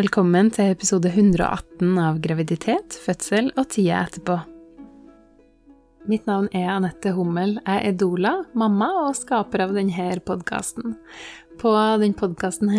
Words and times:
Velkommen 0.00 0.46
til 0.48 0.70
episode 0.72 1.10
118 1.10 1.98
av 2.00 2.22
Graviditet, 2.24 2.94
fødsel 3.04 3.50
og 3.60 3.66
tida 3.74 3.98
etterpå. 4.06 4.38
Mitt 6.08 6.24
navn 6.26 6.48
er 6.56 6.70
Anette 6.72 7.12
Hummel. 7.12 7.58
Jeg 7.60 7.90
er 7.90 7.96
Dola, 8.00 8.38
mamma 8.56 8.88
og 9.02 9.16
skaper 9.18 9.66
av 9.66 9.74
denne 9.76 10.14
podkasten. 10.24 10.94
På 11.60 11.74
denne 12.00 12.16
podkasten 12.16 12.70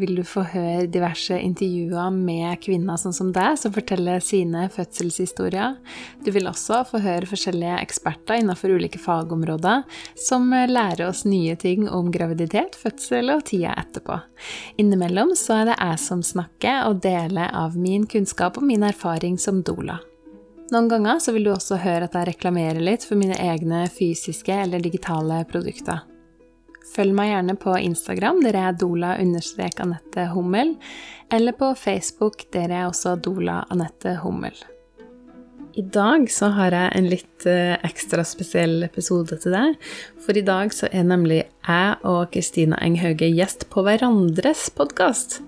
vil 0.00 0.14
du 0.16 0.22
få 0.24 0.40
høre 0.54 0.86
diverse 0.88 1.36
intervjuer 1.36 2.14
med 2.16 2.62
kvinner 2.64 2.96
sånn 2.96 3.12
som 3.12 3.32
deg, 3.34 3.58
som 3.60 3.74
forteller 3.74 4.24
sine 4.24 4.70
fødselshistorier. 4.72 5.74
Du 6.24 6.30
vil 6.32 6.48
også 6.48 6.80
få 6.88 7.02
høre 7.04 7.28
forskjellige 7.28 7.76
eksperter 7.84 8.40
innenfor 8.40 8.72
ulike 8.72 9.00
fagområder 9.02 9.84
som 10.16 10.48
lærer 10.48 11.10
oss 11.10 11.26
nye 11.28 11.58
ting 11.60 11.84
om 11.92 12.08
graviditet, 12.14 12.78
fødsel 12.80 13.34
og 13.34 13.44
tida 13.50 13.74
etterpå. 13.84 14.16
Innimellom 14.80 15.36
så 15.36 15.60
er 15.60 15.68
det 15.68 15.76
jeg 15.76 16.00
som 16.06 16.24
snakker 16.24 16.88
og 16.88 17.04
deler 17.04 17.52
av 17.52 17.76
min 17.76 18.08
kunnskap 18.08 18.56
og 18.56 18.64
min 18.70 18.88
erfaring 18.88 19.36
som 19.36 19.60
doula. 19.60 20.00
Noen 20.70 20.88
ganger 20.88 21.18
så 21.20 21.34
vil 21.34 21.44
du 21.44 21.52
også 21.52 21.76
høre 21.82 22.06
at 22.06 22.14
jeg 22.16 22.30
reklamerer 22.30 22.80
litt 22.80 23.04
for 23.04 23.18
mine 23.20 23.36
egne 23.42 23.84
fysiske 23.92 24.54
eller 24.64 24.80
digitale 24.84 25.42
produkter. 25.50 26.04
Følg 26.92 27.14
meg 27.16 27.30
gjerne 27.32 27.56
på 27.60 27.74
Instagram, 27.78 28.42
der 28.44 28.58
jeg 28.58 28.68
er 28.68 28.78
dola-anette 28.80 30.26
Hummel, 30.32 30.74
eller 31.32 31.56
på 31.56 31.72
Facebook, 31.78 32.44
der 32.52 32.74
jeg 32.74 32.90
også 32.90 33.16
Dola 33.16 33.62
Anette 33.72 34.18
Hummel. 34.20 34.56
I 35.72 35.82
dag 35.88 36.26
så 36.28 36.50
har 36.52 36.74
jeg 36.76 36.92
en 36.98 37.06
litt 37.08 37.46
eh, 37.48 37.78
ekstra 37.86 38.24
spesiell 38.28 38.84
episode 38.84 39.38
til 39.40 39.54
deg. 39.54 39.78
For 40.20 40.36
i 40.36 40.44
dag 40.44 40.74
så 40.76 40.90
er 40.92 41.06
nemlig 41.08 41.38
jeg 41.40 41.94
og 42.08 42.28
Kristina 42.34 42.76
Enghauge 42.84 43.30
gjest 43.32 43.64
på 43.72 43.84
hverandres 43.86 44.66
podkast. 44.76 45.40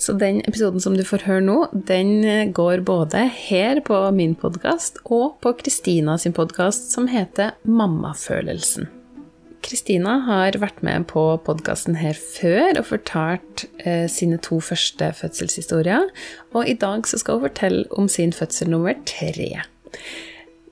Så 0.00 0.16
den 0.18 0.42
episoden 0.42 0.82
som 0.82 0.98
du 0.98 1.04
får 1.06 1.26
høre 1.28 1.46
nå, 1.46 1.58
den 1.72 2.16
eh, 2.26 2.46
går 2.50 2.82
både 2.82 3.28
her 3.46 3.82
på 3.86 4.02
min 4.16 4.34
podkast 4.34 4.98
og 5.06 5.38
på 5.44 5.54
Kristina 5.62 6.18
sin 6.18 6.34
podkast 6.34 6.90
som 6.90 7.06
heter 7.10 7.54
Mammafølelsen. 7.62 8.99
Kristina 9.64 10.16
har 10.26 10.56
vært 10.60 10.80
med 10.86 11.06
på 11.10 11.22
podkasten 11.46 11.98
her 12.00 12.16
før 12.16 12.80
og 12.80 12.86
fortalt 12.88 13.66
eh, 13.84 14.06
sine 14.10 14.40
to 14.42 14.60
første 14.64 15.12
fødselshistorier. 15.18 16.08
Og 16.56 16.68
i 16.68 16.76
dag 16.80 17.06
skal 17.06 17.38
hun 17.38 17.48
fortelle 17.48 17.84
om 17.92 18.08
sin 18.08 18.32
fødsel 18.32 18.72
nummer 18.72 18.96
tre. 19.08 19.52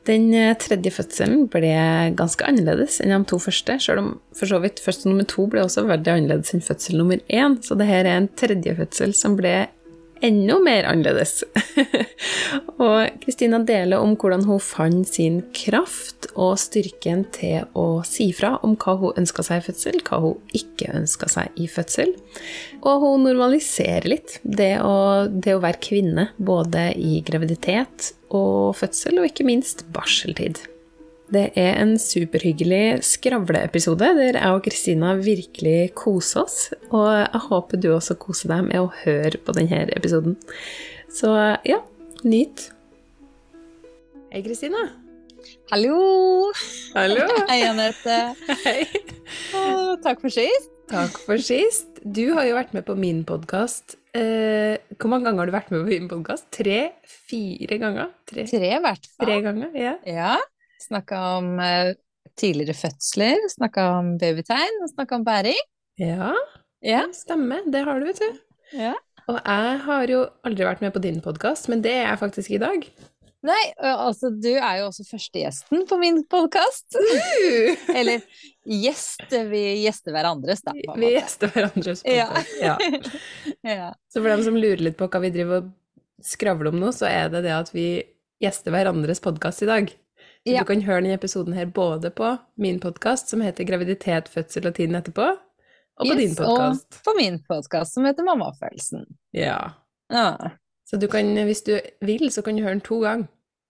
Den 0.09 0.31
eh, 0.33 0.55
tredje 0.57 0.93
fødselen 0.95 1.47
ble 1.53 1.75
ganske 2.17 2.47
annerledes 2.49 3.01
enn 3.05 3.13
de 3.13 3.21
to 3.29 3.41
første, 3.43 3.77
selv 3.85 4.03
om 4.03 4.11
for 4.37 4.49
så 4.49 4.61
vidt 4.63 4.81
fødsel 4.81 5.13
nummer 5.13 5.29
to 5.29 5.45
ble 5.53 5.67
også 5.67 5.85
veldig 5.89 6.15
annerledes 6.15 6.55
enn 6.57 6.65
fødsel 6.65 6.97
nummer 7.01 7.21
én. 7.29 7.59
Så 7.65 7.77
det 7.77 7.91
her 7.91 8.09
er 8.09 8.23
en 8.23 8.31
tredje 8.41 8.77
fødsel 8.79 9.13
som 9.17 9.37
ble 9.37 9.67
enda 10.25 10.59
mer 10.63 10.87
annerledes. 10.89 11.43
og 12.85 13.21
Kristina 13.23 13.61
deler 13.67 14.03
om 14.03 14.15
hvordan 14.19 14.45
hun 14.49 14.61
fant 14.63 15.09
sin 15.11 15.41
kraft 15.57 16.31
og 16.35 16.57
styrken 16.61 17.25
til 17.35 17.67
å 17.79 18.03
si 18.07 18.31
fra 18.37 18.55
om 18.67 18.77
hva 18.81 18.97
hun 19.01 19.21
ønska 19.23 19.45
seg 19.47 19.63
i 19.63 19.67
fødsel, 19.69 20.01
hva 20.09 20.23
hun 20.25 20.57
ikke 20.57 20.93
ønska 20.99 21.31
seg 21.33 21.61
i 21.61 21.69
fødsel. 21.71 22.15
Og 22.83 23.05
hun 23.05 23.27
normaliserer 23.29 24.09
litt 24.11 24.39
det 24.43 24.77
å, 24.85 25.29
det 25.29 25.57
å 25.57 25.63
være 25.65 25.83
kvinne, 25.85 26.31
både 26.37 26.91
i 26.97 27.23
graviditet 27.27 28.13
og 28.29 28.77
fødsel, 28.79 29.21
og 29.21 29.31
ikke 29.31 29.47
minst 29.49 29.87
barseltid. 29.95 30.61
Det 31.29 31.51
er 31.61 31.75
en 31.77 31.99
superhyggelig 32.01 33.03
skravleepisode 33.05 34.07
der 34.17 34.39
jeg 34.39 34.49
og 34.49 34.63
Kristina 34.65 35.11
virkelig 35.21 35.91
koser 35.99 36.47
oss. 36.47 36.57
Og 36.89 37.05
jeg 37.05 37.43
håper 37.51 37.83
du 37.83 37.91
også 37.93 38.17
koser 38.17 38.55
deg 38.55 38.65
med 38.71 38.81
å 38.81 38.89
høre 39.03 39.37
på 39.45 39.53
denne 39.59 39.83
episoden. 39.93 40.39
Så 41.13 41.35
ja, 41.69 41.83
nyt. 42.25 42.71
Hei, 44.33 44.41
Kristina. 44.47 44.89
Hallo! 45.69 46.49
Hallo. 46.97 47.29
Hei, 47.53 47.61
Anette. 47.69 48.19
Hei. 48.65 48.81
takk 50.01 50.25
for 50.25 50.33
sist. 50.33 50.73
Takk 50.89 51.21
for 51.29 51.45
sist. 51.45 51.91
Du 52.09 52.31
har 52.39 52.49
jo 52.49 52.57
vært 52.57 52.73
med 52.73 52.89
på 52.89 52.97
min 52.97 53.21
podkast. 53.29 53.99
Eh, 54.17 54.81
hvor 54.97 55.13
mange 55.13 55.29
ganger 55.29 55.45
har 55.45 55.51
du 55.51 55.61
vært 55.61 55.75
med 55.75 55.85
på 55.85 55.93
min 55.93 56.09
podkast? 56.09 56.49
Tre? 56.57 56.87
Fire 57.05 57.85
ganger? 57.85 58.15
Tre, 58.25 58.49
Tre 58.49 58.79
i 58.79 58.87
hvert 58.87 59.11
fall. 59.13 59.27
Tre 59.29 59.43
ganger, 59.45 59.77
ja. 59.77 59.99
ja. 60.09 60.39
Snakka 60.79 61.21
om 61.39 61.51
uh, 61.59 61.93
tidligere 62.39 62.77
fødsler, 62.79 63.49
snakka 63.57 63.89
om 63.99 64.15
babytegn 64.21 64.83
og 64.85 64.93
snakka 64.93 65.19
om 65.19 65.27
bæring. 65.27 65.61
Ja, 65.99 66.33
ja, 66.85 67.03
stemmer. 67.13 67.67
Det 67.67 67.83
har 67.87 68.01
du, 68.01 68.07
vet 68.07 68.23
du. 68.23 68.41
Ja. 68.79 68.95
Og 69.29 69.39
jeg 69.43 69.79
har 69.85 70.11
jo 70.13 70.25
aldri 70.47 70.65
vært 70.65 70.83
med 70.85 70.95
på 70.95 71.03
din 71.05 71.19
podkast, 71.25 71.69
men 71.73 71.83
det 71.85 71.93
er 71.99 72.07
jeg 72.07 72.21
faktisk 72.23 72.55
i 72.55 72.61
dag. 72.63 72.85
Nei, 73.47 73.61
altså 73.79 74.33
du 74.35 74.51
er 74.51 74.81
jo 74.81 74.89
også 74.89 75.05
førstegjesten 75.07 75.85
på 75.87 75.99
min 76.01 76.23
podkast. 76.31 76.97
Uh! 76.97 77.75
Eller 77.99 78.25
gjest, 78.67 79.29
vi 79.51 79.63
gjester 79.85 80.15
hverandres, 80.17 80.65
da. 80.67 80.75
Vi 80.75 81.13
gjester 81.15 81.53
hverandres 81.55 82.03
podkast, 82.07 82.57
ja. 82.63 82.75
ja. 83.77 83.93
Så 84.11 84.23
for 84.23 84.31
dem 84.33 84.43
som 84.47 84.59
lurer 84.59 84.83
litt 84.89 84.99
på 84.99 85.11
hva 85.11 85.23
vi 85.23 85.33
driver 85.35 85.63
og 85.63 85.71
skravler 86.25 86.73
om 86.73 86.81
nå, 86.83 86.91
så 86.97 87.07
er 87.11 87.31
det 87.31 87.45
det 87.47 87.55
at 87.55 87.71
vi 87.75 87.89
gjester 88.43 88.75
hverandres 88.75 89.23
podkast 89.23 89.63
i 89.67 89.71
dag. 89.71 89.93
Ja. 90.49 90.63
du 90.63 90.69
kan 90.71 90.83
høre 90.87 91.03
denne 91.03 91.19
episoden 91.19 91.57
her 91.57 91.67
både 91.67 92.11
på 92.11 92.37
min 92.57 92.81
podkast, 92.81 93.29
som 93.29 93.43
heter 93.45 93.65
'Graviditet, 93.65 94.29
fødsel 94.33 94.71
og 94.71 94.75
tiden 94.75 94.97
etterpå', 94.97 95.31
og 95.99 96.07
på 96.07 96.15
yes, 96.15 96.21
din 96.23 96.37
podkast. 96.37 96.87
Og 96.95 97.05
på 97.05 97.17
min 97.19 97.39
podkast, 97.49 97.95
som 97.95 98.05
heter 98.05 98.25
'Mammafølelsen'. 98.25 99.05
Ja. 99.33 99.59
ja. 100.13 100.37
Så 100.89 100.97
du 100.97 101.07
kan, 101.07 101.35
hvis 101.45 101.63
du 101.63 101.79
vil, 102.01 102.31
så 102.33 102.43
kan 102.43 102.57
du 102.57 102.63
høre 102.63 102.79
den 102.79 102.81
to 102.81 103.01
ganger 103.01 103.27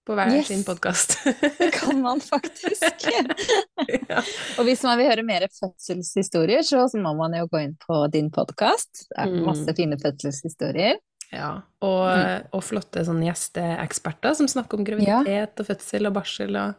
på 0.09 0.17
hver 0.17 0.33
yes. 0.33 0.47
sin 0.49 0.65
podkast. 0.65 1.19
det 1.59 1.73
kan 1.75 2.01
man 2.01 2.21
faktisk. 2.21 3.09
ja. 4.11 4.23
Og 4.59 4.65
hvis 4.65 4.83
man 4.87 4.99
vil 4.99 5.11
høre 5.11 5.25
mer 5.27 5.45
fødselshistorier, 5.53 6.63
så 6.63 6.87
må 6.97 7.13
man 7.19 7.37
jo 7.37 7.49
gå 7.51 7.61
inn 7.67 7.75
på 7.83 8.07
din 8.13 8.31
podkast. 8.33 9.09
Det 9.09 9.25
er 9.25 9.35
masse 9.45 9.69
mm. 9.69 9.77
fine 9.77 9.99
fødselshistorier. 10.01 10.97
Ja, 11.29 11.49
og, 11.85 12.05
mm. 12.09 12.47
og 12.57 12.63
flotte 12.65 13.03
sånn 13.05 13.21
gjesteeksperter 13.21 14.37
som 14.39 14.49
snakker 14.49 14.79
om 14.79 14.87
graviditet 14.87 15.29
ja. 15.29 15.61
og 15.61 15.67
fødsel 15.69 16.09
og 16.09 16.15
barsel 16.17 16.57
og 16.57 16.79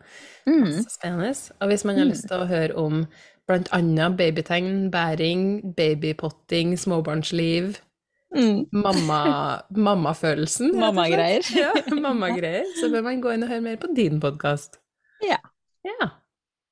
mm. 0.50 0.64
masse 0.64 0.96
spennende. 0.96 1.34
Og 1.60 1.70
hvis 1.70 1.86
man 1.86 2.00
har 2.00 2.08
mm. 2.08 2.14
lyst 2.16 2.26
til 2.32 2.42
å 2.42 2.48
høre 2.50 2.80
om 2.82 3.04
annet 3.50 4.18
babytegn, 4.18 4.90
bæring, 4.94 5.44
babypotting, 5.78 6.74
småbarnsliv, 6.82 7.78
mm. 8.36 8.66
mamma, 8.74 9.22
mammafølelsen 9.88 10.74
Mammagreier. 10.78 11.46
ja, 11.64 11.74
mammagreier. 11.94 12.66
Så 12.82 12.90
bør 12.94 13.06
man 13.06 13.22
gå 13.22 13.36
inn 13.36 13.46
og 13.46 13.54
høre 13.54 13.66
mer 13.66 13.78
på 13.82 13.92
din 13.94 14.18
podkast. 14.24 14.82
Ja. 15.26 15.38
ja. 15.86 16.10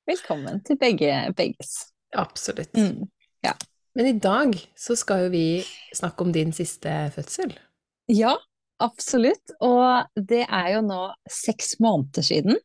Velkommen 0.08 0.64
til 0.66 0.78
begge, 0.80 1.14
begges. 1.38 1.92
Absolutt. 2.16 2.74
Mm. 2.74 3.06
Ja. 3.46 3.54
Men 3.94 4.10
i 4.10 4.18
dag 4.18 4.54
så 4.78 4.98
skal 4.98 5.26
jo 5.26 5.32
vi 5.34 5.46
snakke 5.94 6.26
om 6.26 6.34
din 6.34 6.50
siste 6.54 6.90
fødsel. 7.14 7.54
Ja, 8.08 8.34
absolutt. 8.82 9.54
Og 9.64 10.24
det 10.28 10.44
er 10.46 10.72
jo 10.76 10.82
nå 10.86 11.02
seks 11.32 11.76
måneder 11.82 12.26
siden. 12.26 12.58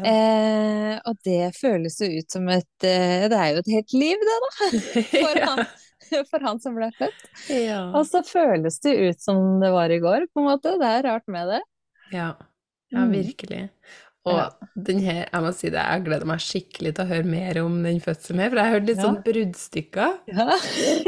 Eh, 0.00 0.94
og 1.04 1.18
det 1.26 1.52
føles 1.54 1.98
jo 2.00 2.08
ut 2.10 2.32
som 2.32 2.48
et 2.50 2.86
eh, 2.86 3.26
Det 3.30 3.38
er 3.38 3.50
jo 3.52 3.60
et 3.60 3.72
helt 3.76 3.92
liv, 3.94 4.24
det, 4.28 4.38
da. 4.44 4.52
For, 5.12 5.38
ja. 5.38 5.50
han, 5.50 6.24
for 6.30 6.46
han, 6.48 6.62
som 6.62 6.78
ble 6.78 6.88
født. 6.98 7.28
Ja. 7.52 7.82
Og 7.94 8.08
så 8.08 8.24
føles 8.26 8.80
det 8.84 8.96
ut 8.98 9.22
som 9.22 9.60
det 9.62 9.70
var 9.74 9.92
i 9.94 10.00
går, 10.02 10.26
på 10.32 10.42
en 10.42 10.48
måte. 10.50 10.74
Det 10.80 10.90
er 10.90 11.06
rart 11.06 11.28
med 11.30 11.54
det. 11.54 11.60
Ja, 12.12 12.32
ja 12.92 13.04
mm. 13.04 13.14
virkelig. 13.14 13.62
Og 14.24 14.68
den 14.86 15.02
her, 15.04 15.26
jeg 15.26 15.44
må 15.44 15.50
si 15.52 15.68
det, 15.68 15.80
jeg 15.80 16.04
gleder 16.06 16.28
meg 16.28 16.40
skikkelig 16.40 16.94
til 16.96 17.04
å 17.04 17.10
høre 17.10 17.28
mer 17.28 17.60
om 17.60 17.74
den 17.84 18.00
fødselen 18.00 18.40
her, 18.40 18.52
for 18.52 18.60
jeg 18.60 18.70
har 18.70 18.78
hørt 18.78 18.88
litt 18.88 19.00
ja. 19.00 19.04
sånn 19.04 19.18
bruddstykker. 19.26 20.14
Ja. 20.32 20.46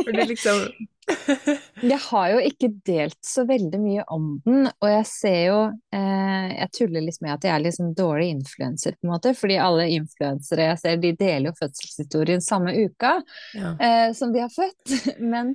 for 0.03 0.19
det 0.19 0.27
liksom 0.35 0.67
Jeg 1.93 1.99
har 2.09 2.31
jo 2.33 2.39
ikke 2.49 2.71
delt 2.87 3.19
så 3.25 3.45
veldig 3.47 3.79
mye 3.81 4.05
om 4.13 4.29
den, 4.47 4.67
og 4.67 4.89
jeg 4.91 5.07
ser 5.11 5.41
jo 5.45 5.59
eh, 5.95 6.47
Jeg 6.55 6.71
tuller 6.79 7.05
litt 7.05 7.21
med 7.23 7.35
at 7.35 7.45
jeg 7.47 7.53
er 7.53 7.63
litt 7.63 7.77
sånn 7.77 7.93
dårlig 7.97 8.31
influenser, 8.35 8.97
på 8.97 9.07
en 9.07 9.13
måte, 9.13 9.35
fordi 9.39 9.59
alle 9.63 9.89
influensere 9.95 10.71
jeg 10.71 10.81
ser, 10.83 11.03
de 11.03 11.13
deler 11.19 11.51
jo 11.51 11.59
fødselshistorien 11.61 12.45
samme 12.45 12.75
uka 12.75 13.19
ja. 13.55 13.75
eh, 13.77 14.09
som 14.17 14.33
de 14.35 14.43
har 14.43 14.53
født. 14.53 14.97
Men 15.33 15.55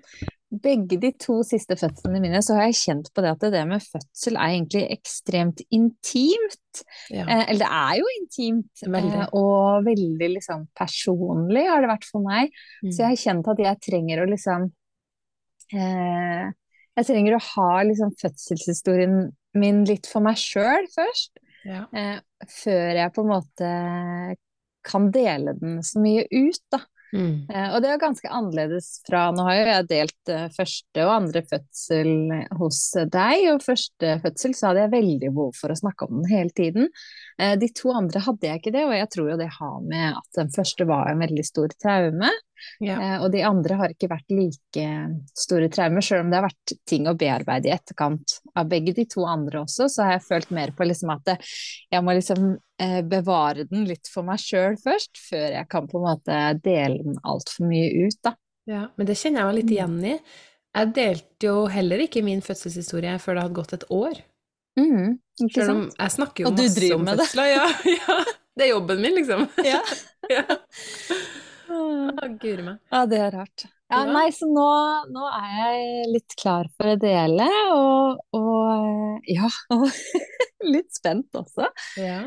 begge 0.52 0.98
de 1.00 1.12
to 1.20 1.38
siste 1.48 1.78
fødslene 1.80 2.20
mine, 2.24 2.42
så 2.44 2.58
har 2.58 2.68
jeg 2.68 2.80
kjent 2.82 3.10
på 3.16 3.24
det 3.24 3.32
at 3.32 3.46
det 3.54 3.62
med 3.70 3.84
fødsel 3.84 4.36
er 4.36 4.56
egentlig 4.58 4.84
ekstremt 4.98 5.64
intimt. 5.72 6.84
Ja. 7.14 7.24
Eh, 7.24 7.46
eller 7.54 7.64
det 7.64 7.70
er 7.78 7.96
jo 8.02 8.12
intimt, 8.18 8.84
veldig. 8.84 9.24
Eh, 9.24 9.34
og 9.40 9.88
veldig 9.88 10.30
liksom 10.36 10.68
personlig 10.78 11.66
har 11.70 11.84
det 11.84 11.92
vært 11.94 12.08
for 12.10 12.26
meg. 12.26 12.52
Mm. 12.84 12.92
Så 12.92 13.04
jeg 13.04 13.08
har 13.08 13.24
kjent 13.24 13.52
at 13.54 13.64
jeg 13.64 13.82
trenger 13.88 14.24
å 14.24 14.30
liksom 14.32 14.68
eh, 14.68 14.76
Jeg 15.72 17.08
trenger 17.08 17.38
å 17.38 17.46
ha 17.46 17.70
liksom 17.88 18.12
fødselshistorien 18.20 19.32
min 19.58 19.84
litt 19.88 20.08
for 20.10 20.24
meg 20.24 20.40
sjøl 20.40 20.88
først. 20.94 21.34
Ja. 21.68 21.86
Eh, 21.94 22.18
før 22.50 22.96
jeg 22.98 23.14
på 23.16 23.26
en 23.26 23.32
måte 23.32 23.74
kan 24.88 25.12
dele 25.14 25.54
den 25.60 25.82
så 25.86 26.02
mye 26.02 26.26
ut, 26.26 26.64
da. 26.74 26.82
Mm. 27.12 27.44
Uh, 27.52 27.74
og 27.76 27.82
det 27.84 27.90
er 27.92 27.98
ganske 28.00 28.30
annerledes 28.32 28.86
fra 29.04 29.26
Nå 29.36 29.44
har 29.44 29.58
jo 29.58 29.64
jeg 29.68 29.88
delt 29.90 30.30
første 30.56 31.04
og 31.04 31.10
andre 31.12 31.42
fødsel 31.44 32.12
hos 32.56 32.80
deg, 33.12 33.50
og 33.52 33.66
første 33.66 34.14
fødsel 34.24 34.56
så 34.56 34.70
hadde 34.70 34.86
jeg 34.86 34.94
veldig 34.94 35.32
behov 35.36 35.52
for 35.60 35.74
å 35.74 35.80
snakke 35.82 36.08
om 36.08 36.22
den 36.22 36.32
hele 36.32 36.56
tiden. 36.56 36.88
De 37.36 37.70
to 37.76 37.92
andre 37.92 38.24
hadde 38.24 38.48
jeg 38.48 38.62
ikke 38.62 38.74
det, 38.78 38.86
og 38.88 38.96
jeg 38.96 39.12
tror 39.12 39.34
jo 39.34 39.38
det 39.44 39.50
har 39.58 39.76
med 39.84 40.22
at 40.22 40.40
den 40.40 40.56
første 40.56 40.88
var 40.88 41.12
en 41.12 41.26
veldig 41.26 41.46
stor 41.46 41.76
traume. 41.84 42.32
Ja. 42.84 42.98
Eh, 42.98 43.16
og 43.24 43.30
de 43.34 43.44
andre 43.48 43.78
har 43.80 43.94
ikke 43.94 44.10
vært 44.12 44.34
like 44.34 44.88
store 45.38 45.70
traumer, 45.74 46.06
selv 46.06 46.26
om 46.26 46.32
det 46.32 46.40
har 46.40 46.48
vært 46.48 46.76
ting 46.90 47.10
å 47.10 47.16
bearbeide 47.18 47.70
i 47.70 47.74
etterkant. 47.76 48.38
Av 48.58 48.70
begge 48.70 48.96
de 48.98 49.08
to 49.10 49.26
andre 49.30 49.64
også, 49.64 49.90
så 49.92 50.08
har 50.08 50.18
jeg 50.18 50.28
følt 50.28 50.54
mer 50.56 50.76
på 50.78 50.88
liksom 50.88 51.14
at 51.16 51.34
jeg 51.36 52.06
må 52.06 52.16
liksom 52.18 52.54
eh, 52.82 53.02
bevare 53.08 53.68
den 53.70 53.88
litt 53.90 54.12
for 54.12 54.28
meg 54.28 54.42
sjøl 54.42 54.78
først, 54.82 55.14
før 55.30 55.58
jeg 55.58 55.70
kan 55.72 55.90
på 55.92 56.02
en 56.02 56.08
måte 56.08 56.40
dele 56.64 57.02
den 57.04 57.20
altfor 57.24 57.70
mye 57.72 58.08
ut, 58.08 58.22
da. 58.26 58.36
Ja, 58.70 58.88
men 58.96 59.08
det 59.10 59.18
kjenner 59.18 59.42
jeg 59.42 59.50
meg 59.50 59.58
litt 59.58 59.76
igjen 59.76 60.02
i. 60.06 60.18
Jeg 60.72 60.92
delte 60.96 61.48
jo 61.48 61.56
heller 61.68 62.04
ikke 62.06 62.22
min 62.24 62.44
fødselshistorie 62.46 63.18
før 63.20 63.36
det 63.36 63.48
hadde 63.48 63.58
gått 63.58 63.74
et 63.76 63.88
år. 63.92 64.22
Mm, 64.80 65.18
Selv 65.52 65.74
om 65.74 65.82
jeg 65.90 66.14
snakker 66.16 66.46
jo 66.46 66.52
masse 66.56 66.94
om 66.96 67.08
fødsler. 67.12 67.50
Ja, 67.52 67.66
ja, 67.98 68.18
det 68.56 68.68
er 68.68 68.72
jobben 68.72 69.04
min, 69.04 69.18
liksom. 69.20 69.48
Ja. 69.68 69.82
ja. 70.36 70.46
Ja, 72.92 73.06
det 73.10 73.22
er 73.22 73.32
rart. 73.36 73.68
Ja, 73.92 74.06
nei, 74.08 74.30
så 74.32 74.48
nå, 74.48 74.68
nå, 75.12 75.24
er 75.36 75.56
jeg 75.58 76.12
litt 76.14 76.36
klar 76.40 76.70
for 76.78 76.94
å 76.94 77.00
dele, 77.00 77.48
og, 77.76 78.22
og 78.38 79.28
ja, 79.28 79.50
og 79.76 79.88
litt 80.74 80.94
spent 80.96 81.36
også. 81.36 81.68
Ja. 82.00 82.22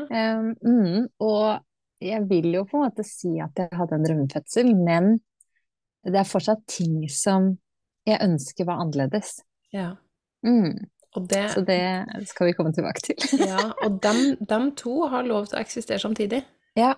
Um, 0.61 1.07
og 1.25 2.05
jeg 2.05 2.21
vil 2.29 2.51
jo 2.53 2.65
på 2.69 2.77
en 2.77 2.85
måte 2.85 3.05
si 3.07 3.33
at 3.41 3.57
jeg 3.57 3.73
hadde 3.73 3.97
en 3.97 4.05
drømmefødsel, 4.05 4.73
men 4.77 5.15
det 6.05 6.21
er 6.21 6.29
fortsatt 6.29 6.61
ting 6.69 6.99
som 7.09 7.55
jeg 8.05 8.21
ønsker 8.21 8.67
var 8.69 8.83
annerledes. 8.83 9.39
Ja. 9.73 9.95
Mm. 10.45 10.85
Det, 11.15 11.49
så 11.53 11.61
det 11.63 11.79
skal 12.27 12.49
vi 12.49 12.53
komme 12.53 12.73
tilbake 12.75 13.01
til. 13.01 13.39
ja, 13.39 13.71
og 13.85 14.01
dem, 14.03 14.35
dem, 14.49 14.71
to 14.75 15.07
har 15.09 15.25
lov 15.25 15.47
til 15.47 15.57
å 15.57 15.63
eksistere 15.63 16.01
samtidig. 16.03 16.43
Ja. 16.75 16.91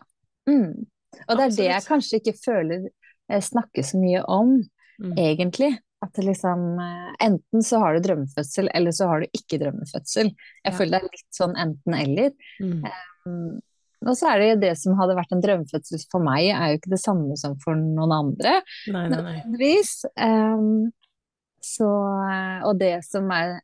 Mm. 0.49 0.87
Og 1.27 1.37
det 1.37 1.43
er 1.43 1.55
det 1.55 1.67
jeg 1.71 1.87
kanskje 1.87 2.21
ikke 2.21 2.37
føler 2.39 2.87
jeg 3.27 3.43
snakker 3.43 3.83
så 3.83 3.99
mye 3.99 4.23
om, 4.31 4.57
mm. 5.03 5.13
egentlig. 5.19 5.73
At 6.03 6.13
det 6.13 6.27
liksom 6.27 6.65
eh, 6.79 7.13
Enten 7.25 7.63
så 7.65 7.79
har 7.81 7.95
du 7.95 8.05
drømmefødsel, 8.05 8.69
eller 8.77 8.93
så 8.95 9.07
har 9.09 9.23
du 9.23 9.39
ikke 9.39 9.59
drømmefødsel. 9.61 10.29
Jeg 10.29 10.71
ja. 10.71 10.75
føler 10.77 10.93
det 10.93 10.99
er 10.99 11.17
litt 11.17 11.39
sånn 11.39 11.55
enten-eller. 11.59 12.35
Mm. 12.61 12.85
Um, 13.25 13.55
og 14.05 14.13
så 14.15 14.29
er 14.29 14.39
det 14.39 14.49
jo 14.49 14.59
det 14.61 14.73
som 14.77 14.97
hadde 14.99 15.17
vært 15.17 15.33
en 15.33 15.41
drømmefødsel 15.43 16.03
for 16.11 16.23
meg, 16.23 16.51
er 16.53 16.71
jo 16.71 16.79
ikke 16.79 16.93
det 16.93 17.01
samme 17.01 17.37
som 17.39 17.57
for 17.63 17.79
noen 17.79 18.13
andre. 18.13 18.59
Nei, 18.93 19.07
nei, 19.11 19.21
nei. 19.25 19.71
Um, 20.21 20.91
så, 21.65 21.89
og 22.69 22.77
det 22.79 22.99
som 23.07 23.31
er 23.33 23.57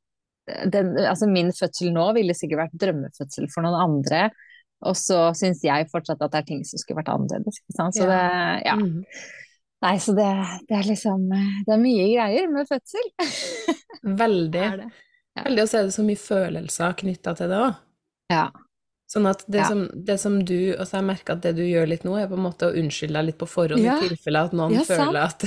den, 0.74 0.98
altså 1.06 1.30
min 1.30 1.54
fødsel 1.56 1.94
nå 1.96 2.10
ville 2.18 2.36
sikkert 2.36 2.66
vært 2.66 2.82
drømmefødsel 2.82 3.46
for 3.54 3.64
noen 3.66 3.78
andre. 3.78 4.26
Og 4.90 4.98
så 5.00 5.20
syns 5.38 5.64
jeg 5.66 5.90
fortsatt 5.92 6.22
at 6.24 6.34
det 6.34 6.42
er 6.42 6.50
ting 6.50 6.66
som 6.68 6.82
skulle 6.82 7.02
vært 7.02 7.14
annerledes. 7.14 7.62
Så 7.72 8.04
ja. 8.04 8.10
det, 8.10 8.20
ja. 8.68 8.76
Mm. 8.80 9.02
Nei, 9.84 9.96
så 10.00 10.16
det, 10.16 10.28
det, 10.70 10.76
er 10.78 10.86
liksom 10.88 11.26
Det 11.28 11.74
er 11.76 11.82
mye 11.82 12.06
greier 12.14 12.52
med 12.52 12.70
fødsel. 12.70 13.10
Veldig. 14.24 14.68
Det. 14.84 14.92
Ja. 15.34 15.48
Veldig, 15.48 15.64
og 15.64 15.72
så 15.72 15.80
er 15.80 15.90
det 15.90 15.96
så 15.96 16.06
mye 16.06 16.20
følelser 16.20 17.00
knytta 17.00 17.34
til 17.40 17.52
det 17.52 17.64
òg. 17.66 17.82
Ja. 18.32 18.46
Sånn 19.14 19.28
at 19.30 19.44
det, 19.46 19.60
ja. 19.60 19.70
som, 19.70 19.84
det 19.94 20.16
som 20.22 20.40
du 20.42 20.74
Altså, 20.74 20.98
jeg 20.98 21.06
merker 21.06 21.36
at 21.36 21.44
det 21.44 21.52
du 21.60 21.64
gjør 21.68 21.90
litt 21.92 22.06
nå, 22.08 22.16
er 22.18 22.30
på 22.32 22.38
en 22.38 22.46
måte 22.48 22.70
å 22.70 22.76
unnskylde 22.80 23.20
deg 23.20 23.28
litt 23.28 23.40
på 23.42 23.50
forhånd 23.50 23.84
ja. 23.84 24.00
i 24.00 24.10
tilfelle 24.10 24.46
at 24.48 24.56
noen 24.58 24.86
føler 24.88 25.20
at 25.22 25.46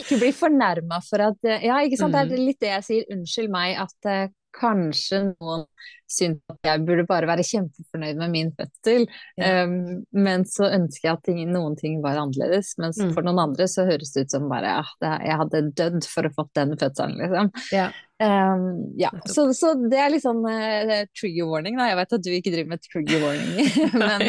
Ikke 0.00 0.18
bli 0.18 0.32
fornærma 0.34 0.98
for 1.06 1.22
at 1.28 1.50
Ja, 1.62 1.78
ikke 1.84 2.00
sant. 2.00 2.14
Mm. 2.14 2.16
Det 2.16 2.22
er 2.22 2.32
mm. 2.32 2.46
litt 2.48 2.62
det 2.64 2.72
jeg 2.72 2.86
sier. 2.88 3.10
Unnskyld 3.14 3.52
meg 3.52 3.76
at 3.84 4.08
uh, 4.08 4.24
kanskje 4.56 5.24
noen 5.32 5.66
syns 6.12 6.40
at 6.52 6.68
jeg 6.68 6.84
burde 6.86 7.06
bare 7.08 7.28
være 7.30 7.44
kjempefornøyd 7.46 8.20
med 8.20 8.32
min 8.34 8.52
fødsel. 8.58 9.06
Ja. 9.40 9.64
Um, 9.64 10.04
men 10.12 10.46
så 10.48 10.68
ønsker 10.68 11.08
jeg 11.08 11.16
at 11.16 11.26
ting, 11.28 11.42
noen 11.52 11.76
ting 11.78 12.00
var 12.04 12.20
annerledes. 12.20 12.74
Mens 12.82 13.00
mm. 13.00 13.12
for 13.16 13.26
noen 13.26 13.40
andre 13.42 13.68
så 13.70 13.86
høres 13.88 14.14
det 14.14 14.26
ut 14.26 14.36
som 14.36 14.48
bare 14.52 14.76
ja, 14.76 14.86
det, 15.02 15.12
jeg 15.28 15.40
hadde 15.42 15.66
dødd 15.82 16.08
for 16.12 16.28
å 16.28 16.34
fått 16.36 16.54
den 16.58 16.74
fødselen, 16.78 17.18
liksom. 17.22 17.52
Ja. 17.74 17.90
Um, 18.22 18.92
ja. 19.00 19.10
Så, 19.26 19.48
så, 19.58 19.72
det 19.90 19.98
er 19.98 20.12
litt 20.12 20.24
sånn 20.24 20.44
uh, 20.46 20.96
trigger 21.18 21.48
warning, 21.50 21.80
da. 21.80 21.90
Jeg 21.90 22.00
vet 22.02 22.16
at 22.18 22.26
du 22.26 22.32
ikke 22.36 22.54
driver 22.54 22.74
med 22.74 22.84
trigger 22.86 23.24
warning, 23.24 23.54
men, 24.02 24.26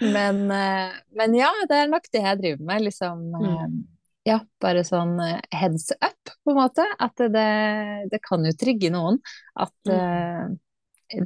men, 0.00 0.44
uh, 0.50 1.02
men, 1.20 1.36
ja, 1.38 1.52
det 1.70 1.82
er 1.84 1.92
nok 1.92 2.08
det 2.10 2.24
jeg 2.24 2.40
driver 2.42 2.70
med. 2.72 2.88
Liksom 2.88 3.28
mm 3.34 3.82
ja, 4.24 4.38
bare 4.62 4.84
sånn 4.88 5.18
heads 5.52 5.90
up, 5.98 6.32
på 6.44 6.52
en 6.54 6.58
måte. 6.58 6.84
At 6.98 7.20
det, 7.20 7.48
det 8.12 8.20
kan 8.24 8.44
jo 8.46 8.54
trigge 8.56 8.92
noen. 8.94 9.20
At 9.60 9.74
mm 9.90 10.60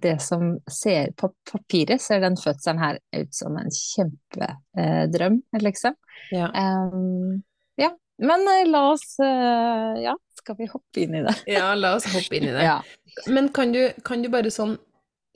det 0.03 0.23
som 0.23 0.59
ser 0.71 1.13
På 1.17 1.33
papiret 1.51 2.03
ser 2.03 2.21
den 2.21 2.37
fødselen 2.37 2.81
her 2.83 2.99
ut 3.17 3.35
som 3.35 3.57
en 3.57 3.71
kjempedrøm, 3.73 5.41
uh, 5.55 5.63
liksom. 5.63 5.95
Ja. 6.35 6.51
Um, 6.53 7.43
ja. 7.79 7.93
Men 8.19 8.43
uh, 8.49 8.67
la 8.69 8.83
oss 8.93 9.15
uh, 9.23 9.95
Ja, 10.03 10.17
skal 10.39 10.59
vi 10.59 10.69
hoppe 10.71 11.05
inn 11.05 11.15
i 11.21 11.23
det? 11.27 11.37
ja, 11.47 11.73
la 11.79 11.95
oss 11.99 12.09
hoppe 12.13 12.41
inn 12.41 12.51
i 12.51 12.53
det. 12.57 12.67
ja. 12.71 12.81
Men 13.27 13.53
kan 13.55 13.73
du, 13.73 13.89
kan 14.05 14.23
du, 14.23 14.31
bare 14.33 14.53
sånn 14.55 14.77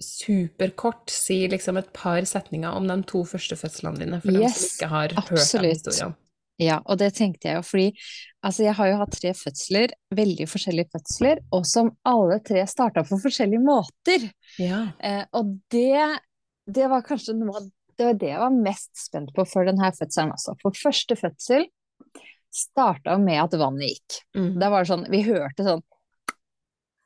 superkort 0.03 1.13
si 1.15 1.45
liksom 1.47 1.79
et 1.79 1.93
par 1.95 2.25
setninger 2.27 2.75
om 2.75 2.89
de 2.91 2.97
to 3.07 3.23
første 3.29 3.55
fødslene 3.59 4.03
dine, 4.03 4.19
for 4.25 4.35
yes, 4.35 4.41
dem 4.43 4.55
som 4.57 4.73
ikke 4.73 4.91
har 4.91 5.15
absolutt. 5.15 5.39
hørt 5.39 5.63
den 5.63 5.71
historien? 5.71 6.17
Ja, 6.63 6.79
og 6.87 6.99
det 7.01 7.13
tenkte 7.17 7.51
jeg 7.51 7.59
jo 7.59 7.67
fordi 7.67 7.89
altså 8.47 8.67
jeg 8.67 8.77
har 8.79 8.91
jo 8.91 8.99
hatt 9.01 9.15
tre 9.17 9.33
fødsler, 9.39 9.95
veldig 10.15 10.49
forskjellige 10.51 10.93
fødsler, 10.97 11.43
og 11.55 11.67
som 11.69 11.93
alle 12.09 12.41
tre 12.47 12.65
starta 12.71 13.05
på 13.07 13.19
forskjellige 13.23 13.63
måter. 13.63 14.27
Ja. 14.63 14.85
Eh, 14.99 15.23
og 15.39 15.55
det, 15.73 16.03
det, 16.67 16.89
var 16.91 17.07
kanskje 17.07 17.37
noe 17.39 17.65
det 17.99 18.09
var 18.09 18.19
det 18.19 18.33
jeg 18.33 18.41
var 18.41 18.61
mest 18.65 18.93
spent 18.99 19.33
på 19.37 19.45
før 19.47 19.69
denne 19.71 19.93
fødselen 19.95 20.35
også. 20.35 20.57
For 20.63 20.79
første 20.79 21.17
fødsel 21.19 21.69
starta 22.53 23.17
med 23.21 23.41
at 23.45 23.57
vannet 23.61 23.93
gikk. 23.93 24.21
Mm. 24.37 24.53
Da 24.61 24.71
var 24.73 24.85
det 24.85 24.93
sånn, 24.93 25.09
vi 25.13 25.23
hørte 25.29 25.67
sånn 25.67 25.85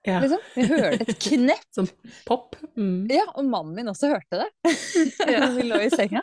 ja. 0.07 0.21
Liksom. 0.23 0.43
Vi 0.55 0.67
hørte 0.71 1.03
et 1.03 1.19
knepp. 1.19 1.65
Sånn 1.75 1.89
pop. 2.29 2.55
Mm. 2.79 3.09
Ja, 3.11 3.25
og 3.35 3.49
mannen 3.51 3.75
min 3.75 3.91
også 3.91 4.13
hørte 4.13 4.45
det. 4.45 4.77
Ja. 5.35 5.49
vi 5.57 5.67
lå 5.67 5.81
i 5.83 5.91
senga. 5.91 6.23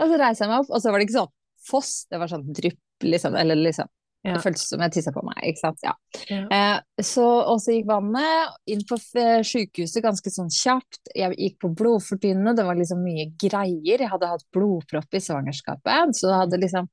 Og 0.00 0.10
så 0.10 0.18
reiste 0.18 0.42
jeg 0.42 0.50
meg 0.50 0.64
opp, 0.64 0.72
og 0.72 0.82
så 0.82 0.90
var 0.90 0.98
det 0.98 1.06
ikke 1.06 1.20
sånn 1.20 1.30
foss, 1.66 2.06
det 2.10 2.20
var 2.20 2.30
sånn 2.30 2.48
drypp, 2.54 3.04
liksom. 3.06 3.36
Eller 3.38 3.58
liksom 3.60 3.90
ja. 4.22 4.36
Det 4.36 4.44
føltes 4.44 4.68
som 4.70 4.82
jeg 4.84 4.92
tissa 4.94 5.10
på 5.10 5.22
meg, 5.26 5.38
ikke 5.48 5.58
sant. 5.64 5.80
Ja. 5.82 5.92
ja. 6.30 6.42
Eh, 6.54 7.02
så, 7.02 7.24
og 7.26 7.56
så 7.58 7.74
gikk 7.74 7.88
vannet 7.88 8.52
inn 8.70 8.84
på 8.86 8.98
sykehuset 9.00 10.04
ganske 10.04 10.30
sånn 10.30 10.52
kjapt. 10.54 11.10
Jeg 11.18 11.34
gikk 11.34 11.56
på 11.64 11.72
blodfortynnende, 11.80 12.54
det 12.54 12.66
var 12.68 12.78
liksom 12.78 13.02
mye 13.02 13.32
greier. 13.34 14.04
Jeg 14.04 14.12
hadde 14.12 14.30
hatt 14.30 14.46
blodpropp 14.54 15.18
i 15.18 15.22
svangerskapet, 15.26 16.14
så 16.14 16.30
det 16.30 16.38
hadde 16.38 16.62
liksom 16.62 16.90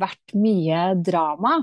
vært 0.00 0.36
mye 0.40 0.86
drama. 1.04 1.58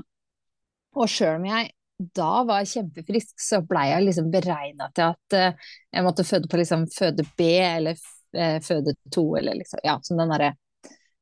Og 0.94 1.10
sjøl 1.10 1.40
om 1.40 1.48
jeg 1.50 1.72
da 2.14 2.30
var 2.46 2.66
kjempefrisk, 2.66 3.34
så 3.40 3.64
blei 3.66 3.88
jeg 3.90 4.06
liksom 4.08 4.30
beregna 4.30 4.88
til 4.94 5.10
at 5.10 5.36
uh, 5.38 5.70
jeg 5.94 6.06
måtte 6.06 6.26
føde 6.26 6.50
på 6.50 6.58
liksom 6.58 6.86
føde 6.90 7.26
B 7.38 7.50
eller 7.62 7.98
uh, 7.98 8.58
føde 8.62 8.94
to, 9.14 9.26
eller 9.38 9.58
liksom 9.58 9.82
Ja, 9.86 9.98
som 10.02 10.18
den 10.22 10.30
derre 10.34 10.54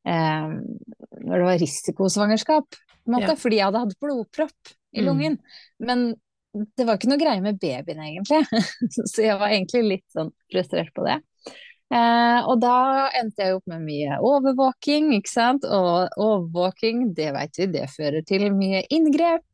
eh, 0.09 0.55
når 1.23 1.33
det 1.33 1.47
var 1.49 1.63
risikosvangerskap, 1.63 2.79
ja. 3.13 3.35
fordi 3.39 3.59
jeg 3.59 3.69
hadde 3.69 3.83
hatt 3.87 3.99
blodpropp 4.03 4.75
i 4.93 5.03
mm. 5.03 5.07
lungen. 5.07 5.39
Mm. 5.39 5.87
Men 5.89 6.07
det 6.77 6.87
var 6.87 6.99
ikke 6.99 7.11
noe 7.13 7.21
greie 7.21 7.43
med 7.45 7.61
babyen, 7.61 8.03
egentlig. 8.05 8.43
så 9.13 9.25
jeg 9.25 9.39
var 9.41 9.53
egentlig 9.53 9.85
litt 9.89 10.09
sånn 10.15 10.33
frustrert 10.53 10.93
på 10.97 11.07
det. 11.07 11.21
Eh, 11.93 12.41
og 12.49 12.61
da 12.63 13.09
endte 13.19 13.45
jeg 13.45 13.57
opp 13.59 13.69
med 13.69 13.85
mye 13.85 14.19
overvåking, 14.25 15.13
ikke 15.19 15.33
sant. 15.33 15.67
Og 15.69 16.13
overvåking, 16.21 17.11
det 17.17 17.33
vet 17.37 17.61
vi, 17.61 17.71
det 17.79 17.89
fører 17.93 18.25
til 18.29 18.49
mye 18.57 18.85
inngrep. 18.93 19.45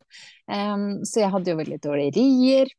Um, 0.49 1.05
så 1.05 1.21
jeg 1.21 1.33
hadde 1.35 1.53
jo 1.53 1.59
veldig 1.59 1.81
dårlige 1.85 2.15
rier. 2.17 2.71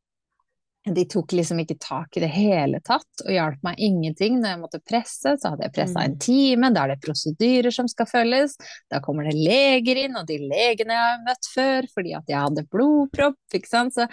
De 0.87 1.03
tok 1.11 1.33
liksom 1.35 1.59
ikke 1.59 1.75
tak 1.81 2.15
i 2.15 2.21
det 2.23 2.29
hele 2.31 2.79
tatt 2.85 3.23
og 3.25 3.33
hjalp 3.33 3.59
meg 3.67 3.81
ingenting 3.83 4.37
når 4.39 4.53
jeg 4.53 4.59
måtte 4.61 4.79
presse. 4.87 5.33
Så 5.35 5.51
hadde 5.51 5.67
jeg 5.67 5.75
pressa 5.75 6.05
en 6.05 6.15
mm. 6.15 6.21
time, 6.23 6.71
da 6.75 6.85
er 6.85 6.93
det 6.93 7.03
prosedyrer 7.03 7.75
som 7.75 7.89
skal 7.91 8.07
følges. 8.09 8.55
Da 8.91 9.01
kommer 9.03 9.27
det 9.27 9.35
leger 9.35 9.99
inn, 10.05 10.15
og 10.19 10.29
de 10.29 10.39
legene 10.39 10.95
jeg 10.95 11.05
har 11.11 11.25
møtt 11.25 11.51
før 11.51 11.89
fordi 11.93 12.15
at 12.17 12.31
jeg 12.31 12.39
hadde 12.47 12.65
blodpropp? 12.71 13.37
Så, 13.49 14.05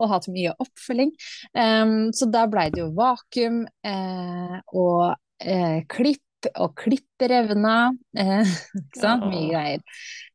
og 0.00 0.10
hatt 0.10 0.30
mye 0.32 0.54
oppfølging. 0.64 1.12
Um, 1.52 2.12
så 2.16 2.28
da 2.32 2.46
blei 2.50 2.70
det 2.72 2.80
jo 2.80 2.92
vakuum 2.96 3.64
eh, 3.84 4.56
og 4.72 5.14
eh, 5.44 5.82
klipp 5.90 6.22
og 6.60 6.74
klipper 6.78 7.32
revna. 7.32 7.76
Eh, 8.16 8.54
ikke 8.80 9.00
sant? 9.00 9.28
Mye 9.30 9.50
greier. 9.50 9.84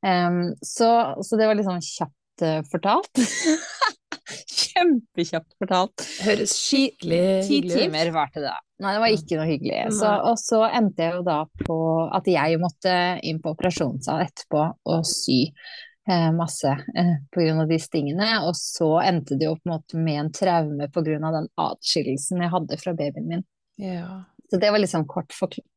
Um, 0.06 0.56
så, 0.62 0.90
så, 1.26 1.40
det 1.40 1.50
var 1.50 1.60
liksom 1.60 1.82
kjapt 1.84 2.16
kjapt 2.40 2.66
uh, 2.66 2.70
fortalt. 2.72 3.10
Kjempekjapt 4.60 5.56
fortalt. 5.60 6.04
Høres 6.24 6.54
skikkelig 6.56 7.20
hyggelig 7.48 7.74
ut. 7.74 7.78
Ti 7.78 7.84
timer 7.84 8.12
varte 8.14 8.44
det. 8.44 8.56
Nei, 8.80 8.94
det 8.96 9.02
var 9.02 9.14
ikke 9.14 9.38
noe 9.40 9.48
hyggelig. 9.50 9.80
Så, 9.98 10.10
og 10.30 10.38
så 10.40 10.64
endte 10.70 11.04
jeg 11.04 11.18
jo 11.18 11.24
da 11.28 11.40
på 11.66 11.78
at 12.16 12.30
jeg 12.30 12.60
måtte 12.62 12.96
inn 13.28 13.42
på 13.44 13.54
operasjonssal 13.56 14.24
etterpå 14.24 14.62
og 14.94 15.08
sy 15.08 15.40
eh, 15.50 16.30
masse 16.36 16.70
eh, 16.70 17.16
pga. 17.34 17.66
de 17.68 17.80
stingene. 17.82 18.30
Og 18.48 18.54
så 18.60 18.92
endte 19.04 19.40
det 19.40 19.50
jo 19.50 19.58
på 19.58 19.68
en 19.68 19.74
måte 19.74 20.00
med 20.00 20.22
en 20.22 20.32
traume 20.36 20.88
pga. 20.94 21.34
den 21.36 21.50
atskillelsen 21.60 22.46
jeg 22.46 22.54
hadde 22.54 22.80
fra 22.80 22.96
babyen 22.96 23.28
min. 23.34 23.46
Ja. 23.82 24.24
Så 24.50 24.62
det 24.62 24.72
var 24.72 24.82
liksom 24.82 25.08
kort 25.10 25.34
forklart. 25.36 25.68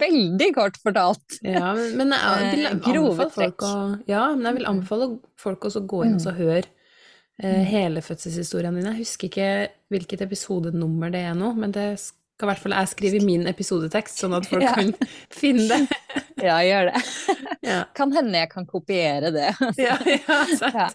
Veldig 0.00 0.48
kort 0.56 0.78
fortalt. 0.80 1.38
Ja, 1.44 1.74
men, 1.74 2.14
jeg 2.14 2.54
vil 2.54 2.64
Eh, 2.64 2.72
anbefale 2.72 3.30
folk 3.34 3.64
å, 3.66 3.74
ja, 4.08 4.22
men 4.32 4.48
jeg 4.48 4.58
vil 4.58 4.70
anbefale 4.70 5.08
folk 5.40 5.68
å 5.68 5.82
gå 5.84 6.04
inn 6.06 6.16
og 6.16 6.38
høre 6.38 6.64
eh, 7.42 7.62
hele 7.68 8.00
fødselshistorien 8.04 8.74
din. 8.78 8.88
Jeg 8.88 9.02
husker 9.02 9.28
ikke 9.28 9.50
hvilket 9.92 10.24
episodenummer 10.24 11.12
det 11.12 11.26
er 11.28 11.36
nå, 11.38 11.52
men 11.58 11.74
det 11.76 11.88
skal 12.34 12.48
i 12.48 12.50
hvert 12.50 12.62
fall 12.64 12.74
jeg 12.74 12.90
skrive 12.90 13.18
min 13.24 13.44
episodetekst, 13.46 14.18
sånn 14.18 14.34
at 14.34 14.46
folk 14.50 14.64
Ja. 14.64 14.72
kan 14.74 14.92
finne 15.42 15.68
det. 15.70 15.84
Ja, 16.44 16.56
gjør 16.66 16.88
det. 16.90 17.00
Ja, 17.64 17.76
Kan 17.96 18.10
hende 18.12 18.36
jeg 18.36 18.50
kan 18.50 18.66
kopiere 18.68 19.30
det. 19.32 19.52
ja, 19.80 19.94
ja 20.04 20.38
sant. 20.58 20.74
Ja. 20.76 20.88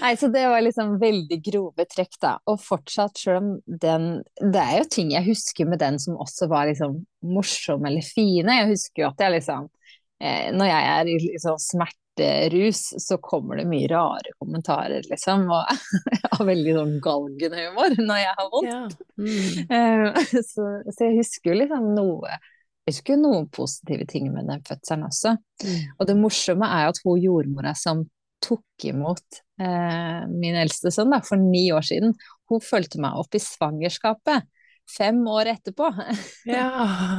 Nei, 0.00 0.12
så 0.16 0.30
det 0.32 0.46
var 0.48 0.62
liksom 0.64 0.94
veldig 1.02 1.36
grove 1.44 1.84
trekk, 1.90 2.14
da. 2.22 2.36
Og 2.48 2.60
fortsatt, 2.64 3.18
sjøl 3.20 3.36
om 3.42 3.50
den 3.66 4.06
Det 4.40 4.62
er 4.62 4.78
jo 4.78 4.86
ting 4.94 5.10
jeg 5.12 5.26
husker 5.26 5.68
med 5.68 5.82
den 5.82 5.98
som 6.00 6.16
også 6.22 6.48
var 6.48 6.70
liksom 6.70 7.00
morsomme 7.34 7.90
eller 7.90 8.06
fine. 8.06 8.54
Jeg 8.62 8.70
husker 8.70 9.04
jo 9.04 9.10
at 9.10 9.20
jeg 9.26 9.34
liksom 9.36 9.66
eh, 10.22 10.48
Når 10.56 10.70
jeg 10.70 10.88
er 10.94 11.10
i 11.12 11.18
liksom 11.26 11.58
smerterus, 12.20 12.94
så 12.98 13.16
kommer 13.18 13.56
det 13.56 13.64
mye 13.68 13.88
rare 13.88 14.32
kommentarer, 14.38 15.02
liksom. 15.10 15.46
Og 15.50 15.64
jeg 16.12 16.30
har 16.32 16.46
veldig 16.46 16.74
sånn 16.76 16.94
galgenhumor 17.04 17.96
når 17.98 18.22
jeg 18.22 18.34
har 18.38 18.50
vondt. 18.52 18.70
Ja. 18.70 18.86
Mm. 19.20 20.14
Så, 20.50 20.64
så 20.90 21.04
jeg 21.06 21.18
husker 21.18 21.52
jo 21.52 21.58
liksom 21.60 21.90
noe 21.94 22.30
Jeg 22.86 22.94
husker 22.94 23.18
noen 23.20 23.46
positive 23.52 24.06
ting 24.08 24.30
med 24.32 24.48
den 24.48 24.62
fødselen 24.66 25.04
også. 25.06 25.34
Mm. 25.64 25.82
Og 25.98 26.06
det 26.08 26.16
morsomme 26.18 26.66
er 26.66 26.88
at 26.90 27.00
hun 27.04 27.20
jordmora 27.20 27.74
som 27.76 28.06
tok 28.40 28.86
imot 28.88 29.42
eh, 29.60 30.22
min 30.32 30.56
eldste 30.56 30.90
sønn 30.94 31.12
da, 31.12 31.20
for 31.22 31.36
ni 31.36 31.66
år 31.76 31.84
siden, 31.84 32.14
hun 32.48 32.64
fulgte 32.64 33.00
meg 33.02 33.18
opp 33.20 33.36
i 33.36 33.42
svangerskapet 33.42 34.48
fem 34.90 35.20
år 35.28 35.52
etterpå. 35.52 35.90
Ja. 36.50 36.64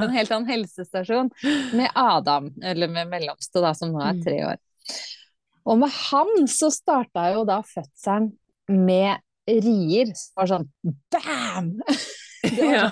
en 0.01 0.09
helt 0.15 0.31
annen 0.33 0.49
helsestasjon 0.49 1.29
med 1.77 1.93
Adam, 1.95 2.49
eller 2.63 2.89
med 2.91 3.11
mellomste 3.13 3.61
da, 3.63 3.75
som 3.77 3.93
nå 3.93 4.01
er 4.01 4.17
Mm. 4.17 4.23
tre 4.25 4.39
år. 4.49 4.59
Og 5.69 5.77
med 5.81 5.93
han 5.93 6.47
så 6.49 6.71
starta 6.73 7.27
jo 7.35 7.45
da 7.47 7.59
fødselen 7.65 8.31
med 8.71 9.21
rier 9.47 10.11
som 10.15 10.41
var 10.41 10.51
sånn 10.55 10.67
bam! 11.13 11.71
Det 12.41 12.57
var 12.57 12.73
ja. 12.73 12.85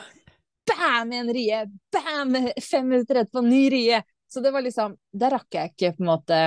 bam, 0.70 1.12
en 1.18 1.29
rie, 1.34 1.63
bam, 1.89 2.36
fem 2.62 2.86
minutter 2.86 3.24
etterpå, 3.24 3.41
ny 3.41 3.63
rie. 3.74 3.98
Så 4.29 4.44
det 4.46 4.51
var 4.53 4.62
liksom, 4.62 4.94
der 5.10 5.34
rakk 5.34 5.56
jeg 5.58 5.72
ikke 5.72 5.96
på 5.96 6.03
en 6.03 6.12
måte 6.12 6.41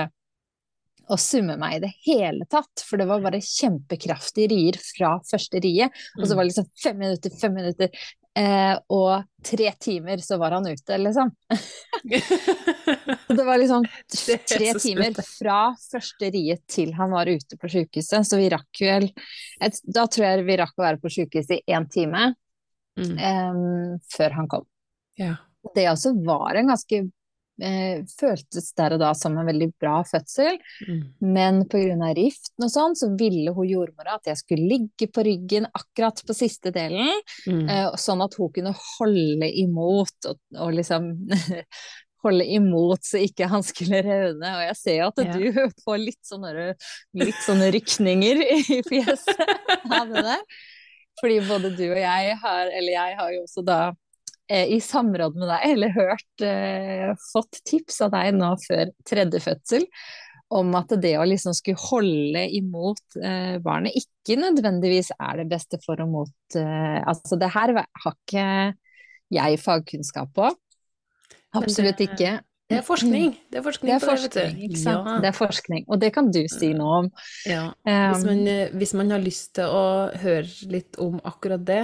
å 1.11 1.17
summe 1.19 1.57
meg 1.59 1.75
i 1.75 1.81
det 1.83 1.91
hele 2.05 2.47
tatt, 2.47 2.83
for 2.87 3.01
det 3.01 3.09
var 3.09 3.23
bare 3.25 3.41
kjempekraftige 3.43 4.53
rier 4.53 4.79
fra 4.79 5.17
første 5.27 5.59
rie, 5.63 5.89
og 6.15 6.23
så 6.23 6.37
var 6.37 6.45
det 6.45 6.53
liksom 6.53 6.69
fem 6.79 7.01
minutter, 7.01 7.33
fem 7.41 7.57
minutter, 7.57 8.05
eh, 8.39 8.75
og 8.93 9.23
tre 9.43 9.71
timer 9.79 10.21
så 10.23 10.37
var 10.41 10.51
han 10.57 10.67
ute, 10.69 10.97
liksom. 10.97 11.31
Det 13.33 13.43
var 13.43 13.57
liksom 13.57 13.85
tre 14.13 14.73
timer 14.79 15.17
fra 15.25 15.57
første 15.91 16.29
riet 16.33 16.63
til 16.69 16.93
han 16.97 17.11
var 17.13 17.29
ute 17.31 17.57
på 17.59 17.69
sykehuset, 17.71 18.27
så 18.27 18.37
vi 18.39 18.49
rakk 18.53 18.81
vel, 18.85 19.09
da 19.83 20.05
tror 20.07 20.27
jeg 20.27 20.45
vi 20.47 20.57
rakk 20.61 20.75
å 20.77 20.85
være 20.85 21.01
på 21.03 21.11
sykehuset 21.17 21.59
i 21.61 21.75
én 21.77 21.89
time, 21.91 22.33
Mm. 22.93 23.15
eh, 23.17 23.95
før 24.13 24.35
han 24.37 24.45
kom. 24.47 24.67
Ja. 25.17 25.31
Det 25.73 25.87
også 25.89 26.11
var 26.27 26.59
en 26.59 26.67
ganske 26.69 26.99
eh, 27.61 28.01
Føltes 28.19 28.73
der 28.75 28.93
og 28.93 28.99
da 28.99 29.11
som 29.13 29.37
en 29.37 29.45
veldig 29.45 29.71
bra 29.79 30.01
fødsel, 30.03 30.57
Mm. 30.87 31.01
men 31.21 31.63
pga. 31.69 32.13
riften 32.15 32.63
og 32.65 32.69
sånn, 32.71 32.95
så 32.95 33.11
ville 33.17 33.53
hun 33.53 33.67
jordmora 33.67 34.15
at 34.15 34.25
jeg 34.25 34.37
skulle 34.37 34.67
ligge 34.69 35.07
på 35.11 35.23
ryggen 35.23 35.67
akkurat 35.73 36.15
på 36.25 36.33
siste 36.33 36.71
delen, 36.71 37.11
Mm. 37.47 37.69
eh, 37.69 37.91
sånn 37.95 38.23
at 38.23 38.33
hun 38.35 38.49
kunne 38.51 38.73
holde 38.99 39.49
imot 39.53 40.25
og, 40.29 40.39
og 40.57 40.73
liksom 40.73 41.27
Holde 42.23 42.45
imot 42.47 43.03
så 43.03 43.19
ikke 43.19 43.49
han 43.51 43.61
skulle 43.67 43.99
revne. 44.01 44.47
Og 44.55 44.61
jeg 44.63 44.75
ser 44.79 44.95
jo 45.01 45.07
at 45.09 45.17
Ja. 45.25 45.33
du 45.33 45.51
får 45.83 45.97
litt 45.99 46.21
sånne, 46.23 46.73
litt 47.19 47.35
sånne 47.43 47.67
rykninger 47.75 48.39
i 48.47 48.77
fjeset 48.87 49.41
av 49.91 50.07
det 50.07 50.23
der. 50.23 50.39
Fordi 51.19 51.41
både 51.49 51.75
du 51.75 51.83
og 51.91 51.97
jeg 51.99 52.37
har, 52.39 52.71
eller 52.71 52.91
jeg 52.93 53.17
har 53.19 53.29
jo 53.33 53.41
også 53.43 53.65
da 53.67 53.91
i 54.51 54.79
samråd 54.83 55.37
med 55.39 55.47
deg, 55.47 55.65
eller 55.71 55.93
hørt, 55.95 56.43
eh, 56.43 57.13
fått 57.31 57.61
tips 57.67 58.01
av 58.03 58.13
deg 58.15 58.33
nå 58.35 58.51
før 58.65 58.91
tredje 59.07 59.39
fødsel, 59.43 59.87
om 60.53 60.73
at 60.77 60.91
det 61.01 61.15
å 61.17 61.25
liksom 61.25 61.55
skulle 61.57 61.81
holde 61.81 62.43
imot 62.59 63.17
eh, 63.17 63.55
barnet 63.63 63.95
ikke 63.97 64.37
nødvendigvis 64.41 65.13
er 65.15 65.41
det 65.41 65.47
beste 65.49 65.79
for 65.81 66.01
og 66.03 66.11
mot 66.11 66.57
eh, 66.59 66.99
Altså 67.01 67.39
det 67.41 67.49
her 67.55 67.73
har 67.79 68.13
ikke 68.13 68.47
jeg 69.33 69.61
fagkunnskap 69.63 70.33
på. 70.35 70.51
Absolutt 71.57 72.01
ikke. 72.03 72.37
Det 72.73 72.79
er 72.79 72.85
forskning. 72.87 73.33
Det 73.53 73.59
er 73.59 73.65
forskning, 73.65 73.89
Det 73.89 73.95
er 73.95 74.03
på 74.03 74.15
det, 74.15 74.21
vet 74.23 74.37
du. 74.73 74.79
Ja. 74.89 75.17
Det 75.23 75.29
er 75.29 75.35
forskning, 75.37 75.85
og 75.87 75.99
det 76.01 76.09
kan 76.15 76.31
du 76.33 76.39
si 76.51 76.71
noe 76.77 76.95
om. 77.03 77.09
Ja. 77.49 77.65
Hvis 77.85 78.23
Um, 78.23 78.29
man, 78.31 78.47
eh, 78.47 78.73
hvis 78.73 78.93
man 78.97 79.13
har 79.13 79.21
lyst 79.23 79.53
til 79.59 79.69
å 79.69 79.83
høre 80.23 80.47
litt 80.71 80.97
om 81.01 81.19
akkurat 81.23 81.63
det, 81.67 81.83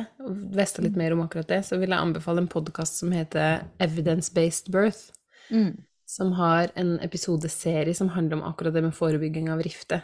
vite 0.55 0.85
litt 0.85 0.97
mer 0.99 1.13
om 1.15 1.21
akkurat 1.25 1.47
det, 1.51 1.61
så 1.67 1.77
vil 1.79 1.93
jeg 1.93 1.99
anbefale 1.99 2.43
en 2.43 2.49
podkast 2.51 2.99
som 3.01 3.13
heter 3.13 3.63
Evidence-Based 3.79 4.71
Birth, 4.73 5.11
mm, 5.53 5.77
som 6.09 6.33
har 6.39 6.73
en 6.75 6.97
episodeserie 7.05 7.93
som 7.93 8.09
handler 8.15 8.39
om 8.39 8.47
akkurat 8.49 8.73
det 8.73 8.83
med 8.83 8.97
forebygging 8.97 9.49
av 9.53 9.61
rifte. 9.61 10.01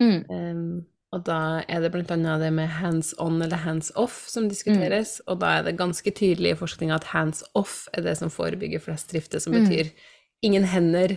mm, 0.00 0.24
Um, 0.30 0.86
og 1.12 1.24
da 1.24 1.62
er 1.68 1.80
det 1.80 2.10
annet 2.12 2.40
det 2.42 2.50
med 2.52 2.68
hands 2.68 3.14
on 3.18 3.40
eller 3.40 3.56
hands 3.56 3.90
off 3.96 4.26
som 4.28 4.48
diskuteres, 4.48 5.22
og 5.26 5.40
da 5.40 5.58
er 5.58 5.62
det 5.64 5.78
ganske 5.78 6.10
tydelig 6.12 6.52
i 6.52 6.58
forskninga 6.58 6.98
at 6.98 7.04
hands 7.14 7.42
off 7.54 7.88
er 7.94 8.02
det 8.04 8.18
som 8.18 8.28
forebygger 8.28 8.82
flest 8.84 9.14
rifter, 9.14 9.40
som 9.40 9.54
Mm. 9.54 9.90
Ingen 10.44 10.64
hender 10.68 11.16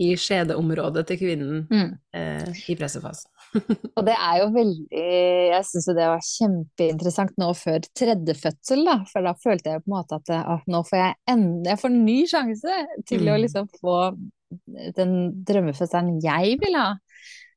i 0.00 0.14
skjedeområdet 0.16 1.02
til 1.10 1.18
kvinnen 1.20 1.66
mm. 1.68 1.88
eh, 2.16 2.60
i 2.72 2.76
pressefasen. 2.78 3.28
Og 3.98 4.04
det 4.06 4.14
er 4.14 4.36
jo 4.40 4.46
veldig 4.54 5.00
Jeg 5.50 5.66
syns 5.66 5.88
jo 5.90 5.94
det 5.96 6.06
var 6.08 6.22
kjempeinteressant 6.24 7.34
nå 7.42 7.48
før 7.58 7.82
tredje 7.98 8.36
fødsel, 8.38 8.84
da. 8.86 8.94
For 9.10 9.26
da 9.26 9.34
følte 9.42 9.74
jeg 9.74 9.82
på 9.84 9.90
en 9.90 9.96
måte 9.96 10.20
at 10.20 10.32
ah, 10.38 10.62
nå 10.70 10.80
får 10.86 11.00
jeg 11.02 11.16
enda 11.34 11.72
Jeg 11.74 11.82
får 11.82 11.90
en 11.92 12.04
ny 12.06 12.18
sjanse 12.30 12.76
til 13.10 13.26
å 13.28 13.34
Mm. 13.36 13.42
liksom 13.44 13.68
få 13.80 13.96
den 14.96 15.12
drømmefødselen 15.46 16.16
jeg 16.24 16.56
vil 16.62 16.78
ha. 16.78 16.88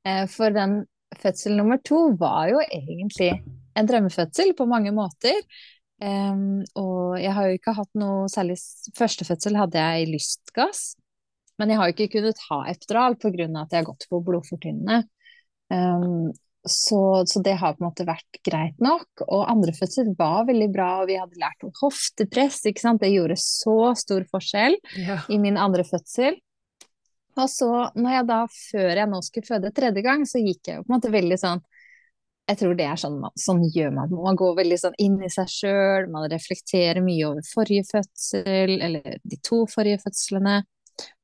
Eh, 0.05 0.25
For 0.29 0.53
den 0.53 0.81
fødsel 1.22 1.55
nummer 1.57 1.79
to 1.86 2.10
var 2.19 2.50
jo 2.51 2.60
egentlig 2.65 3.31
en 3.77 3.88
drømmefødsel 3.89 4.51
på 4.57 4.67
mange 4.69 4.91
måter. 4.93 5.39
Em, 6.03 6.63
og 6.79 7.15
jeg 7.22 7.31
har 7.31 7.48
jo 7.48 7.57
ikke 7.60 7.75
hatt 7.77 7.91
noe 7.95 8.27
særlig 8.31 8.57
Førstefødsel 8.98 9.55
hadde 9.55 9.79
jeg 9.79 10.10
lystgass, 10.12 10.93
men 11.62 11.72
jeg 11.72 11.79
har 11.79 11.89
jo 11.89 11.95
ikke 11.95 12.13
kunnet 12.17 12.41
ha 12.50 12.63
epidural 12.72 13.15
pga. 13.22 13.45
at 13.62 13.72
jeg 13.72 13.79
har 13.79 13.88
gått 13.88 14.07
på 14.10 14.19
blodfortynnende. 14.25 15.03
Um, 15.72 16.33
så, 16.65 17.24
så 17.27 17.41
det 17.43 17.57
har 17.60 17.75
på 17.75 17.83
en 17.83 17.89
måte 17.89 18.05
vært 18.07 18.39
greit 18.45 18.79
nok. 18.83 19.25
Og 19.27 19.43
andrefødsel 19.51 20.13
var 20.19 20.48
veldig 20.48 20.69
bra, 20.74 20.89
og 21.01 21.10
vi 21.12 21.19
hadde 21.19 21.39
lært 21.39 21.65
om 21.67 21.74
hoftepress, 21.81 22.62
ikke 22.69 22.83
sant. 22.83 23.03
Det 23.03 23.12
gjorde 23.13 23.38
så 23.39 23.93
stor 24.00 24.25
forskjell 24.31 24.79
Ja. 25.03 25.19
i 25.29 25.39
min 25.43 25.60
andre 25.60 25.86
fødsel. 25.88 26.39
Og 27.33 27.50
så, 27.50 27.69
når 27.98 28.15
jeg 28.17 28.27
da, 28.29 28.39
før 28.53 28.91
jeg 29.01 29.10
nå 29.10 29.22
skulle 29.25 29.50
føde 29.50 29.74
tredje 29.75 30.03
gang, 30.05 30.25
så 30.29 30.41
gikk 30.41 30.69
jeg 30.69 30.79
jo 30.79 30.86
på 30.86 30.91
en 30.91 30.95
måte 30.98 31.13
veldig 31.13 31.39
sånn 31.41 31.63
Jeg 32.50 32.60
tror 32.60 32.74
det 32.76 32.86
er 32.92 33.00
sånn 33.00 33.22
man, 33.22 33.32
sånn 33.40 33.62
gjør 33.72 33.94
man. 33.96 34.14
Man 34.20 34.38
går 34.40 34.58
veldig 34.58 34.78
sånn 34.82 34.96
inn 35.00 35.16
i 35.24 35.30
seg 35.32 35.48
sjøl, 35.48 36.10
man 36.12 36.28
reflekterer 36.32 37.00
mye 37.04 37.30
over 37.30 37.46
forrige 37.48 37.86
fødsel, 37.88 38.74
eller 38.84 39.20
de 39.24 39.40
to 39.48 39.62
forrige 39.72 40.02
fødslene. 40.04 40.58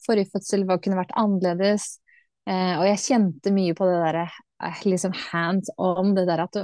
Forrige 0.05 0.31
fødsel 0.31 0.63
var, 0.69 0.79
kunne 0.83 0.99
vært 1.01 1.15
annerledes. 1.19 1.97
Eh, 2.47 2.75
og 2.79 2.85
jeg 2.87 3.03
kjente 3.03 3.51
mye 3.53 3.75
på 3.75 3.87
det 3.89 3.97
derre 3.99 4.27
eh, 4.63 4.83
liksom 4.87 5.15
hands 5.27 5.71
on, 5.75 6.13
det 6.15 6.23
der 6.29 6.45
at 6.45 6.61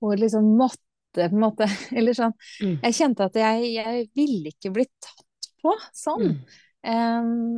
hun 0.00 0.20
liksom 0.20 0.52
måtte 0.56 0.80
på 1.16 1.24
en 1.24 1.40
måte 1.42 1.66
Eller 1.96 2.16
sånn 2.16 2.34
Mm. 2.62 2.76
Jeg 2.84 2.94
kjente 2.96 3.26
at 3.26 3.34
jeg, 3.36 3.64
jeg 3.74 4.04
ville 4.16 4.52
ikke 4.52 4.70
bli 4.72 4.84
tatt 5.02 5.48
på 5.64 5.72
sånn. 5.96 6.30
Mm. 6.30 6.62
Um, 6.86 7.56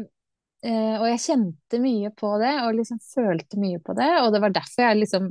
uh, 0.64 0.96
og 1.02 1.04
jeg 1.10 1.20
kjente 1.26 1.80
mye 1.82 2.10
på 2.16 2.32
det, 2.40 2.54
og 2.64 2.78
liksom 2.78 2.98
følte 3.04 3.60
mye 3.60 3.82
på 3.84 3.94
det, 3.98 4.08
og 4.24 4.32
det 4.34 4.40
var 4.42 4.54
derfor 4.56 4.86
jeg 4.86 5.00
liksom 5.02 5.28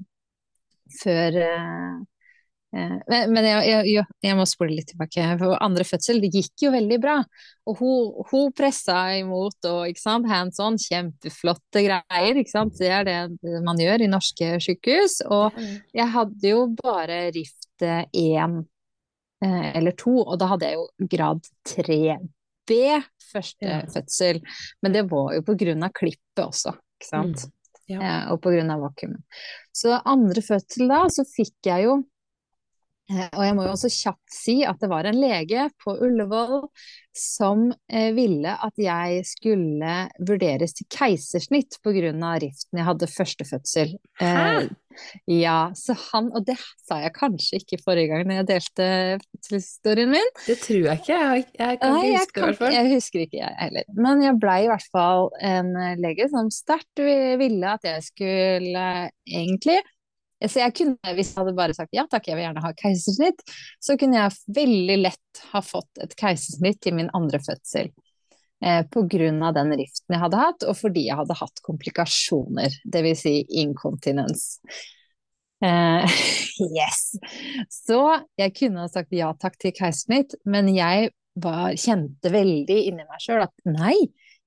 før, 1.02 1.42
eh, 1.44 1.98
Eh, 2.76 2.96
men 3.08 3.46
jeg, 3.46 3.86
jeg, 3.88 4.06
jeg, 4.26 4.36
må 4.38 4.46
spole 4.50 4.76
litt 4.76 4.90
tilbake. 4.92 5.24
For 5.40 5.56
andre 5.64 5.86
fødsel 5.88 6.20
det 6.24 6.32
gikk 6.36 6.68
jo 6.68 6.72
veldig 6.76 7.00
bra. 7.04 7.18
Og 7.70 7.82
hun, 7.82 8.24
hun 8.32 8.56
pressa 8.56 9.00
imot 9.18 9.70
og 9.70 9.92
ikke 9.92 10.04
sant, 10.04 10.30
hands 10.32 10.60
on, 10.64 10.80
kjempeflotte 10.82 11.84
greier. 11.86 12.42
ikke 12.42 12.54
sant? 12.54 12.78
Det 12.80 12.92
er 12.92 13.08
det 13.08 13.62
man 13.66 13.80
gjør 13.82 14.04
i 14.04 14.12
norske 14.12 14.58
sykehus. 14.64 15.22
Og 15.32 15.58
jeg 15.96 16.10
hadde 16.16 16.56
jo 16.56 16.66
bare 16.82 17.28
rift 17.36 17.86
én 17.88 18.60
eh, 19.44 19.70
eller 19.78 19.96
to, 19.98 20.18
og 20.26 20.36
da 20.42 20.52
hadde 20.54 20.72
jeg 20.72 20.80
jo 20.82 21.12
grad 21.14 21.52
3B 21.72 22.82
første 23.32 23.70
ja. 23.70 23.84
fødsel. 23.92 24.42
Men 24.84 24.98
det 24.98 25.08
var 25.12 25.38
jo 25.38 25.46
på 25.48 25.56
grunn 25.60 25.88
av 25.88 25.96
klippet 25.96 26.44
også, 26.44 26.76
ikke 26.98 27.10
sant. 27.10 27.48
Ja. 27.88 28.00
Ja, 28.04 28.16
og 28.34 28.42
av 28.74 28.82
vakuumet. 28.84 29.24
Så 29.76 29.96
andre 30.04 30.44
fødsel 30.44 30.90
da, 30.92 31.06
så 31.14 31.24
fikk 31.30 31.70
jeg 31.70 31.88
jo 31.88 31.98
Eh, 32.02 32.17
og 33.08 33.44
jeg 33.46 33.56
må 33.56 33.64
jo 33.64 33.72
også 33.72 33.90
kjapt 33.94 34.34
si 34.36 34.58
at 34.68 34.82
det 34.82 34.90
var 34.92 35.08
en 35.08 35.20
lege 35.22 35.70
på 35.80 35.94
Ullevål 36.04 36.66
som 37.18 37.70
eh, 37.90 38.12
ville 38.14 38.52
at 38.52 38.76
jeg 38.78 39.24
skulle 39.26 39.94
vurderes 40.28 40.76
til 40.78 40.90
keisersnitt 40.92 41.80
pga. 41.82 42.12
riften 42.44 42.82
jeg 42.82 42.86
hadde 42.86 43.10
første 43.10 43.48
fødsel. 43.48 43.96
Hæ? 44.20 44.28
Eh, 44.28 44.68
ja, 45.30 45.72
så 45.78 45.94
han, 46.12 46.32
og 46.34 46.46
det 46.48 46.58
sa 46.60 47.00
jeg 47.04 47.14
kanskje 47.16 47.62
ikke 47.62 47.80
forrige 47.86 48.10
gang 48.12 48.28
når 48.28 48.40
jeg 48.42 48.48
delte 48.52 48.88
fødselshistorien 49.24 50.14
min. 50.14 50.32
Det 50.44 50.58
tror 50.64 50.88
jeg 50.90 51.02
ikke, 51.02 51.20
jeg, 51.24 51.46
jeg 51.60 51.82
kan 51.82 51.98
ikke 51.98 52.14
huske 52.18 52.34
det 52.34 52.42
i 52.42 52.46
hvert 52.46 52.62
fall. 52.62 52.78
Jeg 52.78 52.94
husker 52.96 53.26
ikke 53.26 53.42
jeg 53.42 53.60
heller. 53.62 53.92
Men 54.08 54.24
jeg 54.26 54.40
blei 54.42 54.62
i 54.66 54.72
hvert 54.72 54.90
fall 54.94 55.30
en 55.56 55.76
lege 56.02 56.28
som 56.34 56.50
sterkt 56.54 57.06
ville 57.40 57.78
at 57.78 57.86
jeg 57.88 58.10
skulle 58.10 58.90
egentlig 59.30 59.80
så 60.46 60.62
jeg 60.62 60.74
kunne, 60.78 61.14
hvis 61.18 61.32
jeg 61.32 61.40
hadde 61.40 61.56
bare 61.58 61.74
sagt 61.74 61.96
ja 61.98 62.06
takk, 62.10 62.28
jeg 62.30 62.38
vil 62.38 62.46
gjerne 62.46 62.62
ha 62.62 62.74
keisersnitt, 62.78 63.42
så 63.82 63.98
kunne 63.98 64.20
jeg 64.20 64.58
veldig 64.58 64.98
lett 65.02 65.42
ha 65.54 65.64
fått 65.66 66.04
et 66.04 66.14
keisersnitt 66.20 66.82
til 66.86 66.98
min 67.00 67.10
andre 67.18 67.42
fødsel. 67.42 67.90
Eh, 68.62 68.82
av 68.82 69.54
den 69.54 69.74
riften 69.78 70.14
jeg 70.14 70.22
hadde 70.22 70.42
hatt, 70.42 70.66
og 70.66 70.78
fordi 70.78 71.08
jeg 71.08 71.18
hadde 71.20 71.38
hatt 71.38 71.64
komplikasjoner, 71.66 72.78
dvs. 72.86 73.22
Si 73.22 73.34
inkontinens. 73.62 74.46
Eh, 75.66 76.18
yes! 76.78 77.18
Så 77.74 78.02
jeg 78.38 78.54
kunne 78.58 78.86
ha 78.86 78.94
sagt 78.94 79.14
ja 79.14 79.34
takk 79.38 79.58
til 79.62 79.74
keisersnitt, 79.78 80.38
men 80.46 80.70
jeg 80.74 81.12
var, 81.38 81.74
kjente 81.78 82.34
veldig 82.34 82.80
inni 82.90 83.06
meg 83.06 83.22
sjøl 83.22 83.46
at 83.46 83.54
nei, 83.70 83.96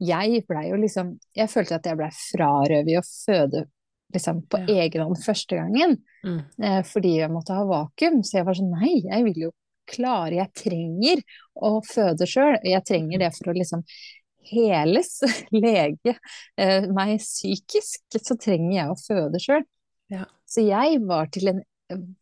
jeg 0.00 0.47
blei 0.49 0.70
jo 0.70 0.78
liksom 0.80 1.11
Jeg 1.37 1.50
følte 1.52 1.76
at 1.76 1.85
jeg 1.85 1.99
blei 1.99 2.09
frarøvet 2.16 2.97
å 2.97 3.02
føde 3.04 3.66
liksom 4.14 4.45
på 4.50 4.61
ja. 4.62 4.85
egen 4.85 5.07
hånd 5.07 5.21
første 5.23 5.59
gangen. 5.59 5.97
Mm. 6.26 6.40
Eh, 6.62 6.81
fordi 6.87 7.17
jeg 7.21 7.33
måtte 7.33 7.57
ha 7.57 7.67
vakuum. 7.69 8.21
Så 8.26 8.40
jeg 8.40 8.49
var 8.49 8.59
sånn 8.59 8.73
nei, 8.75 9.00
jeg 9.07 9.26
vil 9.31 9.47
jo 9.49 9.50
klare 9.90 10.37
Jeg 10.37 10.55
trenger 10.55 11.23
å 11.59 11.81
føde 11.83 12.29
sjøl. 12.31 12.61
Jeg 12.62 12.87
trenger 12.87 13.25
det 13.25 13.33
for 13.35 13.50
å 13.50 13.57
liksom 13.57 13.83
heles, 14.50 15.17
lege 15.64 16.14
eh, 16.57 16.87
meg 16.90 17.17
psykisk. 17.23 18.05
Så 18.14 18.38
trenger 18.38 18.76
jeg 18.76 18.93
å 18.93 19.00
føde 19.00 19.43
sjøl. 19.43 19.67
Ja. 20.11 20.26
Så 20.50 20.64
jeg 20.67 21.02
var 21.07 21.31
til 21.35 21.52
en 21.52 21.61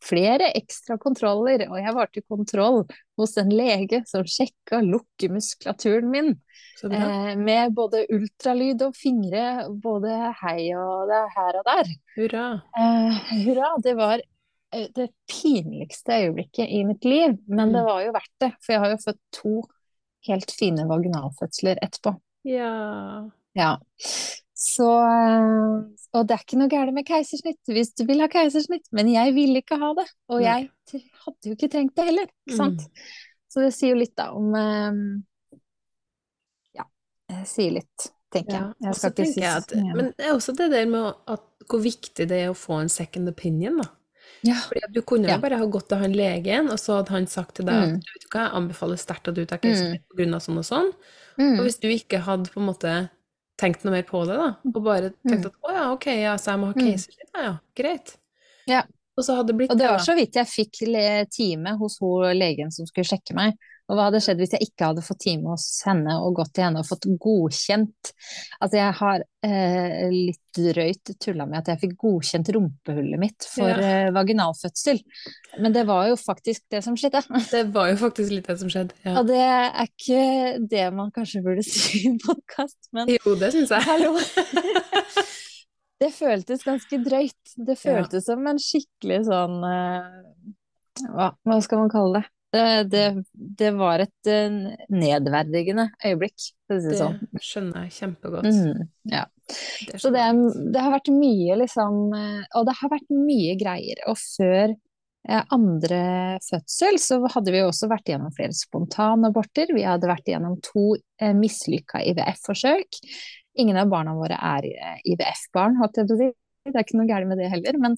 flere 0.03 0.49
ekstra 0.57 0.97
kontroller, 1.01 1.65
og 1.69 1.77
jeg 1.79 1.93
var 1.95 2.09
til 2.13 2.25
kontroll 2.27 2.81
hos 3.19 3.35
en 3.41 3.51
lege 3.53 4.01
som 4.09 4.25
sjekka 4.27 4.81
lukkemuskulaturen 4.85 6.09
min. 6.11 6.33
Eh, 6.83 7.31
med 7.37 7.73
både 7.75 8.05
ultralyd 8.15 8.81
og 8.87 8.95
fingre, 8.97 9.67
både 9.83 10.13
hei 10.41 10.69
og 10.77 11.09
det 11.11 11.23
her 11.35 11.59
og 11.59 11.67
der. 11.67 11.93
Hurra. 12.15 12.45
Eh, 12.79 13.23
hurra. 13.45 13.73
Det 13.83 13.95
var 13.99 14.21
eh, 14.21 14.87
det 14.95 15.09
pinligste 15.29 16.21
øyeblikket 16.25 16.67
i 16.67 16.83
mitt 16.87 17.05
liv, 17.05 17.35
men 17.47 17.69
mm. 17.69 17.75
det 17.75 17.83
var 17.89 18.03
jo 18.05 18.15
verdt 18.15 18.35
det. 18.45 18.53
For 18.63 18.75
jeg 18.75 18.85
har 18.85 18.95
jo 18.95 19.03
født 19.05 19.21
to 19.41 19.55
helt 20.29 20.51
fine 20.55 20.87
vaginalfødsler 20.89 21.81
etterpå. 21.83 22.15
Ja. 22.47 22.73
ja. 23.57 23.73
Så 24.59 24.89
eh, 25.07 25.79
Og 26.17 26.27
det 26.27 26.35
er 26.35 26.43
ikke 26.43 26.59
noe 26.59 26.71
galt 26.71 26.91
med 26.95 27.07
keisersnitt 27.07 27.71
hvis 27.71 27.93
du 27.95 28.03
vil 28.09 28.19
ha 28.23 28.27
keisersnitt, 28.31 28.89
men 28.95 29.11
jeg 29.11 29.33
ville 29.37 29.63
ikke 29.63 29.79
ha 29.79 29.93
det. 30.01 30.05
Og 30.33 30.43
jeg 30.43 30.69
hadde 31.23 31.51
jo 31.51 31.55
ikke 31.55 31.71
trengt 31.71 31.95
det 31.95 32.07
heller, 32.09 32.31
ikke 32.43 32.59
sant. 32.59 32.85
Mm. 32.85 33.11
Så 33.49 33.63
det 33.65 33.73
sier 33.73 33.95
jo 33.95 33.99
litt 34.01 34.15
da 34.19 34.29
om 34.37 34.51
um, 34.53 35.03
Ja, 36.77 36.85
sier 37.49 37.77
litt, 37.79 38.09
tenker 38.33 38.57
jeg. 38.57 38.73
jeg 38.85 38.97
skal 38.99 39.15
ikke 39.15 39.29
si 39.31 39.45
at, 39.47 39.71
Men 39.95 40.11
det 40.17 40.27
er 40.27 40.35
også 40.35 40.53
det 40.57 40.69
der 40.73 40.89
med 40.91 41.07
at, 41.29 41.47
hvor 41.69 41.81
viktig 41.85 42.27
det 42.29 42.43
er 42.43 42.51
å 42.51 42.57
få 42.57 42.81
en 42.83 42.91
second 42.91 43.31
opinion, 43.31 43.79
da. 43.79 43.87
Ja. 44.45 44.55
Fordi 44.67 44.81
Du 44.93 45.01
kunne 45.01 45.27
jo 45.27 45.33
ja. 45.33 45.39
bare 45.41 45.57
ha 45.59 45.65
gått 45.71 45.89
til 45.91 46.01
han 46.03 46.13
legen, 46.15 46.69
og 46.71 46.79
så 46.79 46.99
hadde 46.99 47.15
han 47.15 47.27
sagt 47.31 47.57
til 47.59 47.67
deg 47.69 47.79
mm. 47.79 47.95
at 47.95 48.03
du 48.03 48.11
vet 48.15 48.27
hva, 48.29 48.43
jeg 48.43 48.55
anbefaler 48.59 49.01
sterkt 49.01 49.31
at 49.31 49.39
du 49.39 49.41
tar 49.45 49.61
keisersnitt 49.63 50.05
mm. 50.05 50.19
pga. 50.19 50.41
sånn 50.43 50.61
og 50.61 50.67
sånn. 50.67 50.91
Mm. 51.39 51.55
Og 51.55 51.63
hvis 51.67 51.79
du 51.81 51.89
ikke 51.91 52.21
hadde 52.27 52.53
på 52.53 52.61
en 52.61 52.69
måte 52.69 52.93
tenkt 53.59 53.83
noe 53.85 53.97
mer 53.97 54.05
på 54.07 54.23
det, 54.29 54.37
da, 54.39 54.53
og 54.71 54.79
bare 54.85 55.11
tenkt 55.27 55.43
mm. 55.43 55.49
at 55.49 55.67
å 55.67 55.75
ja, 55.75 55.83
ok, 55.95 56.07
ja, 56.15 56.37
så 56.39 56.53
jeg 56.53 56.61
må 56.61 56.71
ha 56.71 56.77
mm. 56.77 56.85
keisersnitt, 56.85 57.29
ja 57.35 57.45
ja, 57.45 57.53
greit. 57.77 58.15
Ja. 58.69 58.85
Og 59.19 59.25
så 59.25 59.35
hadde 59.35 59.51
det 59.51 59.57
blitt 59.59 59.73
Og 59.73 59.79
det 59.79 59.89
var 59.89 59.99
så 60.03 60.15
vidt 60.15 60.37
jeg 60.39 60.47
fikk 60.47 60.79
time 61.35 61.73
hos 61.79 61.97
hun 61.99 62.29
legen 62.37 62.71
som 62.71 62.87
skulle 62.87 63.07
sjekke 63.09 63.35
meg. 63.35 63.57
Og 63.89 63.97
hva 63.97 64.07
hadde 64.07 64.21
skjedd 64.21 64.41
hvis 64.41 64.53
jeg 64.53 64.67
ikke 64.69 64.91
hadde 64.91 65.03
fått 65.05 65.23
time 65.25 65.49
hos 65.49 65.65
henne 65.87 66.19
og 66.21 66.35
gått 66.37 66.53
til 66.57 66.67
henne 66.67 66.83
og 66.83 66.87
fått 66.87 67.07
godkjent 67.21 68.11
Altså 68.61 68.77
jeg 68.77 68.95
har 68.99 69.23
eh, 69.45 70.05
litt 70.13 70.59
drøyt 70.59 71.13
tulla 71.21 71.47
med 71.49 71.61
at 71.61 71.71
jeg 71.71 71.81
fikk 71.83 71.95
godkjent 72.03 72.51
rumpehullet 72.53 73.21
mitt 73.21 73.47
for 73.49 73.69
ja. 73.69 74.05
eh, 74.05 74.09
vaginalfødsel. 74.13 74.99
Men 75.63 75.73
det 75.75 75.85
var 75.89 76.09
jo 76.09 76.17
faktisk 76.19 76.65
det 76.73 76.81
som 76.85 76.97
skjedde. 76.99 77.21
Det 77.49 77.63
var 77.73 77.89
jo 77.91 77.97
faktisk 78.01 78.33
litt 78.33 78.49
det 78.49 78.57
som 78.61 78.69
skjedde, 78.71 78.95
ja. 79.05 79.15
Og 79.19 79.27
det 79.29 79.39
er 79.41 79.87
ikke 79.87 80.21
det 80.69 80.85
man 80.95 81.11
kanskje 81.15 81.41
burde 81.45 81.63
si 81.67 82.03
i 82.03 82.09
en 82.11 82.19
podkast, 82.21 82.77
men 82.95 83.09
Jo, 83.15 83.35
det 83.39 83.51
syns 83.55 83.73
jeg. 83.73 83.85
Hallo. 83.87 84.13
det 86.03 86.11
føltes 86.15 86.65
ganske 86.67 87.01
drøyt. 87.05 87.55
Det 87.55 87.77
føltes 87.79 88.21
ja. 88.21 88.25
som 88.33 88.49
en 88.51 88.61
skikkelig 88.61 89.23
sånn 89.29 89.63
eh, 89.69 90.11
hva, 91.07 91.31
hva 91.47 91.61
skal 91.63 91.85
man 91.85 91.93
kalle 91.93 92.21
det? 92.21 92.27
Det, 92.49 92.83
det, 92.89 93.23
det, 93.33 93.69
var 93.77 94.01
et 94.01 94.29
uh, 94.29 94.71
nedverdigende 94.89 95.85
øyeblikk, 96.01 96.47
for 96.65 96.79
å 96.79 96.81
si 96.81 96.89
det 96.89 96.97
sånn. 96.97 97.19
Det 97.29 97.43
skjønner 97.45 97.85
jeg 97.85 97.95
kjempegodt. 97.99 98.47
Mm, 98.49 98.87
ja. 99.11 99.25
Det 99.85 99.99
så 100.01 100.11
det, 100.13 100.25
det, 100.73 100.81
har 100.81 100.93
vært 100.93 101.09
mye, 101.13 101.55
liksom 101.63 102.13
eh, 102.13 102.43
Og 102.59 102.67
det 102.67 102.75
har 102.79 102.91
vært 102.91 103.09
mye 103.13 103.55
greier. 103.57 104.01
Og 104.11 104.17
før 104.21 104.73
eh, 104.73 105.43
andre 105.55 106.01
fødsel 106.45 106.99
så 107.01 107.19
hadde 107.33 107.53
vi 107.55 107.63
også 107.65 107.89
vært 107.91 108.11
gjennom 108.11 108.33
flere 108.35 108.55
spontanaborter. 108.57 109.73
Vi 109.75 109.85
hadde 109.87 110.09
vært 110.09 110.29
gjennom 110.29 110.59
to 110.65 110.91
eh, 110.97 111.33
mislykka 111.37 112.03
IVF-forsøk. 112.11 113.01
Ingen 113.59 113.79
av 113.81 113.89
barna 113.91 114.13
våre 114.17 114.37
er 114.37 114.69
eh, 114.69 114.99
IVF-barn, 115.13 115.79
holdt 115.81 116.01
jeg 116.01 116.09
på 116.09 116.17
å 116.17 116.21
si. 116.21 116.29
Det 116.69 116.75
er 116.75 116.85
ikke 116.85 116.99
noe 116.99 117.09
galt 117.09 117.29
med 117.29 117.39
det 117.41 117.49
heller, 117.49 117.81
men, 117.81 117.97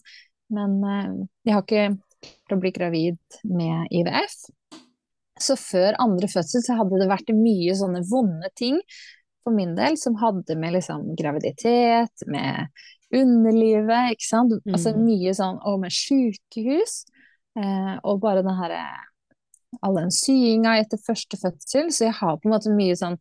men 0.55 0.79
eh, 0.87 1.11
jeg 1.49 1.57
har 1.57 1.67
ikke 1.67 1.89
for 2.21 2.57
å 2.57 2.61
bli 2.61 2.73
gravid 2.75 3.41
med 3.47 3.91
IVF. 3.93 4.37
Så 5.41 5.57
før 5.57 5.97
andre 6.01 6.29
fødsel 6.29 6.63
så 6.65 6.77
hadde 6.77 6.99
det 7.01 7.09
vært 7.09 7.33
mye 7.33 7.73
sånne 7.77 8.03
vonde 8.09 8.51
ting 8.57 8.77
for 9.41 9.55
min 9.55 9.73
del 9.77 9.97
som 9.97 10.17
hadde 10.21 10.55
med 10.59 10.75
liksom 10.75 11.15
graviditet, 11.17 12.25
med 12.29 12.69
underlivet, 13.11 14.13
ikke 14.15 14.27
sant. 14.27 14.53
Altså 14.53 14.69
mm. 14.69 14.75
Altså 14.77 14.93
mye 14.99 15.33
sånn, 15.37 15.61
og 15.67 15.79
med 15.81 15.95
sykehus. 15.95 17.01
Eh, 17.59 17.95
og 18.07 18.21
bare 18.23 18.45
den 18.45 18.55
herre 18.59 18.83
All 19.83 19.95
den 19.95 20.09
syinga 20.11 20.73
etter 20.81 20.99
første 20.99 21.37
fødsel. 21.39 21.93
Så 21.95 22.09
jeg 22.09 22.17
har 22.17 22.35
på 22.37 22.49
en 22.49 22.51
måte 22.51 22.73
mye 22.75 22.95
sånn 22.99 23.15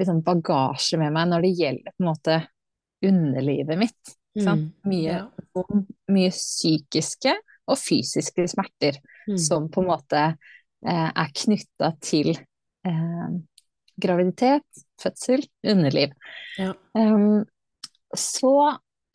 liksom 0.00 0.18
bagasje 0.26 0.98
med 0.98 1.14
meg 1.14 1.28
når 1.30 1.44
det 1.44 1.50
gjelder 1.60 1.94
på 1.94 2.02
en 2.02 2.08
måte 2.08 2.38
underlivet 3.06 3.78
mitt. 3.78 4.16
Mm. 4.34 4.64
Mye, 4.90 5.20
ja. 5.20 5.68
mye 6.10 6.32
psykiske 6.34 7.36
og 7.70 7.78
fysiske 7.78 8.46
smerter 8.50 8.98
mm. 9.28 9.38
som 9.38 9.68
på 9.72 9.84
en 9.84 9.90
måte 9.92 10.24
eh, 10.26 11.08
er 11.10 11.32
knytta 11.42 11.92
til 12.02 12.32
eh, 12.34 13.30
graviditet, 14.00 14.84
fødsel, 15.00 15.44
underliv. 15.66 16.14
Ja. 16.58 16.72
Um, 16.96 17.44
så 18.16 18.54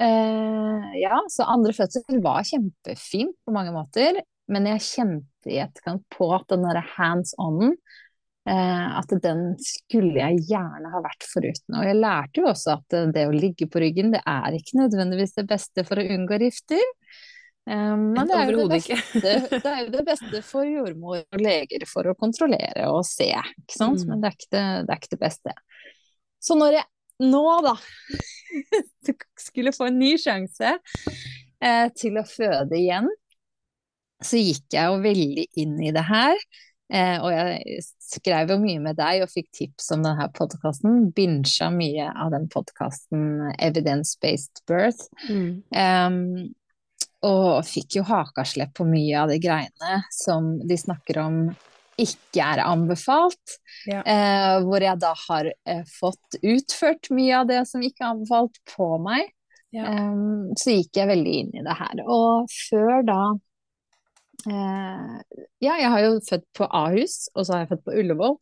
eh, 0.01 0.87
ja, 1.01 1.19
så 1.29 1.49
andre 1.51 1.73
fødsel 1.75 2.21
var 2.23 2.45
kjempefint 2.47 3.35
på 3.45 3.55
mange 3.55 3.73
måter, 3.75 4.21
men 4.51 4.69
jeg 4.69 4.85
kjente 4.85 5.51
i 5.51 5.61
etterkant 5.63 6.05
på 6.13 6.29
at 6.35 6.47
den 6.51 6.65
derre 6.67 6.83
hands 6.95 7.33
on 7.41 7.71
eh, 7.71 8.87
at 8.99 9.13
den 9.23 9.47
skulle 9.61 10.19
jeg 10.21 10.43
gjerne 10.51 10.91
ha 10.93 11.01
vært 11.03 11.25
foruten. 11.27 11.79
Og 11.79 11.87
jeg 11.87 11.99
lærte 11.99 12.41
jo 12.41 12.49
også 12.51 12.77
at 12.77 12.97
det 13.15 13.27
å 13.27 13.35
ligge 13.35 13.69
på 13.71 13.81
ryggen, 13.81 14.13
det 14.13 14.21
er 14.21 14.57
ikke 14.57 14.83
nødvendigvis 14.83 15.35
det 15.39 15.47
beste 15.49 15.85
for 15.87 16.01
å 16.01 16.07
unngå 16.15 16.39
rifter. 16.45 16.83
Um, 17.65 18.11
men 18.13 18.27
det 18.29 18.35
er, 18.37 18.51
jo 18.53 18.67
det, 18.69 18.77
beste, 18.77 19.21
det 19.49 19.69
er 19.71 19.79
jo 19.87 19.91
det 19.95 20.03
beste 20.05 20.41
for 20.45 20.67
jordmor 20.69 21.23
og 21.23 21.39
leger 21.41 21.81
for 21.89 22.05
å 22.11 22.13
kontrollere 22.17 22.85
og 22.93 23.01
se, 23.09 23.31
ikke 23.33 23.77
sant. 23.77 24.03
Mm. 24.03 24.11
Men 24.11 24.21
det 24.21 24.29
er 24.29 24.37
ikke 24.37 24.51
det, 24.53 24.65
det 24.85 24.93
er 24.93 25.01
ikke 25.01 25.13
det, 25.15 25.21
beste. 25.23 25.55
Så 26.45 26.57
når 26.59 26.77
jeg 26.77 26.85
nå, 27.25 27.43
da, 27.65 27.73
skulle 29.47 29.73
få 29.73 29.89
en 29.89 29.97
ny 29.97 30.11
sjanse 30.21 30.75
eh, 30.75 31.87
til 31.97 32.19
å 32.21 32.25
føde 32.27 32.77
igjen, 32.77 33.09
så 34.25 34.39
gikk 34.39 34.75
jeg 34.75 34.91
jo 34.91 35.01
veldig 35.03 35.45
inn 35.63 35.75
i 35.83 35.93
det 35.95 36.03
her. 36.05 36.37
Eh, 36.93 37.17
og 37.17 37.31
jeg 37.33 37.79
skrev 38.05 38.51
jo 38.53 38.59
mye 38.61 38.81
med 38.83 38.99
deg 38.99 39.23
og 39.25 39.31
fikk 39.31 39.49
tips 39.57 39.89
om 39.95 40.05
denne 40.05 40.27
podkasten. 40.37 41.09
Binsja 41.17 41.71
mye 41.73 42.11
av 42.13 42.29
den 42.35 42.45
podkasten 42.51 43.49
Evidence-Based 43.57 44.61
Birth. 44.69 45.09
Mm. 45.25 45.63
Um, 45.73 46.53
og 47.25 47.65
fikk 47.67 47.99
jo 47.99 48.05
hakaslepp 48.07 48.75
på 48.77 48.85
mye 48.87 49.23
av 49.23 49.31
de 49.33 49.39
greiene 49.41 50.01
som 50.13 50.55
de 50.61 50.77
snakker 50.79 51.19
om 51.23 51.39
ikke 52.01 52.43
er 52.43 52.61
anbefalt. 52.65 53.57
Ja. 53.87 54.01
Eh, 54.03 54.57
hvor 54.65 54.83
jeg 54.83 54.99
da 54.99 55.13
har 55.27 55.47
eh, 55.47 55.83
fått 55.87 56.39
utført 56.41 57.09
mye 57.15 57.41
av 57.41 57.49
det 57.49 57.61
som 57.69 57.83
ikke 57.85 58.03
er 58.03 58.13
anbefalt, 58.13 58.59
på 58.75 58.89
meg. 59.03 59.31
Ja. 59.75 59.87
Eh, 59.91 60.53
så 60.59 60.75
gikk 60.75 60.99
jeg 60.99 61.11
veldig 61.11 61.35
inn 61.41 61.51
i 61.55 61.65
det 61.65 61.77
her. 61.79 62.03
Og 62.03 62.51
før 62.51 63.03
da 63.07 63.19
eh, 64.49 65.17
Ja, 65.63 65.75
jeg 65.79 65.91
har 65.93 66.05
jo 66.05 66.15
født 66.29 66.47
på 66.57 66.69
Ahus, 66.69 67.25
og 67.35 67.45
så 67.45 67.55
har 67.55 67.65
jeg 67.65 67.75
født 67.75 67.85
på 67.87 67.99
Ullevål. 68.03 68.39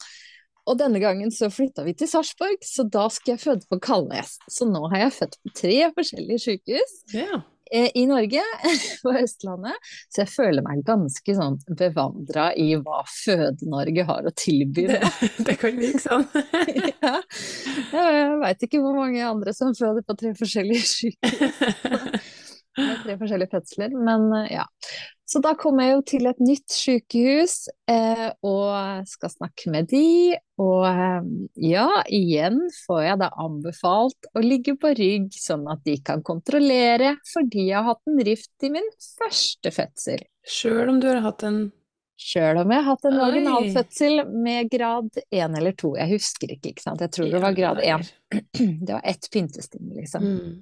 Og 0.63 0.79
denne 0.79 1.01
gangen 1.03 1.31
så 1.35 1.49
flytta 1.51 1.83
vi 1.83 1.91
til 1.99 2.07
Sarpsborg, 2.07 2.61
så 2.63 2.85
da 2.87 3.09
skal 3.11 3.35
jeg 3.35 3.43
føde 3.43 3.67
på 3.69 3.81
Kalnes. 3.83 4.37
Så 4.47 4.65
nå 4.69 4.85
har 4.93 5.09
jeg 5.09 5.17
født 5.17 5.41
på 5.43 5.57
tre 5.59 5.79
forskjellige 5.97 6.43
sykehus. 6.45 6.93
Ja. 7.13 7.43
Eh, 7.73 7.89
i 7.95 8.05
Norge, 8.05 8.41
på 9.03 9.11
Østlandet. 9.17 9.87
Så 10.13 10.21
jeg 10.21 10.29
føler 10.29 10.61
meg 10.61 10.83
ganske 10.85 11.33
sånn 11.33 11.55
bevandra 11.73 12.51
i 12.53 12.67
hva 12.77 12.99
Føde-Norge 13.09 14.05
har 14.05 14.29
å 14.29 14.33
tilby. 14.37 14.85
Det, 14.91 14.99
det 15.47 15.55
kan 15.57 15.79
virke 15.81 16.03
sånn. 16.03 16.27
ja. 17.01 17.15
Jeg 17.95 18.37
veit 18.43 18.67
ikke 18.67 18.83
hvor 18.83 18.93
mange 18.99 19.25
andre 19.25 19.55
som 19.57 19.73
føder 19.73 20.05
på 20.05 20.17
tre 20.19 20.35
forskjellige 20.37 20.85
sykehus. 20.91 22.29
tre 22.77 23.17
forskjellige 23.17 23.55
fødsler, 23.55 23.97
men 23.97 24.29
eh, 24.43 24.53
ja. 24.59 24.67
Så 25.33 25.39
da 25.41 25.55
kommer 25.57 25.87
jeg 25.87 25.93
jo 25.95 26.01
til 26.11 26.27
et 26.29 26.41
nytt 26.45 26.69
sykehus 26.69 27.53
eh, 27.89 28.27
og 28.45 29.07
skal 29.09 29.31
snakke 29.33 29.71
med 29.73 29.87
de. 29.89 30.35
Og 30.61 30.83
eh, 30.85 31.29
ja, 31.71 31.87
igjen 32.05 32.59
får 32.83 32.99
jeg 33.01 33.21
da 33.23 33.31
anbefalt 33.41 34.27
å 34.37 34.43
ligge 34.43 34.75
på 34.77 34.91
rygg, 34.99 35.31
sånn 35.33 35.65
at 35.73 35.81
de 35.87 35.95
kan 36.05 36.21
kontrollere, 36.25 37.15
fordi 37.31 37.65
jeg 37.71 37.79
har 37.79 37.87
hatt 37.87 38.11
en 38.11 38.21
rift 38.27 38.67
i 38.67 38.69
min 38.75 38.91
første 39.01 39.73
fødsel. 39.73 40.21
Sjøl 40.45 40.91
om 40.93 41.01
du 41.01 41.09
har 41.09 41.23
hatt 41.25 41.47
en 41.49 41.63
Sjøl 42.23 42.59
om 42.61 42.69
jeg 42.69 42.77
har 42.77 42.85
hatt 42.85 43.07
en 43.09 43.17
originalfødsel 43.25 44.19
med 44.45 44.69
grad 44.71 45.17
én 45.33 45.57
eller 45.57 45.73
to. 45.75 45.95
Jeg 45.97 46.13
husker 46.13 46.53
ikke, 46.53 46.75
ikke 46.75 46.85
sant. 46.85 47.01
Jeg 47.01 47.11
tror 47.17 47.33
det 47.33 47.41
var 47.41 47.57
grad 47.57 47.81
én. 47.81 48.05
Det 48.85 48.93
var 48.93 49.01
ett 49.01 49.27
pyntesting, 49.33 49.89
liksom. 49.97 50.29
Mm. 50.29 50.53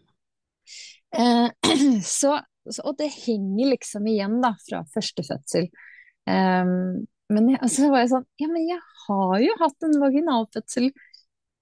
Eh, 1.19 1.99
så, 2.07 2.39
og 2.69 2.97
det 2.99 3.09
henger 3.13 3.71
liksom 3.73 4.05
igjen 4.09 4.37
da, 4.43 4.53
fra 4.67 4.83
første 4.93 5.25
fødsel. 5.25 5.67
Um, 6.29 7.07
men 7.31 7.49
jeg, 7.53 7.61
altså, 7.63 7.87
var 7.89 8.03
jeg 8.03 8.11
sånn 8.11 8.25
Ja, 8.37 8.47
men 8.51 8.67
jeg 8.67 8.77
har 9.07 9.35
jo 9.41 9.53
hatt 9.57 9.87
en 9.87 9.95
vaginalfødsel 10.03 10.91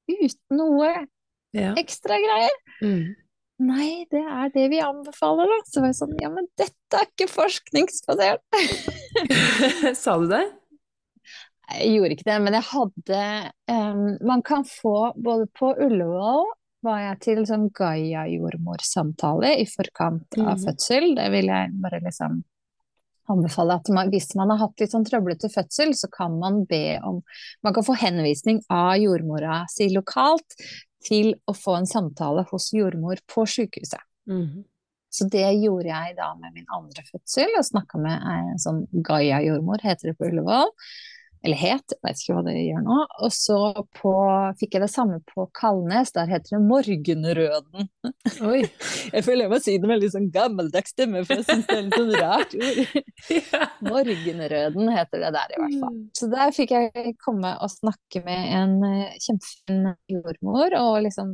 uten 0.09 0.57
noe 0.57 0.89
ja. 1.55 1.73
ekstra 1.79 2.17
greier. 2.19 2.55
Mm. 2.83 3.15
Nei, 3.69 4.05
det 4.11 4.21
er 4.23 4.51
det 4.53 4.65
vi 4.71 4.79
anbefaler, 4.83 5.49
da. 5.51 5.59
Så 5.67 5.83
var 5.83 5.91
jeg 5.91 5.99
sånn 5.99 6.15
Ja, 6.21 6.31
men 6.33 6.47
dette 6.59 6.99
er 6.99 7.09
ikke 7.09 7.29
forskningsbasert. 7.31 8.43
Sa 10.01 10.17
du 10.21 10.29
det? 10.31 10.45
Jeg 11.69 11.89
gjorde 11.93 12.15
ikke 12.15 12.29
det, 12.31 12.37
men 12.41 12.55
jeg 12.57 12.65
hadde 12.65 13.23
um, 13.69 14.05
Man 14.25 14.41
kan 14.45 14.63
få 14.65 15.11
både 15.21 15.45
på 15.53 15.69
Ullevål 15.85 16.47
var 16.85 17.01
jeg 17.03 17.19
til 17.25 17.41
sånn 17.47 17.67
Gaia-jordmorsamtale 17.75 19.55
i 19.59 19.65
forkant 19.69 20.37
av 20.39 20.55
mm. 20.55 20.63
fødsel. 20.63 21.11
Det 21.17 21.27
vil 21.33 21.51
jeg 21.51 21.73
bare 21.83 22.01
liksom 22.05 22.39
anbefale 23.29 23.77
at 23.77 23.91
man, 23.93 24.09
hvis 24.13 24.31
man 24.39 24.53
har 24.53 24.61
hatt 24.63 24.81
litt 24.81 24.93
sånn 24.93 25.05
trøblete 25.05 25.51
fødsel, 25.53 25.93
så 25.97 26.09
kan 26.11 26.39
man 26.41 26.63
be 26.69 26.97
om 27.05 27.21
Man 27.65 27.75
kan 27.75 27.85
få 27.85 27.97
henvisning 27.99 28.63
av 28.73 28.95
jordmora 28.97 29.65
si 29.69 29.89
lokalt 29.93 30.57
til 31.05 31.33
å 31.47 31.53
få 31.55 31.77
en 31.79 31.87
samtale 31.89 32.45
hos 32.49 32.71
jordmor 32.75 33.21
på 33.29 33.45
sykehuset. 33.47 34.01
Mm. 34.29 34.65
Så 35.09 35.25
det 35.31 35.47
gjorde 35.57 35.89
jeg 35.89 36.17
da 36.17 36.33
med 36.37 36.53
min 36.53 36.67
andre 36.75 37.03
fødsel, 37.07 37.53
og 37.57 37.65
snakka 37.65 38.01
med 38.01 38.25
en 38.33 38.59
sånn 38.61 38.83
Gaia-jordmor, 38.93 39.81
heter 39.83 40.11
det 40.11 40.19
på 40.19 40.27
Ullevål 40.29 40.73
eller 41.45 41.55
het, 41.55 41.93
jeg 41.93 42.03
vet 42.03 42.21
ikke 42.21 42.35
hva 42.35 42.41
det 42.45 42.53
gjør 42.57 42.81
nå. 42.83 42.95
Og 43.23 43.31
så 43.31 43.59
på, 43.95 44.11
fikk 44.59 44.75
jeg 44.75 44.83
det 44.83 44.89
samme 44.91 45.19
på 45.29 45.45
Kalnes, 45.55 46.11
der 46.15 46.27
heter 46.27 46.57
det 46.57 46.59
Morgenrøden. 46.67 47.87
Oi. 48.43 48.65
Jeg 49.15 49.25
føler 49.25 49.45
jeg 49.45 49.51
må 49.51 49.57
si 49.63 49.73
det 49.81 49.89
med 49.89 50.01
litt 50.01 50.13
sånn 50.13 50.27
gammeldags 50.33 50.91
stemme, 50.93 51.23
for 51.25 51.39
jeg 51.39 51.45
syns 51.47 51.65
det 51.65 51.75
er 51.75 51.85
litt 51.85 51.95
sånn 51.97 52.11
rart 52.19 52.51
ord. 52.59 52.91
ja. 53.39 53.61
Morgenrøden 53.87 54.91
heter 54.93 55.23
det 55.23 55.31
der, 55.33 55.55
i 55.55 55.61
hvert 55.63 55.77
fall. 55.81 55.95
Mm. 55.95 56.03
Så 56.19 56.29
der 56.29 56.53
fikk 56.55 56.75
jeg 56.75 57.15
komme 57.23 57.55
og 57.57 57.73
snakke 57.73 58.21
med 58.27 58.53
en 58.59 58.75
eh, 58.85 59.17
kjempefin 59.23 59.89
jordmor, 60.13 60.77
og 60.77 60.99
liksom 61.07 61.33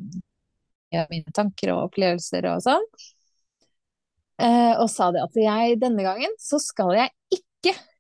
mine 1.12 1.36
tanker 1.36 1.74
og 1.74 1.90
opplevelser 1.90 2.48
og 2.54 2.64
sånn. 2.64 2.88
Eh, 4.36 4.74
og 4.82 4.90
sa 4.92 5.12
det 5.16 5.24
at 5.24 5.38
jeg 5.40 5.78
denne 5.80 6.04
gangen 6.04 6.34
så 6.42 6.60
skal 6.60 6.92
jeg 6.98 7.12
ikke 7.32 7.45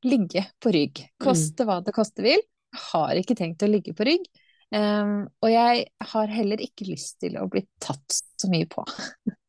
ligge 0.06 0.46
på 0.62 0.74
rygg. 0.76 1.06
Koste 1.22 1.66
mm. 1.66 1.70
hva 1.70 1.80
det 1.86 1.96
koste 1.96 2.26
vil. 2.26 2.44
Har 2.92 3.16
ikke 3.18 3.38
tenkt 3.38 3.64
å 3.66 3.70
ligge 3.72 3.96
på 3.96 4.08
rygg. 4.08 4.26
Um, 4.76 5.28
og 5.46 5.52
jeg 5.52 5.86
har 6.12 6.32
heller 6.34 6.62
ikke 6.64 6.88
lyst 6.90 7.20
til 7.24 7.38
å 7.40 7.46
bli 7.52 7.64
tatt 7.82 8.18
så 8.42 8.50
mye 8.52 8.68
på. 8.70 8.84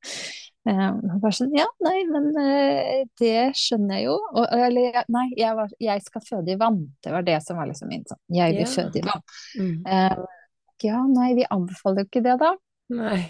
um, 0.68 1.00
bare 1.22 1.32
sånn, 1.34 1.54
ja, 1.56 1.66
nei, 1.82 1.96
men 2.10 2.28
uh, 2.36 3.00
det 3.18 3.50
skjønner 3.58 4.00
jeg 4.00 4.08
jo. 4.10 4.18
Og, 4.36 4.44
eller 4.68 5.00
nei, 5.12 5.26
jeg, 5.38 5.56
var, 5.58 5.72
jeg, 5.82 6.04
skal 6.06 6.26
føde 6.28 6.54
i 6.54 6.60
vann. 6.60 6.82
Det 7.02 7.14
var 7.14 7.26
det 7.26 7.40
som 7.46 7.58
var 7.60 7.70
liksom 7.72 7.90
min 7.92 8.06
sånn. 8.08 8.22
Jeg 8.36 8.58
vil 8.58 8.64
yeah. 8.66 8.74
føde 8.76 9.00
i 9.02 9.06
vann. 9.08 9.26
Mm. 9.56 9.74
Um, 9.88 10.28
ja, 10.84 11.02
nei, 11.08 11.32
vi 11.38 11.48
anbefaler 11.48 12.04
jo 12.04 12.10
ikke 12.10 12.24
det, 12.26 12.38
da. 12.42 12.52
Nei. 12.92 13.20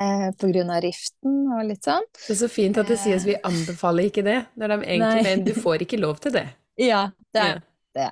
Eh, 0.00 0.30
på 0.40 0.48
grunn 0.48 0.70
av 0.72 0.80
riften 0.80 1.34
og 1.52 1.66
litt 1.68 1.84
sånn. 1.84 2.06
Det 2.16 2.32
er 2.32 2.38
så 2.40 2.48
fint 2.48 2.78
at 2.80 2.88
det 2.88 2.96
sies 3.00 3.26
vi 3.28 3.34
anbefaler 3.44 4.08
ikke 4.08 4.24
det, 4.24 4.38
når 4.56 4.72
de 4.72 4.76
egentlig 4.86 5.24
mener 5.26 5.44
du 5.44 5.52
får 5.60 5.84
ikke 5.84 5.98
lov 6.00 6.22
til 6.24 6.32
det. 6.38 6.46
Ja, 6.80 7.02
det 7.34 7.42
er 7.42 7.50
ja. 7.50 7.58
det. 7.98 8.06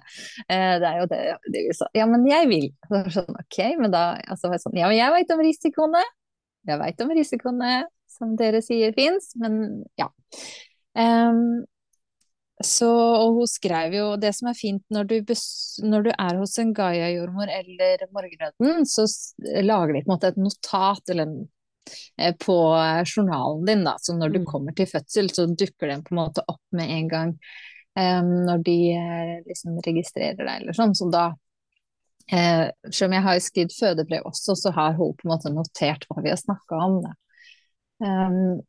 Eh, 0.44 0.74
det 0.82 0.90
er 0.90 0.98
jo 0.98 1.06
det, 1.08 1.20
det 1.46 1.62
vi 1.70 1.76
sa. 1.78 1.88
Ja, 1.96 2.04
men 2.10 2.26
jeg 2.28 2.50
vil. 2.50 2.66
Sånn, 3.16 3.32
ok, 3.32 3.58
men 3.80 3.94
da 3.94 4.04
altså, 4.28 4.52
sånn, 4.60 4.76
Ja, 4.76 4.90
men 4.92 4.98
jeg 4.98 5.14
veit 5.14 5.32
om 5.32 5.40
risikoene. 5.46 6.02
Jeg 6.68 6.82
veit 6.82 7.00
om 7.00 7.14
risikoene 7.16 7.74
som 8.12 8.34
dere 8.36 8.60
sier 8.64 8.92
fins, 8.92 9.32
men 9.40 9.80
ja. 9.96 10.10
Um, 10.92 11.62
så, 12.60 12.90
og 12.90 13.38
hun 13.38 13.46
skrev 13.48 13.94
jo 13.94 14.06
Det 14.20 14.32
som 14.34 14.48
er 14.50 14.56
fint 14.58 14.82
når 14.92 15.06
du, 15.06 15.14
når 15.86 16.02
du 16.04 16.10
er 16.10 16.40
hos 16.40 16.58
en 16.60 16.74
Gaia-jordmor 16.76 17.48
eller 17.54 18.02
Morgenrøden, 18.12 18.84
så 18.84 19.06
lager 19.64 19.94
de 19.94 20.02
på 20.02 20.10
en 20.10 20.12
måte 20.12 20.32
et 20.34 20.40
notat 20.40 21.14
eller 21.14 21.30
eh, 21.30 21.48
på 22.38 22.56
journalen 23.06 23.64
din. 23.66 23.84
da, 23.84 23.96
Så 23.98 24.14
når 24.16 24.34
du 24.34 24.40
mm. 24.42 24.46
kommer 24.46 24.76
til 24.76 24.88
fødsel, 24.90 25.30
så 25.34 25.46
dukker 25.48 25.90
den 25.90 26.04
på 26.04 26.14
en 26.14 26.20
måte 26.22 26.44
opp 26.46 26.62
med 26.76 26.92
en 26.92 27.08
gang 27.10 27.34
um, 27.98 28.32
når 28.46 28.64
de 28.66 28.78
liksom 29.48 29.78
registrerer 29.86 30.38
deg 30.38 30.52
eller 30.60 30.76
sånn. 30.76 30.94
Så 30.94 31.10
da 31.12 31.30
uh, 31.32 32.66
Selv 32.90 33.08
om 33.08 33.16
jeg 33.16 33.26
har 33.26 33.44
skrevet 33.44 33.76
fødebrev 33.78 34.28
også, 34.30 34.56
så 34.58 34.74
har 34.76 34.98
hun 34.98 35.16
på 35.16 35.26
en 35.26 35.34
måte 35.34 35.54
notert 35.54 36.06
hva 36.08 36.22
vi 36.24 36.32
har 36.32 36.40
snakka 36.40 36.82
om. 36.86 37.00
Um, 38.04 38.60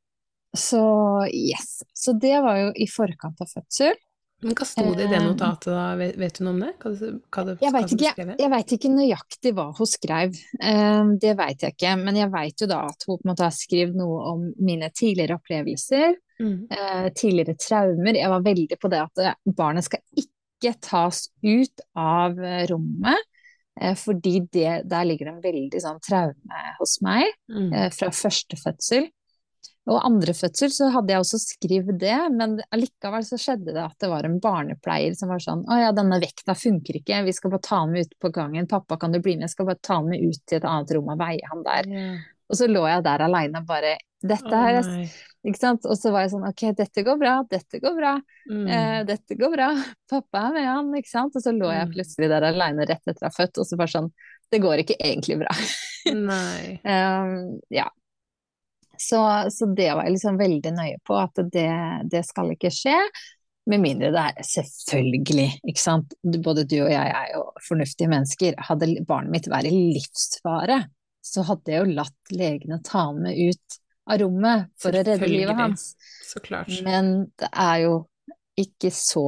så 0.58 0.84
yes. 1.32 1.82
Så 1.94 2.14
det 2.14 2.38
var 2.44 2.58
jo 2.60 2.72
i 2.76 2.88
forkant 2.92 3.42
av 3.44 3.52
fødsel. 3.52 3.96
Men 4.42 4.56
Hva 4.58 4.66
sto 4.66 4.84
det 4.98 5.06
i 5.06 5.12
det 5.12 5.20
notatet, 5.22 5.70
da? 5.70 5.84
Vet, 6.00 6.38
du 6.38 6.46
noe 6.46 6.56
om 6.56 6.62
det? 6.64 6.72
Hva, 6.82 6.92
hva 6.98 7.44
hva 7.46 7.56
jeg 7.62 7.74
veit 7.76 7.94
ikke, 7.94 8.78
ikke 8.78 8.92
nøyaktig 8.94 9.54
hva 9.58 9.68
hun 9.78 9.90
skrev. 9.90 10.38
Um, 10.58 11.14
det 11.22 11.36
veit 11.38 11.62
jeg 11.62 11.76
ikke. 11.76 11.94
Men 12.02 12.18
jeg 12.18 12.32
veit 12.34 12.64
jo 12.64 12.70
da 12.72 12.82
at 12.90 13.06
hun 13.06 13.20
på 13.20 13.26
en 13.26 13.32
måte 13.34 13.46
har 13.46 13.54
skrevet 13.56 13.98
noe 13.98 14.20
om 14.34 14.48
mine 14.66 14.90
tidligere 14.98 15.38
opplevelser. 15.38 16.18
Mm. 16.42 16.68
Eh, 16.72 17.08
tidligere 17.14 17.58
traumer. 17.60 18.18
Jeg 18.18 18.34
var 18.34 18.46
veldig 18.46 18.78
på 18.82 18.90
det 18.92 19.02
at 19.04 19.22
eh, 19.22 19.38
barnet 19.58 19.86
skal 19.86 20.02
ikke 20.18 20.74
tas 20.82 21.28
ut 21.46 21.86
av 21.98 22.40
eh, 22.40 22.66
rommet. 22.72 23.28
fordi 23.98 24.42
det, 24.52 24.84
der 24.92 25.06
ligger 25.08 25.26
det 25.26 25.32
en 25.32 25.44
veldig 25.44 25.80
sånn 25.82 26.02
traume 26.04 26.64
hos 26.78 26.98
meg 27.02 27.24
mm. 27.50 27.72
fra 27.96 28.10
første 28.14 28.58
fødsel. 28.60 29.08
Og 29.90 29.98
andre 30.06 30.34
fødsel 30.38 30.70
så 30.70 30.92
hadde 30.94 31.10
jeg 31.14 31.24
også 31.24 31.40
skrevet 31.42 31.98
det, 32.02 32.18
men 32.36 32.60
allikevel 32.70 33.24
så 33.26 33.40
skjedde 33.42 33.74
det 33.74 33.82
at 33.82 33.96
det 34.04 34.12
var 34.12 34.28
en 34.28 34.38
barnepleier 34.44 35.16
som 35.18 35.32
var 35.34 35.42
sånn 35.42 35.64
Å 35.66 35.80
ja, 35.80 35.88
denne 35.98 36.20
vekta 36.22 36.54
funker 36.54 37.00
ikke, 37.00 37.24
vi 37.26 37.34
skal 37.34 37.56
bare 37.56 37.66
ta 37.66 37.80
den 37.82 37.96
med 37.96 38.06
ut 38.06 38.14
på 38.22 38.30
gangen. 38.36 38.70
Pappa, 38.70 39.00
kan 39.02 39.16
du 39.16 39.18
bli 39.18 39.40
med? 39.40 39.48
Jeg 39.48 39.56
skal 39.56 39.72
bare 39.72 39.82
ta 39.82 39.98
den 40.04 40.14
med 40.14 40.22
ut 40.22 40.44
til 40.46 40.60
et 40.60 40.70
annet 40.70 40.94
rom 40.94 41.10
og 41.10 41.24
veie 41.24 41.50
han 41.50 41.66
der. 41.66 41.90
Mm. 41.90 42.22
Og 42.52 42.60
så 42.60 42.68
lå 42.70 42.84
jeg 42.86 43.04
der 43.08 43.26
aleine 43.26 43.64
bare 43.68 43.98
Dette 44.22 44.54
her 44.54 44.76
oh, 44.84 45.14
Ikke 45.48 45.58
sant? 45.58 45.86
Og 45.90 45.98
så 45.98 46.12
var 46.14 46.28
jeg 46.28 46.34
sånn 46.36 46.46
Ok, 46.46 46.66
dette 46.78 47.04
går 47.08 47.18
bra, 47.18 47.40
dette 47.50 47.80
går 47.82 47.96
bra, 47.98 48.12
mm. 48.52 48.68
eh, 48.68 49.00
dette 49.08 49.38
går 49.40 49.56
bra. 49.56 49.72
Pappa 50.12 50.44
er 50.50 50.58
med 50.60 50.68
han, 50.70 50.92
ikke 51.00 51.10
sant? 51.10 51.38
Og 51.38 51.42
så 51.42 51.56
lå 51.56 51.72
jeg 51.74 51.88
mm. 51.88 51.96
plutselig 51.96 52.30
der 52.30 52.46
aleine 52.52 52.86
rett 52.86 53.02
etter 53.02 53.26
å 53.26 53.32
ha 53.32 53.34
født, 53.34 53.58
og 53.64 53.66
så 53.66 53.80
bare 53.80 53.94
sånn 53.96 54.12
Det 54.52 54.62
går 54.62 54.84
ikke 54.84 55.00
egentlig 55.00 55.40
bra. 55.42 55.56
Nei. 56.12 56.78
um, 56.86 57.58
ja. 57.80 57.88
Så, 59.02 59.20
så, 59.50 59.68
det 59.76 59.90
var 59.96 60.06
jeg 60.06 60.16
liksom 60.18 60.40
veldig 60.40 60.74
nøye 60.76 60.98
på, 61.08 61.18
at 61.18 61.42
det, 61.54 61.70
det 62.12 62.24
skal 62.28 62.54
ikke 62.54 62.74
skje. 62.74 62.98
Med 63.70 63.82
mindre 63.84 64.10
det 64.14 64.24
er 64.32 64.48
selvfølgelig, 64.48 65.48
ikke 65.70 65.82
sant. 65.82 66.16
Både 66.22 66.66
du 66.66 66.80
og 66.84 66.92
jeg 66.92 67.14
er 67.18 67.34
jo 67.36 67.44
fornuftige 67.68 68.10
mennesker. 68.12 68.58
Hadde 68.70 68.94
barnet 69.08 69.34
mitt 69.36 69.50
vært 69.52 69.70
i 69.70 69.76
livsfare, 69.96 70.82
så 71.22 71.46
hadde 71.46 71.74
jeg 71.74 71.84
jo 71.84 71.98
latt 72.00 72.34
legene 72.34 72.82
ta 72.86 73.08
han 73.10 73.22
med 73.26 73.38
ut 73.38 73.82
av 74.10 74.22
rommet 74.24 74.72
for 74.82 74.94
å 74.94 75.04
redde 75.06 75.30
livet 75.30 75.58
hans. 75.58 75.92
Så 76.26 76.42
klart. 76.44 76.72
Men 76.86 77.30
det 77.40 77.52
er 77.52 77.84
jo 77.86 78.00
ikke 78.60 78.92
så 78.94 79.28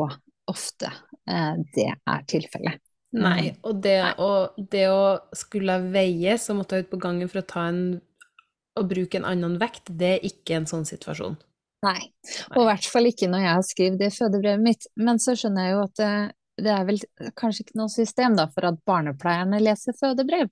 ofte 0.50 0.90
eh, 1.30 1.54
det 1.76 1.92
er 1.94 2.26
tilfellet. 2.30 2.82
Nei, 3.14 3.52
og 3.62 3.78
det, 3.86 4.00
og 4.18 4.58
det 4.74 4.88
å 4.90 5.04
skulle 5.38 5.78
veie, 5.94 6.34
så 6.42 6.56
måtte 6.58 6.80
jeg 6.80 6.88
ut 6.88 6.96
på 6.96 7.02
gangen 7.04 7.30
for 7.30 7.44
å 7.44 7.46
ta 7.46 7.68
en 7.70 7.84
å 8.80 8.86
bruke 8.90 9.20
en 9.20 9.28
annen 9.30 9.58
vekt, 9.62 9.90
det 9.90 10.16
er 10.18 10.30
ikke 10.30 10.58
en 10.60 10.70
sånn 10.70 10.86
situasjon. 10.88 11.36
Nei, 11.84 12.00
og 12.54 12.62
i 12.62 12.68
hvert 12.70 12.88
fall 12.88 13.10
ikke 13.10 13.28
når 13.28 13.44
jeg 13.44 13.52
har 13.58 13.66
skrevet 13.68 14.00
det 14.00 14.08
i 14.08 14.16
fødebrevet 14.16 14.64
mitt. 14.64 14.88
Men 14.96 15.20
så 15.20 15.36
skjønner 15.36 15.68
jeg 15.68 15.76
jo 15.76 15.82
at 15.84 15.98
det, 16.00 16.12
det, 16.64 16.72
er 16.72 16.88
vel 16.88 17.02
kanskje 17.40 17.66
ikke 17.66 17.80
noe 17.82 17.92
system 17.92 18.38
da 18.40 18.48
for 18.54 18.70
at 18.70 18.80
barnepleierne 18.88 19.60
leser 19.60 19.98
fødebrev. 20.00 20.48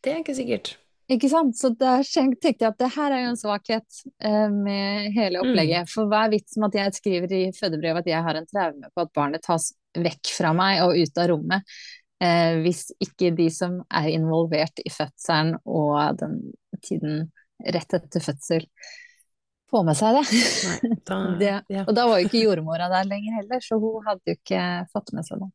Det 0.00 0.14
er 0.14 0.22
ikke 0.22 0.36
sikkert. 0.38 0.72
Ikke 1.12 1.28
sant? 1.30 1.54
Så 1.58 1.70
der 1.78 2.02
tenkte 2.08 2.50
jeg 2.50 2.58
at 2.66 2.80
det 2.80 2.88
her 2.96 3.14
er 3.14 3.22
jo 3.22 3.34
en 3.34 3.38
svakhet 3.38 4.00
eh, 4.24 4.48
med 4.50 5.12
hele 5.14 5.42
opplegget. 5.44 5.86
Mm. 5.86 5.92
For 5.92 6.10
hva 6.10 6.24
er 6.24 6.32
vitsen 6.34 6.64
med 6.64 6.72
at 6.72 6.80
jeg 6.80 6.96
skriver 6.98 7.36
i 7.36 7.42
fødebrevet 7.54 8.02
at 8.02 8.10
jeg 8.10 8.26
har 8.26 8.40
en 8.40 8.48
traume 8.50 8.90
på 8.90 9.04
at 9.04 9.12
barnet 9.14 9.44
tas 9.44 9.70
vekk 9.96 10.32
fra 10.34 10.50
meg 10.56 10.82
og 10.86 10.96
ut 10.98 11.20
av 11.20 11.30
rommet, 11.30 11.76
eh, 12.22 12.60
hvis 12.64 12.88
ikke 13.02 13.32
de 13.36 13.48
som 13.52 13.80
er 13.90 14.12
involvert 14.14 14.84
i 14.84 14.92
fødselen 14.92 15.56
og 15.64 16.20
den 16.20 16.38
tiden 16.84 17.26
rett 17.72 17.96
etter 17.96 18.22
fødsel 18.22 18.66
får 19.70 19.86
med 19.86 19.98
seg 19.98 20.18
det. 20.18 20.24
Nei, 20.30 20.98
da, 21.08 21.18
det 21.40 21.52
ja. 21.72 21.86
Og 21.86 21.94
da 21.96 22.06
var 22.08 22.20
jo 22.20 22.28
ikke 22.28 22.44
jordmora 22.44 22.90
der 22.92 23.08
lenger 23.08 23.40
heller, 23.40 23.64
så 23.64 23.80
hun 23.82 24.04
hadde 24.06 24.32
jo 24.32 24.38
ikke 24.38 24.62
fått 24.92 25.12
med 25.16 25.26
seg 25.26 25.42
det. 25.42 25.50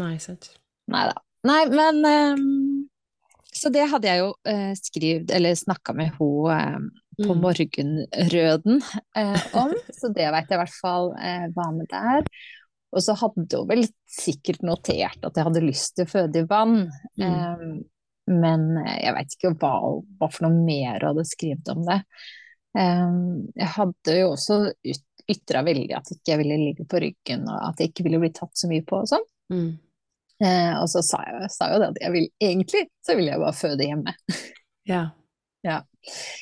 Nei, 0.00 0.12
sant. 0.22 0.50
Nei 0.92 1.06
da. 1.08 1.16
Nei, 1.46 1.62
men 1.70 1.98
um, 2.02 2.86
Så 3.54 3.70
det 3.72 3.86
hadde 3.90 4.10
jeg 4.10 4.22
jo 4.24 4.30
uh, 4.34 4.72
skrevet, 4.78 5.32
eller 5.34 5.58
snakka 5.58 5.94
med 5.96 6.14
hun 6.18 6.50
uh, 6.52 7.02
på 7.16 7.32
mm. 7.32 7.38
morgenrøden 7.40 8.82
eh, 9.16 9.44
om, 9.56 9.70
så 9.96 10.10
det 10.12 10.26
veit 10.34 10.50
jeg 10.52 10.58
i 10.58 10.60
hvert 10.60 10.74
fall 10.82 11.06
var 11.56 11.70
med 11.72 11.86
der. 11.88 12.26
Og 12.96 13.04
så 13.04 13.16
hadde 13.20 13.60
hun 13.60 13.68
vel 13.68 13.84
sikkert 14.08 14.64
notert 14.64 15.20
at 15.20 15.36
jeg 15.36 15.46
hadde 15.48 15.64
lyst 15.64 15.96
til 15.98 16.06
å 16.06 16.10
føde 16.10 16.42
i 16.42 16.48
vann. 16.48 16.86
Mm. 17.20 17.26
Um, 17.28 17.74
men 18.40 18.66
jeg 18.80 19.14
veit 19.14 19.34
ikke 19.36 19.52
hva, 19.60 19.74
hva, 20.18 20.28
for 20.32 20.46
noe 20.48 20.64
mer 20.66 21.02
hun 21.02 21.10
hadde 21.12 21.26
skrevet 21.28 21.68
om 21.74 21.84
det. 21.86 22.00
Um, 22.76 23.18
jeg 23.56 23.68
hadde 23.76 24.14
jo 24.18 24.30
også 24.34 24.58
yt, 24.84 25.04
ytra 25.30 25.62
veldig 25.66 25.94
at 25.96 26.10
jeg 26.10 26.20
ikke 26.20 26.38
ville 26.42 26.58
ligge 26.60 26.86
på 26.88 27.00
ryggen, 27.02 27.44
og 27.50 27.68
at 27.70 27.82
jeg 27.82 27.92
ikke 27.92 28.06
ville 28.06 28.20
bli 28.22 28.32
tatt 28.36 28.56
så 28.58 28.70
mye 28.70 28.84
på 28.86 29.02
og 29.02 29.10
sånn. 29.12 29.28
Mm. 29.52 29.68
Uh, 30.36 30.74
og 30.82 30.88
så 30.92 31.00
sa 31.04 31.22
jeg 31.24 31.52
sa 31.54 31.70
jo 31.72 31.78
det 31.80 31.92
at 31.94 32.00
jeg 32.02 32.12
vil 32.12 32.26
egentlig 32.44 32.82
så 33.06 33.14
ville 33.16 33.32
jeg 33.32 33.44
bare 33.44 33.56
føde 33.56 33.86
hjemme. 33.88 34.16
ja. 34.92 35.04
ja. 35.64 35.78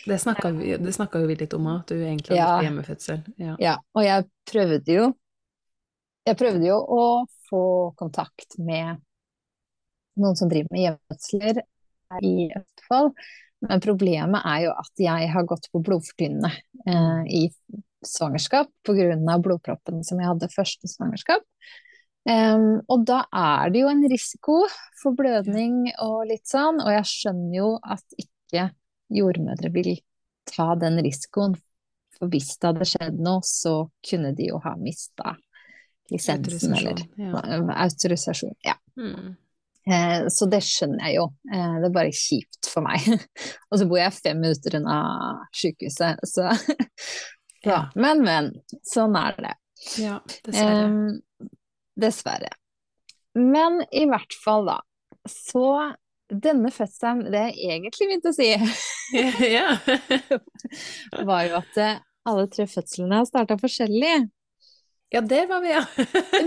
Det 0.06 0.18
snakka 0.20 0.54
vi, 0.56 0.72
vi 0.78 1.36
litt 1.42 1.58
om, 1.58 1.68
at 1.74 1.90
du 1.90 1.98
egentlig 1.98 2.34
hadde 2.34 2.40
ja. 2.40 2.64
hjemmefødsel. 2.68 3.20
Ja. 3.42 3.58
ja. 3.62 3.76
Og 3.94 4.06
jeg 4.06 4.26
prøvde 4.50 4.98
jo 4.98 5.12
Jeg 6.24 6.38
prøvde 6.40 6.64
jo 6.64 6.76
å 6.80 7.04
få 7.50 7.64
kontakt 8.00 8.56
med 8.56 9.00
noen 10.20 10.38
som 10.38 10.48
driver 10.48 10.72
med 10.72 10.84
hjemmefødsler 10.86 11.60
i 12.24 12.34
Østfold. 12.56 13.12
Men 13.64 13.82
problemet 13.84 14.44
er 14.48 14.66
jo 14.66 14.74
at 14.76 15.00
jeg 15.00 15.28
har 15.32 15.48
gått 15.48 15.70
på 15.72 15.80
blodfortynnende 15.84 16.50
eh, 16.88 17.22
i 17.28 17.42
svangerskap 18.04 18.68
pga. 18.84 19.38
blodproppen 19.40 20.04
som 20.04 20.20
jeg 20.20 20.28
hadde 20.28 20.52
første 20.52 20.88
svangerskap. 20.88 21.44
Um, 22.24 22.80
og 22.88 23.04
da 23.04 23.26
er 23.36 23.72
det 23.72 23.82
jo 23.82 23.90
en 23.92 24.04
risiko 24.08 24.62
for 25.00 25.16
blødning 25.16 25.90
og 26.00 26.22
litt 26.30 26.48
sånn, 26.48 26.80
og 26.80 26.88
jeg 26.88 27.08
skjønner 27.10 27.56
jo 27.58 27.70
at 27.84 28.16
ikke 28.16 28.70
jordmødre 29.12 29.68
vil 29.74 29.90
ta 30.48 30.72
den 30.80 31.02
risikoen. 31.04 31.58
For 32.16 32.32
hvis 32.32 32.54
det 32.56 32.70
hadde 32.70 32.88
skjedd 32.88 33.20
noe, 33.20 33.44
så 33.44 33.90
kunne 34.08 34.32
de 34.36 34.48
jo 34.52 34.60
ha 34.64 34.72
mista 34.80 35.34
lisensen 36.12 36.74
eller 36.74 37.00
ja. 37.16 37.40
autorisasjon. 37.84 38.54
Ja. 38.64 38.76
Mm. 39.00 39.34
Eh, 39.90 40.26
så 40.28 40.48
det 40.48 40.62
skjønner 40.64 41.08
jeg 41.08 41.18
jo. 41.18 41.26
Eh, 41.52 41.74
det 41.80 41.88
er 41.88 41.94
bare 41.94 42.14
kjipt 42.16 42.70
for 42.70 42.86
meg. 42.86 43.04
og 43.70 43.80
så 43.80 43.88
bor 43.88 44.00
jeg 44.00 44.16
fem 44.16 44.40
minutter 44.40 44.78
unna 44.80 44.98
sykehuset, 45.56 46.24
så 46.28 46.50
ja. 47.68 47.84
Men, 47.96 48.24
men. 48.24 48.52
Sånn 48.88 49.16
er 49.20 49.36
det. 49.40 49.54
Ja, 50.00 50.20
dessverre. 50.46 50.86
Eh, 50.86 51.50
dessverre. 52.00 52.54
Men 53.34 53.82
i 53.92 54.06
hvert 54.08 54.36
fall, 54.44 54.68
da. 54.68 54.78
Så 55.28 55.66
denne 56.32 56.70
fødselen, 56.72 57.26
det 57.32 57.42
jeg 57.58 57.76
egentlig 57.76 58.08
begynte 58.08 58.32
å 58.32 58.36
si, 58.36 58.48
var 61.28 61.42
jo 61.48 61.58
at 61.60 61.80
eh, 61.80 62.00
alle 62.24 62.46
tre 62.52 62.66
fødslene 62.70 63.20
starta 63.28 63.58
forskjellig. 63.60 64.14
Ja, 65.14 65.20
det 65.20 65.46
var 65.46 65.60
vi, 65.60 65.70
ja. 65.70 65.84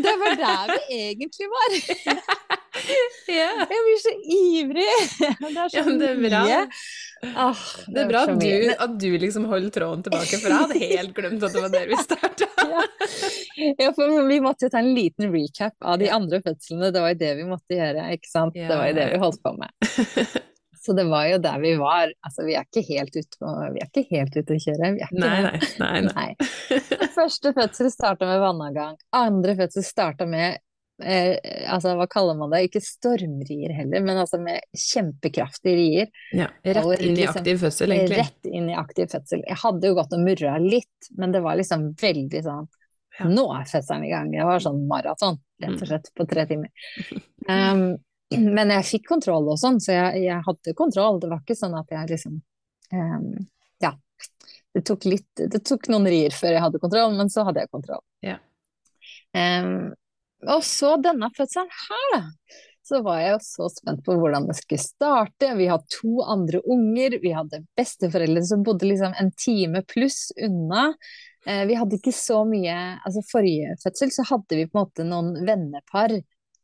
det 0.05 0.13
var 0.19 0.33
der 0.35 0.71
vi 0.73 0.95
egentlig 1.09 1.47
var. 1.47 1.75
ja. 3.31 3.51
Jeg 3.61 3.83
blir 3.85 4.01
så 4.01 4.11
ivrig! 4.37 4.95
Det 5.19 5.29
er 5.29 5.69
så 5.69 5.77
ja, 5.77 5.83
det 6.01 6.09
er 6.09 6.19
bra. 6.19 6.41
mye. 6.43 6.57
Ah, 7.31 7.61
det, 7.85 7.93
det, 7.93 8.01
er 8.01 8.09
bra 8.09 8.23
at 8.25 8.41
du, 8.41 8.73
at 8.75 8.97
du, 8.99 9.07
liksom 9.23 9.47
holder 9.47 9.71
tråden 9.77 10.03
tilbake, 10.03 10.41
for 10.41 10.51
jeg 10.51 10.65
hadde 10.65 10.81
helt 10.91 11.15
glemt 11.15 11.47
at 11.47 11.55
det 11.55 11.63
var 11.63 11.73
der 11.77 11.87
vi 11.93 12.01
starta. 12.01 12.49
ja. 12.67 13.71
ja. 13.85 13.89
for 13.95 14.19
vi 14.27 14.41
måtte 14.43 14.67
jo 14.67 14.75
ta 14.75 14.83
en 14.83 14.91
liten 14.97 15.31
recap 15.31 15.87
av 15.93 16.03
de 16.03 16.11
andre 16.19 16.41
fødslene. 16.43 16.91
Det 16.91 17.05
var 17.05 17.15
jo 17.15 17.21
det 17.23 17.31
vi 17.39 17.47
måtte 17.47 17.79
gjøre, 17.79 18.11
ikke 18.19 18.33
sant. 18.33 18.59
Det 18.59 18.67
var 18.67 18.91
jo 18.91 18.99
det 18.99 19.09
vi 19.15 19.23
holdt 19.23 19.43
på 19.47 19.55
med. 19.63 19.71
Så 20.87 20.93
det 20.95 21.03
var 21.09 21.25
jo 21.27 21.37
der 21.43 21.59
vi 21.59 21.73
var. 21.75 22.13
Altså, 22.23 22.45
vi 22.47 22.53
er 22.55 22.63
ikke 22.63 22.85
helt 22.87 23.17
ute, 23.17 24.03
helt 24.07 24.37
å 24.39 24.59
kjøre. 24.63 24.93
nei, 24.95 25.33
nei, 25.43 25.57
nei, 25.81 25.97
nei. 26.07 26.29
Første 27.17 27.51
fødsel 27.57 27.91
starta 27.91 28.29
med 28.29 28.39
vannavgang. 28.39 28.95
Andre 29.19 29.57
fødsel 29.59 29.83
starta 29.83 30.23
med 30.29 30.61
eh, 31.03 31.35
altså 31.67 31.97
hva 31.99 32.07
kaller 32.07 32.39
man 32.39 32.55
det, 32.55 32.63
ikke 32.69 32.83
stormrier 32.87 33.75
heller, 33.75 34.05
men 34.07 34.23
altså 34.23 34.39
med 34.39 34.63
kjempekraftige 34.71 35.75
rier. 35.75 36.09
Ja, 36.31 36.47
rett 36.63 37.03
inn 37.03 37.17
i 37.17 37.19
liksom, 37.19 37.43
aktiv 37.43 37.61
fødsel, 37.65 37.97
egentlig. 37.97 38.23
Rett 38.23 38.51
inn 38.53 38.71
i 38.71 38.79
aktiv 38.79 39.11
fødsel. 39.11 39.43
Jeg 39.43 39.61
hadde 39.65 39.91
jo 39.91 39.99
gått 39.99 40.15
og 40.15 40.23
murra 40.23 40.55
litt, 40.63 41.11
men 41.19 41.35
det 41.35 41.43
var 41.43 41.59
liksom 41.59 41.89
veldig 41.99 42.47
sånn. 42.47 42.73
Nå 43.27 43.47
er 43.59 43.67
fødselen 43.67 44.07
i 44.07 44.15
gang. 44.15 44.31
Det 44.31 44.47
var 44.47 44.63
sånn 44.63 44.83
maraton, 44.87 45.43
rett 45.59 45.75
og 45.75 45.83
mm. 45.83 45.87
slett, 45.91 46.11
på 46.15 46.31
tre 46.31 46.47
timer. 46.47 46.91
Um, 47.43 47.89
men 48.57 48.73
jeg 48.75 48.89
fikk 48.91 49.07
kontroll 49.13 49.47
og 49.53 49.59
sånn, 49.61 49.79
så 49.83 49.93
jeg, 49.95 50.25
jeg, 50.27 50.41
hadde 50.47 50.75
kontroll. 50.77 51.21
Det 51.23 51.31
var 51.31 51.43
ikke 51.43 51.59
sånn 51.59 51.77
at 51.79 51.93
jeg 51.95 52.11
liksom 52.15 52.41
um, 52.93 53.31
Ja. 53.83 53.93
Det 54.75 54.83
tok, 54.85 55.07
litt, 55.09 55.29
det 55.37 55.63
tok 55.65 55.87
noen 55.89 56.05
rier 56.05 56.33
før 56.35 56.53
jeg 56.53 56.61
hadde 56.61 56.81
kontroll, 56.81 57.15
men 57.17 57.31
så 57.33 57.47
hadde 57.47 57.63
jeg 57.63 57.71
kontroll. 57.73 58.03
Ja. 58.21 58.35
Um, 59.33 59.95
og 60.45 60.61
så 60.65 60.95
denne 61.01 61.31
fødselen 61.33 61.71
her, 61.71 62.09
da. 62.13 62.19
Så 62.87 63.01
var 63.03 63.17
jeg 63.19 63.33
jo 63.33 63.39
så 63.43 63.67
spent 63.73 64.03
på 64.05 64.15
hvordan 64.15 64.45
det 64.47 64.55
skulle 64.61 64.79
starte. 64.79 65.49
Vi 65.57 65.65
hadde 65.67 65.89
to 65.91 66.21
andre 66.23 66.61
unger, 66.71 67.17
vi 67.23 67.33
hadde 67.35 67.63
besteforeldre 67.75 68.43
som 68.47 68.61
bodde 68.63 68.87
liksom 68.87 69.17
en 69.19 69.31
time 69.35 69.81
pluss 69.89 70.29
unna. 70.37 70.91
Eh, 71.47 71.65
vi 71.67 71.75
hadde 71.79 71.97
ikke 71.97 72.11
så 72.15 72.41
mye 72.47 72.75
Altså 73.05 73.21
forrige 73.27 73.75
fødsel 73.79 74.09
så 74.11 74.25
hadde 74.27 74.57
vi 74.59 74.65
på 74.67 74.77
en 74.77 74.85
måte 74.85 75.05
noen 75.07 75.29
vennepar 75.47 76.15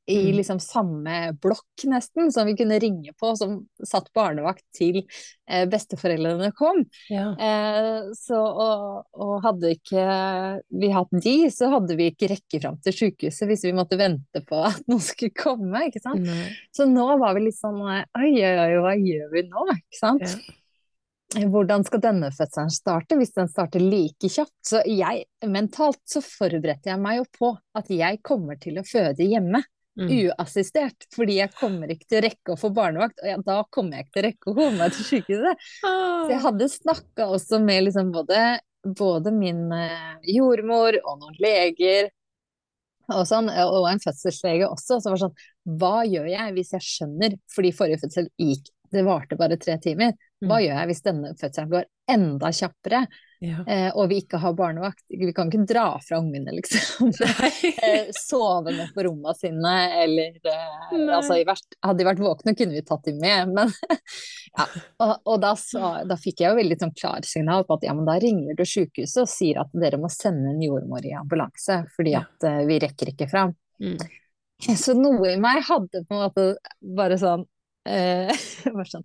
i 0.05 0.25
mm. 0.25 0.37
liksom 0.37 0.59
samme 0.59 1.33
blokk, 1.41 1.85
nesten, 1.87 2.31
som 2.31 2.47
vi 2.47 2.55
kunne 2.59 2.79
ringe 2.79 3.13
på, 3.19 3.35
som 3.39 3.61
satt 3.87 4.09
barnevakt 4.15 4.65
til 4.75 4.99
eh, 4.99 5.63
besteforeldrene 5.71 6.51
kom. 6.57 6.81
Ja. 7.11 7.29
Eh, 7.39 8.09
så, 8.17 8.39
og, 8.39 9.05
og, 9.15 9.35
hadde 9.45 9.71
ikke 9.77 10.07
vi 10.75 10.89
hatt 10.91 11.13
de, 11.23 11.35
så 11.55 11.71
hadde 11.71 11.95
vi 11.99 12.09
ikke 12.11 12.33
rekke 12.33 12.59
fram 12.59 12.81
til 12.83 12.97
sykehuset 12.97 13.47
hvis 13.47 13.63
vi 13.69 13.75
måtte 13.77 13.99
vente 13.99 14.43
på 14.47 14.59
at 14.67 14.83
noen 14.91 15.03
skulle 15.03 15.35
komme, 15.37 15.87
ikke 15.87 16.03
sant. 16.03 16.27
Nei. 16.27 16.49
Så 16.75 16.89
nå 16.89 17.07
var 17.21 17.37
vi 17.37 17.47
litt 17.47 17.59
sånn 17.59 17.79
oi, 17.83 18.03
oi, 18.19 18.35
oi, 18.43 18.75
hva 18.83 18.97
gjør 18.99 19.31
vi 19.37 19.47
nå, 19.47 19.69
ikke 19.77 20.01
sant. 20.01 20.27
Ja. 20.27 20.59
Hvordan 21.33 21.81
skal 21.87 22.01
denne 22.03 22.27
fødselen 22.29 22.69
starte, 22.69 23.15
hvis 23.17 23.31
den 23.33 23.47
starter 23.49 23.81
like 23.81 24.29
kjapt? 24.29 24.53
Så 24.67 24.83
jeg, 24.85 25.23
mentalt 25.49 26.01
så 26.05 26.21
forberedte 26.21 26.91
jeg 26.91 27.01
meg 27.01 27.21
jo 27.21 27.29
på 27.39 27.53
at 27.79 27.89
jeg 27.89 28.19
kommer 28.25 28.59
til 28.61 28.77
å 28.77 28.85
føde 28.85 29.25
hjemme. 29.25 29.63
Mm. 29.93 30.10
uassistert, 30.10 31.06
fordi 31.13 31.36
jeg 31.38 31.53
kommer 31.53 31.91
ikke 31.93 32.08
til 32.10 32.17
å 32.17 32.23
rekke 32.25 32.53
å 32.56 32.58
få 32.58 32.71
barnevakt, 32.73 33.19
og 33.21 33.29
ja, 33.29 33.38
da 33.45 33.60
kommer 33.69 33.99
jeg 33.99 34.08
ikke 34.08 34.15
til 34.15 34.23
å 34.23 34.25
rekke 34.25 34.49
å 34.49 34.56
komme 34.58 34.79
meg 34.79 34.95
til 34.95 35.06
sykehuset. 35.06 35.67
Så 35.84 36.32
jeg 36.32 36.41
hadde 36.47 36.69
snakka 36.73 37.27
også 37.36 37.60
med 37.62 37.86
liksom 37.86 38.10
både, 38.15 38.39
både 38.97 39.34
min 39.36 39.67
uh, 39.69 40.15
jordmor 40.25 40.97
og 41.03 41.21
noen 41.21 41.38
leger 41.43 42.10
og, 43.12 43.25
sånn, 43.27 43.49
og 43.51 43.86
en 43.89 44.01
fødselslege 44.01 44.69
også, 44.69 45.01
som 45.03 45.12
var 45.13 45.19
sånn 45.25 45.41
Hva 45.79 45.95
gjør 46.08 46.29
jeg 46.32 46.56
hvis 46.56 46.71
jeg 46.77 46.88
skjønner, 46.88 47.36
fordi 47.51 47.73
forrige 47.75 48.06
fødsel 48.06 48.29
gikk 48.39 48.71
det 48.93 49.01
varte 49.08 49.38
bare 49.39 49.58
tre 49.58 49.75
timer. 49.82 50.13
Hva 50.43 50.60
mm. 50.60 50.63
gjør 50.63 50.75
jeg 50.77 50.89
hvis 50.91 51.03
denne 51.08 51.32
fødselen 51.39 51.71
går 51.71 51.88
enda 52.13 52.51
kjappere? 52.53 52.99
Ja. 53.43 53.63
eh, 53.67 53.89
og 53.95 54.08
vi 54.12 54.21
ikke 54.23 54.39
har 54.39 54.53
barnevakt. 54.56 55.03
Vi 55.10 55.34
kan 55.36 55.49
ikke 55.51 55.65
dra 55.67 55.86
fra 56.03 56.19
ungene, 56.21 56.53
liksom. 56.56 57.12
eh, 57.84 58.08
sovende 58.15 58.88
på 58.95 59.03
rommene 59.08 59.36
sine, 59.38 59.73
eller 60.03 60.38
Nei. 60.39 61.10
altså, 61.17 61.38
Hadde 61.84 61.97
de 61.99 62.08
vært 62.08 62.23
våkne, 62.23 62.56
kunne 62.58 62.77
vi 62.77 62.84
tatt 62.88 63.10
dem 63.10 63.19
med, 63.21 63.53
men 63.53 63.73
ja. 64.58 64.67
Og, 65.03 65.13
og 65.34 65.43
da, 65.43 65.53
så, 65.60 65.93
da, 66.08 66.17
fikk 66.19 66.43
jeg 66.43 66.53
jo 66.53 66.60
veldig 66.62 66.79
sånn 66.86 66.95
klarsignal 66.97 67.67
på 67.67 67.77
at 67.77 67.88
ja, 67.89 67.95
men 67.97 68.08
da 68.08 68.17
ringer 68.23 68.58
du 68.58 68.65
sykehuset 68.67 69.23
og 69.25 69.32
sier 69.32 69.62
at 69.63 69.75
dere 69.86 69.99
må 70.01 70.12
sende 70.13 70.53
en 70.53 70.63
jordmor 70.63 71.06
i 71.06 71.15
ambulanse, 71.17 71.84
fordi 71.95 72.15
at 72.19 72.47
uh, 72.47 72.62
vi 72.69 72.79
rekker 72.84 73.13
ikke 73.13 73.29
fram. 73.32 73.56
Mm. 73.84 73.97
Så 74.79 74.95
noe 74.95 75.34
i 75.34 75.39
meg 75.41 75.65
hadde 75.67 76.06
på 76.08 76.15
en 76.15 76.23
måte 76.23 76.45
bare 76.95 77.19
sånn 77.19 77.43
uh, 77.43 78.45
bare 78.77 78.89
sånn 78.89 79.03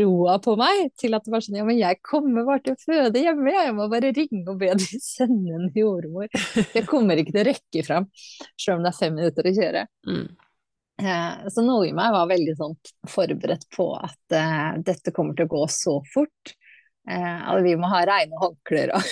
roa 0.00 0.36
på 0.42 0.54
meg 0.60 0.90
til 1.00 1.16
at 1.16 1.24
det 1.26 1.32
var 1.34 1.44
sånn 1.44 1.58
ja, 1.60 1.64
men 1.66 1.78
jeg 1.78 2.00
kommer 2.06 2.46
bare 2.48 2.62
til 2.66 2.76
å 2.76 2.82
føde 2.82 3.22
hjemme, 3.22 3.54
jeg 3.54 3.74
må 3.76 3.88
bare 3.92 4.12
ringe 4.16 4.44
og 4.44 4.60
be 4.60 4.70
de 4.80 5.00
sende 5.04 5.56
en 5.56 5.66
jordmor. 5.76 6.30
Jeg 6.74 6.86
kommer 6.90 7.20
ikke 7.20 7.34
til 7.34 7.42
å 7.42 7.48
rekke 7.50 7.84
fram, 7.86 8.08
selv 8.54 8.78
om 8.78 8.86
det 8.86 8.92
er 8.92 9.00
fem 9.00 9.18
minutter 9.18 9.50
å 9.50 9.56
kjøre. 9.56 9.84
Mm. 10.10 10.24
Eh, 11.00 11.50
så 11.54 11.64
noe 11.64 11.88
i 11.88 11.96
meg 11.96 12.12
var 12.12 12.30
veldig 12.30 12.56
sånn 12.58 12.78
forberedt 13.08 13.68
på 13.72 13.90
at 13.96 14.36
uh, 14.36 14.80
dette 14.84 15.14
kommer 15.16 15.36
til 15.36 15.48
å 15.48 15.54
gå 15.54 15.66
så 15.72 16.00
fort. 16.12 16.56
Uh, 17.08 17.54
at 17.54 17.62
vi 17.64 17.72
må 17.80 17.88
ha 17.88 18.02
reine 18.04 18.36
håndklær 18.38 18.92
og 18.98 19.06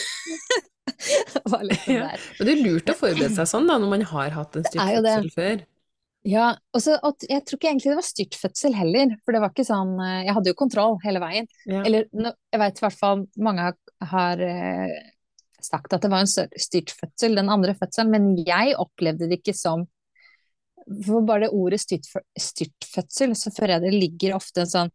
det 0.98 1.42
var 1.44 1.64
liksom 1.64 1.94
ja. 1.94 2.10
Men 2.38 2.48
det 2.48 2.54
er 2.54 2.62
lurt 2.64 2.90
å 2.90 2.96
forberede 2.96 3.34
seg 3.36 3.48
sånn 3.50 3.68
da, 3.68 3.78
når 3.80 3.92
man 3.92 4.04
har 4.10 4.34
hatt 4.34 4.56
en 4.58 4.66
styrtfødsel 4.66 5.28
før. 5.34 5.60
Ja, 6.26 6.48
og 6.74 6.82
så 6.82 6.96
jeg 6.98 7.44
tror 7.46 7.56
ikke 7.56 7.68
egentlig 7.70 7.92
det 7.92 8.00
var 8.00 8.06
styrtfødsel 8.08 8.74
heller, 8.74 9.12
for 9.22 9.32
det 9.32 9.42
var 9.44 9.52
ikke 9.52 9.64
sånn 9.64 9.92
Jeg 10.26 10.34
hadde 10.34 10.50
jo 10.50 10.56
kontroll 10.58 10.96
hele 11.04 11.22
veien. 11.22 11.46
Ja. 11.70 11.84
Eller 11.86 12.08
jeg 12.10 12.60
vet 12.60 12.80
i 12.80 12.84
hvert 12.84 12.98
fall 12.98 13.22
mange 13.38 13.68
har 14.10 14.42
sagt 15.62 15.94
at 15.94 16.02
det 16.04 16.10
var 16.10 16.24
en 16.24 16.28
styrtfødsel, 16.28 17.38
den 17.38 17.52
andre 17.54 17.76
fødselen, 17.78 18.12
men 18.12 18.28
jeg 18.42 18.74
opplevde 18.78 19.30
det 19.30 19.40
ikke 19.40 19.56
som 19.56 19.86
for 21.06 21.24
bare 21.26 21.46
det 21.46 21.54
ordet 21.54 21.80
styrtfødsel, 21.82 23.34
så 23.36 23.52
føler 23.54 23.76
jeg 23.76 23.84
det 23.84 23.96
ligger 23.96 24.36
ofte 24.38 24.64
en 24.64 24.70
sånn 24.70 24.92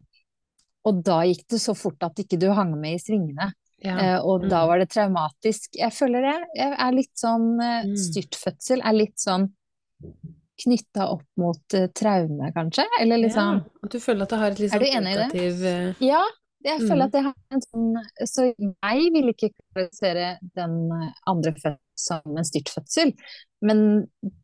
Og 0.89 1.03
da 1.05 1.21
gikk 1.27 1.45
det 1.53 1.61
så 1.63 1.75
fort 1.77 2.01
at 2.03 2.17
ikke 2.19 2.39
du 2.41 2.49
hang 2.51 2.73
med 2.75 2.97
i 2.97 2.99
svingene. 2.99 3.53
Ja. 3.83 3.93
Eh, 3.95 4.17
og 4.19 4.43
mm. 4.43 4.49
da 4.51 4.63
var 4.67 4.81
det 4.81 4.89
traumatisk. 4.91 5.77
Jeg 5.79 5.95
føler 5.95 6.25
det. 6.27 6.33
Jeg 6.59 6.73
er 6.85 6.95
litt 6.95 7.13
sånn 7.19 7.45
eh, 7.55 7.85
mm. 7.87 7.93
Styrtfødsel 8.07 8.83
er 8.83 8.97
litt 8.97 9.15
sånn 9.21 9.47
knytta 10.63 11.09
opp 11.15 11.25
mot 11.41 11.75
uh, 11.77 11.87
traume, 11.97 12.51
kanskje? 12.55 12.85
Eller 13.01 13.21
liksom 13.23 13.59
ja, 13.59 13.85
At 13.85 13.95
du 13.95 13.99
føler 14.03 14.27
at 14.27 14.33
det 14.33 14.41
har 14.41 14.55
et 14.55 14.61
litt 14.61 14.73
sånn 14.75 15.07
negativ 15.07 15.63
uh... 15.65 16.03
Ja, 16.03 16.21
jeg 16.63 16.79
mm. 16.79 16.87
føler 16.87 17.09
at 17.09 17.15
det 17.15 17.23
har 17.25 17.33
en 17.55 17.63
sånn 17.65 18.27
Så 18.29 18.45
jeg 18.53 19.07
vil 19.15 19.33
ikke 19.33 19.49
kvalifisere 19.51 20.35
den 20.55 20.77
andre 21.27 21.55
fødselen 21.57 21.81
som 21.99 22.37
en 22.37 22.47
styrtfødsel, 22.47 23.13
men 23.63 23.83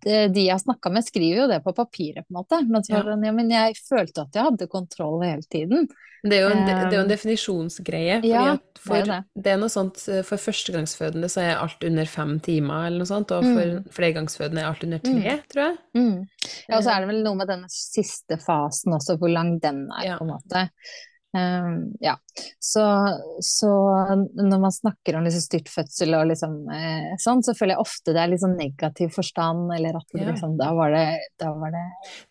det, 0.06 0.30
de 0.36 0.46
jeg 0.46 0.54
har 0.56 0.62
snakka 0.62 0.92
med, 0.94 1.06
skriver 1.08 1.42
jo 1.44 1.48
det 1.52 1.60
på 1.66 1.74
papiret, 1.76 2.24
på 2.24 2.32
en 2.32 2.38
måte. 2.40 2.62
Men, 2.70 2.86
så, 2.86 3.02
ja. 3.02 3.18
Ja, 3.28 3.34
men 3.36 3.52
jeg 3.52 3.76
følte 3.82 4.24
at 4.24 4.38
jeg 4.38 4.48
hadde 4.48 4.70
kontroll 4.72 5.20
hele 5.26 5.44
tiden. 5.52 5.90
Det 6.24 6.36
er 6.36 6.42
jo 6.44 6.52
en, 6.52 6.66
det 6.68 6.74
er 6.74 6.96
jo 6.98 7.02
en 7.02 7.06
eh, 7.06 7.12
definisjonsgreie. 7.14 8.16
Ja, 8.28 8.46
for, 8.80 9.04
det, 9.08 9.20
er 9.22 9.28
det. 9.40 9.52
er 9.54 9.60
noe 9.62 9.72
sånt 9.72 10.02
eh, 10.12 10.20
For 10.28 10.42
førstegangsfødende 10.42 11.30
så 11.32 11.46
er 11.46 11.62
alt 11.62 11.84
under 11.88 12.10
fem 12.12 12.34
timer, 12.44 12.90
eller 12.90 13.04
noe 13.04 13.12
sånt, 13.12 13.32
og 13.36 13.46
for 13.48 13.76
mm. 13.76 13.92
flergangsfødende 13.96 14.64
er 14.64 14.72
alt 14.72 14.84
under 14.88 15.04
tre, 15.04 15.36
mm. 15.38 15.46
tror 15.54 15.64
jeg. 15.66 15.78
Mm. 15.96 16.18
Ja, 16.68 16.74
og 16.80 16.84
så 16.84 16.96
er 16.96 17.04
det 17.04 17.12
vel 17.14 17.22
noe 17.24 17.40
med 17.40 17.52
denne 17.52 17.72
siste 17.72 18.40
fasen 18.44 18.98
også, 19.00 19.16
hvor 19.22 19.32
lang 19.32 19.56
den 19.64 19.86
er, 19.96 20.18
på 20.20 20.28
en 20.28 20.34
måte. 20.36 20.66
Um, 21.38 21.94
ja. 22.00 22.18
Så, 22.60 22.82
så, 23.40 23.70
når 24.34 24.60
man 24.60 24.72
snakker 24.72 25.18
om 25.18 25.24
liksom 25.24 25.42
styrt 25.44 25.70
fødsel 25.70 26.16
og 26.18 26.30
liksom 26.32 26.54
eh, 26.74 27.12
sånn, 27.22 27.44
så 27.46 27.54
føler 27.58 27.76
jeg 27.76 27.84
ofte 27.84 28.16
det 28.16 28.22
er 28.24 28.32
litt 28.32 28.42
sånn 28.42 28.56
negativ 28.58 29.12
forstand, 29.14 29.70
eller 29.76 30.00
at 30.00 30.08
det, 30.16 30.24
ja. 30.24 30.32
liksom, 30.32 30.56
da 30.58 30.70
var 30.78 30.94
det, 30.96 31.04
da 31.42 31.52
var 31.54 31.76
det, 31.76 31.84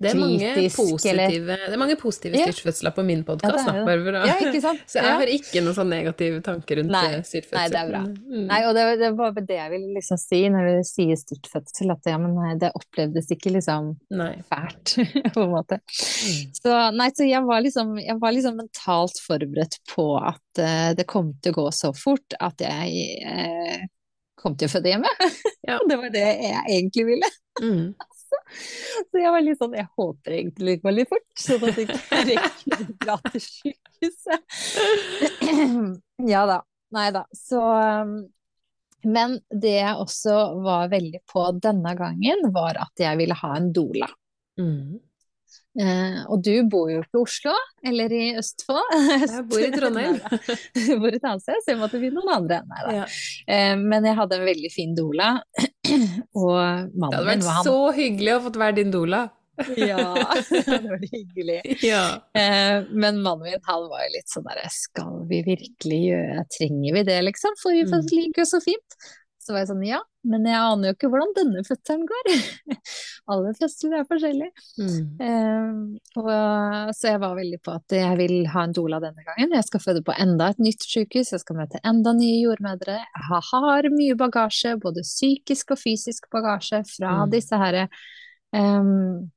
det 0.03 0.15
kritisk, 0.17 0.81
positive, 0.81 1.15
eller 1.15 1.67
Det 1.69 1.77
er 1.77 1.83
mange 1.83 1.99
positive 2.01 2.41
styrtfødsler 2.43 2.97
på 2.97 3.05
min 3.07 3.23
podkast, 3.29 3.69
ja, 3.69 3.85
Barbara. 3.87 4.25
Ja, 4.27 4.39
så 4.91 4.99
jeg 4.99 5.15
har 5.21 5.33
ikke 5.37 5.63
noen 5.63 5.79
sånn 5.79 5.93
negative 5.93 6.43
tanker 6.49 6.81
rundt 6.83 6.95
nei, 6.97 7.05
styrtfødsel. 7.21 7.61
Nei, 7.61 7.69
det 7.75 7.83
er 7.83 7.93
bra. 7.93 8.03
Mm. 8.09 8.43
Nei, 8.51 8.61
og 8.67 8.75
det, 8.79 8.87
det, 9.05 9.13
var 9.21 9.39
det 9.39 9.61
jeg 9.61 9.75
ville 9.77 9.95
liksom 10.01 10.23
si 10.25 10.43
når 10.55 10.71
du 10.73 10.81
sier 10.89 11.23
styrtfødsel, 11.23 11.95
at 11.95 12.11
ja, 12.11 12.19
men 12.23 12.59
det 12.59 12.73
opplevdes 12.75 13.31
ikke 13.37 13.55
liksom 13.55 13.95
nei. 14.19 14.33
fælt, 14.51 14.97
på 15.37 15.47
en 15.47 15.55
måte. 15.55 15.79
Mm. 15.85 16.43
Så 16.59 16.83
nei, 16.99 17.11
så 17.15 17.29
jeg 17.29 17.45
var 17.47 17.63
liksom, 17.63 17.95
jeg 18.03 18.19
var 18.19 18.35
liksom 18.35 18.59
mentalt 18.59 18.88
mentalt 18.88 19.18
forberedt 19.27 19.79
på 19.94 20.16
at 20.16 20.59
uh, 20.59 20.94
det 20.96 21.07
kom 21.07 21.35
til 21.42 21.53
å 21.53 21.62
gå 21.62 21.70
så 21.72 21.92
fort 21.92 22.35
at 22.40 22.61
jeg 22.61 23.20
uh, 23.27 23.87
kom 24.40 24.57
til 24.57 24.68
å 24.68 24.72
føde 24.72 24.88
hjemme. 24.88 25.09
Ja. 25.62 25.79
det 25.88 25.96
var 25.96 26.11
det 26.11 26.24
jeg 26.24 26.64
egentlig 26.68 27.05
ville. 27.07 27.29
Mm. 27.61 27.94
så 29.11 29.18
jeg 29.18 29.33
var 29.35 29.42
litt 29.42 29.59
sånn 29.59 29.74
Jeg 29.77 29.88
håper 29.98 30.33
egentlig 30.37 30.77
det 30.77 30.83
går 30.85 30.94
litt 30.94 31.11
fort, 31.11 31.29
sånn 31.37 31.68
at 31.68 31.77
jeg 31.77 31.88
ikke 31.88 32.22
rekker 32.33 32.79
å 32.79 32.88
dra 33.05 33.18
til 33.29 33.44
sykehuset. 33.44 34.40
ja 36.33 36.46
da. 36.48 36.62
Nei 36.96 37.11
da. 37.12 37.27
Så 37.37 37.61
um, 37.61 38.22
men 39.05 39.37
det 39.53 39.77
jeg 39.77 39.98
også 40.01 40.38
var 40.64 40.88
veldig 40.90 41.20
på 41.31 41.44
denne 41.62 41.92
gangen, 41.94 42.48
var 42.55 42.81
at 42.83 42.98
jeg 42.98 43.20
ville 43.20 43.37
ha 43.38 43.51
en 43.55 43.68
doula. 43.72 44.09
Mm. 44.59 44.98
Eh, 45.79 46.23
og 46.27 46.43
du 46.43 46.53
bor 46.71 46.88
jo 46.91 47.05
ikke 47.05 47.21
i 47.21 47.23
Oslo, 47.23 47.55
eller 47.87 48.14
i 48.14 48.23
Østfold. 48.41 48.95
Jeg 49.31 49.45
bor 49.51 49.62
i 49.62 49.71
Trondheim. 49.75 50.19
du 50.75 50.93
bor 50.99 51.14
et 51.14 51.23
annet 51.23 51.45
sted, 51.45 51.62
så 51.62 51.75
jeg 51.75 51.79
måtte 51.79 52.01
finne 52.03 52.19
noen 52.19 52.35
andre. 52.35 52.61
Ja. 52.97 53.07
Eh, 53.47 53.75
men 53.79 54.07
jeg 54.09 54.19
hadde 54.19 54.38
en 54.41 54.47
veldig 54.49 54.71
fin 54.75 54.95
doula. 54.99 55.37
og 56.43 56.59
mannen 56.99 56.99
min 56.99 57.03
var 57.07 57.11
han 57.11 57.11
Det 57.14 57.19
hadde 57.19 57.29
vært 57.31 57.69
så 57.69 57.77
hyggelig 57.95 58.35
å 58.35 58.41
fått 58.49 58.62
være 58.64 58.79
din 58.81 58.95
doula. 58.95 59.27
ja, 59.75 60.03
det 60.38 60.85
var 60.87 61.01
hyggelig. 61.03 61.61
Ja. 61.83 62.03
Eh, 62.35 62.83
men 62.91 63.23
mannen 63.23 63.47
min 63.47 63.62
han 63.71 63.87
var 63.91 64.05
jo 64.07 64.12
litt 64.14 64.31
sånn 64.31 64.47
derre 64.47 64.69
Skal 64.71 65.25
vi 65.31 65.41
virkelig 65.47 65.99
gjøre 66.05 66.45
Trenger 66.55 66.95
vi 66.95 67.07
det, 67.09 67.17
liksom? 67.27 67.59
For 67.62 67.75
vi 67.75 67.87
får 67.91 68.07
liker 68.11 68.45
jo 68.45 68.51
så 68.51 68.62
fint. 68.62 68.99
Så 69.49 69.55
var 69.55 69.63
jeg 69.63 69.71
sånn 69.71 69.85
ja, 69.87 69.99
men 70.29 70.45
jeg 70.45 70.61
aner 70.61 70.91
jo 70.91 70.95
ikke 70.99 71.09
hvordan 71.09 71.31
denne 71.33 71.63
fødselen 71.65 72.03
går. 72.05 72.27
Alle 73.33 73.55
fødsler 73.57 73.95
er 73.97 74.05
forskjellige. 74.11 74.65
Mm. 74.77 75.07
Uh, 75.23 76.19
og, 76.21 76.29
så 76.93 77.15
jeg 77.15 77.23
var 77.23 77.39
veldig 77.39 77.61
på 77.65 77.73
at 77.79 77.97
jeg 77.97 78.19
vil 78.21 78.35
ha 78.53 78.67
en 78.69 78.77
doula 78.77 78.99
denne 79.01 79.25
gangen. 79.25 79.57
Jeg 79.57 79.65
skal 79.71 79.85
føde 79.87 80.05
på 80.05 80.13
enda 80.21 80.51
et 80.53 80.61
nytt 80.61 80.85
sykehus, 80.85 81.33
jeg 81.33 81.41
skal 81.41 81.61
møte 81.63 81.81
enda 81.81 82.13
nye 82.19 82.43
jordmødre. 82.43 82.99
Jeg 83.01 83.43
har 83.49 83.91
mye 83.97 84.21
bagasje, 84.21 84.77
både 84.85 85.07
psykisk 85.09 85.73
og 85.73 85.81
fysisk 85.81 86.29
bagasje 86.35 86.85
fra 86.93 87.17
mm. 87.23 87.33
disse 87.33 87.65
her 87.65 87.83
um, 88.53 89.29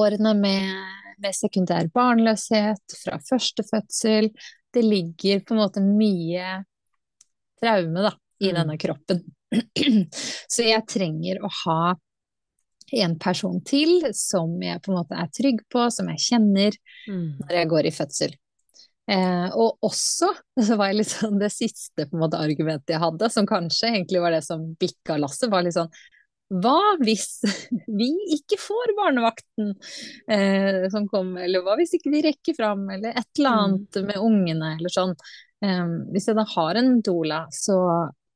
årene 0.00 0.36
med, 0.40 0.76
med 1.20 1.42
sekundær 1.44 1.92
barnløshet, 1.92 3.00
fra 3.04 3.20
første 3.28 3.68
fødsel. 3.68 4.32
Det 4.72 4.80
ligger 4.80 5.44
på 5.44 5.52
en 5.52 5.66
måte 5.66 5.84
mye 5.84 6.62
traume, 7.60 8.00
da 8.00 8.16
i 8.42 8.50
mm. 8.50 8.56
denne 8.58 8.78
kroppen. 8.80 9.22
Så 10.52 10.66
jeg 10.66 10.86
trenger 10.90 11.42
å 11.44 11.52
ha 11.64 11.94
en 12.96 13.16
person 13.18 13.58
til 13.66 14.04
som 14.14 14.52
jeg 14.62 14.82
på 14.82 14.92
en 14.92 14.98
måte 15.00 15.18
er 15.18 15.30
trygg 15.34 15.62
på, 15.72 15.88
som 15.90 16.10
jeg 16.12 16.22
kjenner 16.22 16.76
mm. 17.08 17.46
når 17.46 17.56
jeg 17.60 17.70
går 17.72 17.88
i 17.88 17.94
fødsel. 17.94 18.36
Eh, 19.06 19.48
og 19.54 19.86
også, 19.86 20.32
så 20.66 20.76
var 20.78 20.90
jeg 20.90 21.00
litt 21.02 21.12
sånn, 21.12 21.40
det 21.42 21.52
siste 21.54 22.06
på 22.06 22.18
en 22.18 22.24
måte 22.26 22.42
argumentet 22.42 22.96
jeg 22.96 23.02
hadde, 23.02 23.30
som 23.32 23.48
kanskje 23.48 23.92
egentlig 23.92 24.22
var 24.22 24.34
det 24.34 24.44
som 24.46 24.68
bikka 24.80 25.18
lasset, 25.22 25.50
var 25.52 25.66
litt 25.66 25.78
sånn 25.78 25.90
hva 26.46 26.94
hvis 27.00 27.40
vi 27.98 28.12
ikke 28.36 28.58
får 28.60 28.92
barnevakten 28.98 29.72
eh, 30.30 30.84
som 30.92 31.08
kommer, 31.10 31.42
eller 31.46 31.64
hva 31.66 31.74
hvis 31.80 31.96
ikke 31.98 32.12
vi 32.12 32.22
rekker 32.28 32.54
fram, 32.58 32.86
eller 32.94 33.16
et 33.16 33.40
eller 33.40 33.50
mm. 33.50 33.64
annet 33.64 33.98
mm. 33.98 34.06
med 34.12 34.22
ungene, 34.22 34.70
eller 34.76 34.94
sånn. 34.94 35.16
Eh, 35.64 35.88
hvis 36.14 36.30
jeg 36.30 36.38
da 36.38 36.46
har 36.52 36.78
en 36.78 36.92
doula, 37.02 37.40
så 37.50 37.80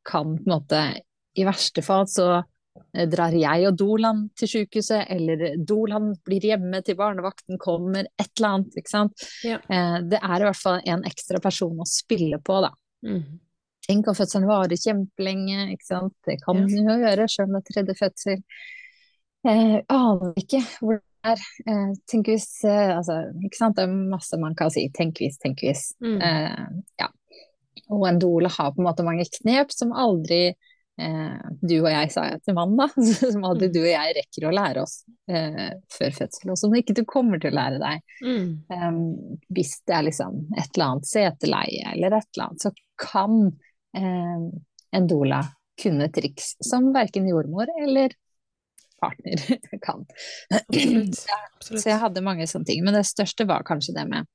kan 0.07 0.37
på 0.37 0.47
en 0.47 0.55
måte 0.55 0.81
I 1.39 1.45
verste 1.47 1.83
fall 1.87 2.09
så 2.11 2.29
eh, 2.39 3.07
drar 3.11 3.35
jeg 3.37 3.69
og 3.69 3.77
Dolan 3.79 4.25
til 4.39 4.51
sykehuset, 4.51 5.05
eller 5.15 5.61
Dolan 5.67 6.11
blir 6.27 6.49
hjemme 6.53 6.83
til 6.87 6.99
barnevakten 6.99 7.61
kommer, 7.63 8.09
et 8.19 8.33
eller 8.39 8.57
annet. 8.57 8.81
ikke 8.81 8.93
sant. 8.93 9.29
Ja. 9.47 9.61
Eh, 9.69 10.01
det 10.11 10.19
er 10.21 10.37
i 10.41 10.49
hvert 10.49 10.63
fall 10.63 10.83
en 10.85 11.07
ekstra 11.09 11.43
person 11.43 11.79
å 11.79 11.89
spille 11.89 12.41
på, 12.43 12.59
da. 12.67 12.73
Mm. 13.07 13.39
Tenk 13.87 14.11
om 14.11 14.17
fødselen 14.17 14.49
varer 14.51 14.79
kjempelenge, 14.79 15.71
ikke 15.75 15.89
sant. 15.89 16.15
Det 16.27 16.37
kan 16.43 16.67
den 16.67 16.91
jo 16.91 16.99
gjøre, 17.01 17.29
sjøl 17.31 17.49
om 17.49 17.57
det 17.57 17.63
er 17.63 17.73
tredje 17.73 17.97
fødsel. 17.99 18.43
Eh, 19.49 19.79
aner 19.89 20.37
ikke 20.37 20.61
hvor 20.83 20.99
det 21.01 21.33
er. 21.33 21.45
Eh, 21.65 21.95
tenk 22.11 22.29
hvis 22.29 22.49
eh, 22.69 22.93
Altså, 22.97 23.23
ikke 23.41 23.57
sant. 23.57 23.79
Det 23.79 23.87
er 23.87 23.95
masse 24.13 24.37
man 24.41 24.57
kan 24.59 24.73
si. 24.73 24.87
Tenk 24.97 25.23
hvis, 25.23 25.41
tenk 25.41 25.65
hvis. 25.65 25.91
Mm. 26.05 26.21
Eh, 26.21 26.83
ja. 27.01 27.09
Og 27.91 28.09
en 28.09 28.21
doula 28.23 28.51
har 28.53 28.75
på 28.75 28.83
en 28.83 28.89
måte 28.89 29.07
mange 29.07 29.27
knep 29.41 29.73
som 29.75 29.93
aldri 29.97 30.41
eh, 30.51 31.51
du 31.61 31.77
og 31.81 31.91
jeg, 31.91 32.11
sa 32.15 32.27
jeg 32.29 32.43
til 32.47 32.57
mannen, 32.59 32.79
da, 32.79 32.89
som 33.35 33.47
aldri 33.49 33.71
mm. 33.71 33.75
du 33.75 33.81
og 33.83 33.91
jeg 33.91 34.17
rekker 34.21 34.49
å 34.49 34.55
lære 34.55 34.85
oss 34.85 34.97
eh, 35.31 35.71
før 35.99 36.17
fødsel, 36.21 36.55
og 36.55 36.61
som 36.61 36.77
ikke 36.79 36.97
du 37.01 37.05
kommer 37.09 37.43
til 37.43 37.53
å 37.53 37.59
lære 37.61 37.83
deg. 37.83 38.17
Mm. 38.25 38.49
Um, 38.73 39.05
hvis 39.57 39.77
det 39.89 39.99
er 39.99 40.09
liksom 40.09 40.43
et 40.57 40.69
eller 40.75 40.87
annet 40.89 41.11
seteleie 41.11 41.95
eller 41.95 42.19
et 42.21 42.31
eller 42.35 42.49
annet, 42.49 42.67
så 42.67 42.75
kan 43.01 43.39
eh, 43.99 44.51
en 44.97 45.11
doula 45.11 45.45
kunne 45.81 46.11
triks 46.13 46.59
som 46.61 46.91
verken 46.93 47.29
jordmor 47.29 47.71
eller 47.81 48.13
partner 49.01 49.41
kan. 49.87 50.05
Absolutt. 50.53 51.23
Absolutt. 51.57 51.83
Så 51.83 51.89
jeg 51.89 52.03
hadde 52.03 52.25
mange 52.25 52.47
sånne 52.51 52.69
ting. 52.69 52.85
Men 52.85 52.99
det 52.99 53.07
største 53.09 53.47
var 53.49 53.65
kanskje 53.69 53.97
det 53.97 54.05
med 54.11 54.29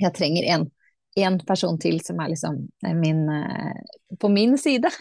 jeg 0.00 0.14
trenger 0.16 0.46
en, 0.54 0.70
en 1.20 1.36
person 1.44 1.76
til 1.80 2.00
som 2.04 2.20
er 2.22 2.32
liksom 2.32 2.56
min, 2.96 3.26
eh, 3.28 4.16
på 4.20 4.30
min 4.32 4.56
side. 4.58 4.90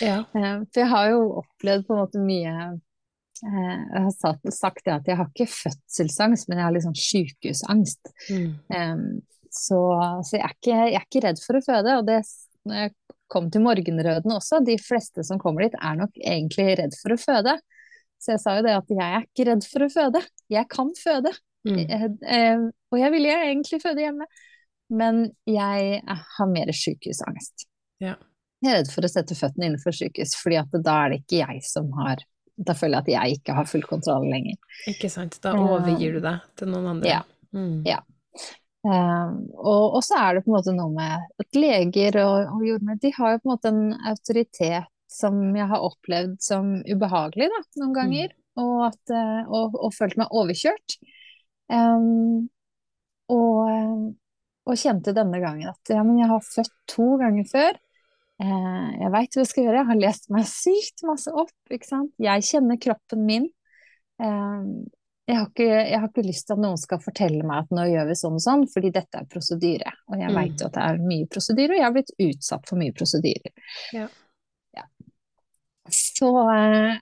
Ja. 0.00 0.22
Eh, 0.34 0.62
For 0.72 0.80
jeg 0.80 0.90
har 0.90 1.10
jo 1.12 1.20
opplevd 1.42 1.86
på 1.86 1.94
en 1.94 2.00
måte 2.00 2.22
mye 2.22 2.54
eh, 2.54 3.76
Jeg 3.92 4.02
har 4.06 4.10
sagt, 4.54 4.84
det 4.84 4.94
at 4.94 5.10
jeg 5.10 5.18
har 5.20 5.28
ikke 5.28 5.50
fødselsangst, 5.50 6.48
men 6.48 6.60
jeg 6.60 6.68
har 6.68 6.76
liksom 6.76 6.96
sykehusangst. 6.96 8.12
Mm. 8.30 9.20
Så, 9.54 9.78
så 10.26 10.36
jeg, 10.36 10.42
er 10.42 10.54
ikke, 10.56 10.72
jeg 10.74 10.96
er 10.98 11.06
ikke 11.06 11.24
redd 11.28 11.42
for 11.42 11.58
å 11.58 11.64
føde. 11.64 11.98
Og 12.00 12.08
det, 12.08 12.22
når 12.64 12.80
jeg 12.80 12.94
kom 13.34 13.50
til 13.52 13.64
morgenrøden 13.64 14.34
også, 14.34 14.62
de 14.64 14.78
fleste 14.80 15.24
som 15.26 15.40
kommer 15.42 15.66
dit 15.66 15.76
er 15.78 16.00
nok 16.00 16.16
egentlig 16.18 16.78
redd 16.80 16.96
for 17.00 17.14
å 17.14 17.20
føde. 17.20 17.58
Så 18.22 18.34
jeg 18.34 18.42
sa 18.42 18.56
jo 18.56 18.64
det 18.64 18.74
at 18.78 18.90
jeg 18.94 19.04
er 19.04 19.26
ikke 19.26 19.46
redd 19.50 19.66
for 19.68 19.84
å 19.84 19.92
føde. 19.92 20.24
Jeg 20.52 20.70
kan 20.72 20.90
føde. 20.96 21.34
Mm. 21.68 21.78
Jeg, 21.80 22.10
eh, 22.28 22.66
og 22.92 23.00
jeg 23.00 23.12
ville 23.14 23.38
egentlig 23.48 23.80
føde 23.82 24.04
hjemme, 24.04 24.28
men 24.92 25.26
jeg 25.48 25.98
eh, 26.00 26.24
har 26.38 26.50
mer 26.50 26.72
sykehusangst. 26.74 27.66
Ja. 28.04 28.16
Jeg 28.64 28.70
er 28.70 28.78
redd 28.80 28.90
for 28.92 29.04
å 29.04 29.10
sette 29.10 29.36
føttene 29.36 29.68
innenfor 29.68 29.96
sykehus, 29.96 30.34
fordi 30.40 30.80
da 30.84 30.96
er 31.04 31.12
det 31.12 31.20
ikke 31.22 31.42
jeg 31.42 31.64
som 31.68 31.90
har 32.00 32.22
Da 32.54 32.70
føler 32.78 33.00
jeg 33.00 33.02
at 33.02 33.08
jeg 33.10 33.38
ikke 33.40 33.54
har 33.56 33.66
full 33.66 33.82
kontroll 33.82 34.28
lenger. 34.30 34.54
Ikke 34.86 35.08
sant. 35.10 35.40
Da 35.42 35.56
overgir 35.58 36.14
du 36.14 36.20
deg 36.22 36.44
til 36.54 36.70
noen 36.70 36.92
andre. 36.92 37.08
Ja. 37.10 37.22
Mm. 37.50 37.80
Ja. 37.82 37.98
Um, 38.84 39.40
og, 39.56 39.96
så 40.04 40.20
er 40.20 40.36
det 40.36 40.44
på 40.44 40.52
en 40.52 40.58
måte 40.58 40.74
noe 40.76 40.92
med 40.92 41.40
at 41.40 41.56
leger 41.56 42.18
og, 42.20 42.50
og 42.52 42.64
jordmødre 42.68 43.00
de 43.00 43.12
har 43.16 43.32
jo 43.32 43.40
på 43.40 43.48
en 43.48 43.52
måte 43.54 43.70
en 43.72 44.10
autoritet 44.10 44.90
som 45.14 45.38
jeg 45.56 45.66
har 45.70 45.86
opplevd 45.86 46.34
som 46.44 46.72
ubehagelig 46.84 47.48
da, 47.52 47.60
noen 47.80 47.94
ganger, 47.96 48.34
og, 48.60 48.74
at, 48.90 49.14
eh, 49.14 49.40
og, 49.48 49.76
og 49.78 49.94
følt 49.94 50.18
meg 50.20 50.34
overkjørt. 50.34 50.98
Um, 51.72 52.50
og, 53.32 54.14
og 54.66 54.78
kjente 54.80 55.12
denne 55.16 55.40
gangen 55.42 55.68
at 55.68 55.90
ja, 55.92 56.02
men 56.02 56.18
jeg 56.22 56.28
har 56.30 56.40
født 56.40 56.72
to 56.88 57.08
ganger 57.20 57.44
før. 57.50 57.76
Eh, 58.42 58.88
jeg 59.02 59.10
veit 59.14 59.36
hva 59.36 59.42
jeg 59.44 59.50
skal 59.50 59.64
gjøre, 59.66 59.78
jeg 59.82 59.90
har 59.92 60.00
lest 60.00 60.30
meg 60.34 60.46
sykt 60.50 61.04
masse 61.06 61.30
opp, 61.30 61.52
ikke 61.70 61.86
sant. 61.86 62.12
Jeg 62.18 62.46
kjenner 62.48 62.80
kroppen 62.82 63.24
min. 63.28 63.48
Eh, 64.22 64.64
jeg 65.24 65.36
har, 65.38 65.46
ikke, 65.48 65.66
jeg 65.68 66.00
har 66.02 66.08
ikke 66.10 66.26
lyst 66.26 66.46
til 66.48 66.52
at 66.56 66.60
noen 66.60 66.76
skal 66.80 66.98
fortelle 67.00 67.44
meg 67.48 67.62
at 67.62 67.70
nå 67.72 67.84
gjør 67.88 68.10
vi 68.10 68.16
sånn 68.20 68.34
og 68.36 68.42
sånn, 68.44 68.64
fordi 68.68 68.90
dette 68.92 69.20
er 69.22 69.28
prosedyre. 69.32 69.92
Og 70.12 70.18
jeg 70.20 70.28
Mm. 70.28 70.36
veit 70.36 70.60
jo 70.60 70.66
at 70.66 70.74
det 70.76 70.82
er 70.84 70.98
mye 71.00 71.26
prosedyre, 71.32 71.70
og 71.72 71.78
jeg 71.78 71.84
har 71.86 71.94
blitt 71.94 72.12
utsatt 72.26 72.68
for 72.68 72.76
mye 72.76 72.92
prosedyrer. 72.92 73.52
Ja. 73.94 74.02
Ja. 74.04 74.08
Så, 76.14 76.28
eh, 76.54 76.94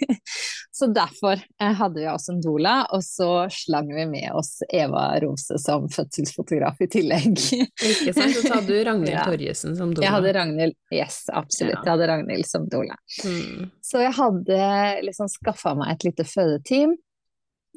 så 0.78 0.86
derfor 0.86 1.32
eh, 1.60 1.72
hadde 1.76 2.00
vi 2.00 2.06
også 2.08 2.32
en 2.32 2.40
doula, 2.44 2.76
og 2.96 3.02
så 3.04 3.30
slang 3.52 3.90
vi 3.92 4.06
med 4.08 4.30
oss 4.32 4.62
Eva 4.72 5.10
Rose 5.20 5.58
som 5.60 5.88
fødselsfotograf 5.92 6.80
i 6.80 6.88
tillegg. 6.88 7.34
Ikke 7.36 8.14
sant. 8.16 8.32
Og 8.38 8.46
så 8.46 8.54
hadde 8.54 8.72
du 8.72 8.78
Ragnhild 8.88 9.12
Ja. 9.12 9.26
Torjesen 9.28 9.76
som 9.76 9.92
doula. 9.92 10.06
Jeg 10.06 10.16
hadde 10.16 10.32
Ragnhild, 10.38 10.78
yes, 10.94 11.20
absolutt. 11.28 11.76
Ja. 11.76 11.84
Jeg 11.84 11.92
hadde 11.92 12.10
Ragnhild 12.12 12.48
som 12.48 12.68
doula. 12.72 12.96
mm. 13.24 13.68
Så 13.84 14.02
jeg 14.04 14.16
hadde 14.16 14.64
liksom 15.04 15.30
skaffa 15.32 15.74
meg 15.76 15.94
et 15.94 16.08
lite 16.10 16.28
fødeteam. 16.28 16.96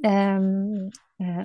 Eh, 0.01 0.39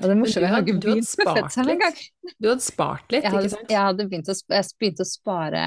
og 0.01 0.07
det 0.09 0.16
morsomme, 0.16 0.47
jeg 0.47 0.55
har 0.55 0.62
ikke 0.64 0.79
begynt 0.81 1.11
med 1.20 1.33
fødselen 1.37 1.74
engang. 1.74 1.99
Du 2.39 2.49
hadde 2.49 2.64
spart 2.64 3.12
litt, 3.12 3.27
ikke 3.27 3.53
sant? 3.53 3.74
jeg 3.74 3.83
hadde 3.91 4.07
begynt 4.09 4.31
å, 4.33 4.37
jeg 4.55 4.70
begynte 4.81 5.05
å 5.05 5.11
spare 5.11 5.66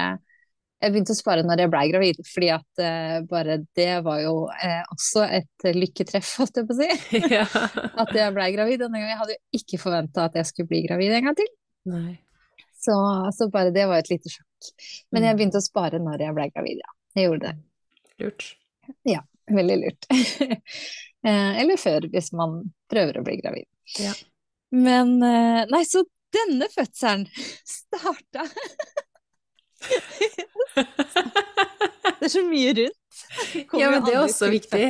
jeg 0.80 0.92
begynte 0.94 1.12
å 1.12 1.18
spare 1.18 1.42
når 1.44 1.60
jeg 1.60 1.70
ble 1.72 1.80
gravid, 1.90 2.20
fordi 2.24 2.48
at 2.54 2.80
uh, 2.84 3.16
bare 3.28 3.58
det 3.76 3.88
var 4.06 4.20
jo 4.22 4.34
uh, 4.48 4.82
også 4.94 5.24
et 5.26 5.66
eh, 5.68 5.76
lykketreff, 5.76 6.30
holdt 6.40 6.60
jeg 6.60 6.68
på 6.68 6.76
å 6.76 6.78
si. 6.78 6.88
ja. 7.36 7.44
At 8.02 8.12
jeg 8.16 8.32
ble 8.36 8.46
gravid 8.54 8.80
denne 8.80 8.96
gangen. 9.00 9.12
Jeg 9.12 9.18
hadde 9.20 9.36
jo 9.36 9.60
ikke 9.60 9.80
forventa 9.82 10.24
at 10.28 10.38
jeg 10.40 10.48
skulle 10.48 10.70
bli 10.72 10.80
gravid 10.86 11.12
en 11.18 11.28
gang 11.28 11.36
til. 11.36 11.50
Nei. 11.92 12.14
Så, 12.80 12.94
så 13.36 13.50
bare 13.52 13.74
det 13.76 13.84
var 13.90 14.00
et 14.00 14.08
lite 14.08 14.32
sjokk. 14.32 14.70
Men 15.12 15.26
jeg 15.26 15.34
Mm. 15.34 15.38
begynte 15.42 15.60
å 15.60 15.64
spare 15.64 16.00
når 16.00 16.24
jeg 16.24 16.36
ble 16.38 16.46
gravid, 16.54 16.80
ja. 16.80 16.94
Jeg 17.18 17.26
gjorde 17.28 17.50
det. 17.50 17.54
Lurt. 18.24 18.46
Ja, 19.08 19.20
Veldig 19.50 19.76
lurt. 19.82 20.06
Eller 21.60 21.76
før, 21.80 22.06
hvis 22.12 22.30
man 22.32 22.60
prøver 22.88 23.18
å 23.20 23.24
bli 23.26 23.36
gravid. 23.40 23.66
Ja. 23.98 24.12
Men 24.72 25.16
Nei, 25.18 25.80
så 25.88 26.04
denne 26.32 26.68
fødselen 26.70 27.26
starta 27.66 28.44
Det 32.20 32.26
er 32.28 32.32
så 32.34 32.42
mye 32.46 32.74
rundt. 32.76 32.96
Ja, 33.78 33.90
men 33.90 34.04
det 34.04 34.14
er 34.14 34.22
også 34.24 34.50
viktig. 34.52 34.84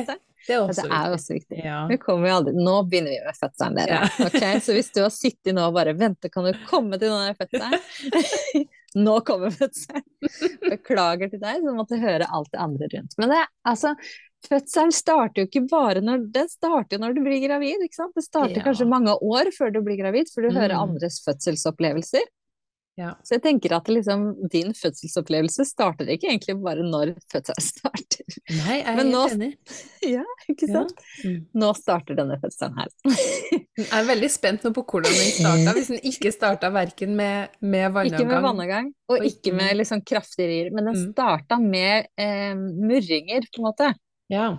Det 0.47 0.55
er 0.55 0.63
også 0.65 0.83
det 0.87 0.95
er 0.97 1.05
jo 1.05 1.13
viktig. 1.13 1.17
også 1.17 1.33
viktig. 1.37 1.57
Ja. 1.63 1.79
Vi 2.25 2.31
aldri 2.33 2.53
Nå 2.57 2.73
begynner 2.89 3.13
vi 3.13 3.19
med 3.27 3.37
fødselen, 3.37 3.75
dere. 3.77 3.99
Ja. 4.01 4.25
Okay? 4.27 4.59
Så 4.65 4.73
hvis 4.75 4.89
du 4.95 5.01
har 5.03 5.13
sittet 5.13 5.53
nå 5.55 5.67
og 5.69 5.75
bare 5.77 5.93
venter, 5.97 6.31
kan 6.33 6.47
du 6.47 6.51
komme 6.69 6.97
til 6.99 7.11
denne 7.13 7.35
fødselen? 7.37 8.67
Nå 9.05 9.13
kommer 9.27 9.53
fødselen! 9.55 10.03
Beklager 10.65 11.29
til 11.31 11.39
deg 11.39 11.61
som 11.63 11.77
måtte 11.79 12.01
høre 12.01 12.27
alt 12.27 12.49
det 12.51 12.59
andre 12.59 12.89
rundt. 12.91 13.15
Men 13.21 13.31
det, 13.31 13.39
altså, 13.69 13.93
fødselen 14.49 14.91
starter 14.97 15.43
jo 15.43 15.47
ikke 15.47 15.63
bare 15.71 16.01
når 16.03 16.25
Den 16.35 16.49
starter 16.51 16.99
når 16.99 17.15
du 17.15 17.21
blir 17.23 17.39
gravid, 17.45 17.85
ikke 17.85 18.01
sant? 18.01 18.17
Det 18.17 18.25
starter 18.25 18.57
Ja. 18.59 18.65
kanskje 18.65 18.89
mange 18.91 19.13
år 19.15 19.53
før 19.55 19.71
du 19.77 19.79
blir 19.85 20.01
gravid, 20.01 20.27
for 20.33 20.41
du 20.43 20.49
hører 20.57 20.75
Mm. 20.75 20.83
andres 20.89 21.21
fødselsopplevelser. 21.23 22.25
Ja. 23.01 23.11
Så 23.25 23.33
jeg 23.37 23.41
tenker 23.47 23.73
at 23.79 23.87
liksom, 23.89 24.27
din 24.53 24.75
fødselsopplevelse 24.77 25.65
starter 25.65 26.09
ikke 26.13 26.27
egentlig 26.29 26.53
bare 26.61 26.83
når 26.85 27.15
fødselen 27.33 27.63
starter. 27.71 28.35
Nei, 28.59 28.75
jeg 28.77 28.85
er 28.91 28.99
Men 28.99 29.09
nå- 29.15 29.23
enig. 29.33 29.51
Ja, 30.15 30.23
ikke 30.49 30.67
Ja. 30.69 30.79
sant? 30.81 31.01
Mm. 31.25 31.39
Nå 31.61 31.71
starter 31.77 32.17
denne 32.17 32.37
fødselen 32.41 32.77
her. 32.77 32.89
Jeg 33.81 33.87
er 33.97 34.05
veldig 34.07 34.29
spent 34.33 34.65
nå 34.67 34.71
på 34.75 34.83
hvordan 34.85 35.13
den 35.15 35.29
starta, 35.33 35.73
hvis 35.77 35.89
den 35.93 36.01
ikke 36.11 36.31
starta 36.35 36.69
verken 36.75 37.13
med, 37.17 37.53
med 37.61 37.85
Ikke 37.87 38.25
med 38.25 38.35
vannavgang 38.35 38.43
vannavgang, 38.45 38.89
og, 39.09 39.15
Og 39.19 39.25
ikke 39.29 39.53
med 39.57 39.77
liksom 39.79 40.01
kraftig 40.05 40.47
rier, 40.49 40.71
men 40.75 40.85
den 40.91 40.97
Mm. 41.01 41.11
starta 41.13 41.57
med 41.61 42.07
eh, 42.19 42.53
murringer, 42.55 43.47
på 43.49 43.61
en 43.61 43.65
måte. 43.69 43.93
Ja. 44.29 44.49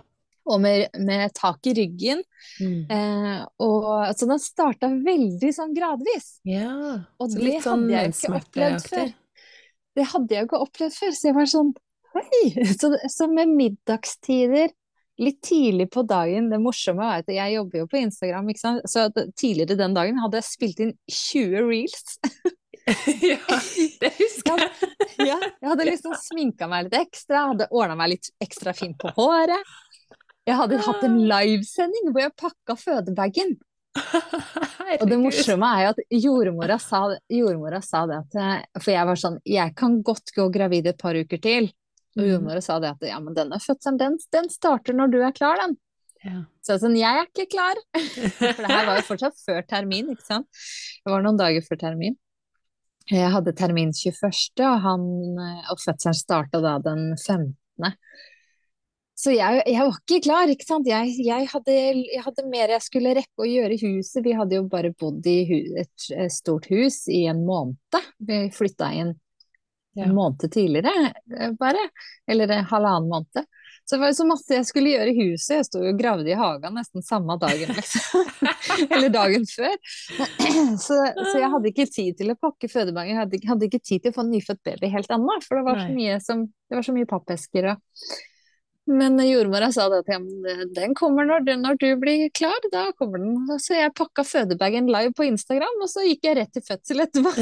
Og 0.50 0.58
med, 0.58 0.88
med 0.98 1.30
tak 1.36 1.68
i 1.70 1.74
ryggen. 1.76 2.22
Mm. 2.58 2.90
Eh, 2.90 3.42
og, 3.62 3.84
så 4.18 4.26
den 4.26 4.42
starta 4.42 4.90
veldig 4.90 5.52
sånn 5.54 5.74
gradvis. 5.76 6.40
ja. 6.48 6.98
Og 7.22 7.30
det 7.30 7.44
litt 7.44 7.66
sånn 7.66 7.86
hadde 7.86 8.00
jeg 8.00 8.14
ikke 8.16 8.38
opplevd 8.40 8.88
før. 8.90 9.12
Det 9.92 10.06
hadde 10.08 10.34
jeg 10.34 10.48
ikke 10.48 10.62
opplevd 10.64 10.96
før, 10.96 11.14
så 11.14 11.28
jeg 11.28 11.36
var 11.36 11.50
sånn 11.52 11.74
hei! 12.12 12.46
Så, 12.80 12.90
så 13.08 13.28
med 13.30 13.52
middagstider, 13.52 14.72
litt 15.22 15.38
tidlig 15.44 15.86
på 15.92 16.02
dagen 16.08 16.48
Det 16.50 16.58
morsomme 16.60 17.04
var 17.04 17.22
at 17.22 17.30
jeg 17.30 17.54
jobber 17.54 17.82
jo 17.82 17.88
på 17.90 18.00
Instagram. 18.00 18.48
Så 18.88 19.06
tidligere 19.12 19.78
den 19.78 19.94
dagen 19.96 20.18
hadde 20.22 20.40
jeg 20.40 20.48
spilt 20.48 20.82
inn 20.82 20.92
20 21.06 21.68
reels. 21.68 22.18
ja, 23.32 23.60
det 24.02 24.10
husker 24.18 24.58
jeg. 24.64 24.90
Ja, 25.28 25.38
jeg 25.38 25.68
hadde 25.68 25.86
liksom 25.86 26.16
sminka 26.18 26.66
meg 26.70 26.88
litt 26.88 26.98
ekstra, 27.04 27.46
hadde 27.52 27.70
ordna 27.70 27.96
meg 27.98 28.16
litt 28.16 28.32
ekstra 28.42 28.74
fint 28.76 28.98
på 29.00 29.12
håret. 29.16 29.74
Jeg 30.48 30.58
hadde 30.58 30.80
hatt 30.82 31.04
en 31.06 31.20
livesending 31.30 32.08
hvor 32.10 32.24
jeg 32.24 32.34
pakka 32.40 32.74
fødebagen. 32.78 33.52
Og 35.00 35.04
det 35.08 35.18
morsomme 35.20 35.68
er 35.76 35.82
jo 35.84 35.90
at 35.92 36.00
jordmora 36.24 36.78
sa, 36.80 37.02
jordmora 37.30 37.82
sa 37.84 38.06
det 38.08 38.16
at 38.22 38.36
eh, 38.40 38.80
For 38.80 38.94
jeg 38.94 39.04
var 39.10 39.18
sånn 39.20 39.36
Jeg 39.44 39.74
kan 39.76 39.98
godt 40.00 40.32
gå 40.32 40.46
gravid 40.54 40.88
et 40.88 40.98
par 41.00 41.18
uker 41.18 41.40
til. 41.44 41.68
Og 42.16 42.22
Mm. 42.22 42.28
jordmora 42.30 42.60
sa 42.64 42.78
det 42.80 42.90
at 42.92 43.04
ja, 43.08 43.18
men 43.24 43.36
denne 43.36 43.56
fødselen, 43.60 43.96
den, 44.00 44.18
den 44.32 44.48
starter 44.52 44.92
når 44.96 45.12
du 45.12 45.20
er 45.24 45.32
klar, 45.32 45.56
den. 45.62 45.76
Ja. 46.22 46.42
Så 46.60 46.76
sånn, 46.82 46.96
jeg 46.98 47.08
er 47.08 47.24
ikke 47.24 47.46
klar. 47.54 47.78
For 47.96 48.60
det 48.60 48.68
her 48.68 48.84
var 48.90 48.98
jo 48.98 49.06
fortsatt 49.06 49.38
før 49.40 49.62
termin, 49.70 50.10
ikke 50.12 50.26
sant. 50.26 50.48
Det 51.00 51.08
var 51.14 51.24
noen 51.24 51.40
dager 51.40 51.64
før 51.64 51.80
termin. 51.80 52.18
Jeg 53.10 53.32
hadde 53.32 53.54
termin 53.58 53.90
21., 53.96 54.60
og, 54.60 54.76
han, 54.84 55.06
og 55.72 55.80
fødselen 55.82 56.14
starta 56.14 56.60
da 56.62 56.76
den 56.84 57.14
15. 57.16 57.96
Så 59.22 59.30
jeg, 59.36 59.62
jeg 59.70 59.84
var 59.86 59.98
ikke 60.00 60.20
klar, 60.24 60.50
ikke 60.50 60.66
sant. 60.66 60.88
Jeg, 60.90 61.12
jeg, 61.22 61.46
hadde, 61.52 61.74
jeg 62.10 62.22
hadde 62.24 62.44
mer 62.50 62.72
jeg 62.74 62.82
skulle 62.82 63.12
rekke 63.14 63.44
å 63.44 63.46
gjøre 63.46 63.76
i 63.76 63.82
huset. 63.92 64.22
Vi 64.24 64.34
hadde 64.34 64.56
jo 64.58 64.64
bare 64.70 64.90
bodd 64.98 65.26
i 65.30 65.38
et, 65.78 66.06
stort 66.34 66.66
hus 66.72 67.04
i 67.06 67.24
en 67.30 67.44
måned. 67.46 68.00
Vi 68.18 68.46
flytta 68.54 68.90
inn 68.98 69.12
Ja. 69.94 70.06
en 70.06 70.14
måned 70.16 70.48
tidligere, 70.50 71.12
eh, 71.38 71.50
bare. 71.60 71.82
Eller 72.26 72.48
en 72.48 72.64
halvannen 72.64 73.10
måned. 73.12 73.46
Så 73.84 73.94
det 73.94 74.00
var 74.00 74.08
jo 74.08 74.16
så 74.16 74.24
masse 74.26 74.56
jeg 74.56 74.66
skulle 74.66 74.94
gjøre 74.94 75.12
i 75.12 75.18
huset. 75.28 75.54
Jeg 75.58 75.66
sto 75.68 75.82
jo 75.84 75.90
og 75.92 75.98
gravde 76.00 76.30
i 76.32 76.38
hagen 76.38 76.74
nesten 76.78 77.04
samme 77.04 77.36
dagen, 77.42 77.74
liksom. 77.78 78.24
Eller 78.88 79.12
dagen 79.12 79.46
før. 79.50 79.76
Så, 80.86 80.96
så 80.96 81.36
jeg 81.36 81.50
hadde 81.52 81.68
ikke 81.68 81.88
tid 81.92 82.16
til 82.18 82.32
å 82.32 82.38
pakke 82.40 82.70
fødebanger. 82.72 83.12
Jeg 83.12 83.20
hadde, 83.20 83.40
hadde 83.52 83.68
ikke 83.68 83.82
tid 83.84 84.02
til 84.02 84.14
å 84.14 84.16
få 84.16 84.24
en 84.24 84.32
nyfødt 84.32 84.62
baby 84.64 84.88
helt 84.94 85.12
ennå, 85.12 85.38
for 85.44 85.60
det 85.60 85.66
var 85.68 85.82
så 85.84 85.88
mye 85.92 86.18
som 86.24 86.46
Det 86.48 86.78
var 86.78 86.86
så 86.86 86.94
mye 86.96 87.10
pappesker 87.10 87.68
og 87.74 87.82
Men 88.90 89.20
jordmora 89.22 89.68
sa 89.72 89.86
det 89.92 90.00
at 90.02 90.08
ja, 90.10 90.18
den 90.74 90.94
kommer 90.98 91.28
når 91.28 91.44
når 91.60 91.76
du 91.78 91.86
blir 92.02 92.24
klar, 92.34 92.58
da 92.72 92.88
kommer 92.98 93.22
den. 93.22 93.46
Så 93.62 93.76
jeg 93.78 93.94
pakka 93.94 94.24
fødebagen 94.26 94.90
live 94.90 95.12
på 95.14 95.28
Instagram, 95.28 95.76
og 95.84 95.90
så 95.90 96.02
gikk 96.06 96.26
jeg 96.26 96.38
rett 96.40 96.52
til 96.56 96.66
fødsel 96.66 97.06
etterpå. 97.06 97.30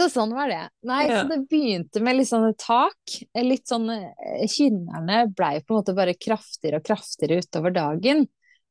Så 0.00 0.08
sånn 0.10 0.32
var 0.34 0.48
det. 0.50 0.62
Nei, 0.88 1.04
ja. 1.06 1.20
så 1.20 1.28
det 1.28 1.44
begynte 1.50 2.00
med 2.02 2.16
litt 2.18 2.30
sånne 2.30 2.54
tak. 2.58 3.16
Litt 3.36 3.68
sånn 3.68 3.90
eh, 3.92 4.46
Kynnerne 4.50 5.26
blei 5.36 5.60
på 5.60 5.74
en 5.74 5.78
måte 5.78 5.94
bare 5.96 6.16
kraftigere 6.18 6.80
og 6.80 6.86
kraftigere 6.88 7.44
utover 7.44 7.74
dagen. 7.76 8.24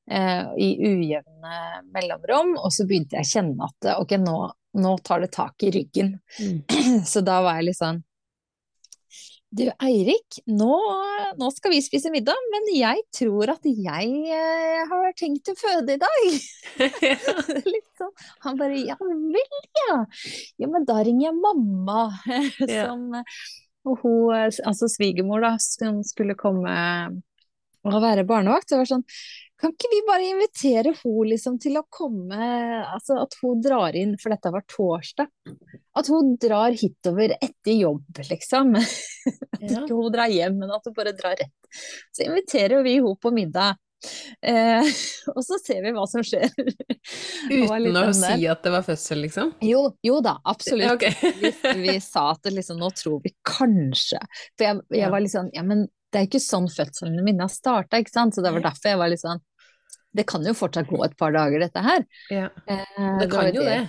Eh, 0.10 0.50
I 0.60 0.70
ujevne 0.90 1.62
mellomrom. 1.94 2.56
Og 2.58 2.74
så 2.76 2.88
begynte 2.90 3.20
jeg 3.20 3.28
å 3.28 3.32
kjenne 3.32 3.70
at 3.70 3.92
ok, 4.02 4.18
nå, 4.20 4.38
nå 4.84 4.96
tar 5.06 5.24
det 5.24 5.32
tak 5.38 5.64
i 5.64 5.72
ryggen. 5.78 6.16
Mm. 6.42 6.60
Så 7.12 7.24
da 7.26 7.40
var 7.46 7.62
jeg 7.62 7.70
litt 7.70 7.80
sånn 7.80 8.04
du 9.50 9.64
Eirik, 9.82 10.40
nå, 10.46 10.76
nå, 11.40 11.48
skal 11.56 11.74
vi 11.74 11.80
spise 11.82 12.12
middag, 12.14 12.38
men 12.54 12.68
jeg 12.76 13.02
tror 13.18 13.50
at 13.56 13.64
jeg 13.66 14.12
eh, 14.36 14.82
har 14.92 15.16
tenkt 15.18 15.50
å 15.50 15.56
føde 15.58 15.96
i 15.96 16.02
dag. 16.02 16.28
Sånn. 18.00 18.14
Han 18.46 18.60
bare 18.60 18.78
ja 18.78 18.98
vel 19.02 19.40
ja. 19.88 19.98
Ja, 20.62 20.70
men 20.70 20.86
da 20.88 21.00
ringer 21.02 21.32
jeg 21.32 21.40
mamma. 21.40 22.06
Som, 22.60 23.10
og 23.90 24.04
hun, 24.04 24.38
altså 24.38 24.90
svigermor, 24.92 25.42
da, 25.44 25.56
som 25.64 26.04
skulle 26.06 26.38
komme 26.38 26.76
og 27.88 28.02
være 28.04 28.28
barnevakt. 28.30 28.70
Det 28.70 28.84
var 28.84 28.92
sånn 28.92 29.08
kan 29.60 29.74
ikke 29.76 29.90
vi 29.92 30.00
bare 30.08 30.28
invitere 30.30 30.94
henne 30.96 31.26
liksom 31.34 31.58
til 31.60 31.80
å 31.80 31.86
komme 31.92 32.38
Altså 32.86 33.18
at 33.24 33.36
hun 33.42 33.60
drar 33.64 33.96
inn, 33.98 34.16
for 34.22 34.32
dette 34.34 34.52
var 34.54 34.64
torsdag. 34.72 35.28
At 36.00 36.08
hun 36.12 36.36
drar 36.40 36.76
hitover 36.80 37.36
etter 37.36 37.76
jobb, 37.76 38.22
liksom. 38.30 38.76
At 39.60 39.68
ja. 39.68 39.84
ikke 39.84 39.98
hun 39.98 40.16
drar 40.16 40.32
hjem, 40.32 40.58
men 40.62 40.72
at 40.72 40.88
hun 40.88 40.96
bare 40.96 41.12
drar 41.18 41.36
rett. 41.36 41.54
Så 42.16 42.24
inviterer 42.30 42.84
vi 42.86 42.96
henne 43.02 43.16
på 43.20 43.34
middag. 43.36 43.76
Eh, 44.42 44.88
og 45.36 45.44
så 45.44 45.60
ser 45.60 45.84
vi 45.84 45.94
hva 45.96 46.06
som 46.08 46.24
skjer. 46.24 46.48
Uten 47.52 48.00
å 48.00 48.08
si 48.16 48.48
at 48.48 48.64
det 48.64 48.74
var 48.74 48.86
fødsel, 48.88 49.24
liksom? 49.28 49.54
Jo, 49.66 49.90
jo 50.06 50.20
da, 50.24 50.38
absolutt. 50.48 50.96
Okay. 50.96 51.34
vi, 51.42 51.54
vi, 51.84 52.00
sa 52.04 52.30
at 52.38 52.48
liksom, 52.54 52.80
nå 52.80 52.92
tror 52.96 53.20
vi 53.24 53.34
kanskje 53.48 54.22
For 54.56 54.68
jeg, 54.68 54.82
jeg 55.02 55.12
var 55.12 55.24
litt 55.24 55.34
sånn 55.34 55.50
Ja, 55.56 55.64
men 55.68 55.88
det 56.10 56.22
er 56.22 56.28
ikke 56.30 56.42
sånn 56.42 56.70
fødslene 56.72 57.22
mine 57.26 57.46
har 57.46 57.52
starta, 57.54 58.00
ikke 58.02 58.16
sant. 58.16 58.34
Så 58.36 58.42
det 58.46 58.54
var 58.56 58.64
derfor 58.66 58.94
jeg 58.94 59.02
var 59.02 59.12
litt 59.12 59.22
sånn 59.22 59.42
det 60.12 60.26
kan 60.30 60.46
jo 60.46 60.56
fortsatt 60.58 60.90
gå 60.90 61.00
et 61.06 61.16
par 61.18 61.34
dager, 61.36 61.62
dette 61.62 61.82
her. 61.86 62.06
Ja. 62.34 62.50
Eh, 62.66 63.18
det 63.22 63.30
kan 63.32 63.50
jo 63.54 63.66
det. 63.66 63.82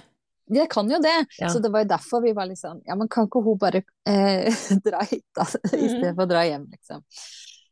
Det 0.51 0.67
kan 0.71 0.91
jo 0.91 0.99
det. 0.99 1.27
Ja. 1.39 1.49
Så 1.49 1.61
det 1.63 1.71
var 1.71 1.85
jo 1.85 1.91
derfor 1.93 2.25
vi 2.25 2.33
var 2.35 2.49
litt 2.51 2.59
sånn 2.59 2.81
Ja, 2.89 2.97
men 2.99 3.09
kan 3.09 3.29
ikke 3.29 3.43
hun 3.45 3.59
bare 3.61 3.85
eh, 4.09 4.51
dra 4.87 5.05
hit, 5.07 5.27
da? 5.37 5.47
I 5.71 5.79
mhm. 5.79 5.93
stedet 5.95 6.15
for 6.17 6.27
å 6.27 6.31
dra 6.33 6.43
hjem, 6.49 6.67
liksom. 6.75 7.05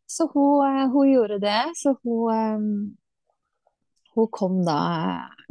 Så 0.08 0.28
hun, 0.32 0.62
eh, 0.68 0.84
hun 0.94 1.10
gjorde 1.10 1.40
det. 1.42 1.60
Så 1.76 1.96
hun 2.04 2.30
um, 2.32 2.70
Hun 4.14 4.30
kom 4.34 4.62
da 4.66 4.78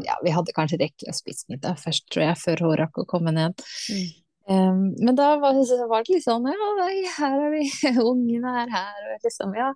Ja, 0.03 0.17
vi 0.23 0.33
hadde 0.33 0.55
kanskje 0.55 0.79
rekke 0.81 1.11
å 1.11 1.15
spise 1.15 1.51
middag 1.51 1.77
først, 1.83 2.07
tror 2.13 2.29
jeg, 2.29 2.39
før 2.41 2.65
hun 2.65 2.79
rakk 2.81 3.03
å 3.03 3.09
komme 3.09 3.35
ned. 3.35 3.67
Mm. 3.91 4.07
Um, 4.47 4.83
men 5.03 5.15
da 5.17 5.33
var, 5.35 5.57
var, 5.91 6.05
det 6.07 6.15
litt 6.15 6.23
sånn 6.23 6.47
Ja, 6.47 6.67
her 7.19 7.41
er 7.43 7.49
vi, 7.51 7.65
ungene 7.99 8.61
er 8.63 8.71
her, 8.71 9.09
og 9.11 9.27
liksom 9.27 9.51
Ja 9.59 9.73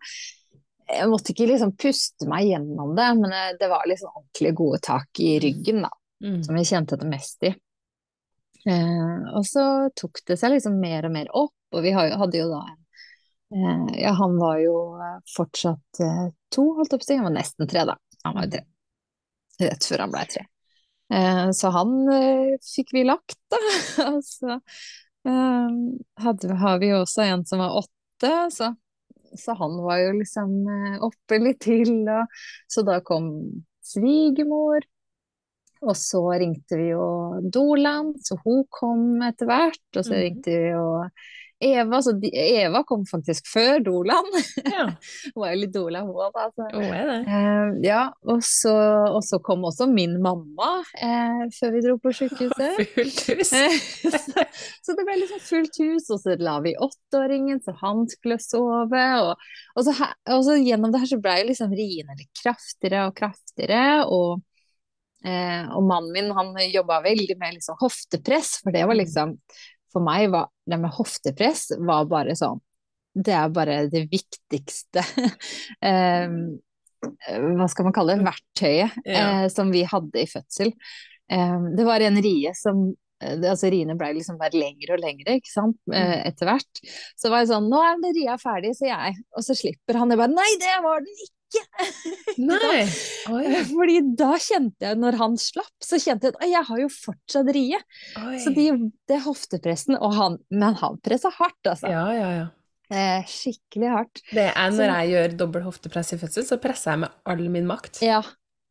jeg 0.92 1.10
måtte 1.12 1.34
ikke 1.34 1.48
liksom 1.50 1.74
puste 1.80 2.28
meg 2.30 2.50
gjennom 2.50 2.94
det, 2.98 3.08
men 3.20 3.34
eh, 3.36 3.52
det 3.60 3.70
var 3.72 3.88
liksom 3.90 4.12
ordentlig 4.14 4.54
gode 4.58 4.80
tak 4.84 5.20
i 5.24 5.34
ryggen, 5.44 5.84
da. 5.86 5.92
Mm. 6.22 6.42
Som 6.46 6.58
jeg 6.60 6.70
kjente 6.70 7.00
det 7.02 7.10
mest 7.10 7.48
i. 7.48 7.52
Eh, 8.70 9.22
og 9.34 9.46
så 9.48 9.64
tok 9.98 10.22
det 10.28 10.38
seg 10.38 10.54
liksom 10.56 10.78
mer 10.82 11.08
og 11.08 11.16
mer 11.16 11.32
opp, 11.34 11.58
og 11.74 11.86
vi 11.86 11.94
hadde 11.96 12.38
jo 12.38 12.50
da 12.52 12.62
eh, 12.70 13.86
Ja, 14.04 14.14
han 14.20 14.38
var 14.38 14.60
jo 14.62 14.76
eh, 15.02 15.18
fortsatt 15.36 16.02
eh, 16.04 16.28
to, 16.54 16.68
holdt 16.78 16.98
opp 16.98 17.06
å 17.06 17.08
si. 17.08 17.18
Han 17.18 17.30
var 17.32 17.38
nesten 17.40 17.70
tre, 17.72 17.86
da. 17.90 17.98
Han 18.28 18.38
var 18.38 18.48
jo 18.48 18.56
tre. 18.58 18.66
Rett 19.62 19.86
før 19.86 20.06
han 20.06 20.14
ble 20.14 20.26
tre. 20.30 20.46
Eh, 21.12 21.48
så 21.58 21.72
han 21.74 21.96
fikk 22.66 22.94
vi 22.98 23.06
lagt, 23.08 23.40
da. 23.52 23.62
og 24.12 24.22
så 24.26 24.60
hadde, 25.22 26.56
har 26.58 26.80
vi 26.82 26.88
jo 26.90 27.04
også 27.04 27.28
en 27.28 27.44
som 27.46 27.62
var 27.62 27.76
åtte, 27.78 28.32
så 28.54 28.72
så 29.38 29.56
han 29.60 29.78
var 29.84 30.02
jo 30.02 30.16
liksom 30.20 30.56
eh, 30.68 30.98
oppe 31.04 31.40
litt 31.42 31.62
til, 31.64 32.02
og 32.10 32.42
så 32.72 32.84
da 32.88 33.00
kom 33.06 33.30
svigermor. 33.86 34.88
Og 35.82 35.96
så 35.98 36.22
ringte 36.38 36.78
vi 36.78 36.92
jo 36.92 37.06
Dolan, 37.42 38.12
så 38.22 38.38
hun 38.44 38.66
kom 38.70 39.24
etter 39.26 39.50
hvert. 39.50 39.82
Og 39.96 40.04
så 40.06 40.14
mm. 40.14 40.20
ringte 40.20 40.54
vi 40.54 40.68
jo 40.76 40.84
Eva, 41.62 42.02
så 42.02 42.14
Eva 42.34 42.82
kom 42.88 43.04
faktisk 43.06 43.48
før 43.52 43.80
Dolan. 43.86 44.28
Ja. 44.66 44.88
hun 45.36 45.46
er 45.46 45.54
jo 45.54 45.60
litt 45.62 45.74
Dolan, 45.76 46.10
hun 46.10 46.20
òg. 46.26 46.38
Altså. 46.44 46.68
Hun 46.74 46.88
er 46.88 47.10
det. 47.10 47.18
Eh, 47.26 47.72
ja, 47.86 48.02
og 48.34 48.44
så, 48.46 48.74
og 49.12 49.22
så, 49.26 49.40
kom 49.46 49.66
også 49.70 49.88
min 49.92 50.18
mamma 50.24 50.72
eh, 50.98 51.46
før 51.58 51.76
vi 51.76 51.84
dro 51.86 51.96
på 52.02 52.14
sykehuset. 52.18 52.82
fullt 52.98 53.24
hus! 53.32 53.54
så, 53.54 54.46
så, 54.86 54.98
det 54.98 55.08
ble 55.08 55.18
liksom 55.22 55.44
fullt 55.48 55.82
hus, 55.84 56.12
og 56.14 56.22
så 56.24 56.38
la 56.42 56.58
vi 56.66 56.76
åtteåringen 56.88 57.64
så 57.66 57.76
han 57.82 58.06
skulle 58.12 58.40
sove. 58.42 59.08
Og, 59.26 59.50
og, 59.76 59.84
så, 59.88 60.14
og 60.34 60.46
så 60.48 60.60
gjennom 60.62 60.94
det 60.94 61.04
her 61.04 61.14
så 61.14 61.22
ble 61.22 61.42
jo 61.42 61.50
liksom 61.52 61.76
riene 61.78 62.18
litt 62.18 62.32
kraftigere 62.44 63.10
og 63.10 63.18
kraftigere. 63.18 63.84
og 64.10 64.42
Eh, 65.22 65.68
og 65.78 65.86
mannen 65.86 66.10
min 66.16 66.32
han 66.34 66.56
jobba 66.72 67.04
veldig 67.06 67.36
med 67.38 67.60
liksom 67.60 67.78
hoftepress, 67.78 68.56
for 68.64 68.74
det 68.74 68.88
var 68.88 68.98
mm. 68.98 69.02
liksom 69.04 69.36
for 69.92 70.04
meg 70.06 70.30
var 70.34 70.50
det 70.70 70.80
med 70.82 70.94
hoftepress 70.96 71.72
var 71.80 72.10
bare 72.12 72.36
sånn 72.38 72.60
Det 73.12 73.34
er 73.36 73.54
bare 73.54 73.78
det 73.92 74.06
viktigste 74.12 75.04
eh, 75.90 76.36
Hva 77.60 77.70
skal 77.72 77.88
man 77.88 77.96
kalle 77.96 78.18
det? 78.18 78.28
Verktøyet 78.28 79.00
ja. 79.06 79.24
eh, 79.44 79.48
som 79.52 79.72
vi 79.74 79.84
hadde 79.90 80.22
i 80.22 80.30
fødsel. 80.30 80.74
Eh, 81.32 81.64
det 81.78 81.88
var 81.88 82.04
en 82.06 82.22
rie 82.24 82.54
som 82.58 82.86
eh, 83.24 83.36
altså 83.40 83.72
Riene 83.74 83.98
ble 84.00 84.14
liksom 84.20 84.40
bare 84.40 84.60
lengre 84.60 84.96
og 84.96 85.04
lengre 85.04 85.40
ikke 85.42 85.52
sant? 85.52 85.80
Mm. 85.90 85.98
Eh, 85.98 86.16
etter 86.30 86.52
hvert. 86.52 86.84
Så 87.20 87.34
var 87.34 87.44
jeg 87.44 87.52
sånn 87.52 87.70
Nå 87.74 87.84
er 87.84 88.00
det 88.04 88.16
ria 88.20 88.38
ferdig, 88.42 88.76
sier 88.78 88.94
jeg. 88.94 89.22
Og 89.36 89.48
så 89.48 89.58
slipper 89.58 90.00
han. 90.02 90.14
Jeg 90.14 90.22
bare 90.22 90.36
Nei, 90.36 90.50
det 90.62 90.80
var 90.86 91.04
den 91.04 91.14
ikke! 91.18 91.41
Nei. 92.52 92.86
Fordi 93.72 93.98
da 94.18 94.32
kjente 94.42 94.88
jeg, 94.88 95.00
når 95.02 95.20
han 95.20 95.38
slapp, 95.42 95.76
så 95.84 96.00
kjente 96.02 96.30
jeg 96.30 96.38
at 96.38 96.50
jeg 96.54 96.68
har 96.70 96.82
jo 96.84 96.90
fortsatt 96.94 97.52
rie. 97.56 97.80
Så 98.42 98.54
de, 98.56 98.70
det 99.10 99.22
hoftepressen 99.26 100.00
og 100.00 100.16
han, 100.18 100.40
Men 100.54 100.78
han 100.82 101.00
pressa 101.04 101.32
hardt, 101.36 101.62
altså. 101.66 101.92
Ja, 101.92 102.08
ja, 102.16 102.32
ja. 102.40 102.50
Eh, 102.92 103.28
skikkelig 103.30 103.92
hardt. 103.94 104.22
Det 104.36 104.50
er 104.50 104.72
når 104.74 104.82
så, 104.82 104.96
jeg 105.00 105.12
gjør 105.14 105.36
dobbel 105.40 105.64
hoftepress 105.64 106.12
i 106.12 106.20
fødsel, 106.20 106.44
så 106.48 106.58
presser 106.60 106.96
jeg 106.96 107.04
med 107.06 107.20
all 107.32 107.44
min 107.54 107.70
makt. 107.70 108.02
Ja, 108.04 108.20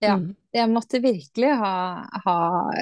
ja, 0.00 0.14
mm. 0.16 0.28
jeg 0.56 0.68
måtte 0.72 0.98
virkelig 1.04 1.48
ha, 1.60 1.72
ha 2.24 2.36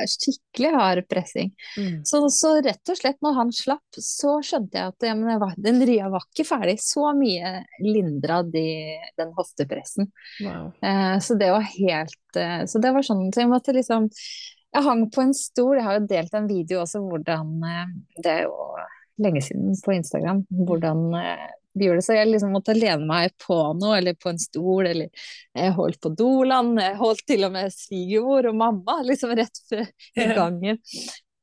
skikkelig 0.06 0.70
hard 0.74 1.06
pressing. 1.10 1.50
Mm. 1.78 2.04
Så, 2.06 2.20
så, 2.30 2.52
rett 2.62 2.92
og 2.92 2.98
slett, 3.00 3.18
når 3.24 3.34
han 3.40 3.50
slapp, 3.54 3.98
så 3.98 4.36
skjønte 4.44 4.78
jeg 4.78 4.92
at 4.92 5.06
ja, 5.08 5.16
var, 5.42 5.56
den 5.58 5.82
ria 5.88 6.10
var 6.12 6.26
ikke 6.28 6.46
ferdig. 6.46 6.76
Så 6.82 7.08
mye 7.18 7.64
lindra 7.82 8.42
de, 8.46 8.68
den 9.18 9.34
hoftepressen. 9.36 10.12
Wow. 10.46 10.70
Eh, 10.78 11.16
så 11.24 11.38
det 11.40 11.50
var 11.54 11.66
helt 11.66 12.38
eh, 12.38 12.62
Så 12.70 12.80
det 12.82 12.94
var 12.94 13.06
sånn 13.06 13.28
så 13.34 13.42
jeg 13.42 13.50
måtte 13.50 13.74
liksom 13.74 14.06
Jeg 14.12 14.84
hang 14.84 15.06
på 15.10 15.22
en 15.24 15.34
stol, 15.34 15.78
jeg 15.78 15.86
har 15.86 15.98
jo 15.98 16.08
delt 16.10 16.34
en 16.36 16.48
video 16.48 16.82
også 16.84 17.00
hvordan 17.02 17.54
eh, 17.66 17.94
Det 18.22 18.34
er 18.34 18.46
jo 18.46 18.54
lenge 19.18 19.42
siden 19.42 19.74
på 19.82 19.96
Instagram, 19.96 20.44
hvordan 20.54 21.00
eh, 21.80 22.00
så 22.04 22.16
jeg 22.16 22.30
liksom 22.30 22.52
måtte 22.56 22.76
lene 22.76 23.06
meg 23.08 23.34
på 23.42 23.56
noe, 23.78 23.98
eller 23.98 24.18
på 24.18 24.32
en 24.32 24.42
stol, 24.42 24.88
eller 24.90 25.08
jeg 25.54 25.76
holdt 25.78 26.00
på 26.04 26.12
doland, 26.18 26.80
jeg 26.82 26.98
holdt 27.00 27.24
til 27.28 27.48
og 27.48 27.54
med 27.56 27.74
svigermor 27.74 28.50
og 28.50 28.60
mamma 28.60 29.00
liksom 29.06 29.34
rett 29.38 29.62
før 29.70 29.86
i 29.88 30.28
gangen. 30.36 30.82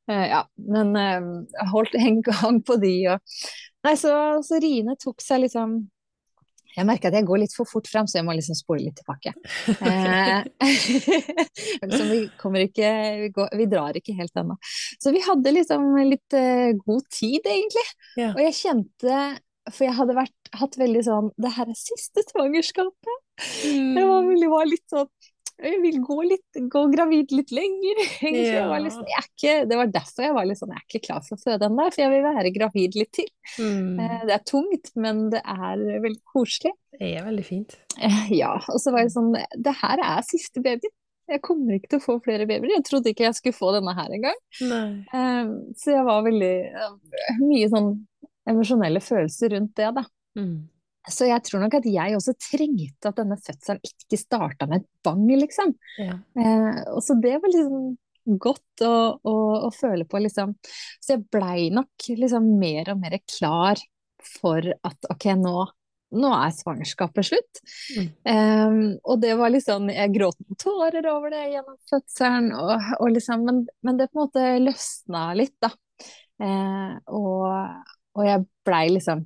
Uh, 0.06 0.26
ja, 0.30 0.44
men 0.70 0.92
uh, 0.94 1.30
jeg 1.50 1.70
holdt 1.72 1.96
en 1.98 2.20
gang 2.22 2.60
på 2.62 2.76
de, 2.78 2.96
og 3.16 3.38
Nei, 3.86 3.92
så, 3.98 4.12
så 4.42 4.58
riene 4.58 4.96
tok 4.98 5.22
seg 5.22 5.44
liksom 5.44 5.76
jeg 6.76 6.84
merker 6.84 7.08
at 7.08 7.16
jeg 7.16 7.24
går 7.24 7.40
litt 7.40 7.54
for 7.56 7.68
fort 7.68 7.88
fram, 7.88 8.08
så 8.08 8.18
jeg 8.18 8.26
må 8.26 8.34
liksom 8.36 8.56
spole 8.58 8.84
litt 8.84 8.98
tilbake. 9.00 9.32
Eh, 9.86 10.44
liksom, 11.86 12.10
vi, 12.10 12.62
ikke, 12.66 12.90
vi, 13.22 13.28
går, 13.34 13.50
vi, 13.56 13.66
drar 13.70 13.96
ikke 13.96 14.14
helt 14.18 14.36
ennå. 14.36 14.56
Så 15.00 15.12
vi 15.14 15.22
hadde 15.24 15.52
liksom 15.54 15.86
litt 16.10 16.36
uh, 16.36 16.72
god 16.82 17.06
tid, 17.12 17.46
egentlig. 17.46 17.84
Ja. 18.18 18.30
Og 18.34 18.42
jeg 18.44 18.56
kjente 18.58 19.20
for 19.72 19.86
jeg 19.86 19.96
hadde 19.98 20.16
vært, 20.16 20.50
hatt 20.56 20.76
veldig 20.78 21.06
sånn 21.06 21.32
Det 21.42 21.54
her 21.56 21.70
er 21.70 21.78
siste 21.78 22.22
svangerskapet. 22.28 23.24
Mm. 23.66 23.96
Jeg 23.98 24.06
var, 24.08 24.28
var, 24.52 24.68
litt 24.70 24.84
sånn 24.92 25.08
Jeg 25.66 25.80
vil 25.82 25.98
gå 26.04 26.18
litt, 26.30 26.60
gå 26.72 26.82
gravid 26.92 27.34
litt 27.34 27.54
lenger. 27.54 28.02
Ja. 28.36 28.66
Var 28.70 28.84
liksom, 28.84 29.06
ikke, 29.22 29.56
det 29.68 29.78
var 29.80 29.92
derfor 29.94 30.28
jeg 30.28 30.36
var 30.36 30.48
litt 30.48 30.60
sånn 30.60 30.74
Jeg 30.74 30.82
er 30.82 30.88
ikke 30.88 31.06
klar 31.08 31.24
for 31.26 31.38
å 31.38 31.42
føde 31.42 31.70
ennå, 31.70 31.88
for 31.90 32.04
jeg 32.04 32.14
vil 32.14 32.26
være 32.26 32.52
gravid 32.54 33.00
litt 33.00 33.12
til. 33.20 33.32
Mm. 33.58 34.02
Eh, 34.02 34.20
det 34.28 34.36
er 34.36 34.44
tungt, 34.48 34.92
men 34.98 35.26
det 35.34 35.42
er 35.42 35.82
veldig 36.04 36.22
koselig. 36.34 36.76
Det 36.96 37.10
er 37.18 37.26
veldig 37.26 37.46
fint. 37.46 37.76
Eh, 37.98 38.22
ja. 38.38 38.54
Og 38.72 38.78
så 38.82 38.94
var 38.94 39.04
jeg 39.04 39.16
sånn 39.16 39.34
Det 39.34 39.74
her 39.82 40.04
er 40.04 40.30
siste 40.30 40.62
baby. 40.64 40.92
Jeg 41.26 41.42
kommer 41.42 41.74
ikke 41.74 41.90
til 41.90 41.98
å 41.98 42.04
få 42.04 42.14
flere 42.22 42.46
babyer. 42.46 42.76
Jeg 42.76 42.84
trodde 42.86 43.10
ikke 43.10 43.24
jeg 43.26 43.36
skulle 43.40 43.56
få 43.56 43.72
denne 43.74 43.94
her 43.98 44.12
engang. 44.14 44.36
Um, 45.10 45.48
så 45.74 45.96
jeg 45.96 46.04
var 46.06 46.22
veldig 46.22 46.52
Mye 47.40 47.66
sånn 47.72 47.88
emosjonelle 48.48 49.02
følelser 49.04 49.54
rundt 49.56 49.76
det, 49.78 49.92
da. 49.98 50.06
Mm. 50.38 50.56
Så 51.06 51.28
jeg 51.28 51.42
tror 51.46 51.62
nok 51.62 51.76
at 51.78 51.86
jeg 51.86 52.16
også 52.16 52.34
trengte 52.40 53.10
at 53.10 53.20
denne 53.20 53.36
fødselen 53.38 53.82
ikke 53.86 54.18
starta 54.18 54.66
med 54.70 54.82
et 54.82 54.88
bang, 55.06 55.22
liksom. 55.38 55.76
Ja. 56.02 56.18
Eh, 56.40 56.80
og 56.90 57.02
så 57.06 57.14
det 57.22 57.36
var 57.42 57.52
liksom 57.52 57.94
godt 58.42 58.82
å, 58.82 58.94
å, 59.22 59.34
å 59.68 59.70
føle 59.74 60.06
på, 60.08 60.20
liksom. 60.24 60.56
Så 60.98 61.14
jeg 61.14 61.26
blei 61.32 61.68
nok 61.74 62.08
liksom 62.10 62.48
mer 62.58 62.90
og 62.94 63.02
mer 63.02 63.18
klar 63.22 63.80
for 64.26 64.66
at 64.86 65.10
ok, 65.12 65.28
nå, 65.38 65.54
nå 66.18 66.32
er 66.34 66.54
svangerskapet 66.56 67.28
slutt. 67.28 67.62
Mm. 67.94 68.08
Um, 68.26 68.80
og 69.06 69.20
det 69.22 69.34
var 69.38 69.52
liksom 69.54 69.90
Jeg 69.92 70.14
gråt 70.16 70.38
noen 70.42 70.58
tårer 70.58 71.06
over 71.12 71.34
det 71.34 71.44
gjennom 71.52 71.78
fødselen, 71.90 72.50
og, 72.58 72.90
og 72.98 73.12
liksom, 73.14 73.46
men, 73.46 73.62
men, 73.86 74.00
det 74.00 74.10
på 74.10 74.18
en 74.18 74.24
måte 74.24 74.48
løsna 74.64 75.28
litt, 75.38 75.54
da. 75.62 75.70
Uh, 76.42 76.98
og, 77.14 77.94
og 78.16 78.26
jeg 78.26 78.44
blei 78.66 78.84
liksom 78.94 79.22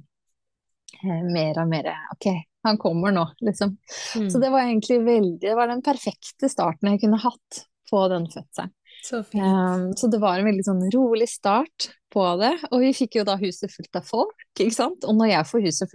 uh, 1.04 1.22
mer 1.30 1.62
og 1.62 1.70
mer 1.70 1.90
Ok, 2.14 2.28
han 2.66 2.80
kommer 2.80 3.14
nå, 3.14 3.24
liksom. 3.46 3.76
Mm. 4.18 4.28
Så 4.32 4.42
det 4.42 4.50
var 4.52 4.66
egentlig 4.66 5.00
veldig 5.06 5.40
Det 5.42 5.56
var 5.56 5.70
den 5.70 5.84
perfekte 5.84 6.50
starten 6.52 6.92
jeg 6.92 7.04
kunne 7.06 7.22
hatt 7.22 7.64
på 7.90 8.04
den 8.12 8.28
fødselen. 8.30 8.74
Så, 9.02 9.18
um, 9.18 9.96
så, 9.96 10.06
det 10.06 10.18
var 10.20 10.38
en 10.38 10.46
veldig 10.46 10.64
sånn 10.66 10.82
rolig 10.92 11.28
start 11.30 11.88
på 12.12 12.24
det. 12.40 12.52
Og 12.70 12.82
vi 12.84 12.90
fikk 12.96 13.16
jo 13.20 13.24
da 13.26 13.36
huset 13.40 13.72
fullt 13.72 13.96
av 13.96 14.06
folk, 14.06 14.44
ikke 14.58 14.76
sant. 14.76 15.06
Og 15.08 15.16
når 15.16 15.32
jeg 15.32 15.48
får 15.50 15.64
huset 15.64 15.94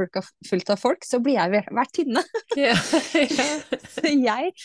fullt 0.49 0.71
av 0.73 0.81
folk, 0.81 1.05
så 1.05 1.19
blir 1.23 1.37
jeg 1.37 1.65
vertinne. 1.75 2.23
Yeah. 2.57 2.81
yeah. 3.21 4.09
jeg, 4.29 4.55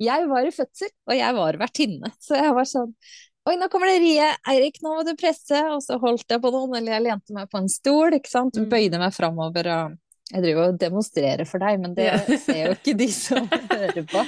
jeg, 0.00 0.30
var 0.32 0.48
i 0.48 0.54
fødsel, 0.54 0.92
og 1.10 1.18
jeg 1.18 1.38
var 1.38 1.60
vertinne. 1.60 2.14
Så 2.22 2.38
jeg 2.40 2.56
var 2.56 2.70
sånn 2.70 2.94
Oi, 3.42 3.56
nå 3.58 3.66
kommer 3.66 3.90
det 3.90 3.98
rie! 3.98 4.26
Eirik, 4.52 4.76
nå 4.84 4.92
må 4.94 5.02
du 5.02 5.16
presse! 5.18 5.58
Og 5.74 5.80
så 5.82 5.96
holdt 5.98 6.30
jeg 6.30 6.38
på 6.44 6.50
noen, 6.54 6.76
eller 6.78 6.94
jeg 6.94 7.04
lente 7.08 7.34
meg 7.34 7.48
på 7.50 7.58
en 7.58 7.70
stol, 7.72 8.14
ikke 8.14 8.30
sant. 8.30 8.54
Mm. 8.54 8.68
Bøyde 8.70 9.00
meg 9.02 9.16
framover 9.16 9.70
og 9.74 9.98
Jeg 10.32 10.44
driver 10.44 10.70
og 10.70 10.78
demonstrerer 10.80 11.48
for 11.48 11.60
deg, 11.60 11.80
men 11.82 11.96
det 11.96 12.06
ja. 12.06 12.20
ser 12.46 12.60
jo 12.68 12.76
ikke 12.76 12.94
de 13.00 13.08
som 13.10 13.50
hører 13.50 14.06
på. 14.06 14.22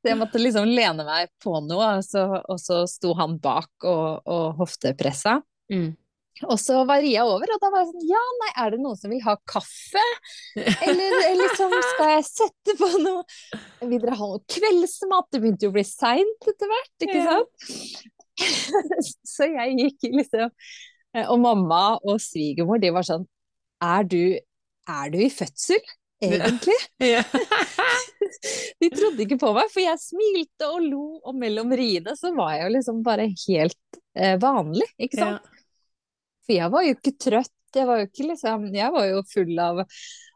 Så 0.00 0.10
jeg 0.10 0.18
måtte 0.18 0.42
liksom 0.42 0.66
lene 0.66 1.06
meg 1.06 1.30
på 1.44 1.54
noe, 1.62 1.94
og 2.00 2.04
så, 2.04 2.26
og 2.40 2.58
så 2.58 2.82
sto 2.90 3.14
han 3.20 3.38
bak 3.40 3.86
og, 3.86 4.26
og 4.26 4.58
hoftepressa. 4.58 5.38
Mm. 5.70 5.92
Og 6.48 6.56
så 6.58 6.82
var 6.88 7.02
Ria 7.04 7.22
over, 7.28 7.54
og 7.54 7.62
da 7.62 7.70
var 7.70 7.84
jeg 7.84 7.90
sånn 7.90 8.06
Ja, 8.08 8.20
nei, 8.40 8.52
er 8.64 8.70
det 8.72 8.78
noen 8.80 8.98
som 8.98 9.12
vil 9.12 9.20
ha 9.26 9.34
kaffe? 9.50 10.04
Eller, 10.56 11.18
eller 11.20 11.42
liksom, 11.44 11.74
skal 11.92 12.14
jeg 12.16 12.24
sette 12.30 12.76
på 12.80 12.88
noe 13.02 13.90
Vil 13.90 13.98
dere 14.00 14.16
ha 14.16 14.30
noe 14.30 14.40
kveldsmat? 14.48 15.28
Det 15.28 15.42
begynte 15.42 15.68
jo 15.68 15.74
å 15.74 15.76
bli 15.76 15.84
seint 15.84 16.48
etter 16.48 16.72
hvert, 16.72 16.94
ikke 17.04 17.26
sant? 17.26 17.68
så 19.34 19.48
jeg 19.50 19.76
gikk 19.78 20.10
liksom 20.14 20.52
Og 21.26 21.40
mamma 21.42 21.82
og 22.06 22.20
svigermor, 22.22 22.80
de 22.82 22.92
var 22.94 23.06
sånn 23.06 23.24
Er 23.82 24.06
du, 24.06 24.22
er 24.88 25.10
du 25.12 25.18
i 25.24 25.30
fødsel? 25.32 25.80
egentlig. 26.20 26.76
Ja. 26.98 27.22
de 28.80 28.90
trodde 28.92 29.24
ikke 29.24 29.38
på 29.40 29.52
meg, 29.56 29.70
for 29.72 29.82
jeg 29.82 30.00
smilte 30.02 30.68
og 30.68 30.84
lo, 30.84 31.04
og 31.24 31.36
mellom 31.38 31.72
riene 31.76 32.14
så 32.18 32.32
var 32.36 32.54
jeg 32.56 32.66
jo 32.66 32.74
liksom 32.76 33.00
bare 33.06 33.28
helt 33.46 34.00
eh, 34.14 34.36
vanlig, 34.40 34.88
ikke 35.00 35.20
sant. 35.20 35.48
Ja. 35.48 35.64
For 36.46 36.56
jeg 36.56 36.74
var 36.74 36.86
jo 36.86 36.96
ikke 36.98 37.16
trøtt, 37.26 37.54
jeg 37.76 37.86
var 37.88 38.00
jo 38.00 38.08
ikke 38.08 38.26
liksom 38.30 38.66
Jeg 38.74 38.92
var 38.94 39.06
jo 39.08 39.22
full 39.30 39.58
av 39.62 39.82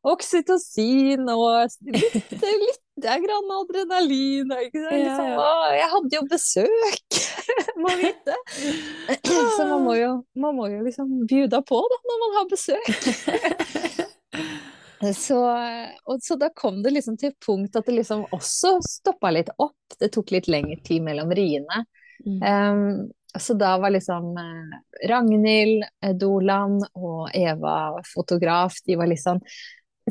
oksytocin 0.05 1.24
og 1.32 1.70
litt, 1.89 2.35
litt 2.64 2.82
grann 3.01 3.55
adrenalin. 3.57 4.53
Liksom, 4.53 5.30
å, 5.41 5.49
jeg 5.74 5.89
hadde 5.95 6.18
jo 6.18 6.24
besøk, 6.30 7.20
må 7.82 7.95
vite. 8.01 8.37
Så 9.24 9.64
man 9.70 9.80
må 9.87 9.97
jo, 9.99 10.12
man 10.39 10.59
må 10.59 10.68
jo 10.72 10.85
liksom 10.85 11.24
bjuda 11.30 11.62
på 11.66 11.80
da, 11.80 12.01
når 12.11 12.22
man 12.24 12.39
har 12.39 12.53
besøk. 12.53 12.93
Så, 15.12 15.37
og, 16.09 16.22
så 16.24 16.37
da 16.41 16.49
kom 16.57 16.78
det 16.80 16.95
liksom 16.95 17.18
til 17.20 17.35
punkt 17.45 17.74
at 17.76 17.85
det 17.85 17.99
liksom 17.99 18.22
også 18.32 18.78
stoppa 18.87 19.35
litt 19.35 19.51
opp. 19.61 19.76
Det 20.01 20.09
tok 20.14 20.32
litt 20.32 20.49
lengre 20.49 20.78
tid 20.87 21.05
mellom 21.05 21.28
riene. 21.37 21.82
Mm. 22.24 22.39
Um, 22.41 23.11
så 23.41 23.55
da 23.59 23.76
var 23.82 23.91
liksom 23.91 24.35
uh, 24.39 24.74
Ragnhild 25.09 25.82
eh, 26.05 26.12
Doland 26.14 26.85
og 26.95 27.30
Eva 27.35 27.97
fotograf, 28.14 28.78
de 28.87 28.99
var 29.01 29.11
liksom 29.11 29.41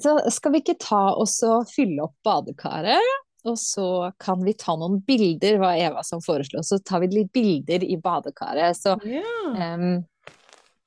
så 0.02 0.16
skal 0.34 0.56
vi 0.56 0.64
ikke 0.64 0.80
ta 0.82 1.04
og 1.14 1.30
fylle 1.70 2.02
opp 2.08 2.16
badekaret, 2.26 3.12
og 3.46 3.58
så 3.60 4.12
kan 4.20 4.42
vi 4.46 4.56
ta 4.58 4.76
noen 4.80 5.02
bilder, 5.06 5.60
var 5.62 5.78
Eva 5.78 6.04
som 6.08 6.22
foreslo. 6.24 6.64
Så 6.64 6.80
tar 6.80 7.04
vi 7.04 7.12
litt 7.12 7.32
bilder 7.36 7.84
i 7.84 7.98
badekaret. 8.02 8.78
Så 8.80 8.96
yeah. 9.06 9.76
um, 9.76 10.00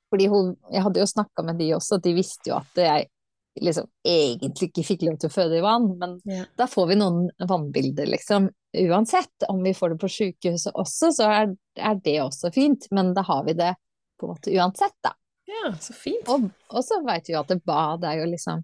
fordi 0.09 0.27
hun, 0.31 0.55
Jeg 0.71 0.83
hadde 0.83 0.99
jo 0.99 1.07
snakka 1.07 1.43
med 1.43 1.59
de 1.59 1.73
også, 1.75 2.01
de 2.03 2.15
visste 2.17 2.51
jo 2.51 2.57
at 2.57 2.81
jeg 2.81 3.07
liksom 3.61 3.87
egentlig 4.07 4.69
ikke 4.69 4.85
fikk 4.85 5.05
lov 5.07 5.17
til 5.21 5.29
å 5.29 5.33
føde 5.33 5.59
i 5.59 5.63
vann, 5.63 5.87
men 5.99 6.17
ja. 6.29 6.45
da 6.59 6.67
får 6.69 6.87
vi 6.91 6.99
noen 6.99 7.27
vannbilder, 7.49 8.09
liksom. 8.11 8.49
Uansett 8.77 9.47
om 9.49 9.63
vi 9.63 9.73
får 9.73 9.93
det 9.93 9.99
på 10.01 10.09
sykehuset 10.11 10.75
også, 10.75 11.11
så 11.15 11.29
er, 11.33 11.53
er, 11.79 12.01
det 12.03 12.19
også 12.23 12.51
fint, 12.53 12.89
men 12.93 13.13
da 13.17 13.23
har 13.27 13.45
vi 13.47 13.55
det 13.57 13.73
på 14.17 14.27
en 14.27 14.35
måte 14.35 14.53
uansett, 14.53 14.97
da. 15.05 15.11
Ja, 15.47 15.71
så 15.79 15.93
fint. 15.95 16.27
Og, 16.27 16.49
og 16.75 16.83
så 16.83 16.99
veit 17.07 17.29
vi 17.29 17.33
jo 17.33 17.39
at 17.39 17.53
det 17.53 17.61
bad 17.65 18.03
er 18.05 18.19
jo 18.19 18.25
liksom 18.29 18.63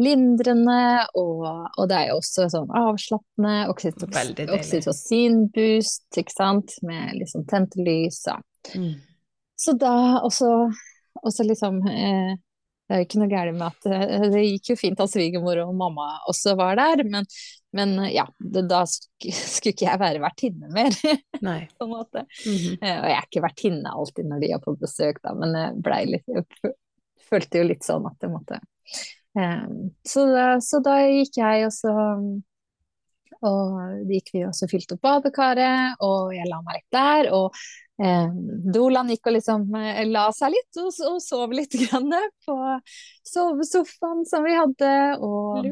lindrende, 0.00 1.06
og, 1.18 1.46
og, 1.76 1.88
det 1.88 1.96
er 1.96 2.06
jo 2.10 2.18
også 2.20 2.48
sånn 2.52 2.70
avslappende, 2.76 3.54
oksytocinboost, 3.72 6.06
ikke 6.20 6.34
sant, 6.34 6.68
med 6.86 7.02
liksom 7.20 7.40
tente 7.50 7.76
lys 7.84 8.18
og 8.32 8.40
mm. 8.76 8.94
Så 9.60 9.70
da 9.76 10.22
også, 10.24 10.48
også 11.20 11.44
liksom 11.44 11.82
eh, 11.84 12.32
det 12.90 12.96
er 12.96 13.04
jo 13.04 13.06
ikke 13.06 13.18
noe 13.20 13.30
galt 13.30 13.54
med 13.54 13.66
at 13.68 13.84
eh, 13.86 14.24
det 14.32 14.40
gikk 14.42 14.72
jo 14.72 14.74
fint 14.80 15.00
at 15.02 15.12
svigermor 15.12 15.60
og 15.62 15.76
mamma 15.78 16.08
også 16.32 16.56
var 16.58 16.74
der, 16.80 17.04
men, 17.06 17.28
men 17.76 17.94
ja, 18.10 18.24
det, 18.42 18.64
da 18.66 18.80
skulle 18.90 19.70
ikke 19.70 19.86
jeg 19.86 20.00
være 20.02 20.22
vertinne 20.24 20.72
mer, 20.74 20.96
Nei. 21.46 21.60
på 21.78 21.86
en 21.86 21.92
måte. 21.92 22.24
Mm 22.42 22.56
-hmm. 22.56 22.74
Og 22.82 23.06
jeg 23.12 23.14
er 23.14 23.28
ikke 23.28 23.46
vertinne 23.46 23.94
alltid 23.94 24.26
når 24.26 24.42
de 24.42 24.50
er 24.50 24.64
på 24.64 24.74
besøk, 24.74 25.22
da, 25.22 25.34
men 25.38 25.54
jeg 25.54 25.80
blei 25.86 26.04
litt 26.16 26.26
Jeg 26.34 27.38
følte 27.38 27.62
jo 27.62 27.70
litt 27.70 27.86
sånn 27.86 28.06
at 28.10 28.26
jeg 28.26 28.30
måtte 28.30 28.58
um, 29.38 29.90
så, 30.02 30.26
da, 30.26 30.46
så 30.58 30.80
da 30.82 30.96
gikk 31.06 31.36
jeg, 31.38 31.66
og 31.68 31.72
så 31.72 31.94
og 33.40 34.02
det 34.04 34.18
gikk 34.18 34.34
vi 34.34 34.42
også 34.44 34.68
fylte 34.68 34.96
opp 34.96 35.04
badekaret, 35.06 36.00
og 36.04 36.34
jeg 36.36 36.48
la 36.50 36.58
meg 36.64 36.80
litt 36.80 36.92
der. 36.92 37.30
Og 37.32 37.56
eh, 38.02 38.32
Dolan 38.74 39.10
gikk 39.12 39.30
og 39.30 39.36
liksom 39.36 39.68
eh, 39.78 40.02
la 40.08 40.26
seg 40.34 40.54
litt 40.54 40.80
og, 40.82 40.90
og 41.10 41.20
sov 41.24 41.54
litt 41.56 41.76
grann 41.84 42.10
på 42.46 42.56
sovesofaen 43.26 44.26
som 44.28 44.46
vi 44.46 44.56
hadde. 44.56 44.92
Og, 45.20 45.70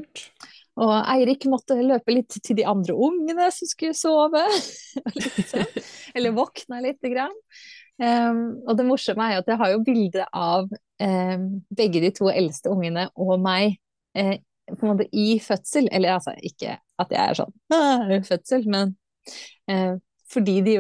og, 0.79 0.95
Eirik 1.15 1.49
måtte 1.51 1.79
løpe 1.81 2.15
litt 2.15 2.39
til 2.39 2.61
de 2.61 2.67
andre 2.69 2.95
ungene 2.95 3.51
som 3.55 3.71
skulle 3.71 3.97
sove. 3.97 4.45
sånn. 5.53 5.69
Eller 6.15 6.37
våkne 6.37 6.83
lite 6.85 7.13
grann. 7.15 7.35
Um, 7.99 8.61
og 8.63 8.77
det 8.79 8.85
morsomme 8.87 9.25
er 9.27 9.33
jo 9.35 9.41
at 9.43 9.49
jeg 9.51 9.59
har 9.59 9.71
jo 9.73 9.79
bilde 9.83 10.25
av 10.31 10.69
um, 10.71 11.47
begge 11.75 12.03
de 12.05 12.13
to 12.15 12.29
eldste 12.31 12.71
ungene 12.71 13.09
og 13.19 13.33
meg 13.43 13.81
eh, 14.15 14.37
på 14.71 14.85
en 14.85 14.93
måte 14.93 15.09
i 15.11 15.41
fødsel. 15.43 15.89
Eller 15.91 16.15
altså 16.15 16.37
ikke 16.39 16.77
at 16.79 17.15
jeg 17.15 17.23
er 17.25 17.41
sånn 17.41 18.23
fødsel, 18.29 18.69
men 18.71 18.95
eh, 19.71 19.97
fordi 20.31 20.61
de 20.67 20.77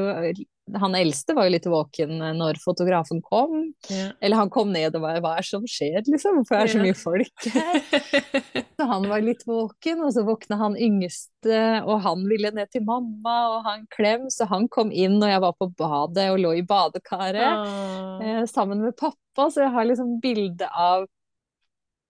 han 0.77 0.95
eldste 0.99 1.35
var 1.37 1.49
jo 1.49 1.53
litt 1.55 1.67
våken 1.71 2.19
når 2.39 2.61
fotografen 2.63 3.23
kom. 3.25 3.73
Ja. 3.89 4.11
Eller 4.21 4.41
han 4.41 4.53
kom 4.53 4.73
ned 4.75 4.97
og 4.97 5.05
var 5.05 5.21
hva 5.25 5.35
er 5.37 5.45
det 5.45 5.51
som 5.51 5.67
skjer, 5.69 6.01
liksom? 6.07 6.41
Hvorfor 6.41 6.59
er 6.59 6.69
det 6.69 6.75
så 6.75 6.83
mye 6.83 6.99
folk 6.99 7.49
her? 7.55 7.81
så 8.77 8.89
han 8.93 9.09
var 9.11 9.25
litt 9.25 9.45
våken, 9.49 10.05
og 10.07 10.15
så 10.17 10.25
våkna 10.29 10.61
han 10.61 10.79
yngste, 10.79 11.61
og 11.85 12.03
han 12.07 12.25
ville 12.31 12.53
ned 12.55 12.73
til 12.75 12.87
mamma 12.89 13.37
og 13.55 13.69
ha 13.69 13.77
en 13.79 13.87
klem, 13.95 14.29
så 14.33 14.49
han 14.51 14.69
kom 14.73 14.93
inn 14.93 15.19
og 15.23 15.31
jeg 15.31 15.45
var 15.45 15.55
på 15.59 15.71
badet 15.79 16.31
og 16.33 16.43
lå 16.43 16.57
i 16.59 16.67
badekaret 16.67 18.25
eh, 18.25 18.43
sammen 18.51 18.83
med 18.85 18.97
pappa, 18.99 19.49
så 19.49 19.65
jeg 19.67 19.75
har 19.77 19.89
liksom 19.89 20.19
bilde 20.23 20.69
av 20.69 21.09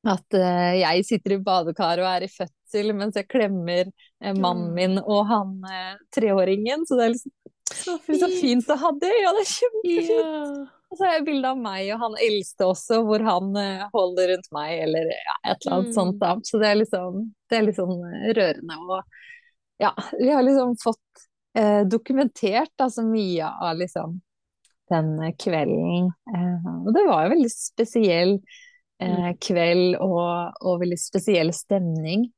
at 0.06 0.36
uh, 0.36 0.74
jeg 0.78 1.06
sitter 1.06 1.34
i 1.34 1.42
badekaret 1.42 2.04
og 2.04 2.10
er 2.10 2.26
i 2.26 2.30
fødsel 2.30 2.92
mens 2.96 3.18
jeg 3.18 3.28
klemmer 3.30 3.88
uh, 3.90 4.34
mannen 4.36 4.70
min 4.76 5.00
og 5.00 5.24
han 5.28 5.56
uh, 5.64 5.96
treåringen. 6.14 6.86
Så 6.86 6.98
det 6.98 7.06
er 7.06 7.14
liksom 7.16 7.34
så 7.74 7.94
fint, 8.04 8.20
så 8.22 8.28
fint 8.32 8.72
å 8.72 8.76
ha 8.82 8.90
det. 9.02 9.12
Ja, 9.22 9.32
det 9.36 9.44
er 9.44 9.50
kjempefint. 9.52 10.12
Ja. 10.12 10.66
Og 10.88 10.96
så 10.96 11.04
har 11.04 11.18
jeg 11.18 11.24
bilde 11.26 11.50
av 11.52 11.58
meg 11.60 11.90
og 11.92 12.00
han 12.00 12.14
eldste 12.24 12.64
også, 12.64 13.02
hvor 13.04 13.20
han 13.20 13.50
holder 13.92 14.30
rundt 14.32 14.46
meg, 14.56 14.70
eller 14.86 15.10
ja, 15.12 15.34
et 15.42 15.58
eller 15.58 15.74
annet 15.74 15.90
mm. 15.90 15.96
sånt. 15.98 16.16
Da. 16.22 16.30
Så 16.48 16.60
det 16.62 16.70
er 16.70 16.78
liksom 16.80 17.18
det 17.50 17.58
er 17.58 17.66
liksom 17.66 17.92
rørende. 18.38 18.78
Og 18.86 19.82
ja, 19.84 19.90
vi 20.14 20.30
har 20.32 20.46
liksom 20.46 20.72
fått 20.80 21.26
dokumentert 21.90 22.72
da, 22.80 22.86
så 22.88 23.04
mye 23.04 23.50
av 23.68 23.76
liksom 23.82 24.16
den 24.88 25.32
kvelden. 25.38 26.10
og 26.86 26.90
det 26.94 27.04
var 27.06 27.26
jo 27.26 27.34
veldig 27.34 27.52
spesiell 27.52 28.34
eh, 29.02 29.14
mm. 29.14 29.38
kveld 29.44 29.96
og, 30.00 30.58
og, 30.62 30.80
veldig 30.82 30.98
spesiell 31.00 31.52
stemning. 31.56 32.28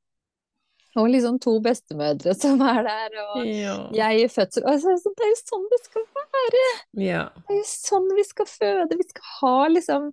Og 0.98 1.06
liksom 1.12 1.38
to 1.42 1.52
bestemødre 1.62 2.34
som 2.34 2.60
er 2.66 2.82
der, 2.86 3.18
og 3.22 3.46
ja. 3.46 3.76
jeg 3.94 4.24
i 4.24 4.28
fødsel 4.32 4.64
altså, 4.66 4.96
så, 4.98 5.12
Det 5.14 5.26
er 5.26 5.30
jo 5.30 5.38
sånn 5.38 5.68
det 5.70 5.80
skal 5.84 6.06
være! 6.18 6.64
Ja. 7.04 7.24
Det 7.36 7.54
er 7.54 7.60
jo 7.60 7.68
sånn 7.70 8.08
vi 8.16 8.26
skal 8.26 8.48
føde. 8.50 8.98
Vi 8.98 9.06
skal 9.12 9.32
ha 9.36 9.56
liksom 9.70 10.10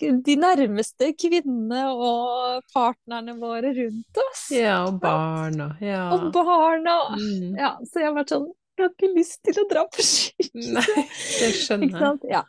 de 0.00 0.34
nærmeste 0.36 1.12
kvinnene 1.16 1.86
og 1.94 2.64
partnerne 2.74 3.36
våre 3.40 3.72
rundt 3.76 4.22
oss. 4.26 4.48
Ja, 4.52 4.82
og 4.88 4.98
barna. 5.00 5.70
Ja. 5.80 6.08
Og 6.16 6.30
barna. 6.34 6.96
Mm. 7.16 7.54
Ja, 7.56 7.76
så 7.86 8.02
jeg 8.02 8.10
har 8.10 8.18
vært 8.18 8.34
sånn 8.34 8.50
jeg 8.80 8.86
har 8.86 8.92
ikke 8.94 9.08
lyst 9.12 9.40
til 9.44 9.58
å 9.60 9.66
dra 9.68 9.82
på 9.92 10.04
sykehuset. 10.04 10.70
Nei, 10.72 11.02
det 11.04 11.48
skjønner 11.58 11.98
jeg. 12.00 12.20
Ja. 12.32 12.46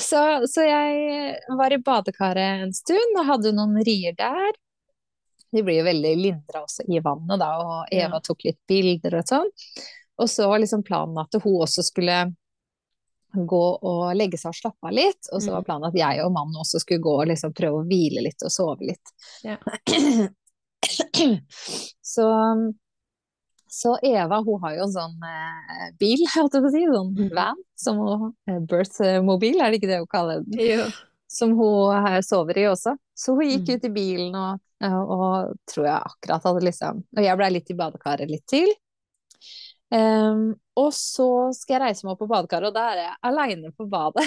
Så, 0.00 0.20
så, 0.48 0.62
jeg 0.64 1.56
var 1.58 1.74
i 1.74 1.78
badekaret 1.84 2.62
en 2.64 2.72
stund 2.72 3.18
og 3.18 3.26
hadde 3.28 3.52
noen 3.56 3.76
rier 3.84 4.14
der. 4.16 4.54
De 5.56 5.64
blir 5.64 5.80
jo 5.80 5.86
veldig 5.86 6.14
lindra 6.20 6.64
også 6.64 6.86
i 6.88 7.00
vannet, 7.04 7.38
da, 7.40 7.52
og 7.62 7.94
Eva 7.94 8.18
ja. 8.18 8.24
tok 8.24 8.44
litt 8.48 8.60
bilder 8.68 9.20
og 9.20 9.30
sånn. 9.30 9.52
Og 10.22 10.30
så 10.32 10.48
var 10.48 10.62
liksom 10.62 10.84
planen 10.86 11.18
at 11.20 11.36
hun 11.42 11.62
også 11.64 11.84
skulle 11.84 12.20
gå 13.36 13.64
og 13.84 14.14
legge 14.16 14.38
seg 14.40 14.54
og 14.54 14.58
slappe 14.60 14.88
av 14.88 14.94
litt. 14.96 15.28
Og 15.32 15.42
så 15.42 15.52
var 15.52 15.64
mm. 15.64 15.66
planen 15.68 15.88
at 15.90 15.98
jeg 15.98 16.24
og 16.24 16.32
mannen 16.32 16.62
også 16.62 16.80
skulle 16.80 17.04
gå 17.04 17.14
og 17.18 17.28
liksom 17.28 17.52
prøve 17.56 17.82
å 17.82 17.86
hvile 17.88 18.24
litt 18.24 18.46
og 18.46 18.52
sove 18.54 18.92
litt. 18.92 19.14
Ja. 19.44 19.58
Så 22.06 22.24
så 23.76 23.98
Eva 24.02 24.38
hun 24.40 24.62
har 24.62 24.76
jo 24.76 24.84
en 24.86 24.92
sånn 24.94 25.24
eh, 25.26 25.88
bil, 26.00 26.22
holdt 26.32 26.54
jeg 26.56 26.62
på 26.64 26.68
å 26.70 26.72
si, 26.72 26.84
sånn 26.88 27.10
mm. 27.12 27.32
van, 27.36 27.58
som 27.76 27.98
hun, 28.00 28.30
eh, 28.48 28.60
birth-mobil, 28.70 29.58
er 29.60 29.68
det 29.68 29.80
ikke 29.80 29.90
det 29.90 29.98
hun 30.00 30.08
kaller 30.12 30.46
den? 30.46 30.62
Jo. 30.62 30.86
Som 31.28 31.52
hun 31.58 31.92
eh, 31.98 32.20
sover 32.24 32.56
i 32.62 32.64
også. 32.70 32.94
Så 33.12 33.34
hun 33.36 33.50
gikk 33.50 33.66
mm. 33.66 33.74
ut 33.74 33.84
i 33.88 33.92
bilen 33.92 34.38
og, 34.40 34.62
og, 34.84 35.54
tror 35.70 35.86
jeg 35.86 35.96
akkurat 35.96 36.44
hadde 36.44 36.66
liksom 36.66 36.98
Og 37.16 37.22
jeg 37.24 37.38
blei 37.40 37.48
litt 37.54 37.70
i 37.72 37.76
badekaret 37.78 38.28
litt 38.28 38.44
til. 38.50 38.68
Um, 39.94 40.50
og 40.74 40.90
så 40.96 41.52
skal 41.54 41.76
jeg 41.76 41.82
reise 41.84 42.06
meg 42.06 42.16
opp 42.16 42.22
på 42.24 42.30
badekaret, 42.30 42.72
og 42.72 42.74
da 42.74 42.86
er 42.90 43.02
jeg 43.04 43.18
aleine 43.28 43.70
på 43.76 43.86
badet. 43.90 44.26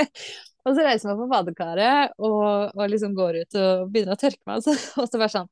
og 0.64 0.70
så 0.70 0.84
reiser 0.86 1.08
jeg 1.08 1.10
meg 1.10 1.22
på 1.24 1.30
badekaret 1.32 2.14
og, 2.20 2.44
og, 2.70 2.84
liksom 2.92 3.16
går 3.18 3.40
ut 3.42 3.58
og 3.60 3.88
begynner 3.92 4.14
å 4.14 4.20
tørke 4.20 4.42
meg, 4.46 4.60
og 4.60 4.66
så, 4.66 4.76
og 5.02 5.10
så 5.10 5.20
bare 5.20 5.34
sånn 5.34 5.50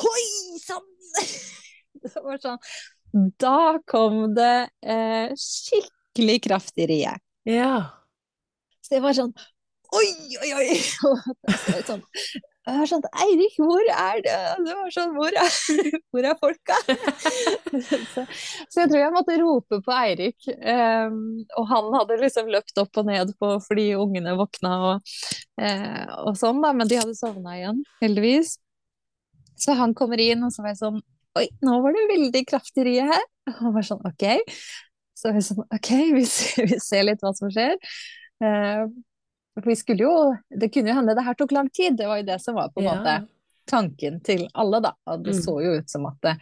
Hoi 0.00 0.26
sann! 0.62 0.90
Det 2.00 2.12
var 2.22 2.38
sånn 2.40 2.60
Da 3.42 3.80
kom 3.90 4.22
det 4.36 4.70
eh, 4.86 5.32
skikkelig 5.34 6.36
kraft 6.46 6.78
i 6.78 6.86
riet. 6.88 7.24
Ja. 7.48 7.98
Så 8.80 8.94
det 8.94 9.02
var 9.04 9.18
sånn 9.18 9.34
Oi, 9.90 10.06
oi, 10.38 10.52
oi! 10.54 12.46
Og 12.60 12.74
jeg 12.74 12.80
var 12.82 12.88
sånn 12.90 13.06
Eirik, 13.24 13.54
hvor 13.56 13.86
er 13.88 14.18
det? 14.24 14.38
Det 14.66 14.74
var 14.76 14.90
sånn 14.92 15.14
Hvor 15.16 15.36
er, 15.42 15.54
hvor 16.12 16.26
er 16.28 16.36
folka? 16.40 16.76
så, 17.88 18.00
så, 18.12 18.24
jeg 18.82 18.90
tror 18.90 18.98
jeg 19.00 19.14
måtte 19.14 19.38
rope 19.40 19.78
på 19.86 19.94
Eirik. 19.96 20.50
Um, 20.60 21.40
og 21.56 21.70
han 21.70 21.88
hadde 21.96 22.18
liksom 22.20 22.50
løpt 22.52 22.82
opp 22.82 23.00
og 23.00 23.08
ned 23.08 23.32
på 23.40 23.54
fordi 23.64 23.86
ungene 23.96 24.36
våkna 24.36 24.74
og, 24.90 25.14
uh, 25.62 26.04
og 26.26 26.36
sånn, 26.36 26.60
da. 26.60 26.74
Men 26.76 26.90
de 26.90 27.00
hadde 27.00 27.16
sovna 27.16 27.56
igjen, 27.56 27.80
heldigvis. 28.04 28.58
Så 29.60 29.76
han 29.80 29.96
kommer 29.96 30.20
inn, 30.20 30.44
og 30.44 30.52
så 30.52 30.64
var 30.64 30.74
jeg 30.74 30.82
sånn 30.84 31.00
Oi, 31.38 31.44
nå 31.62 31.76
var 31.78 31.94
det 31.94 32.08
veldig 32.10 32.40
kraftig 32.48 32.84
rie 32.88 33.04
her. 33.06 33.28
Og 33.46 33.58
han 33.60 33.74
var 33.76 33.84
sånn 33.86 34.00
OK. 34.08 34.24
Så 35.16 35.30
vi 35.32 35.42
sånn 35.46 35.62
OK, 35.62 35.90
vi 36.16 36.24
ser, 36.28 36.66
vi 36.66 36.80
ser 36.82 37.06
litt 37.06 37.22
hva 37.24 37.32
som 37.38 37.52
skjer. 37.54 37.76
Uh, 38.42 38.90
for 39.58 39.68
vi 39.70 39.76
skulle 39.76 40.04
jo 40.06 40.14
Det 40.48 40.70
kunne 40.72 40.92
jo 40.92 40.96
hende 41.00 41.14
det 41.16 41.24
her 41.26 41.36
tok 41.38 41.52
lang 41.52 41.70
tid. 41.74 41.96
Det 41.98 42.06
var 42.08 42.20
jo 42.20 42.26
det 42.28 42.38
som 42.42 42.54
var 42.58 42.70
på 42.74 42.82
en 42.82 42.86
ja. 42.86 42.96
måte 42.96 43.14
tanken 43.70 44.20
til 44.26 44.48
alle, 44.54 44.80
da. 44.82 44.94
Og 45.10 45.24
det 45.24 45.36
mm. 45.36 45.42
så 45.42 45.56
jo 45.62 45.78
ut 45.78 45.90
som 45.90 46.06
at 46.10 46.20
det, 46.26 46.36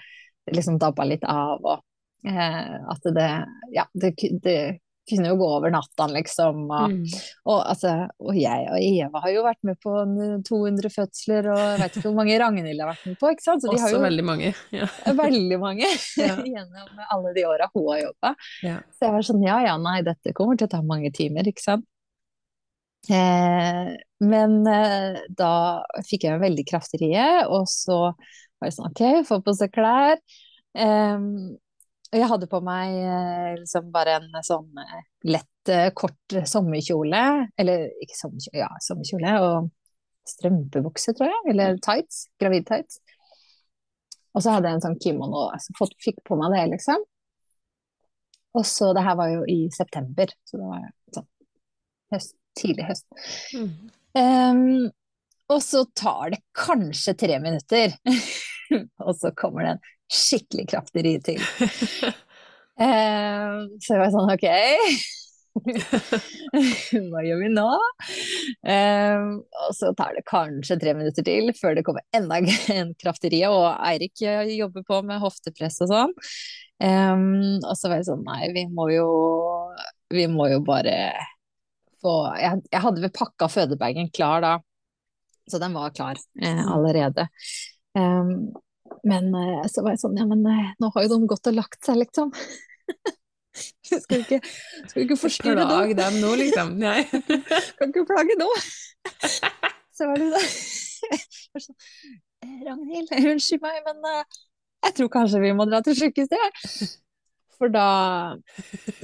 det 0.47 0.59
liksom 0.59 0.79
dabba 0.81 1.07
litt 1.09 1.25
av, 1.29 1.65
og 1.65 2.29
eh, 2.29 2.77
at 2.93 3.11
det 3.15 3.31
Ja, 3.75 3.89
det, 3.93 4.15
det 4.43 4.61
kunne 5.09 5.31
jo 5.31 5.39
gå 5.41 5.49
over 5.57 5.73
natta, 5.73 6.07
liksom. 6.13 6.65
Og, 6.67 6.93
mm. 6.93 7.05
og, 7.49 7.59
altså, 7.63 7.95
og, 8.21 8.33
jeg 8.37 8.67
og 8.69 8.79
Eva 8.85 9.23
har 9.25 9.33
jo 9.33 9.45
vært 9.47 9.61
med 9.67 9.79
på 9.83 9.95
200 10.49 10.93
fødsler, 10.93 11.51
og 11.53 11.61
jeg 11.63 11.83
vet 11.83 11.99
ikke 11.99 12.07
hvor 12.11 12.17
mange 12.19 12.39
Ragnhild 12.43 12.83
har 12.85 12.93
vært 12.93 13.07
med 13.09 13.19
på. 13.21 13.33
ikke 13.33 13.47
sant? 13.47 13.65
Så 13.65 13.71
de 13.71 13.77
Også 13.77 13.87
har 13.89 13.97
jo 13.97 14.03
veldig 14.05 14.27
mange. 14.29 14.55
Ja. 14.75 14.89
Veldig 15.25 15.61
mange 15.61 15.89
ja. 15.89 16.35
gjennom 16.55 17.05
alle 17.09 17.35
de 17.37 17.47
åra 17.49 17.71
hun 17.73 17.87
har 17.93 18.03
jobba. 18.03 18.35
Ja. 18.65 18.81
Så 18.95 19.09
jeg 19.09 19.17
var 19.17 19.29
sånn 19.31 19.47
ja 19.47 19.61
ja, 19.65 19.79
nei, 19.81 20.01
dette 20.07 20.35
kommer 20.37 20.59
til 20.59 20.69
å 20.69 20.75
ta 20.77 20.83
mange 20.85 21.13
timer, 21.15 21.49
ikke 21.49 21.65
sant. 21.65 21.89
Eh, 23.07 23.95
men 24.19 24.59
eh, 24.67 25.23
da 25.39 25.53
fikk 26.09 26.27
jeg 26.27 26.35
en 26.37 26.43
veldig 26.43 26.65
kraftig 26.69 27.01
rie, 27.05 27.29
og 27.47 27.69
så 27.71 28.01
var 28.11 28.69
jeg 28.69 28.77
sånn 28.77 28.91
ok, 28.91 29.03
få 29.29 29.41
på 29.47 29.55
seg 29.57 29.73
klær. 29.75 30.19
Eh, 30.75 31.27
jeg 32.09 32.29
hadde 32.31 32.49
på 32.51 32.61
meg 32.65 32.99
eh, 32.99 33.55
liksom 33.61 33.91
bare 33.95 34.19
en 34.19 34.31
sånn 34.45 34.69
lett, 35.29 35.73
kort 35.99 36.39
sommerkjole. 36.49 37.25
Eller 37.61 37.91
ikke 38.01 38.17
sommerkjole, 38.17 38.63
ja, 38.63 38.71
sommerkjole. 38.81 39.35
Og 39.45 39.69
strømpebukse, 40.29 41.13
tror 41.17 41.29
jeg. 41.29 41.45
Eller 41.53 41.77
tights. 41.85 42.25
Gravid-tights. 42.41 43.03
Og 44.33 44.45
så 44.45 44.55
hadde 44.55 44.71
jeg 44.71 44.79
en 44.79 44.85
sånn 44.87 45.01
kimono. 45.03 45.49
Så 45.61 45.89
fikk 46.05 46.23
på 46.25 46.39
meg 46.41 46.57
det, 46.57 46.65
liksom. 46.77 47.05
Og 48.57 48.65
så 48.67 48.93
Det 48.95 49.05
her 49.05 49.17
var 49.17 49.29
jo 49.29 49.45
i 49.49 49.69
september, 49.71 50.33
så 50.49 50.57
det 50.61 50.69
var 50.71 50.87
sånn 51.15 51.29
høst, 52.15 52.37
tidlig 52.59 52.89
høst. 52.89 53.07
Mm. 53.55 53.69
Um, 54.19 54.89
og 55.49 55.63
så 55.65 55.85
tar 55.97 56.35
det 56.35 56.43
kanskje 56.57 57.15
tre 57.19 57.39
minutter, 57.41 57.95
og 59.07 59.15
så 59.17 59.33
kommer 59.37 59.65
det 59.65 59.77
en 59.77 59.87
skikkelig 60.13 60.67
kraftig 60.73 61.05
ri 61.07 61.15
til. 61.25 61.41
um, 62.83 63.71
så 63.81 63.95
jeg 63.95 64.03
var 64.03 64.13
sånn 64.15 64.35
OK. 64.35 64.49
Hva 67.11 67.23
gjør 67.25 67.41
vi 67.43 67.49
nå? 67.51 67.67
Um, 68.63 69.31
og 69.65 69.73
så 69.77 69.91
tar 69.99 70.15
det 70.17 70.27
kanskje 70.29 70.79
tre 70.81 70.95
minutter 70.99 71.27
til 71.27 71.51
før 71.57 71.79
det 71.79 71.85
kommer 71.87 72.05
enda 72.17 72.41
en 72.75 72.93
kraftig 73.01 73.33
ri, 73.35 73.43
og 73.49 73.73
Eirik 73.89 74.21
jobber 74.21 74.87
på 74.87 75.01
med 75.09 75.23
hoftepress 75.25 75.81
og 75.87 75.93
sånn. 75.93 76.15
Um, 76.79 77.59
og 77.65 77.75
så 77.75 77.91
var 77.91 77.99
jeg 77.99 78.07
sånn 78.07 78.21
Nei, 78.23 78.53
vi 78.55 78.63
må 78.71 78.85
jo 78.93 79.09
Vi 80.15 80.29
må 80.31 80.45
jo 80.47 80.61
bare 80.63 80.95
få 82.03 82.15
Jeg, 82.39 82.63
jeg 82.73 82.83
hadde 82.85 83.03
vel 83.05 83.13
pakka 83.15 83.49
fødebagen 83.53 84.11
klar 84.15 84.43
da, 84.45 84.55
så 85.51 85.61
den 85.63 85.77
var 85.77 85.95
klar 85.97 86.19
eh, 86.43 86.65
allerede. 86.73 87.29
Um, 87.99 88.51
men 89.09 89.31
eh, 89.35 89.65
så 89.71 89.85
var 89.85 89.95
jeg 89.95 90.03
sånn, 90.03 90.19
ja 90.21 90.27
men 90.29 90.45
eh, 90.49 90.75
nå 90.81 90.91
har 90.95 91.07
jo 91.07 91.15
de 91.15 91.31
gått 91.31 91.51
og 91.51 91.57
lagt 91.57 91.81
seg, 91.85 92.01
liksom. 92.03 92.33
skal 93.89 94.15
vi 94.15 94.21
ikke, 94.25 94.41
skal 94.91 95.05
ikke 95.05 95.19
forstyrre 95.21 95.65
dem? 95.65 95.73
Plag 95.73 95.95
dem 95.99 96.21
nå, 96.23 96.35
liksom. 96.43 96.77
Nei. 96.85 97.03
kan 97.09 97.93
ikke 97.93 98.07
plage 98.09 98.39
nå. 98.41 98.49
så 99.97 100.11
var 100.11 100.23
det 100.23 100.45
sånn 100.45 101.75
«Eh, 102.39 102.59
Ragnhild, 102.69 103.11
unnskyld 103.19 103.65
meg, 103.65 103.83
men 103.83 104.05
jeg 104.87 104.95
tror 104.95 105.09
kanskje 105.11 105.41
vi 105.43 105.51
må 105.59 105.67
dra 105.67 105.81
til 105.83 105.97
sykehuset. 105.99 106.99
For 107.59 107.73
da, 107.75 107.89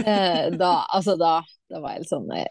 eh, 0.04 0.46
da 0.54 0.70
Altså, 0.94 1.16
da, 1.18 1.40
da 1.70 1.80
var 1.82 1.96
jeg 1.96 2.04
litt 2.04 2.12
sånn 2.12 2.28
jeg, 2.30 2.46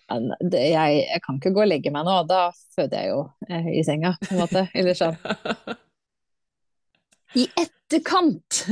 jeg, 0.74 1.22
kan 1.24 1.40
ikke 1.40 1.54
gå 1.56 1.64
og 1.64 1.72
legge 1.72 1.94
meg 1.96 2.04
nå, 2.08 2.18
da 2.28 2.50
føder 2.76 2.98
jeg 3.00 3.14
jo 3.14 3.22
eh, 3.50 3.68
i 3.80 3.84
senga, 3.88 4.12
på 4.24 4.36
en 4.36 4.44
måte. 4.44 4.66
Eller 4.76 5.00
sånn. 5.00 5.18
I 7.40 7.48
etterkant 7.58 8.66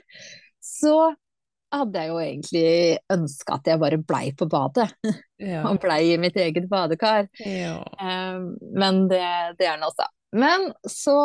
så 0.80 0.96
hadde 1.70 2.02
jeg 2.02 2.10
jo 2.10 2.18
egentlig 2.18 2.70
ønska 3.14 3.58
at 3.60 3.68
jeg 3.70 3.80
bare 3.82 4.00
blei 4.02 4.30
på 4.34 4.48
badet. 4.50 4.88
Ja. 5.38 5.62
Og 5.70 5.78
blei 5.82 6.14
i 6.14 6.18
mitt 6.20 6.38
eget 6.40 6.66
badekar. 6.70 7.28
Ja. 7.44 7.78
Um, 8.00 8.56
men 8.74 9.06
det, 9.10 9.22
det 9.60 9.70
er 9.70 9.78
nå 9.80 9.92
så. 9.94 10.08
Men 10.36 10.68
så 10.86 11.16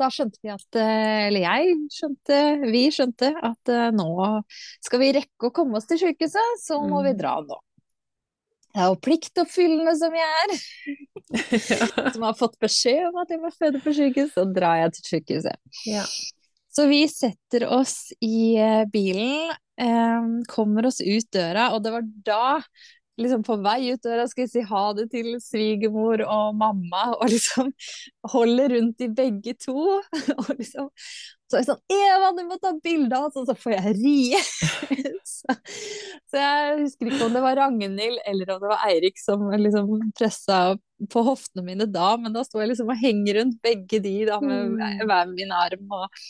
da 0.00 0.08
skjønte 0.12 0.40
vi 0.40 0.48
at 0.54 0.78
eh, 0.80 1.26
Eller 1.26 1.44
jeg 1.44 1.74
skjønte, 1.92 2.38
vi 2.72 2.86
skjønte 2.94 3.28
at 3.44 3.72
uh, 3.72 3.90
nå 3.92 4.40
skal 4.84 5.02
vi 5.02 5.12
rekke 5.18 5.50
å 5.50 5.52
komme 5.54 5.76
oss 5.76 5.88
til 5.90 6.00
sykehuset, 6.00 6.60
så 6.62 6.80
må 6.80 7.02
mm. 7.02 7.08
vi 7.10 7.14
dra 7.18 7.34
nå. 7.44 7.58
Jeg 8.74 8.82
er 8.82 8.88
jo 8.90 9.02
pliktoppfyllende 9.06 9.92
som 10.00 10.14
jeg 10.18 10.38
er, 10.44 10.54
som 12.16 12.24
har 12.26 12.38
fått 12.38 12.56
beskjed 12.62 13.04
om 13.12 13.20
at 13.22 13.30
jeg 13.30 13.42
må 13.42 13.52
føde 13.54 13.78
på 13.84 13.92
sykehus, 13.94 14.32
så 14.34 14.48
drar 14.50 14.80
jeg 14.80 14.96
til 14.96 15.06
sykehuset. 15.12 15.76
Ja. 15.86 16.02
Så 16.74 16.88
vi 16.90 17.04
setter 17.06 17.68
oss 17.70 18.08
i 18.18 18.56
eh, 18.58 18.82
bilen, 18.90 19.52
eh, 19.78 20.26
kommer 20.50 20.88
oss 20.90 20.98
ut 21.04 21.28
døra, 21.30 21.68
og 21.76 21.84
det 21.84 21.92
var 21.94 22.08
da 22.26 22.48
liksom 23.20 23.44
på 23.46 23.56
vei 23.62 23.92
ut 23.92 24.02
døra 24.02 24.26
skal 24.30 24.44
jeg 24.44 24.52
si 24.52 24.64
ha 24.68 24.84
det 24.98 25.08
til 25.12 25.34
svigermor 25.42 26.24
og 26.26 26.58
mamma, 26.58 27.06
og 27.20 27.30
liksom 27.32 27.70
holde 28.34 28.68
rundt 28.74 28.98
de 29.02 29.10
begge 29.14 29.56
to. 29.60 30.00
Og 30.40 30.52
liksom 30.58 30.90
så 31.44 31.58
er 31.58 31.60
jeg 31.60 31.68
sånn 31.68 31.92
'Eva, 31.92 32.30
du 32.34 32.40
må 32.48 32.56
ta 32.58 32.72
bilde 32.82 33.14
av 33.14 33.28
oss!' 33.28 33.36
Og 33.38 33.44
så 33.46 33.54
får 33.54 33.74
jeg 33.76 33.92
rie. 34.00 34.40
så, 35.34 35.54
så, 36.32 36.40
jeg 36.40 36.80
husker 36.80 37.10
ikke 37.10 37.28
om 37.28 37.36
det 37.36 37.42
var 37.44 37.58
Ragnhild 37.60 38.18
eller 38.26 38.54
om 38.54 38.62
det 38.64 38.70
var 38.72 38.86
Eirik 38.88 39.20
som 39.20 39.44
liksom 39.52 39.92
pressa 40.16 40.58
på 41.12 41.22
hoftene 41.26 41.66
mine 41.66 41.86
da, 41.90 42.14
men 42.18 42.34
da 42.34 42.42
sto 42.46 42.62
jeg 42.62 42.72
liksom 42.72 42.90
og 42.94 42.98
henger 42.98 43.38
rundt 43.40 43.60
begge 43.62 44.00
de 44.02 44.14
da 44.26 44.40
med 44.42 44.72
mm. 44.72 45.04
hver 45.04 45.30
min 45.30 45.54
arm. 45.54 45.86
Og, 45.92 46.20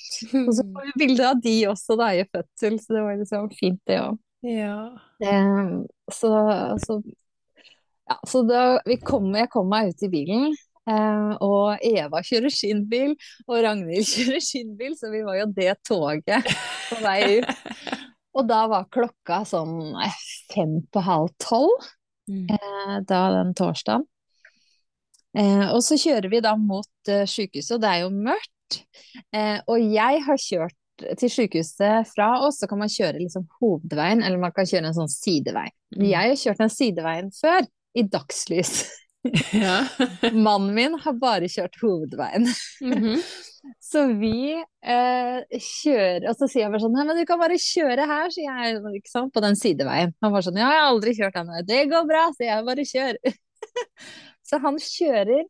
og 0.43 0.53
så 0.59 0.67
får 0.67 0.91
vi 0.91 0.99
bilde 1.07 1.31
av 1.31 1.41
de 1.47 1.57
også 1.71 1.99
da 2.01 2.11
i 2.19 2.27
fødsel, 2.27 2.79
så 2.83 2.99
det 2.99 3.07
var 3.07 3.21
liksom 3.23 3.51
fint 3.55 3.81
det 3.89 4.01
òg. 4.03 4.21
Ja. 4.45 4.79
Um, 5.25 5.85
så, 6.13 6.31
så, 6.83 6.99
ja, 8.11 8.19
så 8.29 8.45
da 8.49 8.63
kom, 9.07 9.31
jeg 9.37 9.51
kom 9.53 9.69
meg 9.73 9.95
ut 9.95 10.07
i 10.07 10.13
bilen, 10.13 10.55
Uh, 10.85 11.33
og 11.41 11.81
Eva 11.81 12.21
kjører 12.21 12.53
sin 12.53 12.83
bil, 12.91 13.15
og 13.49 13.63
Ragnhild 13.65 14.05
kjører 14.19 14.43
sin 14.45 14.75
bil, 14.77 14.93
så 15.01 15.09
vi 15.09 15.23
var 15.25 15.39
jo 15.39 15.47
det 15.57 15.71
toget 15.89 16.51
på 16.91 16.99
vei 17.01 17.39
ut. 17.39 17.49
Og 18.35 18.49
da 18.51 18.65
var 18.67 18.89
klokka 18.91 19.45
sånn 19.47 19.95
eh, 20.03 20.15
fem 20.51 20.81
på 20.91 21.03
halv 21.07 21.31
tolv 21.39 21.85
mm. 22.27 22.49
eh, 22.51 22.97
da 23.07 23.21
den 23.37 23.53
torsdagen. 23.55 24.03
Eh, 25.39 25.69
og 25.71 25.79
så 25.87 25.99
kjører 25.99 26.31
vi 26.31 26.41
da 26.43 26.57
mot 26.59 27.11
eh, 27.11 27.23
sykehuset, 27.31 27.77
og 27.77 27.85
det 27.85 27.93
er 27.93 28.03
jo 28.03 28.11
mørkt. 28.15 28.81
Eh, 29.35 29.61
og 29.71 29.83
jeg 29.83 30.25
har 30.27 30.43
kjørt 30.43 30.77
til 31.19 31.31
sykehuset 31.33 32.11
fra 32.13 32.29
oss, 32.47 32.61
så 32.63 32.69
kan 32.71 32.81
man 32.81 32.93
kjøre 32.93 33.23
liksom 33.23 33.47
hovedveien, 33.61 34.23
eller 34.23 34.41
man 34.41 34.55
kan 34.55 34.69
kjøre 34.69 34.91
en 34.91 34.97
sånn 34.97 35.11
sidevei. 35.11 35.69
Mm. 35.97 36.05
Jeg 36.11 36.35
har 36.35 36.43
kjørt 36.43 36.63
den 36.63 36.75
sideveien 36.75 37.33
før, 37.35 37.67
i 37.95 38.07
dagslys. 38.11 38.77
Ja. 39.57 39.87
Mannen 40.37 40.75
min 40.77 40.99
har 41.01 41.15
bare 41.17 41.49
kjørt 41.49 41.79
hovedveien. 41.81 42.45
Mm 42.85 42.93
-hmm. 42.93 43.23
Så 43.81 44.03
vi 44.21 44.53
eh, 44.85 45.61
kjører 45.61 46.29
Og 46.29 46.37
så 46.37 46.49
sier 46.49 46.63
jeg 46.63 46.71
bare 46.71 46.83
sånn 46.83 46.93
Nei, 46.93 47.07
men 47.09 47.17
du 47.17 47.25
kan 47.25 47.41
bare 47.41 47.57
kjøre 47.57 48.05
her, 48.11 48.29
sier 48.35 48.59
jeg, 48.61 48.83
ikke 48.99 49.11
sant, 49.11 49.33
på 49.33 49.41
den 49.41 49.57
sideveien. 49.57 50.13
Han 50.21 50.33
bare 50.33 50.45
sånn 50.45 50.61
Ja, 50.61 50.69
jeg 50.69 50.83
har 50.83 50.91
aldri 50.91 51.15
kjørt 51.17 51.35
den. 51.35 51.67
Det 51.67 51.81
går 51.89 52.05
bra, 52.05 52.27
sier 52.37 52.51
jeg. 52.51 52.65
Bare 52.69 52.85
kjør. 52.85 53.15
så 54.49 54.61
han 54.67 54.79
kjører, 54.79 55.45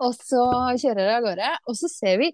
og 0.00 0.14
så 0.16 0.42
kjører 0.80 1.02
jeg 1.04 1.16
av 1.18 1.28
gårde. 1.28 1.52
Og 1.68 1.76
så 1.76 1.92
ser 1.92 2.18
vi 2.24 2.32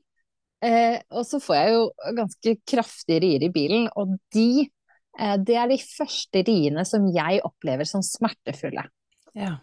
Eh, 0.62 1.00
og 1.10 1.26
så 1.26 1.40
får 1.42 1.58
jeg 1.58 1.74
jo 1.74 1.82
ganske 2.18 2.54
kraftige 2.70 3.22
rier 3.24 3.44
i 3.48 3.50
bilen, 3.52 3.88
og 3.98 4.14
de 4.34 4.68
eh, 5.18 5.36
Det 5.42 5.56
er 5.58 5.68
de 5.72 5.78
første 5.82 6.44
riene 6.46 6.84
som 6.88 7.08
jeg 7.10 7.42
opplever 7.46 7.88
som 7.88 8.04
smertefulle. 8.06 8.86
Ja. 9.38 9.56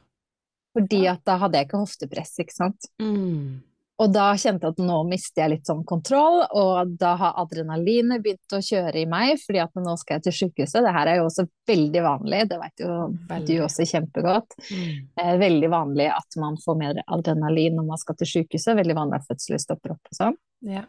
Fordi 0.76 1.06
at 1.10 1.24
da 1.26 1.38
hadde 1.41 1.60
jeg 1.60 1.70
ikke 1.70 1.82
hoftepress, 1.82 2.36
ikke 2.43 2.56
sant. 2.56 2.89
Mm. 3.02 3.62
Og 4.00 4.12
da 4.16 4.30
kjente 4.39 4.64
jeg 4.64 4.78
at 4.78 4.82
nå 4.88 4.97
mister 5.10 5.43
jeg 5.43 5.52
litt 5.54 5.70
sånn 5.70 5.82
kontroll, 5.88 6.39
og 6.56 6.93
da 7.02 7.14
har 7.20 7.39
adrenalinet 7.41 8.24
begynt 8.24 8.56
å 8.56 8.62
kjøre 8.64 9.02
i 9.02 9.08
meg, 9.10 9.34
fordi 9.43 9.60
at 9.64 9.82
nå 9.84 9.95
skal 10.00 10.18
jeg 10.18 10.28
til 10.28 10.38
sykehuset. 10.38 10.86
Det 10.86 10.93
her 10.95 11.12
er 11.12 11.20
jo 11.20 11.26
også 11.28 11.45
veldig 11.68 12.04
vanlig, 12.06 12.43
det 12.52 12.60
vet 12.62 12.86
jo 12.86 12.93
veldig. 13.32 13.47
du 13.50 13.66
også 13.66 13.88
kjempegodt. 13.89 14.56
Mm. 14.70 14.93
Eh, 15.20 15.34
veldig 15.41 15.72
vanlig 15.74 16.08
at 16.16 16.39
man 16.39 16.56
får 16.64 16.80
mer 16.80 17.02
adrenalin 17.08 17.76
når 17.80 17.89
man 17.91 18.00
skal 18.00 18.16
til 18.22 18.32
sykehuset. 18.38 18.78
Veldig 18.80 18.95
vanlig 19.02 19.20
at 19.20 19.28
fødsler 19.34 19.64
stopper 19.66 19.97
opp 19.97 20.14
og 20.14 20.22
sånn. 20.22 20.39
Ja. 20.70 20.86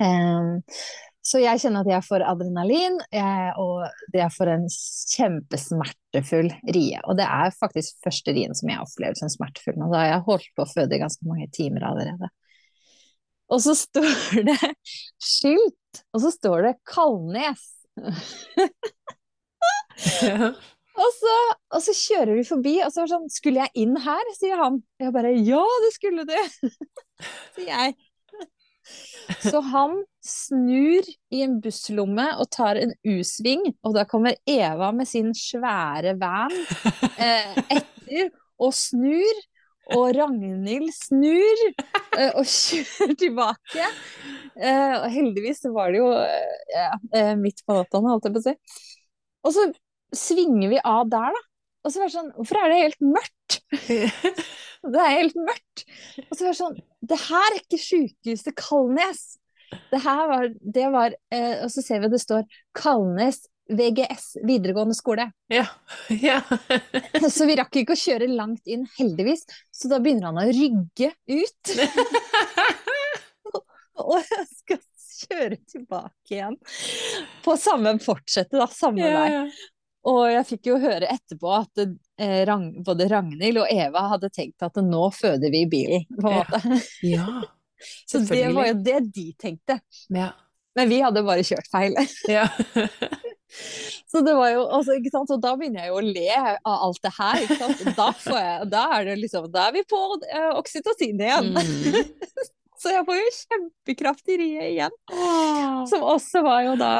Um, 0.00 0.58
så 1.26 1.38
jeg 1.42 1.60
kjenner 1.62 1.84
at 1.84 1.90
jeg 1.92 2.06
får 2.06 2.24
adrenalin, 2.24 2.96
jeg, 3.12 3.50
og 3.60 3.84
det 4.14 4.22
er 4.24 4.30
for 4.32 4.50
en 4.50 4.64
kjempesmertefull 4.72 6.48
rie. 6.74 6.98
Og 7.04 7.18
det 7.20 7.26
er 7.28 7.54
faktisk 7.54 8.00
første 8.06 8.34
rien 8.34 8.56
som 8.56 8.70
jeg 8.70 8.80
har 8.80 8.88
opplevd 8.88 9.20
som 9.20 9.30
smertefull. 9.30 9.76
Og 9.84 9.92
da 9.92 10.00
har 10.00 10.12
jeg 10.14 10.26
holdt 10.30 10.52
på 10.56 10.64
å 10.64 10.70
føde 10.70 10.96
i 10.96 11.02
ganske 11.02 11.28
mange 11.28 11.50
timer 11.54 11.86
allerede. 11.90 12.30
Og 13.50 13.62
så 13.64 13.74
står 13.78 14.10
det 14.50 14.58
skilt, 15.22 16.02
og 16.14 16.24
så 16.24 16.32
står 16.34 16.66
det 16.68 16.74
Kalnes. 16.88 17.64
ja. 20.24 20.52
og, 20.96 21.10
så, 21.16 21.34
og, 21.74 21.80
så, 21.84 21.94
kjører 21.94 22.36
vi 22.38 22.44
forbi, 22.48 22.76
og 22.84 22.92
så 22.92 23.02
er 23.02 23.08
det 23.08 23.14
sånn 23.16 23.32
Skulle 23.34 23.66
jeg 23.66 23.84
inn 23.84 23.98
her? 24.00 24.30
sier 24.38 24.62
han. 24.62 24.78
Jeg 25.02 25.16
bare 25.16 25.34
Ja, 25.36 25.64
det 25.84 25.92
skulle 25.96 26.28
du! 26.28 26.38
sier 27.56 27.74
jeg. 27.74 27.98
Så 29.44 29.60
han 29.70 30.00
snur 30.24 31.06
i 31.30 31.42
en 31.44 31.58
busslomme 31.62 32.26
og 32.40 32.48
tar 32.54 32.80
en 32.80 32.92
U-sving, 33.06 33.62
og 33.86 33.94
da 33.94 34.06
kommer 34.08 34.38
Eva 34.48 34.90
med 34.96 35.08
sin 35.08 35.30
svære 35.36 36.16
van 36.18 36.54
eh, 37.20 37.60
etter 37.76 38.32
og 38.60 38.74
snur. 38.76 39.44
Og 39.96 40.10
Ragnhild 40.16 40.90
snur 40.94 41.62
eh, 41.66 42.30
og 42.38 42.44
kjører 42.46 43.14
tilbake. 43.18 43.90
Eh, 44.60 44.96
og 45.00 45.06
heldigvis 45.12 45.64
var 45.74 45.92
det 45.92 46.02
jo 46.02 46.10
ja, 46.74 46.90
eh, 47.16 47.32
midt 47.40 47.62
på 47.66 47.76
natta, 47.78 48.02
holdt 48.04 48.28
jeg 48.28 48.36
på 48.36 48.42
å 48.42 48.46
si. 48.48 48.56
Og 49.46 49.56
så 49.56 49.66
svinger 50.16 50.74
vi 50.74 50.82
av 50.84 51.10
der, 51.10 51.34
da. 51.34 51.46
Og 51.80 51.92
så 51.92 52.02
var 52.02 52.10
det 52.10 52.16
sånn 52.16 52.32
Hvorfor 52.36 52.58
er 52.60 52.72
det 52.72 52.80
helt 52.82 53.04
mørkt? 53.04 53.58
det 54.92 55.04
er 55.04 55.14
helt 55.16 55.38
mørkt. 55.38 55.84
Og 56.26 56.34
så 56.34 56.42
var 56.42 56.50
det 56.50 56.58
sånn 56.58 56.80
Det 57.12 57.20
her 57.22 57.46
er 57.46 57.60
ikke 57.62 57.80
sykehuset 57.80 58.56
Kalnes. 58.58 59.22
Det 59.92 60.00
her 60.02 60.24
var, 60.28 60.50
det 60.60 60.86
var 60.92 61.14
eh, 61.32 61.62
Og 61.64 61.70
så 61.72 61.84
ser 61.86 62.02
vi 62.02 62.10
det 62.12 62.20
står 62.20 62.44
Kalnes 62.76 63.44
VGS 63.70 64.36
videregående 64.46 64.94
skole. 64.94 65.32
Ja. 65.46 65.66
ja. 66.08 66.40
så 67.30 67.46
vi 67.46 67.56
rakk 67.60 67.82
ikke 67.82 67.96
å 67.96 68.02
kjøre 68.02 68.30
langt 68.32 68.70
inn, 68.70 68.86
heldigvis. 68.98 69.46
Så 69.70 69.90
da 69.90 70.00
begynner 70.02 70.30
han 70.30 70.42
å 70.42 70.46
rygge 70.50 71.12
ut. 71.30 71.74
og 74.06 74.16
jeg 74.18 74.46
skal 74.50 74.80
kjøre 75.20 75.60
tilbake 75.68 76.38
igjen. 76.38 76.56
På 77.44 77.56
samme 77.60 77.98
fortsette, 78.02 78.58
da. 78.58 78.66
Samme 78.72 79.04
ja, 79.04 79.20
vei. 79.20 79.68
Og 80.10 80.22
jeg 80.32 80.46
fikk 80.48 80.70
jo 80.70 80.78
høre 80.80 81.10
etterpå 81.12 81.50
at 81.58 81.82
eh, 81.84 82.40
Rang, 82.48 82.70
både 82.84 83.04
Ragnhild 83.10 83.60
og 83.60 83.68
Eva 83.68 84.06
hadde 84.14 84.30
tenkt 84.32 84.64
at 84.64 84.80
nå 84.80 85.02
føder 85.12 85.52
vi 85.52 85.66
i 85.66 85.68
bilen, 85.68 86.06
på 86.16 86.30
en 86.30 86.38
måte. 86.38 86.78
Ja, 87.04 87.26
Så 88.08 88.22
det 88.24 88.46
var 88.56 88.70
jo 88.70 88.78
det 88.80 89.02
de 89.12 89.26
tenkte. 89.36 89.76
Ja. 90.08 90.30
Men 90.78 90.88
vi 90.88 91.00
hadde 91.02 91.24
bare 91.26 91.44
kjørt 91.44 91.68
feil. 91.72 91.96
Ja. 92.30 92.46
Så 94.10 94.22
det 94.26 94.34
var 94.38 94.52
jo, 94.52 94.62
altså, 94.78 94.96
ikke 94.98 95.12
sant? 95.12 95.32
Og 95.34 95.42
da 95.42 95.56
begynner 95.58 95.84
jeg 95.84 95.92
jo 95.92 95.98
å 95.98 96.06
le 96.06 96.38
av 96.38 96.86
alt 96.88 97.02
det 97.04 97.12
her. 97.16 97.42
Ikke 97.44 97.58
sant? 97.58 97.84
Da, 97.98 98.08
jeg, 98.36 98.70
da, 98.72 98.86
er 98.96 99.10
det 99.10 99.18
liksom, 99.24 99.50
da 99.52 99.68
er 99.68 99.76
vi 99.76 99.84
på 99.90 100.00
uh, 100.14 100.54
oksytocin 100.60 101.20
igjen. 101.20 101.52
Mm. 101.54 102.00
Så 102.80 102.94
jeg 102.94 103.04
får 103.04 103.18
jo 103.18 103.32
kjempekraftig 103.36 104.40
riet 104.40 104.70
igjen. 104.70 104.94
Oh. 105.12 105.82
Som 105.90 106.06
også 106.08 106.40
var 106.46 106.64
jo 106.64 106.78
da 106.80 106.94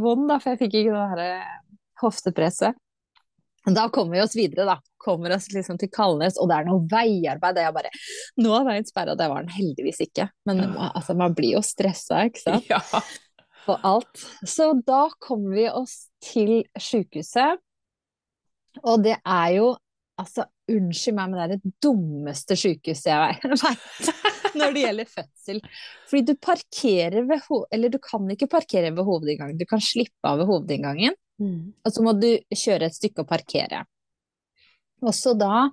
vond, 0.00 0.24
da, 0.30 0.38
for 0.40 0.54
jeg 0.54 0.62
fikk 0.64 0.78
ikke 0.80 0.94
det 0.94 1.08
her 1.12 1.42
hoftepresset. 2.00 2.78
Da 3.66 3.88
kommer 3.90 4.16
vi 4.16 4.22
oss 4.22 4.36
videre, 4.36 4.64
da. 4.64 4.78
Kommer 4.96 5.34
oss 5.34 5.50
liksom 5.52 5.78
til 5.78 5.90
Kalnes, 5.92 6.38
og 6.38 6.48
det 6.50 6.56
er 6.56 6.68
noe 6.68 6.86
veiarbeid. 6.90 7.58
Jeg 7.58 7.74
bare 7.74 7.90
Nå 8.38 8.52
er 8.54 8.66
veien 8.68 8.86
sperra, 8.86 9.16
det 9.18 9.26
var 9.30 9.42
den 9.42 9.54
heldigvis 9.56 10.00
ikke. 10.06 10.28
Men 10.46 10.62
altså, 10.78 11.16
man 11.18 11.34
blir 11.36 11.56
jo 11.58 11.62
stressa, 11.66 12.24
ikke 12.30 12.44
sant. 12.44 12.70
Ja. 12.70 12.80
For 13.66 13.82
alt. 13.86 14.22
Så 14.46 14.70
da 14.86 15.06
kommer 15.22 15.56
vi 15.58 15.66
oss 15.70 16.06
til 16.22 16.60
sjukehuset. 16.78 17.58
Og 18.84 19.02
det 19.04 19.18
er 19.22 19.58
jo 19.58 19.74
Altså, 20.16 20.46
unnskyld 20.72 21.12
meg, 21.12 21.28
men 21.28 21.36
det 21.36 21.42
er 21.44 21.58
det 21.58 21.72
dummeste 21.84 22.56
sykehuset 22.56 23.10
jeg 23.10 23.50
veit 23.52 24.06
når 24.56 24.72
det 24.72 24.84
gjelder 24.86 25.10
fødsel. 25.10 25.58
Fordi 26.08 26.22
du 26.30 26.38
parkerer 26.40 27.26
ved 27.28 27.50
Eller 27.76 27.92
du 27.92 27.98
kan 28.00 28.30
ikke 28.32 28.48
parkere 28.48 28.94
ved 28.96 29.04
hovedinngangen, 29.04 29.58
du 29.60 29.66
kan 29.68 29.82
slippe 29.84 30.24
av 30.24 30.40
ved 30.40 30.48
hovedinngangen. 30.48 31.18
Mm. 31.36 31.74
Og 31.84 31.92
så 31.92 32.04
må 32.04 32.16
du 32.16 32.30
kjøre 32.48 32.88
et 32.88 32.96
stykke 32.96 33.26
og 33.26 33.28
parkere. 33.28 33.82
Og 35.04 35.12
så 35.12 35.34
da, 35.36 35.68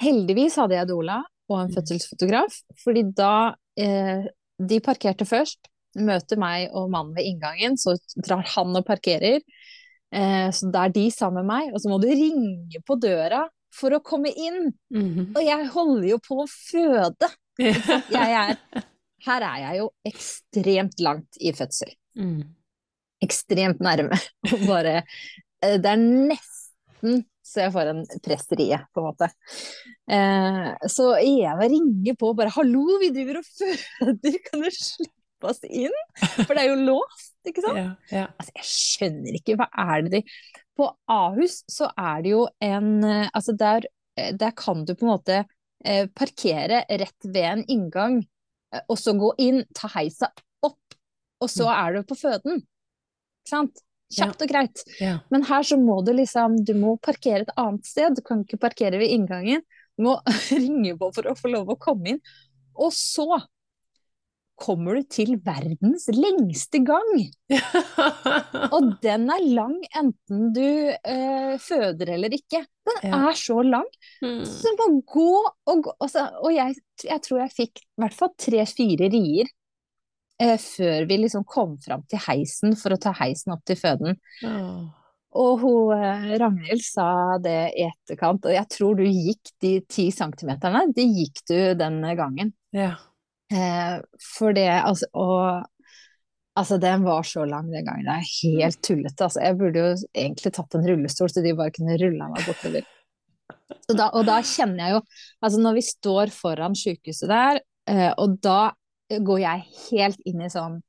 heldigvis 0.00 0.60
hadde 0.62 0.78
jeg 0.78 0.90
doula 0.92 1.18
og 1.50 1.56
en 1.58 1.72
mm. 1.72 1.74
fødselsfotograf, 1.74 2.60
fordi 2.84 3.08
da 3.16 3.34
eh, 3.74 4.28
De 4.60 4.76
parkerte 4.84 5.24
først, 5.24 5.70
møter 5.98 6.38
meg 6.40 6.70
og 6.76 6.90
mannen 6.92 7.16
ved 7.16 7.26
inngangen, 7.26 7.78
så 7.80 7.96
drar 8.16 8.44
han 8.54 8.76
og 8.78 8.86
parkerer. 8.86 9.40
Eh, 10.10 10.48
så 10.54 10.70
da 10.70 10.86
er 10.86 10.94
de 10.94 11.08
sammen 11.14 11.44
med 11.44 11.50
meg, 11.50 11.72
og 11.74 11.82
så 11.82 11.90
må 11.90 11.98
du 12.02 12.08
ringe 12.10 12.82
på 12.86 12.98
døra 13.00 13.46
for 13.74 13.94
å 13.94 14.02
komme 14.02 14.30
inn. 14.30 14.72
Mm 14.90 15.08
-hmm. 15.14 15.26
Og 15.36 15.42
jeg 15.44 15.68
holder 15.74 16.08
jo 16.08 16.18
på 16.18 16.42
å 16.42 16.48
føde. 16.50 17.30
Er, 17.60 18.56
her 19.26 19.42
er 19.42 19.58
jeg 19.66 19.78
jo 19.78 19.90
ekstremt 20.04 21.00
langt 21.00 21.36
i 21.40 21.52
fødsel. 21.52 21.94
Mm 22.16 22.42
ekstremt 23.24 23.82
nærme. 23.84 24.18
Og 24.54 24.64
bare 24.68 25.00
eh, 25.00 25.76
Det 25.80 25.92
er 25.92 26.00
nesten 26.00 27.26
så 27.50 27.64
jeg 27.64 27.72
får 27.74 27.88
en 27.90 28.04
presserie, 28.22 28.76
på 28.94 29.02
en 29.02 29.06
måte. 29.08 29.26
Eh, 30.14 30.68
så 30.86 31.06
Eva 31.18 31.66
ringer 31.66 32.14
på 32.14 32.28
og 32.30 32.36
bare 32.38 32.52
'hallo, 32.54 33.00
vi 33.02 33.08
driver 33.10 33.40
og 33.40 33.48
føder, 33.48 34.36
kan 34.44 34.62
du 34.62 34.68
slippe 34.70 35.19
oss 35.48 35.62
inn?' 35.64 35.94
For 36.46 36.54
det 36.54 36.64
er 36.64 36.70
jo 36.70 36.88
låst, 36.88 37.36
ikke 37.48 37.64
sant? 37.64 37.78
Ja, 37.82 37.92
ja. 38.12 38.26
Altså, 38.36 38.52
jeg 38.56 38.68
skjønner 38.70 39.38
ikke, 39.38 39.56
hva 39.60 39.68
er 39.70 40.04
det 40.04 40.12
de 40.18 40.22
På 40.76 40.90
Ahus 41.08 41.62
så 41.70 41.90
er 41.96 42.22
det 42.24 42.34
jo 42.34 42.44
en 42.64 42.90
eh, 43.04 43.30
Altså 43.34 43.56
der, 43.56 43.88
eh, 44.16 44.32
der 44.36 44.52
kan 44.56 44.84
du 44.84 44.94
på 44.94 45.06
en 45.06 45.12
måte 45.14 45.42
eh, 45.84 46.06
parkere 46.12 46.84
rett 46.88 47.28
ved 47.28 47.46
en 47.50 47.64
inngang, 47.68 48.20
og 48.86 48.98
så 49.00 49.16
gå 49.18 49.32
inn, 49.42 49.64
ta 49.74 49.88
heisa 49.96 50.28
opp, 50.62 50.94
og 51.42 51.48
så 51.50 51.66
mm. 51.66 51.72
er 51.74 51.96
du 51.96 52.04
på 52.06 52.18
føden. 52.20 52.60
Sant? 53.48 53.80
Kjapt 54.10 54.42
og 54.42 54.50
greit. 54.50 54.82
Ja. 54.98 55.18
Men 55.30 55.44
her 55.46 55.64
så 55.66 55.78
må 55.78 56.00
du 56.02 56.10
liksom 56.16 56.58
Du 56.66 56.72
må 56.78 56.96
parkere 57.02 57.44
et 57.44 57.52
annet 57.60 57.86
sted. 57.86 58.16
Du 58.18 58.24
kan 58.26 58.42
ikke 58.42 58.58
parkere 58.60 58.98
ved 58.98 59.12
inngangen. 59.14 59.62
Du 59.96 60.08
må 60.08 60.16
ringe 60.50 60.96
på 60.98 61.10
for 61.14 61.30
å 61.30 61.36
få 61.38 61.52
lov 61.52 61.70
å 61.70 61.78
komme 61.80 62.16
inn. 62.16 62.20
Og 62.80 62.92
så 62.96 63.28
kommer 64.60 64.98
du 64.98 65.06
til 65.10 65.36
verdens 65.44 66.06
lengste 66.12 66.82
gang. 66.86 67.08
og 68.74 68.90
den 69.02 69.30
er 69.32 69.46
lang 69.56 69.78
enten 69.96 70.50
du 70.56 70.66
eh, 70.92 71.54
føder 71.62 72.14
eller 72.16 72.36
ikke. 72.36 72.62
Den 72.90 73.00
ja. 73.08 73.22
er 73.30 73.38
så 73.38 73.60
lang. 73.66 73.88
Mm. 74.24 74.44
Så 74.46 74.74
du 74.74 74.82
må 74.82 74.90
gå 75.08 75.32
og 75.40 75.82
gå. 75.86 75.96
Og, 75.96 76.06
så, 76.12 76.26
og 76.42 76.52
jeg, 76.54 76.76
jeg, 77.06 77.24
tror 77.26 77.42
jeg 77.44 77.56
fikk 77.56 77.82
i 77.82 78.04
hvert 78.04 78.16
fall 78.16 78.32
tre-fire 78.40 79.10
rier 79.12 79.50
eh, 80.42 80.56
før 80.60 81.08
vi 81.10 81.20
liksom 81.24 81.44
kom 81.48 81.76
fram 81.84 82.06
til 82.10 82.22
heisen 82.28 82.76
for 82.78 82.96
å 82.96 83.00
ta 83.00 83.14
heisen 83.22 83.56
opp 83.56 83.64
til 83.68 83.80
føden. 83.80 84.18
Og 85.40 85.60
hun, 85.62 85.92
eh, 85.94 86.32
Ragnhild 86.42 86.82
sa 86.82 87.38
det 87.42 87.60
i 87.78 87.86
etterkant, 87.86 88.48
og 88.48 88.56
jeg 88.56 88.66
tror 88.74 88.98
du 88.98 89.04
gikk 89.06 89.52
de 89.62 89.76
ti 89.86 90.10
centimeterne, 90.14 90.88
de 90.96 91.06
gikk 91.06 91.44
du 91.46 91.58
den 91.78 92.02
gangen. 92.18 92.52
Ja. 92.74 92.96
Eh, 93.50 93.98
for 94.36 94.52
det, 94.56 94.68
altså, 94.84 95.06
og 95.14 95.66
Altså, 96.58 96.76
den 96.82 97.04
var 97.06 97.22
så 97.24 97.44
lang 97.46 97.68
den 97.72 97.84
gangen. 97.86 98.04
Det 98.04 98.12
er 98.12 98.30
helt 98.42 98.80
tullete. 98.84 99.22
Altså, 99.24 99.38
jeg 99.40 99.56
burde 99.56 99.78
jo 99.80 99.92
egentlig 100.18 100.50
tatt 100.52 100.74
en 100.76 100.82
rullestol, 100.84 101.30
så 101.30 101.40
de 101.44 101.52
bare 101.56 101.70
kunne 101.72 101.94
rulla 101.96 102.26
meg 102.28 102.42
bortover. 102.44 102.82
Så 103.86 103.94
da, 103.96 104.08
og 104.18 104.26
da 104.26 104.40
kjenner 104.44 104.82
jeg 104.82 104.96
jo 104.96 105.00
Altså, 105.46 105.60
når 105.62 105.76
vi 105.78 105.84
står 105.86 106.32
foran 106.34 106.74
sykehuset 106.76 107.30
der, 107.30 107.60
eh, 107.88 108.10
og 108.18 108.34
da 108.42 108.72
går 109.10 109.40
jeg 109.44 109.62
helt 109.92 110.20
inn 110.26 110.42
i 110.42 110.50
sånn 110.52 110.80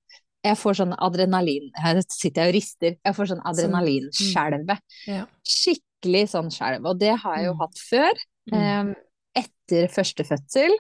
Jeg 0.44 0.58
får 0.58 0.80
sånn 0.82 0.96
adrenalin 0.98 1.70
Her 1.78 2.02
sitter 2.10 2.42
jeg 2.42 2.50
og 2.52 2.58
rister. 2.58 2.98
Jeg 3.06 3.16
får 3.16 3.32
sånn 3.32 3.46
adrenalinskjelve. 3.54 4.80
Ja. 5.08 5.24
Skikkelig 5.46 6.26
sånn 6.34 6.50
skjelv. 6.52 6.90
Og 6.90 7.00
det 7.00 7.14
har 7.22 7.38
jeg 7.38 7.46
jo 7.52 7.54
Mm. 7.54 7.62
hatt 7.62 7.86
før. 7.86 8.26
Mm. 8.52 8.58
eh, 8.58 9.46
Etter 9.46 9.88
første 9.94 10.26
fødsel. 10.26 10.74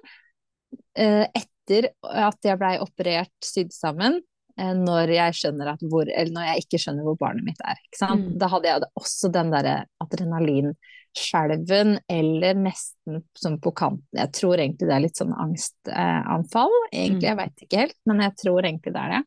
eh, 0.97 1.27
Etter 1.35 1.50
at 1.79 2.47
jeg 2.47 2.59
blei 2.61 2.75
operert 2.83 3.33
sydd 3.45 3.73
sammen. 3.75 4.19
eh, 4.57 4.73
Når 4.77 5.13
jeg 5.15 5.33
at 5.73 5.83
hvor 5.89 6.07
Eller 6.09 6.31
når 6.35 6.47
jeg 6.49 6.65
ikke 6.65 6.79
skjønner 6.83 7.07
hvor 7.07 7.17
barnet 7.19 7.45
mitt 7.47 7.61
er. 7.63 7.79
Mm. 8.01 8.37
Da 8.41 8.47
hadde 8.51 8.67
jeg 8.67 8.89
også 8.99 9.31
den 9.33 9.51
derre 9.53 9.75
adrenalinskjelven, 10.03 11.99
eller 12.09 12.53
nesten 12.59 13.23
som 13.37 13.59
på 13.59 13.71
kanten. 13.71 14.07
Jeg 14.17 14.31
tror 14.37 14.57
egentlig 14.59 14.87
det 14.89 14.95
er 14.95 15.05
litt 15.05 15.19
sånn 15.21 15.35
angstanfall. 15.35 16.75
Egentlig, 16.91 17.29
jeg 17.29 17.39
veit 17.39 17.65
ikke 17.65 17.83
helt, 17.85 17.99
men 18.09 18.25
jeg 18.27 18.35
tror 18.43 18.65
egentlig 18.65 18.95
det 18.95 19.05
er 19.05 19.15
det. 19.17 19.23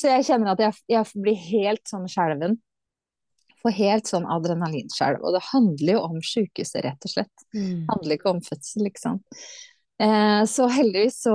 Så 0.00 0.08
jeg 0.08 0.26
kjenner 0.30 0.54
at 0.54 0.60
jeg, 0.64 0.76
jeg 0.88 1.22
blir 1.22 1.40
helt 1.50 1.88
sånn 1.90 2.06
skjelven. 2.08 2.54
Får 3.60 3.74
helt 3.76 4.08
sånn 4.08 4.24
adrenalinskjelv. 4.32 5.20
Og 5.20 5.34
det 5.36 5.42
handler 5.50 5.92
jo 5.98 6.04
om 6.06 6.22
sykehuset, 6.24 6.80
rett 6.86 7.04
og 7.04 7.12
slett. 7.12 7.42
Mm. 7.52 7.82
Det 7.82 7.90
handler 7.90 8.16
ikke 8.16 8.32
om 8.32 8.40
fødsel, 8.46 8.86
liksom. 8.86 9.18
Eh, 10.00 10.42
så 10.48 10.68
heldigvis 10.72 11.22
så 11.26 11.34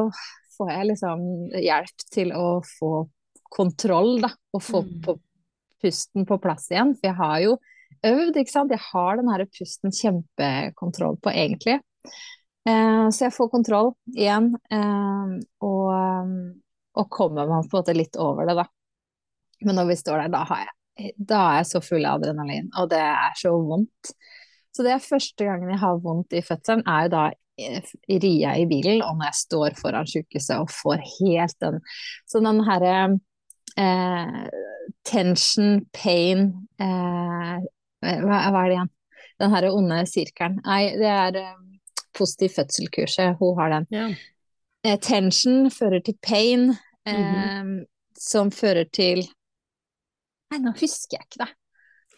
får 0.57 0.71
jeg 0.71 0.89
liksom 0.91 1.25
hjelp 1.61 2.05
til 2.13 2.31
å 2.33 2.47
få 2.65 2.91
kontroll, 3.55 4.19
da. 4.23 4.31
Og 4.55 4.63
få 4.63 4.81
Mm. 4.83 5.01
på 5.05 5.19
pusten 5.83 6.25
på 6.25 6.37
plass 6.41 6.69
igjen. 6.71 6.95
For 6.95 7.09
jeg 7.09 7.15
har 7.19 7.39
jo 7.43 7.57
øvd, 8.03 8.37
ikke 8.41 8.51
sant. 8.51 8.71
Jeg 8.71 8.81
har 8.91 9.17
den 9.17 9.29
her 9.29 9.45
pusten 9.45 9.91
kjempekontroll 9.91 11.17
på, 11.21 11.29
egentlig. 11.31 11.79
Eh, 12.65 13.07
så 13.13 13.27
jeg 13.27 13.33
får 13.35 13.51
kontroll 13.51 13.93
igjen, 14.15 14.55
eh, 14.73 15.35
og, 15.61 16.55
og 16.95 17.09
kommer 17.13 17.47
man 17.47 17.67
på 17.69 17.77
en 17.77 17.83
måte 17.83 17.95
litt 17.95 18.17
over 18.17 18.47
det, 18.47 18.55
da. 18.57 18.65
Men 19.61 19.75
når 19.75 19.87
vi 19.91 19.95
står 20.01 20.23
der, 20.23 20.31
da, 20.33 20.43
har 20.49 20.65
jeg, 20.65 21.13
da 21.17 21.41
er 21.51 21.57
jeg 21.59 21.69
så 21.69 21.81
full 21.85 22.05
av 22.05 22.19
adrenalin, 22.21 22.71
og 22.79 22.89
det 22.89 22.99
er 23.03 23.37
så 23.37 23.53
vondt. 23.53 24.15
Så 24.75 24.83
det 24.83 24.91
er 24.91 25.03
første 25.05 25.45
gangen 25.45 25.69
jeg 25.69 25.79
har 25.79 26.01
vondt 26.03 26.33
i 26.33 26.41
fødselen, 26.43 26.83
er 26.87 27.05
jo 27.05 27.13
da 27.13 27.25
eh, 27.59 27.93
jeg 28.07 28.61
i 28.61 28.67
bilen, 28.69 29.03
og 29.05 29.17
når 29.19 29.31
jeg 29.31 29.39
står 29.41 29.77
foran 29.79 30.09
sykehuset 30.09 30.57
og 30.59 30.73
får 30.73 31.03
helt 31.15 31.57
den 31.63 31.79
Så 32.27 32.41
den 32.43 32.61
herre 32.67 32.95
eh, 33.77 34.41
tension, 35.07 35.79
pain 35.95 36.47
eh, 36.81 37.65
hva, 38.05 38.39
hva 38.51 38.61
er 38.63 38.69
det 38.69 38.77
igjen? 38.77 38.93
Den 39.41 39.51
herre 39.51 39.71
onde 39.75 39.99
sirkelen. 40.07 40.61
Nei, 40.63 40.81
det 40.99 41.11
er 41.11 41.39
eh, 41.41 41.53
positiv 42.15 42.55
fødselkurset, 42.55 43.35
hun 43.41 43.59
har 43.59 43.73
den. 43.73 43.89
Ja. 43.93 44.07
Eh, 44.85 44.99
tension 45.01 45.69
fører 45.73 46.03
til 46.05 46.17
pain, 46.23 46.69
eh, 47.09 47.73
som 48.19 48.53
fører 48.53 48.87
til 48.93 49.25
Nei, 50.53 50.59
nå 50.61 50.75
husker 50.77 51.17
jeg 51.17 51.25
ikke 51.25 51.39
det. 51.41 51.53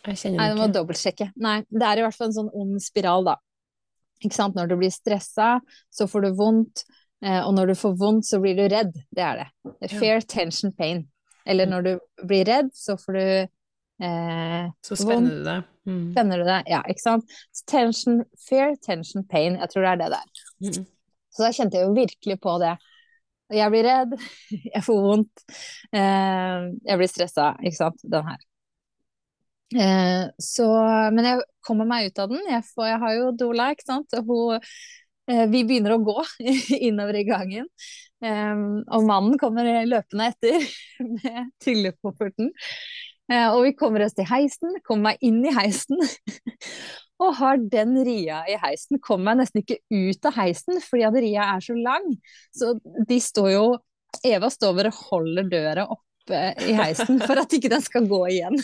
Jeg 0.08 0.34
Nei, 0.36 0.50
det 0.52 0.58
må 0.60 0.68
dobbeltsjekke. 0.72 1.30
Nei, 1.42 1.62
det 1.72 1.86
er 1.88 2.00
i 2.00 2.04
hvert 2.04 2.16
fall 2.16 2.28
en 2.30 2.36
sånn 2.36 2.50
ond 2.56 2.82
spiral, 2.84 3.24
da. 3.28 3.38
Når 4.24 4.68
du 4.72 4.76
blir 4.78 4.90
stressa, 4.92 5.60
så 5.90 6.08
får 6.08 6.22
du 6.22 6.30
vondt. 6.36 6.84
eh, 7.24 7.42
Og 7.46 7.54
når 7.56 7.68
du 7.68 7.76
får 7.76 7.98
vondt, 7.98 8.26
så 8.26 8.40
blir 8.40 8.56
du 8.56 8.68
redd. 8.68 8.94
Det 9.12 9.24
er 9.24 9.44
det. 9.44 9.90
Fair 10.00 10.22
tension 10.22 10.72
pain. 10.72 11.08
Eller 11.46 11.66
når 11.66 11.82
du 11.84 12.00
blir 12.28 12.46
redd, 12.46 12.70
så 12.74 12.98
får 13.00 13.14
du 13.14 13.48
eh, 14.04 14.68
Så 14.84 14.96
vondt. 14.96 15.02
spenner 15.06 15.30
du 15.38 15.44
deg. 15.44 15.64
Mm. 15.88 16.12
Spenner 16.12 16.38
du 16.38 16.44
det? 16.44 16.64
Ja, 16.68 16.82
ikke 16.90 17.00
sant? 17.02 17.26
Tension, 17.68 18.24
fair 18.50 18.76
tension 18.84 19.24
pain. 19.24 19.56
Jeg 19.56 19.70
tror 19.72 19.84
det 19.84 19.90
er 19.94 20.02
det 20.02 20.10
der. 20.12 20.44
Mm. 20.62 20.86
Så 21.32 21.44
da 21.46 21.52
kjente 21.56 21.78
jeg 21.78 21.88
jo 21.88 21.94
virkelig 21.96 22.40
på 22.44 22.58
det. 22.60 22.76
Jeg 23.56 23.72
blir 23.72 23.86
redd, 23.88 24.18
jeg 24.76 24.84
får 24.84 24.98
vondt, 25.06 25.44
eh, 25.96 26.66
jeg 26.84 26.98
blir 27.00 27.08
stressa, 27.08 27.54
ikke 27.64 27.78
sant, 27.78 28.02
den 28.04 28.26
her. 28.28 28.42
Eh, 29.76 30.30
så, 30.40 30.68
men 31.12 31.26
jeg 31.28 31.44
kommer 31.66 31.90
meg 31.90 32.10
ut 32.10 32.22
av 32.24 32.32
den. 32.32 32.46
Jeg, 32.48 32.64
får, 32.72 32.88
jeg 32.92 33.02
har 33.04 33.18
jo 33.18 33.32
Dola, 33.36 33.72
ikke 33.74 33.88
sant. 33.90 34.18
Hun, 34.28 34.60
eh, 35.32 35.46
vi 35.52 35.64
begynner 35.68 35.98
å 35.98 36.04
gå 36.06 36.18
innover 36.88 37.20
i 37.20 37.26
gangen. 37.28 37.68
Eh, 38.24 38.64
og 38.88 39.10
mannen 39.10 39.38
kommer 39.42 39.68
løpende 39.88 40.32
etter 40.32 40.64
med 41.18 41.52
tryllepofferten. 41.64 42.54
Eh, 43.28 43.50
og 43.52 43.66
vi 43.66 43.74
kommer 43.76 44.06
oss 44.06 44.16
til 44.16 44.28
heisen, 44.30 44.78
kommer 44.88 45.12
meg 45.12 45.28
inn 45.28 45.42
i 45.46 45.54
heisen. 45.56 46.00
Og 47.18 47.32
har 47.40 47.58
den 47.58 47.96
ria 48.06 48.44
i 48.46 48.56
heisen. 48.62 49.00
Kommer 49.02 49.32
meg 49.32 49.40
nesten 49.42 49.64
ikke 49.64 49.80
ut 49.90 50.28
av 50.30 50.36
heisen 50.38 50.78
fordi 50.86 51.06
at 51.08 51.16
ria 51.18 51.48
er 51.56 51.64
så 51.66 51.74
lang. 51.74 52.06
Så 52.54 52.76
de 53.10 53.18
står 53.24 53.50
jo 53.56 53.64
Eva 54.26 54.50
står 54.54 54.70
over 54.70 54.88
og 54.92 55.00
holder 55.10 55.50
døra 55.50 55.88
oppe 55.92 56.44
i 56.64 56.76
heisen 56.78 57.20
for 57.26 57.42
at 57.42 57.52
ikke 57.58 57.72
den 57.74 57.84
skal 57.84 58.06
gå 58.10 58.22
igjen. 58.32 58.56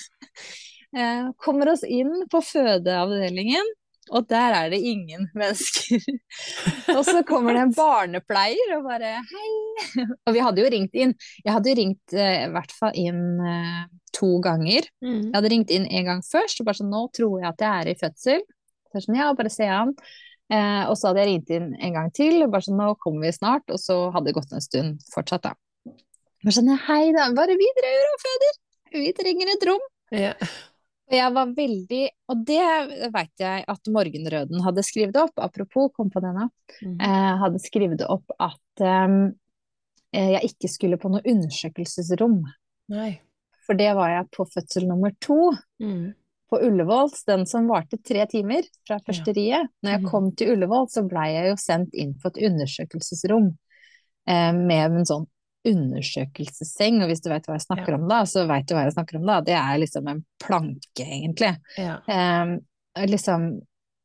Eh, 0.94 1.32
kommer 1.42 1.72
oss 1.74 1.84
inn 1.84 2.12
på 2.30 2.42
fødeavdelingen, 2.46 3.72
og 4.14 4.28
der 4.30 4.54
er 4.58 4.72
det 4.74 4.82
ingen 4.84 5.30
mennesker. 5.38 6.04
og 6.98 7.04
så 7.08 7.24
kommer 7.28 7.56
det 7.56 7.64
en 7.64 7.76
barnepleier 7.76 8.76
og 8.78 8.88
bare 8.90 9.16
hei. 9.30 9.52
Og 10.28 10.36
vi 10.36 10.44
hadde 10.44 10.62
jo 10.62 10.70
ringt 10.70 10.98
inn. 11.00 11.16
Jeg 11.42 11.56
hadde 11.56 11.72
jo 11.72 11.78
ringt 11.80 12.14
eh, 12.18 12.44
i 12.46 12.52
hvert 12.54 12.76
fall 12.76 13.00
inn 13.00 13.24
eh, 13.42 13.80
to 14.14 14.36
ganger. 14.44 14.86
Mm. 15.02 15.32
Jeg 15.32 15.38
hadde 15.38 15.54
ringt 15.56 15.74
inn 15.74 15.88
en 15.88 16.12
gang 16.12 16.22
først, 16.28 16.62
og 16.62 16.68
bare 16.68 16.82
sånn, 16.82 16.92
nå 16.94 17.08
tror 17.16 17.40
jeg 17.40 17.50
at 17.50 17.66
jeg 17.66 17.80
er 17.80 17.90
i 17.90 17.98
fødsel. 18.04 18.46
Så 18.92 19.06
sånn, 19.08 19.18
ja, 19.18 19.32
bare 19.34 19.54
se 19.54 19.70
an. 19.72 19.96
Eh, 20.54 20.84
og 20.86 20.94
så 21.00 21.10
hadde 21.10 21.24
jeg 21.24 21.32
ringt 21.32 21.54
inn 21.56 21.72
en 21.80 21.98
gang 21.98 22.12
til, 22.14 22.38
og 22.44 22.54
bare 22.54 22.68
sånn, 22.68 22.78
nå 22.78 22.92
kommer 23.02 23.26
vi 23.26 23.34
snart. 23.34 23.66
Og 23.74 23.82
så 23.82 23.98
hadde 24.14 24.30
det 24.30 24.36
gått 24.38 24.54
en 24.54 24.64
stund 24.64 25.08
fortsatt, 25.16 25.48
da. 25.48 25.56
Bare 26.44 26.54
sånn, 26.60 26.70
hei 26.90 27.08
da, 27.16 27.32
bare 27.34 27.58
vi 27.58 27.72
driver 27.80 28.12
og 28.12 28.22
føder. 28.28 28.62
Vi 28.94 29.10
trenger 29.18 29.56
et 29.56 29.68
rom. 29.72 29.90
Ja. 30.14 30.36
Jeg 31.14 31.34
var 31.36 31.52
veldig, 31.54 32.02
og 32.34 32.42
det 32.48 33.10
veit 33.14 33.44
jeg 33.44 33.66
at 33.70 33.90
Morgenrøden 33.94 34.64
hadde 34.66 34.84
skrevet 34.86 35.16
opp, 35.22 35.36
apropos, 35.38 35.92
kom 35.96 36.10
på 36.10 36.22
det 36.24 36.34
nå, 36.34 36.50
Mm. 36.82 36.96
eh, 37.02 37.38
hadde 37.44 37.60
skrevet 37.62 38.02
opp 38.10 38.32
at 38.40 38.82
eh, 38.82 40.32
jeg 40.34 40.50
ikke 40.52 40.70
skulle 40.70 40.98
på 41.02 41.10
noe 41.14 41.22
undersøkelsesrom. 41.26 42.42
Nei. 42.94 43.20
For 43.66 43.78
det 43.80 43.94
var 43.96 44.10
jeg 44.10 44.30
på 44.36 44.46
fødsel 44.50 44.88
nummer 44.90 45.14
to. 45.24 45.54
Mm. 45.82 46.14
på 46.54 46.60
Ullevåls, 46.62 47.24
den 47.26 47.48
som 47.50 47.66
varte 47.66 47.98
tre 48.06 48.28
timer 48.30 48.62
fra 48.86 49.00
første 49.02 49.34
riet. 49.34 49.72
Når 49.82 49.90
jeg 49.92 50.02
Mhm. 50.04 50.10
kom 50.12 50.32
til 50.36 50.52
Ullevål, 50.54 50.86
så 50.88 51.02
blei 51.10 51.32
jeg 51.34 51.48
jo 51.50 51.56
sendt 51.58 51.96
inn 51.96 52.14
på 52.14 52.28
et 52.30 52.38
undersøkelsesrom 52.46 53.58
eh, 54.28 54.52
med 54.54 54.92
en 54.92 55.04
sånn 55.04 55.26
undersøkelsesseng, 55.70 57.02
og 57.04 57.10
hvis 57.12 57.22
du 57.24 57.30
vet 57.32 57.46
hva 57.48 57.56
jeg 57.58 57.66
snakker 57.68 57.96
om 57.98 58.08
da, 58.10 58.22
så 58.30 58.46
veit 58.50 58.68
du 58.70 58.76
hva 58.76 58.86
jeg 58.88 58.96
snakker 58.96 59.20
om 59.20 59.28
da. 59.30 59.38
Det 59.46 59.56
er 59.58 59.80
liksom 59.82 60.10
en 60.12 60.24
planke, 60.44 61.06
egentlig. 61.06 61.54
Ja. 61.80 62.00
Um, 62.08 62.58
liksom, 63.10 63.46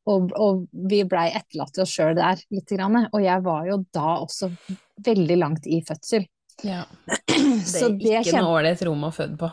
og, 0.09 0.31
og 0.39 0.63
vi 0.89 1.03
blei 1.09 1.27
etterlatt 1.37 1.73
til 1.75 1.83
oss 1.85 1.93
sjøl 1.95 2.15
der, 2.17 2.41
lite 2.53 2.77
grann. 2.79 3.07
Og 3.11 3.21
jeg 3.23 3.43
var 3.45 3.67
jo 3.69 3.79
da 3.95 4.15
også 4.23 4.51
veldig 5.05 5.37
langt 5.41 5.67
i 5.69 5.81
fødsel. 5.87 6.27
ja. 6.65 6.83
Det 7.29 7.81
er 7.81 7.93
det 7.95 8.13
ikke 8.19 8.23
kjen- 8.33 8.43
noe 8.45 8.57
ålreit 8.59 8.81
rom 8.87 9.03
å 9.07 9.11
føde 9.15 9.37
på. 9.39 9.47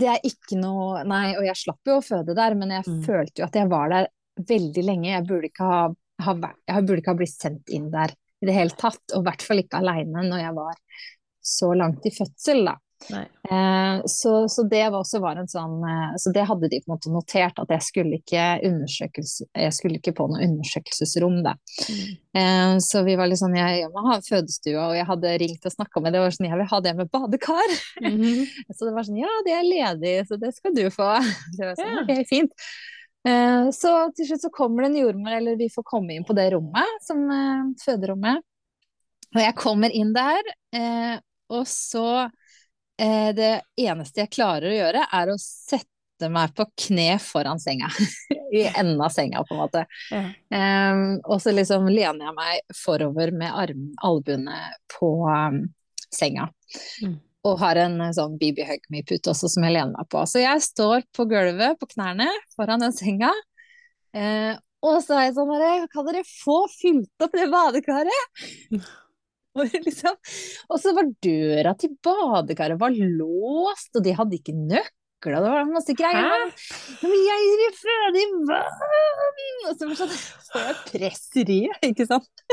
Det 0.00 0.06
er 0.08 0.20
ikke 0.24 0.56
noe 0.56 1.00
Nei, 1.04 1.32
og 1.36 1.42
jeg 1.44 1.58
slapp 1.58 1.88
jo 1.90 1.96
å 1.98 2.04
føde 2.04 2.34
der, 2.38 2.54
men 2.56 2.70
jeg 2.76 2.84
Mm. 2.86 3.00
følte 3.04 3.42
jo 3.42 3.46
at 3.48 3.56
jeg 3.58 3.68
var 3.68 3.88
der 3.90 4.06
veldig 4.48 4.84
lenge. 4.86 5.08
Jeg 5.10 5.26
burde 5.26 5.48
ikke 5.50 5.66
ha, 5.66 5.80
ha, 6.24 6.34
jeg 6.70 6.84
burde 6.86 7.02
ikke 7.02 7.12
ha 7.12 7.18
blitt 7.18 7.34
sendt 7.34 7.68
inn 7.74 7.90
der 7.92 8.14
i 8.40 8.46
det 8.48 8.54
hele 8.56 8.70
tatt, 8.78 9.02
og 9.12 9.20
i 9.20 9.26
hvert 9.26 9.42
fall 9.44 9.60
ikke 9.60 9.80
aleine 9.82 10.22
når 10.24 10.40
jeg 10.44 10.54
var 10.56 10.78
så 11.42 11.72
langt 11.74 12.06
i 12.06 12.14
fødsel, 12.14 12.64
da. 12.68 12.76
Eh, 13.50 14.02
så, 14.04 14.48
så 14.48 14.62
det 14.62 14.82
var 14.90 15.00
også 15.00 15.18
var 15.22 15.38
en 15.40 15.48
sånn 15.48 15.80
eh, 15.88 16.10
Så 16.20 16.30
det 16.34 16.44
hadde 16.46 16.68
de 16.68 16.80
på 16.82 16.90
en 16.90 16.92
måte 16.92 17.12
notert, 17.12 17.56
at 17.58 17.72
jeg 17.72 17.84
skulle 17.86 18.18
ikke 18.20 18.42
Jeg 18.60 19.72
skulle 19.74 19.98
ikke 19.98 20.12
på 20.18 20.26
noe 20.28 20.42
undersøkelsesrom, 20.44 21.38
da. 21.46 21.54
Mm. 21.88 22.10
Eh, 22.36 22.74
så 22.84 23.02
vi 23.06 23.16
var 23.18 23.30
litt 23.30 23.40
sånn 23.40 23.56
Jeg, 23.56 23.88
må 23.94 24.04
ha 24.10 24.18
fødestua, 24.26 24.90
og 24.90 24.98
jeg 24.98 25.08
hadde 25.08 25.32
ringt 25.42 25.66
og 25.66 25.74
snakka 25.74 26.04
med 26.04 26.14
det, 26.14 26.22
var 26.22 26.36
sånn 26.36 26.50
Jeg 26.50 26.60
vil 26.60 26.70
ha 26.74 26.82
det 26.84 26.94
med 27.00 27.10
badekar. 27.14 27.74
Mhm. 28.04 28.44
Så 28.76 28.86
det 28.86 28.94
var 28.94 29.08
sånn, 29.08 29.22
ja, 29.22 29.32
det 29.48 29.56
er 29.56 29.66
ledig, 29.66 30.14
så 30.28 30.38
det 30.40 30.52
skal 30.56 30.76
du 30.76 30.84
få. 30.92 31.08
Så 31.56 31.64
jeg 31.64 31.70
var 31.70 31.80
sånn, 31.80 31.96
Ja. 31.96 32.04
ok, 32.04 32.22
fint. 32.28 32.70
Så 33.76 33.90
til 34.16 34.30
slutt 34.30 34.44
så 34.46 34.48
kommer 34.54 34.86
det 34.86 34.94
en 34.94 35.00
jordmor, 35.02 35.34
eller 35.36 35.58
vi 35.60 35.66
får 35.68 35.84
komme 35.84 36.14
inn 36.14 36.24
på 36.24 36.32
det 36.36 36.46
rommet, 36.54 37.02
som 37.04 37.26
føderommet. 37.82 38.40
Og 39.34 39.40
jeg 39.42 39.56
kommer 39.60 39.92
inn 39.92 40.14
der, 40.16 40.40
og 41.50 41.66
så 41.68 42.06
eh, 43.00 43.30
Det 43.36 43.52
eneste 43.80 44.24
jeg 44.24 44.34
klarer 44.34 44.70
å 44.70 44.76
gjøre, 44.76 45.06
er 45.20 45.32
å 45.32 45.38
sette 45.40 46.28
meg 46.30 46.52
på 46.56 46.66
kne 46.86 47.14
foran 47.22 47.60
senga. 47.62 47.88
I 48.56 48.66
enden 48.68 49.00
av 49.00 49.12
senga, 49.14 49.42
på 49.46 49.56
en 49.56 49.62
måte. 49.62 49.84
Ja. 50.10 50.22
Um, 50.92 51.18
og 51.24 51.40
så 51.42 51.54
liksom 51.54 51.88
lener 51.88 52.28
jeg 52.28 52.36
meg 52.36 52.76
forover 52.76 53.32
med 53.32 53.54
arm, 53.56 53.90
albuene 54.04 54.58
på 54.98 55.12
um, 55.24 55.62
senga. 56.12 56.48
Mm. 57.04 57.14
Og 57.48 57.60
har 57.62 57.78
en 57.80 58.00
eh, 58.04 58.12
sånn 58.12 58.34
BB 58.40 58.66
Hug 58.68 58.90
Me-pute 58.92 59.32
også 59.32 59.48
som 59.48 59.64
jeg 59.64 59.78
lener 59.78 59.94
meg 59.94 60.10
på. 60.12 60.26
Så 60.28 60.42
jeg 60.42 60.60
står 60.66 61.06
på 61.16 61.24
gulvet 61.30 61.78
på 61.80 61.88
knærne 61.94 62.28
foran 62.56 62.84
den 62.84 62.92
senga. 62.96 63.30
Uh, 64.12 64.58
og 64.84 64.98
så 65.04 65.16
er 65.16 65.28
jeg 65.28 65.36
sånn 65.36 65.88
kan 65.92 66.06
dere 66.08 66.24
få 66.26 66.64
fylt 66.72 67.24
opp 67.24 67.36
det 67.36 67.48
badekaret? 67.52 68.42
Og, 69.58 69.66
liksom, 69.82 70.14
og 70.70 70.78
så 70.78 70.92
var 70.94 71.08
døra 71.26 71.72
til 71.78 71.96
badekaret 72.04 72.78
var 72.78 72.94
låst, 72.94 73.90
og 73.98 74.04
de 74.06 74.14
hadde 74.14 74.38
ikke 74.38 74.54
nøkler, 74.54 75.42
det 75.42 75.50
var 75.50 75.72
masse 75.72 75.96
greier. 75.98 76.46
Men 77.02 77.18
jeg 77.26 77.42
er 77.66 77.74
ferdig 77.80 78.26
vann! 78.46 79.66
Og 79.66 79.74
så 79.74 79.90
sånn, 79.98 80.14
så 80.46 80.62
jeg 80.68 80.78
presseriet, 80.92 81.82
ikke 81.90 82.06
sant? 82.06 82.30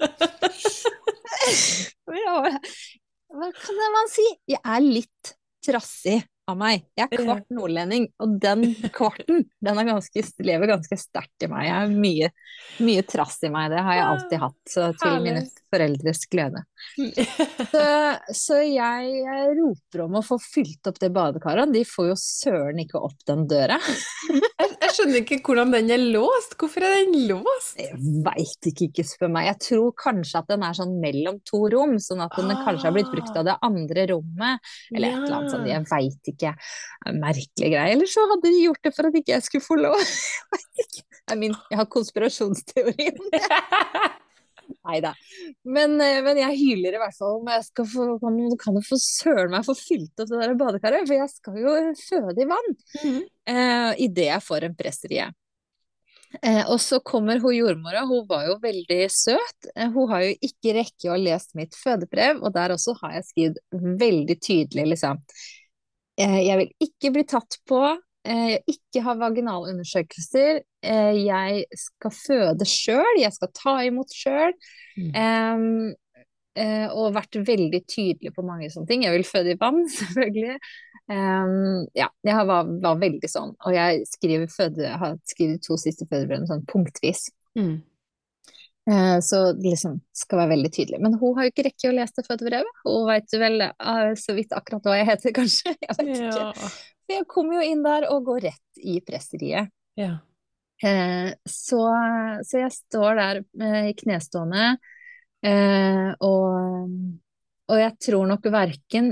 Hva 3.30 3.46
kan 3.54 3.78
man 3.94 4.08
si? 4.10 4.24
Jeg 4.50 4.58
er 4.64 4.80
litt 4.82 5.36
trassig 5.64 6.18
av 6.50 6.58
meg. 6.60 6.84
Jeg 6.98 7.08
er 7.08 7.22
kvart 7.24 7.46
nordlending, 7.54 8.08
og 8.22 8.36
den 8.42 8.64
kvarten 8.96 9.46
den 9.64 9.82
ganske, 9.88 10.24
lever 10.46 10.72
ganske 10.74 10.98
sterkt 11.00 11.46
i 11.46 11.50
meg. 11.50 11.66
Jeg 11.68 11.76
har 11.76 11.94
mye, 12.06 12.30
mye 12.84 13.06
trass 13.08 13.38
i 13.46 13.52
meg, 13.52 13.70
det 13.72 13.84
har 13.86 13.98
jeg 13.98 14.08
alltid 14.08 14.44
hatt, 14.46 14.60
så 14.68 14.90
til 15.00 15.20
mine 15.24 15.44
foreldres 15.70 16.26
glede. 16.30 16.64
Så, 17.70 17.82
så, 18.34 18.56
jeg 18.64 19.50
roper 19.56 20.02
om 20.06 20.16
å 20.18 20.22
få 20.24 20.38
fylt 20.40 20.88
opp 20.88 20.96
det 21.02 21.10
badekaret, 21.14 21.70
de 21.72 21.82
får 21.86 22.08
jo 22.08 22.16
søren 22.18 22.80
ikke 22.82 22.98
opp 22.98 23.18
den 23.28 23.44
døra. 23.50 23.76
jeg, 24.30 24.70
jeg, 24.70 24.90
skjønner 24.96 25.20
ikke 25.20 25.38
hvordan 25.46 25.74
den 25.74 25.92
er 25.94 26.02
låst, 26.14 26.56
hvorfor 26.58 26.86
er 26.86 26.96
den 26.96 27.28
låst? 27.28 27.76
Jeg 27.78 27.98
veit 28.24 28.70
ikke, 28.70 28.88
ikke 28.88 29.06
spør 29.06 29.32
meg. 29.36 29.50
Jeg 29.50 29.60
tror 29.66 29.92
kanskje 30.00 30.40
at 30.40 30.50
den 30.50 30.64
er 30.66 30.78
sånn 30.78 30.96
mellom 31.02 31.38
to 31.48 31.62
rom, 31.72 31.96
sånn 32.02 32.24
at 32.24 32.34
den 32.38 32.54
ah. 32.54 32.64
kanskje 32.66 32.88
har 32.88 32.96
blitt 32.96 33.12
brukt 33.12 33.36
av 33.36 33.46
det 33.48 33.58
andre 33.66 34.06
rommet, 34.14 34.72
eller 34.94 35.12
et 35.12 35.20
eller 35.20 35.38
annet 35.38 35.54
sånt, 35.54 35.70
jeg 35.70 35.86
veit 35.92 36.34
ikke 36.34 36.54
Merkelige 37.10 37.50
Merkelig 37.50 37.70
greie. 37.72 37.92
Eller 37.92 38.06
så 38.10 38.24
hadde 38.30 38.48
de 38.48 38.64
gjort 38.64 38.82
det 38.84 38.94
for 38.96 39.08
at 39.08 39.20
ikke 39.20 39.32
jeg 39.32 39.46
skulle 39.46 39.64
få 39.64 39.78
lov. 39.80 40.00
jeg, 41.30 41.52
jeg 41.70 41.78
har 41.78 41.88
konspirasjonsteori 41.90 43.12
om 43.14 43.30
det. 43.34 43.44
Nei 44.88 45.00
da. 45.04 45.10
Men, 45.68 45.98
eh, 46.00 46.22
men, 46.24 46.38
jeg 46.40 46.56
hyler 46.56 46.96
i 46.96 47.02
hvert 47.02 47.16
fall 47.18 47.36
om 47.40 47.50
jeg 47.52 47.66
skal 47.66 47.88
få, 47.90 48.06
kan, 48.22 48.38
kan 48.62 48.80
få 48.86 48.96
søren 49.02 49.52
meg 49.52 49.66
få 49.66 49.76
fylt 49.76 50.22
opp 50.22 50.30
det 50.30 50.40
der 50.40 50.56
badekaret, 50.56 51.04
for 51.04 51.18
jeg 51.18 51.32
skal 51.34 51.60
jo 51.60 51.76
føde 52.00 52.40
i 52.40 52.48
vann 52.48 52.72
mm 52.72 53.04
-hmm. 53.04 53.22
eh, 53.52 54.04
idet 54.06 54.30
jeg 54.30 54.42
får 54.42 54.64
en 54.64 54.76
presserie. 54.76 55.30
Eh, 56.42 56.64
og 56.70 56.80
så 56.80 57.00
kommer 57.00 57.38
hun 57.38 57.54
jordmora, 57.54 58.06
hun 58.06 58.26
var 58.28 58.46
jo 58.46 58.58
veldig 58.62 59.10
søt. 59.10 59.70
Eh, 59.76 59.90
hun 59.90 60.08
har 60.08 60.22
jo 60.22 60.34
ikke 60.40 60.74
rekke 60.74 61.08
å 61.08 61.10
ha 61.10 61.16
lest 61.16 61.54
mitt 61.54 61.74
fødebrev, 61.74 62.42
og 62.42 62.54
der 62.54 62.72
også 62.72 62.94
har 63.02 63.12
jeg 63.12 63.24
skrevet 63.24 63.58
veldig 64.00 64.40
tydelig, 64.40 64.86
liksom 64.86 65.18
Eh, 66.20 66.40
jeg 66.44 66.58
vil 66.60 66.72
ikke 66.84 67.12
bli 67.14 67.24
tatt 67.28 67.58
på, 67.68 67.80
eh, 68.28 68.58
ikke 68.68 69.04
ha 69.06 69.14
vaginalundersøkelser. 69.20 70.62
Eh, 70.80 71.16
jeg 71.26 71.64
skal 71.76 72.14
føde 72.16 72.68
sjøl, 72.68 73.18
jeg 73.20 73.32
skal 73.36 73.50
ta 73.56 73.80
imot 73.88 74.14
sjøl. 74.14 74.56
Mm. 75.00 75.92
og 76.90 77.14
vært 77.14 77.36
veldig 77.46 77.78
tydelig 77.88 78.32
på 78.34 78.42
mange 78.44 78.66
sånne 78.68 78.88
ting. 78.90 79.04
Jeg 79.06 79.14
vil 79.14 79.24
føde 79.24 79.54
i 79.54 79.58
vann, 79.60 79.84
selvfølgelig. 79.98 80.58
Um, 81.10 81.88
ja, 81.96 82.06
jeg 82.22 82.46
var, 82.46 82.68
var, 82.82 82.98
veldig 83.00 83.30
sånn. 83.30 83.54
Og 83.66 83.74
jeg 83.74 84.04
skriver 84.06 84.50
føde, 84.50 84.90
har 85.00 85.16
skrevet 85.26 85.62
to 85.66 85.78
siste 85.80 86.06
fødebrevene 86.06 86.46
sånn 86.50 86.62
punktvis. 86.70 87.28
Mm. 87.58 87.80
Uh, 88.90 89.18
så 89.22 89.40
liksom 89.58 89.98
skal 90.16 90.44
være 90.44 90.52
veldig 90.54 90.70
tydelig. 90.76 91.00
Men 91.02 91.18
hun 91.18 91.34
har 91.36 91.46
jo 91.46 91.54
ikke 91.54 91.66
rekke 91.66 91.90
å 91.90 91.96
lese 91.96 92.20
det 92.20 92.26
fødebrevet. 92.28 92.80
Hun 92.86 93.08
veit 93.10 93.36
vel 93.42 93.66
uh, 93.66 94.12
så 94.18 94.36
vidt 94.38 94.54
akkurat 94.56 94.86
hva 94.86 94.96
jeg 95.00 95.10
heter, 95.10 95.34
kanskje. 95.40 95.74
Jeg 95.74 95.98
vet 95.98 96.16
ja. 96.16 96.30
ikke. 96.30 96.72
For 97.10 97.16
jeg 97.16 97.28
kommer 97.34 97.58
jo 97.58 97.68
inn 97.72 97.86
der 97.86 98.06
og 98.12 98.26
går 98.30 98.46
rett 98.46 98.84
i 98.86 99.00
presseriet. 99.06 99.74
Ja. 99.98 100.20
Uh, 100.80 101.30
så, 101.44 101.80
så, 102.46 102.60
jeg 102.62 102.72
står 102.72 103.18
der 103.20 103.42
i 103.90 103.94
knestående, 103.98 104.74
og, 105.40 106.90
og 107.72 107.78
jeg 107.80 107.94
tror 108.04 108.26
nok 108.28 108.44
verken 108.52 109.06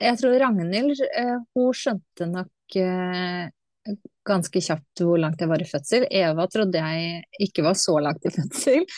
Jeg 0.00 0.16
tror 0.16 0.38
Ragnhild, 0.40 1.02
hun 1.52 1.74
skjønte 1.76 2.28
nok 2.30 2.80
ganske 4.26 4.62
kjapt 4.64 5.02
hvor 5.04 5.20
langt 5.20 5.40
jeg 5.40 5.50
var 5.50 5.62
i 5.62 5.68
fødsel. 5.68 6.06
Eva 6.08 6.46
trodde 6.48 6.80
jeg 6.80 7.20
ikke 7.46 7.64
var 7.66 7.76
så 7.76 7.98
langt 8.00 8.24
i 8.24 8.32
fødsel. 8.34 8.88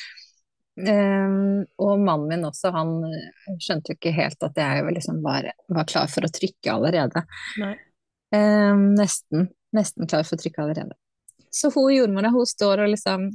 Og 0.78 1.98
mannen 1.98 2.28
min 2.30 2.46
også, 2.46 2.70
han 2.74 2.94
skjønte 3.58 3.92
jo 3.92 3.98
ikke 3.98 4.14
helt 4.14 4.46
at 4.46 4.60
jeg 4.62 4.86
liksom 4.94 5.20
var, 5.24 5.50
var, 5.66 5.88
klar 5.90 6.10
for 6.12 6.26
å 6.26 6.32
trykke 6.32 6.74
allerede. 6.74 7.24
Um, 8.34 8.92
nesten. 8.98 9.48
Nesten 9.74 10.08
klar 10.08 10.24
for 10.24 10.38
å 10.38 10.42
trykke 10.42 10.64
allerede. 10.64 10.96
Så 11.59 11.70
hun 11.74 11.90
jordmora 11.90 12.30
hun 12.34 12.46
står 12.46 12.84
og 12.84 12.92
liksom 12.92 13.28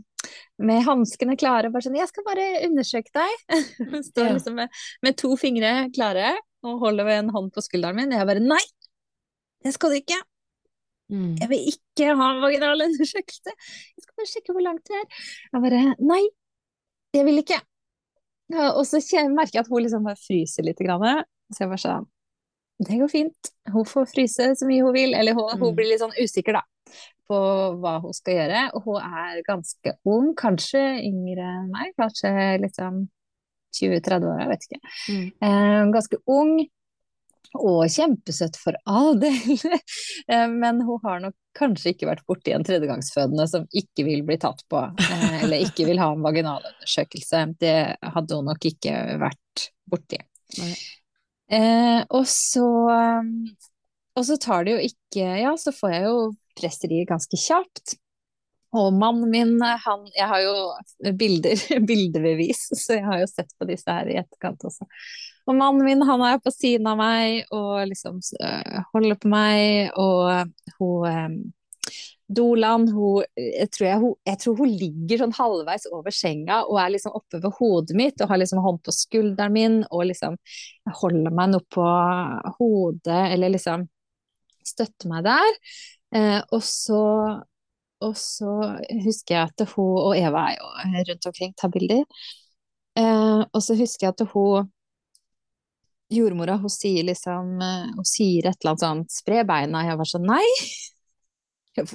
med 0.63 0.83
hanskene 0.85 1.35
klare, 1.39 1.71
bare 1.73 1.83
sånn 1.83 1.97
'Jeg 1.99 2.09
skal 2.11 2.25
bare 2.27 2.45
undersøke 2.67 3.11
deg'. 3.11 3.41
Hun 3.91 4.03
står 4.05 4.29
ja. 4.29 4.35
liksom 4.37 4.55
med, 4.55 4.69
med, 5.03 5.17
to 5.19 5.33
fingre 5.39 5.89
klare 5.95 6.37
og 6.63 6.79
holder 6.85 7.07
ved 7.09 7.19
en 7.23 7.33
hånd 7.35 7.51
på 7.51 7.63
skulderen 7.65 7.97
min. 7.99 8.13
Og 8.13 8.21
jeg 8.21 8.29
bare 8.29 8.45
'Nei, 8.45 8.63
det 9.65 9.73
skal 9.75 9.91
du 9.91 9.99
ikke'. 9.99 10.21
Mm. 11.11 11.35
Jeg 11.41 11.49
vil 11.51 11.67
ikke 11.73 12.15
ha 12.15 12.29
vaginal 12.41 12.85
undersøkelse. 12.87 13.51
Jeg 13.51 14.05
skal 14.05 14.15
bare 14.17 14.31
sjekke 14.31 14.55
hvor 14.55 14.65
langt 14.65 14.87
det 14.87 14.97
er. 15.01 15.05
Jeg 15.51 15.65
bare 15.65 15.83
Nei, 15.99 16.23
jeg 17.13 17.27
vil 17.27 17.43
ikke. 17.43 17.59
Og 18.53 18.83
så 18.85 19.01
merker 19.33 19.59
jeg 19.59 19.65
at 19.65 19.71
hun 19.71 19.83
liksom 19.83 20.07
bare 20.07 20.19
fryser 20.19 20.65
litt. 20.65 20.79
Grann. 20.79 21.23
Så 21.51 21.65
jeg 21.65 21.73
bare 21.73 21.83
sånn 21.83 22.09
Det 22.83 22.97
går 22.99 23.11
fint. 23.11 23.51
Hun 23.71 23.85
får 23.85 24.07
fryse 24.09 24.47
så 24.59 24.67
mye 24.67 24.83
hun 24.83 24.95
vil. 24.95 25.13
Eller 25.13 25.35
hun, 25.37 25.51
mm. 25.51 25.61
hun 25.61 25.75
blir 25.77 25.91
litt 25.91 26.01
sånn 26.01 26.15
usikker, 26.17 26.57
da. 26.57 26.63
På 27.29 27.39
hva 27.79 27.97
hun 28.03 28.15
skal 28.15 28.39
gjøre. 28.41 28.61
Og 28.77 28.87
hun 28.87 29.17
er 29.23 29.41
ganske 29.47 29.97
ung. 30.09 30.31
Kanskje 30.39 30.81
yngre 31.01 31.49
enn 31.59 31.73
meg. 31.73 31.93
Kanskje 31.99 32.31
liksom 32.63 33.03
20-30 33.73 34.29
år, 34.29 34.39
jeg 34.43 34.51
vet 34.51 34.65
ikke. 34.67 34.81
Mm. 35.09 35.27
Eh, 35.47 35.81
ganske 35.93 36.19
ung. 36.29 36.55
Og 37.53 37.83
kjempesøtt 37.91 38.55
for 38.57 38.77
all 38.89 39.19
del, 39.21 39.35
eh, 40.31 40.47
men 40.49 40.79
hun 40.81 40.97
har 41.03 41.19
nok 41.21 41.35
kanskje 41.53 41.91
ikke 41.93 42.07
vært 42.09 42.23
borti 42.25 42.53
en 42.55 42.65
tredjegangsfødende 42.65 43.45
som 43.51 43.67
ikke 43.69 44.07
vil 44.07 44.23
bli 44.25 44.39
tatt 44.41 44.63
på, 44.71 44.81
eh, 45.05 45.35
eller 45.43 45.61
ikke 45.61 45.85
vil 45.85 46.01
ha 46.01 46.09
en 46.15 46.25
vaginalundersøkelse. 46.25 47.43
Det 47.61 47.75
hadde 48.15 48.39
hun 48.39 48.49
nok 48.49 48.69
ikke 48.71 48.95
vært 49.21 49.67
borti. 49.85 50.17
Eh, 51.53 52.01
og 52.09 52.25
så 52.29 52.65
og 54.13 54.25
så 54.27 54.37
tar 54.41 54.65
det 54.65 54.75
jo 54.75 54.81
ikke 54.89 55.27
Ja, 55.41 55.53
så 55.57 55.73
får 55.75 55.93
jeg 55.93 56.03
jo 56.07 56.17
presseri 56.59 57.03
ganske 57.09 57.39
kjapt. 57.39 57.97
Og 58.73 58.93
mannen 58.97 59.29
min, 59.29 59.59
han 59.61 60.07
Jeg 60.15 60.27
har 60.31 60.41
jo 60.41 61.13
bilder, 61.19 61.59
bildebevis, 61.89 62.67
så 62.73 62.97
jeg 62.97 63.05
har 63.05 63.21
jo 63.21 63.29
sett 63.29 63.53
på 63.59 63.69
disse 63.69 63.89
her 63.89 64.09
i 64.09 64.17
etterkant 64.21 64.65
også. 64.65 64.87
Og 65.43 65.57
mannen 65.59 65.83
min 65.85 66.01
han 66.07 66.23
er 66.23 66.39
på 66.41 66.53
siden 66.53 66.87
av 66.87 66.97
meg 66.97 67.51
og 67.51 67.83
liksom 67.89 68.21
uh, 68.39 68.79
holder 68.93 69.19
på 69.19 69.29
meg, 69.31 69.91
og 69.99 70.53
hun 70.79 71.11
um, 71.11 71.37
Dolan, 72.33 72.87
hun 72.89 73.25
jeg, 73.35 73.67
tror 73.75 73.87
jeg, 73.87 73.99
hun 74.01 74.13
jeg, 74.25 74.39
tror 74.41 74.55
hun 74.57 74.71
ligger 74.79 75.19
sånn 75.19 75.35
halvveis 75.35 75.83
over 75.91 76.15
senga 76.15 76.61
og 76.63 76.79
er 76.81 76.93
liksom 76.95 77.13
oppe 77.19 77.41
ved 77.43 77.57
hodet 77.59 77.97
mitt 77.99 78.23
og 78.23 78.31
har 78.31 78.39
liksom 78.39 78.61
hånd 78.63 78.79
på 78.81 78.95
skulderen 78.95 79.53
min 79.53 79.75
og 79.89 80.05
liksom 80.09 80.37
holder 81.01 81.35
meg 81.35 81.51
noe 81.51 81.65
på 81.75 81.89
hodet, 82.57 83.19
eller 83.35 83.53
liksom 83.53 83.85
støtter 84.63 85.11
meg 85.11 85.27
der. 85.27 85.59
Eh, 86.13 86.39
og 86.53 86.63
så 86.63 87.01
og 88.03 88.17
så 88.19 88.53
husker 89.05 89.37
jeg 89.37 89.47
at 89.47 89.63
hun 89.77 89.99
og 90.09 90.17
Eva 90.19 90.47
er 90.51 90.57
jo 90.57 90.69
rundt 91.09 91.27
omkring, 91.29 91.53
tar 91.55 91.71
bilder. 91.71 92.03
Eh, 92.99 93.41
og 93.47 93.61
så 93.63 93.77
husker 93.79 94.07
jeg 94.07 94.13
at 94.13 94.25
hun 94.33 94.67
jordmora 96.13 96.59
hun 96.61 96.69
sier 96.69 97.05
liksom 97.07 97.55
eh, 97.63 97.87
Hun 97.95 98.05
sier 98.05 98.49
et 98.49 98.57
eller 98.59 98.73
annet 98.73 98.83
sånt 98.83 99.15
'spre 99.15 99.43
beina'. 99.49 99.85
Jeg 99.87 99.99
var 100.01 100.09
sånn 100.09 100.27
nei! 100.29 100.49
Jeg 101.73 101.87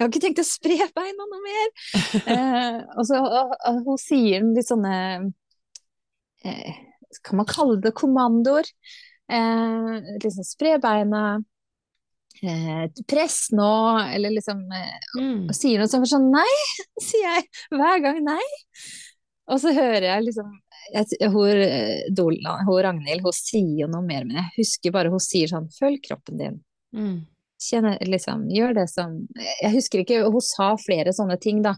har 0.00 0.08
ikke 0.08 0.22
tenkt 0.22 0.40
å 0.40 0.46
spre 0.48 0.78
beina 0.96 1.26
noe 1.28 1.42
mer! 1.44 1.66
eh, 2.32 2.78
og 2.96 3.02
så 3.04 3.18
og, 3.20 3.50
og 3.68 3.82
hun 3.90 3.98
sier 4.00 4.46
litt 4.56 4.70
sånne 4.70 4.94
eh, 6.44 6.78
Kan 7.20 7.42
man 7.42 7.50
kalle 7.50 7.76
det 7.84 7.92
kommandoer? 7.98 8.70
Eh, 9.28 9.92
liksom 10.22 10.46
spre 10.46 10.78
beina. 10.80 11.26
Eh, 12.42 12.84
press 13.08 13.46
nå, 13.56 13.98
eller 14.12 14.34
liksom 14.34 14.58
eh, 14.72 14.96
mm. 15.16 15.46
Og 15.48 15.54
sier 15.56 15.80
noe 15.80 15.88
sånn, 15.88 16.04
sånn 16.08 16.26
Nei! 16.34 16.56
sier 17.06 17.24
jeg 17.24 17.46
hver 17.72 18.02
gang 18.04 18.20
nei. 18.26 18.42
Og 19.52 19.60
så 19.62 19.72
hører 19.72 20.08
jeg 20.10 20.26
liksom 20.26 20.50
jeg, 20.92 21.30
hun, 21.32 21.62
Dola, 22.14 22.58
hun 22.66 22.82
Ragnhild 22.84 23.24
hun 23.24 23.34
sier 23.34 23.72
jo 23.82 23.88
noe 23.90 24.04
mer, 24.06 24.26
men 24.26 24.40
jeg 24.40 24.52
husker 24.60 24.94
bare 24.94 25.10
hun 25.10 25.22
sier 25.22 25.50
sånn 25.50 25.70
følg 25.74 26.02
kroppen 26.04 26.38
din. 26.40 26.60
Mm. 26.94 27.16
Kjenner, 27.62 27.96
liksom, 28.04 28.44
gjør 28.52 28.74
det 28.76 28.84
som 28.92 29.14
Jeg 29.34 29.72
husker 29.72 30.02
ikke, 30.02 30.20
hun 30.28 30.44
sa 30.44 30.74
flere 30.78 31.14
sånne 31.16 31.38
ting, 31.42 31.62
da, 31.64 31.72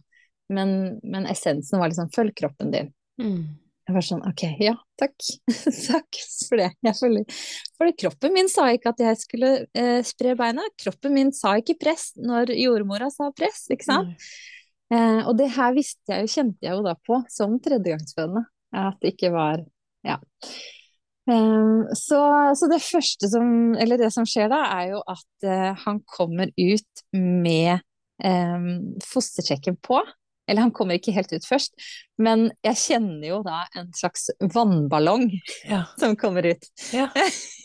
men, 0.52 0.98
men 1.04 1.28
essensen 1.30 1.80
var 1.80 1.92
liksom 1.92 2.10
følg 2.14 2.34
kroppen 2.36 2.72
din. 2.74 2.90
Mm. 3.20 3.42
Jeg 3.88 3.96
var 3.96 4.04
sånn 4.04 4.24
ok, 4.28 4.42
ja, 4.60 4.74
takk. 5.00 5.14
takk 5.88 6.18
for 6.44 6.60
det. 6.60 6.68
Jeg 6.84 6.96
følger 6.98 7.38
For 7.78 7.92
kroppen 8.02 8.34
min 8.34 8.50
sa 8.52 8.66
ikke 8.76 8.92
at 8.92 9.00
jeg 9.00 9.16
skulle 9.16 9.52
eh, 9.72 10.02
spre 10.04 10.34
beina. 10.36 10.66
Kroppen 10.76 11.14
min 11.16 11.32
sa 11.32 11.54
ikke 11.56 11.78
press 11.80 12.10
når 12.20 12.52
jordmora 12.52 13.08
sa 13.14 13.30
press, 13.32 13.64
ikke 13.72 13.88
sant. 13.88 14.28
Eh, 14.92 15.22
og 15.24 15.38
det 15.40 15.48
her 15.56 15.72
visste 15.76 16.12
jeg 16.12 16.26
jo, 16.26 16.32
kjente 16.34 16.68
jeg 16.68 16.76
jo 16.76 16.84
da 16.84 16.94
på 17.00 17.22
som 17.32 17.56
tredjegangsfødende. 17.64 18.44
At 18.76 19.00
det 19.00 19.14
ikke 19.16 19.32
var 19.32 19.64
Ja. 20.04 20.20
Um, 21.28 21.84
så, 21.92 22.18
så, 22.56 22.68
det 22.72 22.78
første 22.80 23.28
som, 23.28 23.74
eller 23.76 24.00
det 24.00 24.08
som 24.14 24.24
skjer 24.28 24.48
da, 24.48 24.62
er 24.78 24.94
jo 24.94 25.00
at 25.12 25.44
uh, 25.44 25.74
han 25.82 25.98
kommer 26.08 26.48
ut 26.56 27.02
med 27.12 27.82
um, 28.24 28.94
fostersjekken 29.04 29.76
på. 29.84 30.00
Eller 30.48 30.64
han 30.64 30.72
kommer 30.74 30.96
ikke 30.98 31.12
helt 31.12 31.32
ut 31.32 31.44
først, 31.44 31.74
men 32.24 32.46
jeg 32.64 32.80
kjenner 32.80 33.26
jo 33.28 33.40
da 33.46 33.62
en 33.76 33.90
slags 33.96 34.30
vannballong 34.54 35.28
ja. 35.68 35.82
som 36.00 36.16
kommer 36.18 36.48
ut. 36.48 36.70
Ja. 36.96 37.10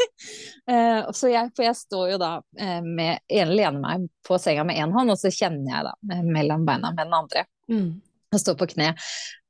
uh, 0.71 1.11
så 1.15 1.31
jeg, 1.31 1.53
for 1.55 1.65
jeg 1.65 1.79
står 1.79 2.13
jo 2.13 2.21
da 2.21 2.33
uh, 2.43 2.81
med 2.83 3.23
en 3.31 3.53
lener 3.55 3.79
meg 3.79 4.09
på 4.27 4.39
senga 4.41 4.67
med 4.67 4.81
én 4.83 4.91
hånd, 4.95 5.15
og 5.15 5.19
så 5.19 5.31
kjenner 5.33 5.71
jeg 5.71 5.87
da 5.87 6.23
mellom 6.27 6.67
beina 6.67 6.91
med 6.91 7.05
den 7.05 7.17
andre. 7.23 7.47
Mm. 7.71 7.89
Og 8.33 8.41
står 8.41 8.59
på 8.59 8.69
kne. 8.73 8.91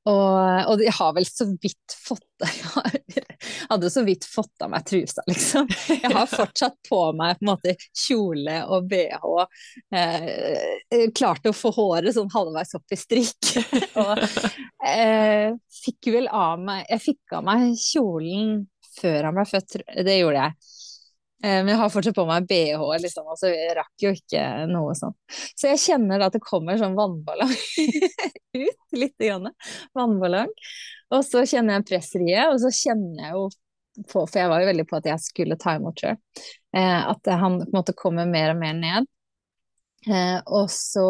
Og, 0.04 0.68
og, 0.68 0.82
jeg 0.84 0.92
har 0.98 1.14
vel 1.16 1.26
så 1.28 1.46
vidt 1.64 1.96
fått 1.96 2.44
Jeg 3.14 3.70
hadde 3.70 3.90
så 3.92 4.02
vidt 4.04 4.26
fått 4.28 4.64
av 4.66 4.72
meg 4.74 4.84
trusa, 4.88 5.24
liksom. 5.30 5.70
Jeg 5.88 6.12
har 6.12 6.28
fortsatt 6.28 6.76
på 6.90 7.00
meg 7.16 7.38
på 7.40 7.46
en 7.46 7.50
måte 7.54 7.76
kjole 7.96 8.58
og 8.68 8.90
bh. 8.92 9.46
Eh, 9.96 11.06
klarte 11.16 11.54
å 11.54 11.56
få 11.56 11.72
håret 11.76 12.16
sånn 12.18 12.32
halvveis 12.34 12.76
opp 12.76 12.94
i 12.94 13.00
strikk. 13.00 13.54
og 14.04 14.20
eh, 14.84 15.56
fikk 15.84 16.12
vel 16.14 16.28
av 16.28 16.60
meg 16.60 16.84
Jeg 16.92 17.06
fikk 17.08 17.38
av 17.40 17.48
meg 17.48 17.72
kjolen 17.80 18.64
før 18.94 19.30
han 19.30 19.38
ble 19.40 19.48
født, 19.50 19.80
det 20.06 20.20
gjorde 20.20 20.44
jeg. 20.44 20.73
Eh, 21.44 21.60
men 21.60 21.74
jeg 21.74 21.80
har 21.82 21.92
fortsatt 21.92 22.16
på 22.16 22.24
meg 22.28 22.48
bh, 22.48 22.84
liksom, 23.04 23.28
og 23.28 23.40
så 23.40 23.52
jeg 23.52 23.76
rakk 23.76 24.06
jo 24.06 24.14
ikke 24.16 24.44
noe 24.72 24.94
sånt. 24.96 25.18
Så 25.60 25.74
jeg 25.74 25.82
kjenner 25.84 26.22
da 26.22 26.30
at 26.32 26.38
det 26.38 26.44
kommer 26.46 26.80
sånn 26.80 26.96
vannballong 26.96 27.52
ut, 28.64 28.80
lite 28.96 29.28
grann. 29.28 29.52
Vannballong. 29.98 30.54
Og 31.14 31.26
så 31.28 31.44
kjenner 31.50 31.78
jeg 31.78 31.90
presseriet, 31.92 32.48
og 32.54 32.62
så 32.64 32.72
kjenner 32.74 33.26
jeg 33.26 33.36
jo 33.36 33.44
på, 34.08 34.24
for 34.24 34.40
jeg 34.40 34.50
var 34.50 34.64
jo 34.64 34.70
veldig 34.72 34.86
på 34.90 34.98
at 34.98 35.10
jeg 35.12 35.22
skulle 35.22 35.60
ta 35.60 35.76
imot 35.78 36.00
sjøl, 36.00 36.16
eh, 36.74 37.02
at 37.12 37.34
han 37.44 37.60
på 37.60 37.68
en 37.68 37.76
måte 37.76 37.98
kommer 37.98 38.30
mer 38.30 38.56
og 38.56 38.64
mer 38.64 38.80
ned. 38.80 39.12
Eh, 40.08 40.40
og, 40.48 40.72
så, 40.72 41.06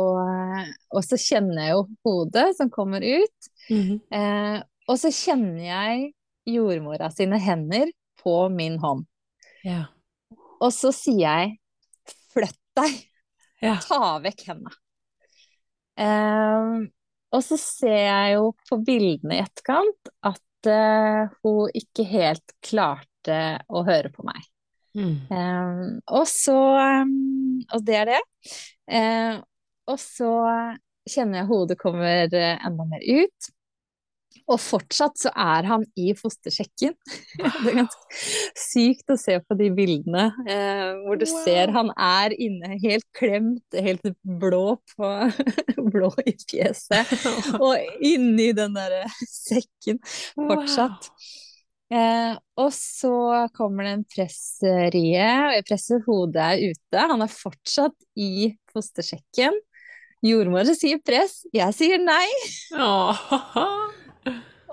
og 0.93 1.05
så 1.05 1.17
kjenner 1.17 1.61
jeg 1.61 1.77
jo 1.77 1.85
hodet 2.05 2.49
som 2.57 2.73
kommer 2.73 3.05
ut. 3.05 3.53
Mm 3.69 3.81
-hmm. 3.81 4.63
og 4.87 4.99
så 4.99 5.09
kjenner 5.11 5.63
jeg 5.63 6.13
jordmora 6.45 7.11
sine 7.11 7.37
hender 7.39 7.91
på 8.23 8.49
min 8.49 8.79
hånd. 8.79 9.05
Ja. 9.63 9.85
Og 10.63 10.71
så 10.71 10.93
sier 10.95 11.23
jeg 11.23 11.57
flytt 12.33 12.59
deg, 12.77 12.97
ja. 13.63 13.77
ta 13.83 14.17
vekk 14.23 14.45
henda. 14.49 14.73
Um, 15.93 16.87
og 17.33 17.43
så 17.45 17.57
ser 17.61 17.99
jeg 17.99 18.33
jo 18.37 18.47
på 18.69 18.79
bildene 18.85 19.37
i 19.37 19.43
etterkant 19.43 20.09
at 20.25 20.69
uh, 20.69 21.33
hun 21.43 21.73
ikke 21.77 22.05
helt 22.09 22.55
klarte 22.65 23.39
å 23.69 23.83
høre 23.85 24.09
på 24.13 24.25
meg. 24.25 24.41
Mm. 24.93 25.13
Um, 25.33 25.85
og 26.13 26.27
så 26.29 26.55
um, 27.01 27.63
Og 27.73 27.81
det 27.81 27.95
er 27.97 28.11
det. 28.11 28.21
Uh, 28.85 29.41
og 29.89 29.97
så 29.99 30.31
kjenner 31.09 31.41
jeg 31.41 31.49
hodet 31.49 31.79
kommer 31.81 32.29
enda 32.29 32.85
mer 32.87 33.01
ut. 33.03 33.49
Og 34.51 34.59
fortsatt 34.59 35.21
så 35.21 35.31
er 35.39 35.67
han 35.69 35.85
i 35.99 36.11
fostersjekken. 36.17 36.95
det 37.39 37.71
er 37.71 37.77
ganske 37.83 38.19
sykt 38.59 39.13
å 39.13 39.17
se 39.19 39.37
på 39.39 39.57
de 39.59 39.69
bildene 39.75 40.25
eh, 40.43 40.89
hvor 41.05 41.19
du 41.19 41.25
wow. 41.27 41.37
ser 41.45 41.71
han 41.75 41.93
er 41.95 42.35
inne 42.35 42.77
helt 42.83 43.07
klemt, 43.15 43.63
helt 43.87 44.09
blå 44.21 44.77
på 44.95 45.13
blå 45.93 46.11
i 46.25 46.35
fjeset. 46.35 47.15
og 47.63 48.03
inni 48.03 48.51
den 48.57 48.75
derre 48.75 49.05
sekken 49.29 50.01
fortsatt. 50.35 51.09
Wow. 51.09 51.39
Eh, 51.93 52.35
og 52.57 52.71
så 52.73 53.15
kommer 53.53 53.85
det 53.85 53.91
en 53.97 54.07
presserie, 54.09 55.27
og 55.45 55.57
jeg 55.57 55.65
presser 55.67 56.01
hodet 56.07 56.47
er 56.47 56.73
ute. 56.73 57.07
Han 57.11 57.21
er 57.21 57.31
fortsatt 57.31 57.95
i 58.17 58.53
fostersjekken. 58.73 59.59
Jordmor 60.23 60.69
sier 60.79 61.01
press, 61.03 61.41
jeg 61.53 61.75
sier 61.75 61.99
nei. 62.01 62.25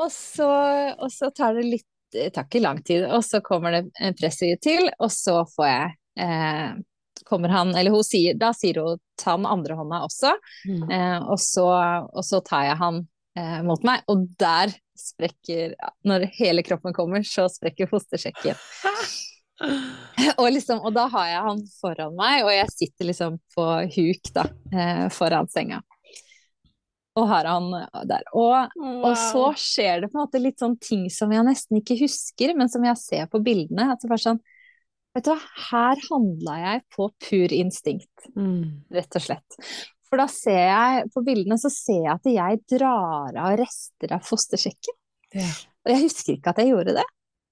Og 0.00 0.12
så, 0.12 0.50
og 0.96 1.10
så, 1.12 1.30
tar 1.34 1.58
det 1.58 1.66
litt 1.68 1.86
det 2.10 2.32
tar 2.34 2.48
ikke 2.48 2.62
lang 2.64 2.80
tid, 2.82 3.04
og 3.06 3.22
så 3.22 3.38
kommer 3.44 3.74
det 3.76 3.84
en 4.02 4.16
pressøye 4.18 4.56
til, 4.58 4.88
og 4.98 5.12
så 5.14 5.44
får 5.46 5.68
jeg 5.68 6.24
eh, 6.24 6.72
kommer 7.28 7.52
han, 7.54 7.70
eller 7.76 7.94
hun 7.94 8.02
sier, 8.02 8.34
Da 8.34 8.52
sier 8.56 8.80
hun 8.82 8.98
ta 9.20 9.36
den 9.36 9.46
andre 9.46 9.76
hånda 9.78 10.02
også, 10.08 10.32
mm. 10.66 10.90
eh, 10.90 11.18
og, 11.22 11.38
så, 11.38 11.68
og, 12.10 12.22
så, 12.26 12.40
tar 12.42 12.66
jeg 12.66 12.78
han 12.80 13.02
eh, 13.38 13.60
mot 13.66 13.84
meg, 13.86 14.02
og 14.10 14.26
der 14.40 14.74
sprekker 15.00 15.76
Når 16.04 16.26
hele 16.36 16.64
kroppen 16.66 16.92
kommer, 16.92 17.22
så 17.24 17.46
sprekker 17.48 17.88
fostersjekken. 17.88 18.58
og, 20.40 20.48
liksom, 20.52 20.82
og 20.82 20.92
da 20.96 21.06
har 21.14 21.30
jeg 21.30 21.46
han 21.46 21.62
foran 21.78 22.18
meg, 22.18 22.42
og 22.44 22.52
jeg 22.52 22.74
sitter 22.74 23.08
liksom 23.08 23.38
på 23.54 23.68
huk 23.96 24.34
da, 24.36 24.44
eh, 24.74 25.06
foran 25.14 25.48
senga 25.52 25.80
og 27.18 27.26
har 27.30 27.48
han 27.48 27.68
eh, 27.80 28.02
der. 28.08 28.24
Og, 28.32 28.72
wow. 28.78 28.96
og, 29.10 29.12
så 29.18 29.44
skjer 29.58 30.04
det 30.04 30.10
på 30.10 30.18
en 30.18 30.24
måte 30.24 30.42
litt 30.42 30.62
sånn 30.62 30.76
ting 30.82 31.08
som 31.12 31.32
jeg 31.34 31.46
nesten 31.46 31.80
ikke 31.80 31.98
husker, 32.02 32.54
men 32.58 32.70
som 32.72 32.84
jeg 32.86 33.00
ser 33.00 33.30
på 33.32 33.42
bildene. 33.44 33.90
At 33.92 34.02
det 34.02 34.12
bare 34.12 34.28
sånn 34.30 34.42
Vet 35.10 35.24
du 35.26 35.32
hva, 35.32 35.40
her 35.72 35.98
handla 36.04 36.52
jeg 36.60 36.82
på 36.94 37.08
pur 37.18 37.52
instinkt, 37.56 38.28
mm. 38.38 38.92
rett 38.94 39.16
og 39.18 39.24
slett. 39.24 39.56
For 40.06 40.22
da 40.22 40.28
ser 40.30 40.60
jeg 40.68 41.08
på 41.10 41.22
bildene 41.26 41.56
så 41.58 41.66
ser 41.74 42.04
jeg 42.04 42.12
at 42.12 42.28
jeg 42.30 42.60
drar 42.76 43.34
av 43.42 43.56
rester 43.58 44.14
av 44.14 44.22
fostersjekken. 44.22 44.94
Ja. 45.34 45.48
Og 45.82 45.90
jeg 45.90 46.04
husker 46.04 46.36
ikke 46.36 46.54
at 46.54 46.62
jeg 46.62 46.70
gjorde 46.70 46.94
det. 47.00 47.06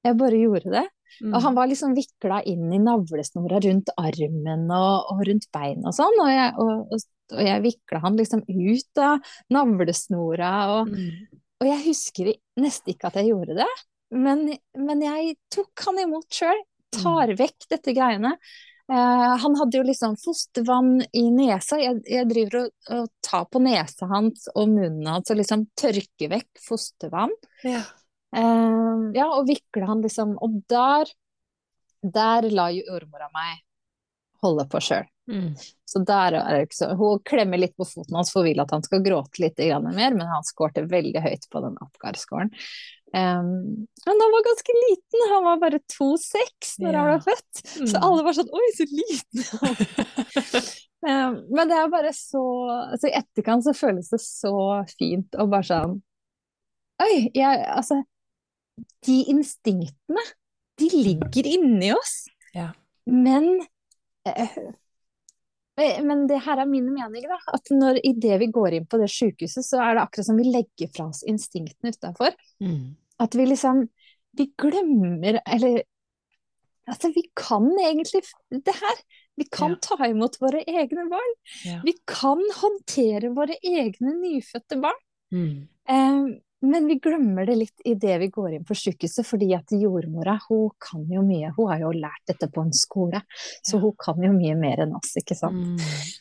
Jeg 0.07 0.19
bare 0.23 0.39
gjorde 0.39 0.75
det. 0.77 0.85
Mm. 1.23 1.33
Og 1.33 1.43
han 1.45 1.59
var 1.59 1.71
liksom 1.71 1.97
vikla 1.97 2.41
inn 2.49 2.71
i 2.75 2.81
navlesnora 2.83 3.61
rundt 3.65 3.93
armen 3.99 4.65
og, 4.71 5.13
og 5.13 5.23
rundt 5.29 5.49
beina 5.55 5.91
og 5.91 5.97
sånn. 5.97 6.17
Og, 6.23 6.31
jeg, 6.33 6.55
og, 6.63 6.97
og 7.35 7.45
jeg 7.49 7.65
vikla 7.67 8.03
han 8.05 8.19
liksom 8.21 8.45
ut 8.47 9.03
av 9.03 9.35
navlesnora, 9.55 10.55
og, 10.77 10.95
mm. 10.95 11.45
og 11.63 11.71
jeg 11.71 11.85
husker 11.89 12.33
nesten 12.61 12.95
ikke 12.95 13.11
at 13.11 13.21
jeg 13.21 13.33
gjorde 13.33 13.61
det, 13.61 13.71
men, 14.17 14.49
men 14.79 15.05
jeg 15.05 15.37
tok 15.53 15.89
han 15.89 16.03
imot 16.07 16.29
sjøl. 16.33 16.65
Tar 16.95 17.35
mm. 17.35 17.37
vekk 17.37 17.67
dette 17.69 17.93
greiene. 17.93 18.31
Uh, 18.89 19.37
han 19.37 19.57
hadde 19.61 19.77
jo 19.77 19.85
liksom 19.85 20.15
fostervann 20.17 21.03
i 21.13 21.27
nesa. 21.29 21.77
Jeg, 21.77 21.99
jeg 22.09 22.29
driver 22.31 22.63
og, 22.63 22.71
og, 22.97 23.11
tar 23.25 23.45
på 23.53 23.61
nesa 23.61 24.09
hans 24.09 24.47
og 24.55 24.71
munnen 24.73 25.11
hans 25.11 25.29
og 25.29 25.37
liksom 25.37 25.67
tørker 25.77 26.33
vekk 26.33 26.63
fostervann. 26.65 27.35
Ja. 27.69 27.83
Uh, 28.37 29.09
ja, 29.17 29.25
og 29.33 29.47
vikla 29.49 29.87
han 29.89 30.03
liksom 30.05 30.35
Og 30.45 30.59
der, 30.69 31.09
der 32.05 32.45
la 32.53 32.67
jo 32.75 32.83
jordmora 32.85 33.31
meg 33.33 33.63
holde 34.43 34.67
på 34.71 34.81
sjøl. 34.85 35.07
Mm. 35.29 35.55
Så 35.89 36.01
der 36.09 36.39
er 36.39 36.55
det 36.55 36.69
ikke 36.69 36.77
så 36.79 36.87
Hun 36.97 37.21
klemmer 37.27 37.61
litt 37.61 37.75
på 37.77 37.85
foten 37.85 38.17
hans 38.17 38.31
for 38.33 38.41
hun 38.41 38.49
vil 38.49 38.63
at 38.63 38.71
han 38.73 38.85
skal 38.85 39.03
gråte 39.05 39.43
litt 39.43 39.61
mer, 39.61 40.15
men 40.17 40.25
han 40.25 40.47
skårte 40.47 40.87
veldig 40.89 41.21
høyt 41.25 41.49
på 41.53 41.63
den 41.65 41.77
Apgar-skåren. 41.85 42.53
Um, 43.09 43.89
men 44.05 44.21
han 44.21 44.33
var 44.35 44.45
ganske 44.45 44.73
liten, 44.77 45.23
han 45.31 45.45
var 45.45 45.61
bare 45.63 45.79
2,6 45.81 46.75
når 46.83 46.91
yeah. 46.91 46.99
han 46.99 47.07
ble 47.09 47.21
født. 47.25 47.63
Mm. 47.65 47.87
Så 47.89 48.03
alle 48.05 48.25
var 48.27 48.37
sånn 48.37 48.51
Oi, 48.53 48.67
så 48.77 48.87
liten! 48.91 49.47
um, 51.09 51.39
men 51.57 51.71
det 51.71 51.79
er 51.79 51.89
bare 51.93 52.13
så 52.17 52.43
altså 52.69 53.09
I 53.09 53.17
etterkant 53.23 53.65
så 53.65 53.75
føles 53.77 54.13
det 54.13 54.21
så 54.21 54.53
fint 54.93 55.41
og 55.41 55.49
bare 55.55 55.69
sånn 55.71 55.97
Oi, 57.01 57.15
jeg 57.33 57.65
Altså, 57.73 58.03
de 59.07 59.17
instinktene, 59.33 60.25
de 60.79 60.91
ligger 60.95 61.49
inni 61.51 61.93
oss. 61.95 62.21
Ja. 62.55 62.71
Men 63.07 63.49
eh, 64.29 64.59
men 65.79 66.27
det 66.27 66.41
her 66.43 66.59
er 66.59 66.67
min 66.67 66.89
mening, 66.91 67.27
da. 67.31 67.39
At 67.55 67.71
når 67.71 68.01
idet 68.07 68.41
vi 68.43 68.49
går 68.51 68.79
inn 68.79 68.89
på 68.91 68.99
det 68.99 69.11
sykehuset, 69.15 69.63
så 69.67 69.79
er 69.85 69.95
det 69.95 70.03
akkurat 70.03 70.27
som 70.27 70.41
vi 70.41 70.49
legger 70.49 70.91
fra 70.95 71.07
oss 71.13 71.23
instinktene 71.29 71.93
utafor. 71.95 72.35
Mm. 72.63 72.97
At 73.23 73.39
vi 73.39 73.47
liksom 73.47 73.89
Vi 74.39 74.53
glemmer 74.61 75.41
Eller 75.47 75.83
Altså, 76.89 77.11
vi 77.13 77.23
kan 77.37 77.67
egentlig 77.85 78.23
det 78.65 78.75
her. 78.75 79.01
Vi 79.37 79.45
kan 79.53 79.75
ja. 79.75 79.81
ta 79.83 80.07
imot 80.09 80.39
våre 80.41 80.63
egne 80.65 81.05
barn. 81.11 81.35
Ja. 81.67 81.81
Vi 81.85 81.93
kan 82.09 82.41
håndtere 82.63 83.29
våre 83.37 83.59
egne 83.61 84.15
nyfødte 84.17 84.79
barn. 84.81 85.03
Mm. 85.29 85.67
Um, 85.85 86.31
men 86.61 86.87
vi 86.91 86.99
glemmer 87.03 87.47
det 87.47 87.57
litt 87.59 87.85
idet 87.87 88.17
vi 88.21 88.31
går 88.35 88.57
inn 88.57 88.65
på 88.67 88.77
sykehuset, 88.77 89.27
fordi 89.27 89.53
at 89.55 89.75
jordmora 89.79 90.39
hun 90.49 90.73
kan 90.83 91.05
jo 91.11 91.23
mye. 91.27 91.53
Hun 91.57 91.71
har 91.71 91.85
jo 91.85 91.93
lært 91.95 92.25
dette 92.31 92.49
på 92.51 92.65
en 92.65 92.73
skole, 92.75 93.21
så 93.63 93.79
hun 93.83 93.95
kan 93.99 94.19
jo 94.23 94.33
mye 94.35 94.57
mer 94.59 94.83
enn 94.87 94.97
oss, 94.99 95.15
ikke 95.21 95.39
sant. 95.39 95.79
Mm. 95.79 96.17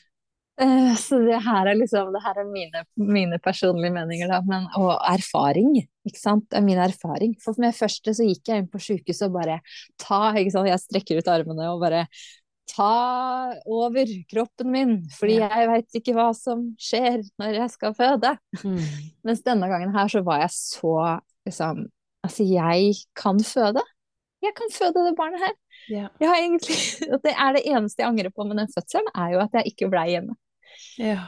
Uh, 0.58 0.94
så 0.98 1.20
det 1.22 1.38
her 1.46 1.68
er 1.70 1.78
liksom 1.78 2.10
det 2.16 2.22
her 2.24 2.40
er 2.42 2.48
mine, 2.50 2.82
mine 2.98 3.38
personlige 3.42 3.94
meninger, 3.94 4.30
da, 4.30 4.40
men, 4.46 4.66
og 4.78 4.96
erfaring. 5.10 5.76
ikke 6.08 6.22
sant, 6.22 6.48
det 6.50 6.58
er 6.62 6.66
min 6.66 6.82
erfaring. 6.82 7.36
For 7.44 7.58
med 7.62 7.78
første 7.78 8.14
så 8.18 8.26
gikk 8.26 8.50
jeg 8.50 8.64
inn 8.64 8.72
på 8.72 8.82
sykehuset 8.82 9.28
og 9.30 9.38
bare 9.38 9.60
ta, 10.02 10.32
ikke 10.34 10.54
sant, 10.54 10.70
jeg 10.70 10.82
strekker 10.86 11.22
ut 11.22 11.34
armene 11.34 11.70
og 11.74 11.82
bare 11.86 12.08
ta 12.68 13.54
over 13.66 14.10
kroppen 14.32 14.72
min, 14.74 14.96
fordi 15.16 15.40
jeg 15.40 15.68
veit 15.72 16.00
ikke 16.00 16.16
hva 16.18 16.30
som 16.36 16.66
skjer 16.82 17.24
når 17.40 17.62
jeg 17.62 17.74
skal 17.74 17.96
føde. 17.98 18.34
Mm. 18.64 18.82
Mens 19.28 19.44
denne 19.46 19.70
gangen 19.72 19.94
her 19.96 20.12
så 20.12 20.24
var 20.26 20.44
jeg 20.46 20.56
så 20.56 20.98
liksom 21.48 21.88
Altså, 22.26 22.44
jeg 22.44 22.98
kan 23.16 23.38
føde. 23.46 23.80
Jeg 24.44 24.52
kan 24.58 24.72
føde 24.74 25.04
det 25.06 25.14
barnet 25.16 25.40
her. 25.40 25.54
Ja. 25.88 26.08
Jeg 26.20 26.28
har 26.28 26.42
egentlig, 26.42 26.76
det 27.24 27.32
er 27.32 27.54
det 27.56 27.62
eneste 27.70 28.04
jeg 28.04 28.10
angrer 28.10 28.34
på 28.36 28.44
med 28.44 28.60
den 28.60 28.72
fødselen, 28.74 29.08
er 29.16 29.30
jo 29.32 29.40
at 29.46 29.56
jeg 29.56 29.72
ikke 29.72 29.88
blei 29.94 30.10
hjemme. 30.12 30.36
Ja. 31.00 31.22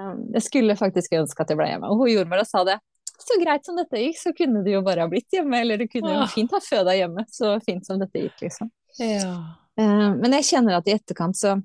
Um, 0.00 0.22
jeg 0.32 0.46
skulle 0.46 0.78
faktisk 0.78 1.12
ønske 1.18 1.44
at 1.44 1.52
jeg 1.52 1.60
blei 1.60 1.68
hjemme. 1.74 1.90
Og 1.92 2.00
hun 2.00 2.12
jordmora 2.14 2.46
sa 2.48 2.64
det. 2.64 2.78
Så 3.20 3.36
greit 3.42 3.68
som 3.68 3.76
dette 3.76 4.00
gikk, 4.00 4.16
så 4.20 4.32
kunne 4.38 4.62
du 4.64 4.70
jo 4.70 4.80
bare 4.86 5.04
ha 5.04 5.10
blitt 5.10 5.34
hjemme. 5.34 5.60
Eller 5.60 5.82
du 5.82 5.86
kunne 5.92 6.14
jo 6.14 6.24
fint 6.32 6.56
ha 6.56 6.62
føda 6.62 6.96
hjemme. 6.96 7.26
Så 7.32 7.52
fint 7.66 7.84
som 7.84 8.00
dette 8.00 8.22
gikk, 8.22 8.38
liksom. 8.48 8.72
Ja. 9.02 9.34
Eh, 9.76 10.10
men 10.16 10.36
jeg 10.38 10.48
kjenner 10.50 10.78
at 10.78 10.88
i 10.88 10.96
etterkant 10.96 11.36
så 11.36 11.58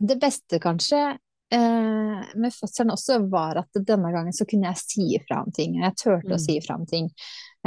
Det 0.00 0.16
beste 0.20 0.56
kanskje 0.60 0.98
eh, 1.52 2.20
med 2.40 2.54
fødselen 2.54 2.92
også 2.94 3.18
var 3.32 3.58
at 3.60 3.80
denne 3.84 4.12
gangen 4.14 4.32
så 4.32 4.46
kunne 4.48 4.70
jeg 4.70 4.80
si 4.80 5.08
ifra 5.18 5.42
om 5.44 5.52
ting. 5.52 5.76
Jeg 5.82 5.96
turte 6.00 6.30
mm. 6.30 6.36
å 6.36 6.40
si 6.40 6.56
ifra 6.56 6.78
om 6.80 6.86
ting. 6.88 7.10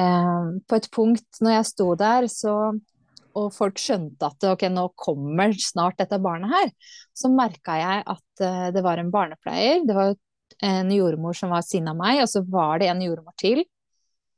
Eh, 0.01 0.47
på 0.65 0.79
et 0.79 0.89
punkt 0.93 1.41
når 1.45 1.59
jeg 1.59 1.69
sto 1.69 1.93
der, 1.99 2.29
så 2.31 2.55
og 3.33 3.47
folk 3.49 3.79
skjønte 3.81 4.27
at 4.29 4.45
ok, 4.45 4.67
nå 4.69 4.87
kommer 4.97 5.53
snart 5.57 5.97
dette 5.97 6.19
barnet 6.21 6.51
her, 6.53 6.67
så 7.17 7.31
merka 7.33 7.79
jeg 7.79 8.03
at 8.13 8.43
det 8.75 8.83
var 8.85 9.01
en 9.01 9.09
barnepleier. 9.09 9.79
Det 9.89 9.95
var 9.97 10.11
en 10.61 10.91
jordmor 10.93 11.33
som 11.33 11.49
var 11.49 11.65
siden 11.65 11.89
av 11.89 11.97
meg, 11.97 12.19
og 12.21 12.29
så 12.29 12.43
var 12.45 12.83
det 12.83 12.91
en 12.91 13.01
jordmor 13.01 13.33
til. 13.41 13.63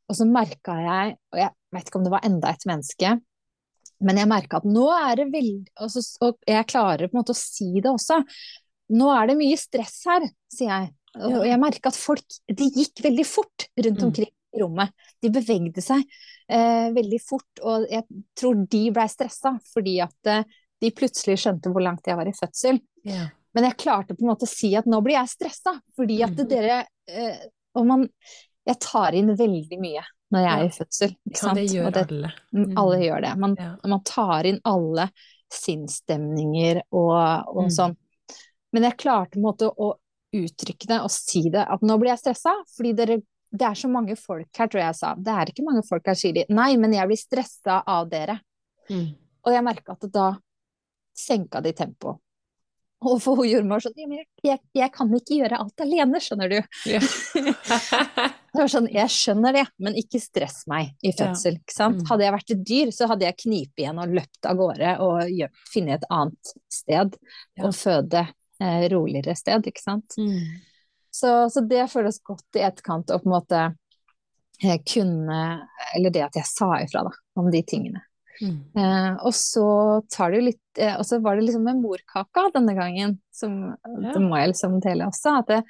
Og 0.08 0.16
så 0.16 0.28
merka 0.30 0.78
jeg, 0.80 1.18
og 1.34 1.42
jeg 1.42 1.52
vet 1.76 1.90
ikke 1.90 2.00
om 2.00 2.06
det 2.08 2.14
var 2.14 2.24
enda 2.28 2.54
et 2.56 2.64
menneske, 2.70 3.12
men 4.04 4.20
jeg 4.20 4.30
merka 4.30 4.60
at 4.60 4.68
nå 4.68 4.86
er 4.92 5.22
det 5.22 5.30
veldig 5.32 5.72
altså, 5.80 6.02
Og 6.26 6.50
jeg 6.50 6.68
klarer 6.68 7.08
på 7.08 7.16
en 7.16 7.22
måte 7.22 7.36
å 7.36 7.40
si 7.40 7.70
det 7.80 7.92
også. 7.92 8.20
Nå 8.96 9.10
er 9.14 9.30
det 9.30 9.38
mye 9.40 9.58
stress 9.60 10.02
her, 10.10 10.26
sier 10.52 10.72
jeg. 10.72 10.90
Og 11.16 11.46
jeg 11.48 11.62
merka 11.62 11.92
at 11.94 11.98
folk 12.00 12.40
De 12.60 12.68
gikk 12.76 13.00
veldig 13.06 13.26
fort 13.28 13.70
rundt 13.80 14.02
mm. 14.02 14.08
omkring 14.10 14.32
i 14.32 14.62
rommet. 14.62 14.92
De 15.24 15.32
bevegde 15.34 15.84
seg 15.84 16.04
eh, 16.04 16.92
veldig 16.96 17.22
fort, 17.24 17.64
og 17.64 17.88
jeg 17.92 18.06
tror 18.40 18.62
de 18.72 18.84
blei 18.96 19.08
stressa 19.12 19.56
fordi 19.72 19.98
at 20.04 20.32
eh, 20.32 20.46
de 20.84 20.92
plutselig 20.96 21.40
skjønte 21.42 21.72
hvor 21.72 21.84
langt 21.84 22.08
jeg 22.08 22.20
var 22.20 22.30
i 22.30 22.36
fødsel. 22.36 22.80
Yeah. 23.08 23.32
Men 23.56 23.70
jeg 23.70 23.80
klarte 23.80 24.16
på 24.16 24.26
en 24.26 24.32
måte 24.34 24.48
å 24.48 24.52
si 24.52 24.74
at 24.76 24.88
nå 24.90 25.00
blir 25.04 25.18
jeg 25.18 25.32
stressa, 25.32 25.78
fordi 25.96 26.20
at 26.26 26.36
mm. 26.36 26.50
dere 26.52 26.82
eh, 27.08 27.46
Og 27.76 27.88
man 27.88 28.10
Jeg 28.66 28.80
tar 28.82 29.14
inn 29.14 29.30
veldig 29.38 29.78
mye 29.78 30.02
når 30.34 30.46
jeg 30.46 30.54
er 30.54 30.66
i 30.66 30.74
fødsel. 30.74 31.14
Ja, 31.32 31.54
det 31.58 31.66
gjør 31.70 31.92
det, 31.94 32.06
alle. 32.10 32.32
Mm. 32.56 32.72
Alle 32.82 32.98
gjør 33.04 33.22
det. 33.26 33.34
Man, 33.42 33.54
ja. 33.60 33.70
man, 33.84 34.02
tar 34.08 34.50
inn 34.50 34.58
alle 34.66 35.10
sinnsstemninger 35.54 36.82
og, 36.90 37.14
og 37.54 37.68
mm. 37.68 37.76
sånn. 37.76 37.96
Men 38.76 38.90
jeg 38.90 39.00
klarte 39.00 39.36
på 39.36 39.40
en 39.40 39.46
måte 39.46 39.70
å 39.70 39.94
uttrykke 40.36 40.90
det 40.90 40.98
og 41.06 41.14
si 41.14 41.46
det, 41.54 41.64
at 41.64 41.86
nå 41.86 41.96
blir 42.02 42.12
jeg 42.12 42.24
stressa, 42.26 42.52
fordi 42.76 42.92
dere, 42.98 43.20
det 43.56 43.68
er 43.70 43.78
så 43.80 43.88
mange 43.92 44.18
folk 44.20 44.50
her, 44.58 44.68
tror 44.68 44.82
jeg 44.82 44.90
jeg 44.90 45.00
sa. 45.00 45.14
Det 45.16 45.36
er 45.36 45.52
ikke 45.52 45.68
mange 45.68 45.86
folk 45.88 46.10
her, 46.10 46.18
sier 46.20 46.36
de. 46.36 46.44
Nei, 46.52 46.74
men 46.82 46.96
jeg 46.98 47.08
blir 47.12 47.22
stressa 47.22 47.80
av 47.88 48.10
dere. 48.12 48.40
Mm. 48.90 49.14
Og 49.46 49.54
jeg 49.54 49.66
merka 49.66 49.96
at 49.96 50.10
da 50.12 50.28
senka 51.16 51.62
de 51.64 51.72
tempoet. 51.78 52.20
Og 53.10 53.20
for 53.22 53.42
hun 53.42 53.50
jordmor 53.50 53.84
sånn 53.84 53.96
jeg, 53.98 54.60
jeg, 54.74 54.90
kan 54.94 55.12
ikke 55.14 55.40
gjøre 55.42 55.60
alt 55.62 55.84
alene, 55.84 56.22
skjønner 56.24 56.52
du. 56.52 56.58
Ja. 56.90 57.02
det 58.56 58.60
var 58.60 58.72
sånn, 58.72 58.90
jeg 58.94 59.14
skjønner 59.14 59.60
det, 59.60 59.66
men 59.84 60.00
ikke 60.00 60.22
stress 60.24 60.64
meg 60.72 60.94
i 61.06 61.14
fødsel. 61.16 61.60
ikke 61.62 61.76
sant? 61.76 62.02
Mm. 62.02 62.08
Hadde 62.10 62.28
jeg 62.28 62.36
vært 62.38 62.56
et 62.56 62.64
dyr, 62.72 62.94
så 62.96 63.10
hadde 63.12 63.28
jeg 63.28 63.40
knipet 63.44 63.84
igjen 63.84 64.02
og 64.02 64.16
løpt 64.18 64.50
av 64.50 64.60
gårde 64.62 64.96
og 65.06 65.60
funnet 65.74 66.00
et 66.00 66.08
annet 66.10 66.56
sted 66.74 67.20
ja. 67.20 67.68
og 67.68 67.76
føde 67.78 68.26
eh, 68.26 68.88
roligere 68.94 69.38
sted, 69.38 69.70
ikke 69.72 69.84
sant. 69.84 70.18
Mm. 70.18 70.64
Så, 71.16 71.32
så, 71.54 71.64
det 71.64 71.86
føles 71.94 72.20
godt 72.26 72.60
i 72.60 72.66
etterkant 72.68 73.14
å 73.14 73.22
på 73.22 73.30
en 73.30 73.36
måte 73.38 73.62
eh, 74.64 74.82
kunne 74.84 75.38
Eller 75.96 76.12
det 76.12 76.26
at 76.26 76.36
jeg 76.42 76.50
sa 76.50 76.74
ifra, 76.84 77.06
da, 77.08 77.14
om 77.40 77.48
de 77.54 77.62
tingene. 77.64 78.02
Mm. 78.42 78.58
Eh, 78.78 79.12
og 79.26 79.34
så 79.36 79.68
tar 80.12 80.32
det 80.32 80.40
jo 80.40 80.46
litt 80.50 80.80
eh, 80.82 80.96
Og 81.00 81.06
så 81.08 81.22
var 81.24 81.38
det 81.38 81.46
liksom 81.46 81.64
med 81.64 81.80
morkaka 81.80 82.50
denne 82.56 82.76
gangen, 82.78 83.18
som 83.34 83.58
ja. 83.72 84.12
det 84.12 84.22
må 84.24 84.40
jeg 84.40 84.54
liksom 84.54 84.80
dele 84.84 85.10
også. 85.10 85.38
Det, 85.48 85.62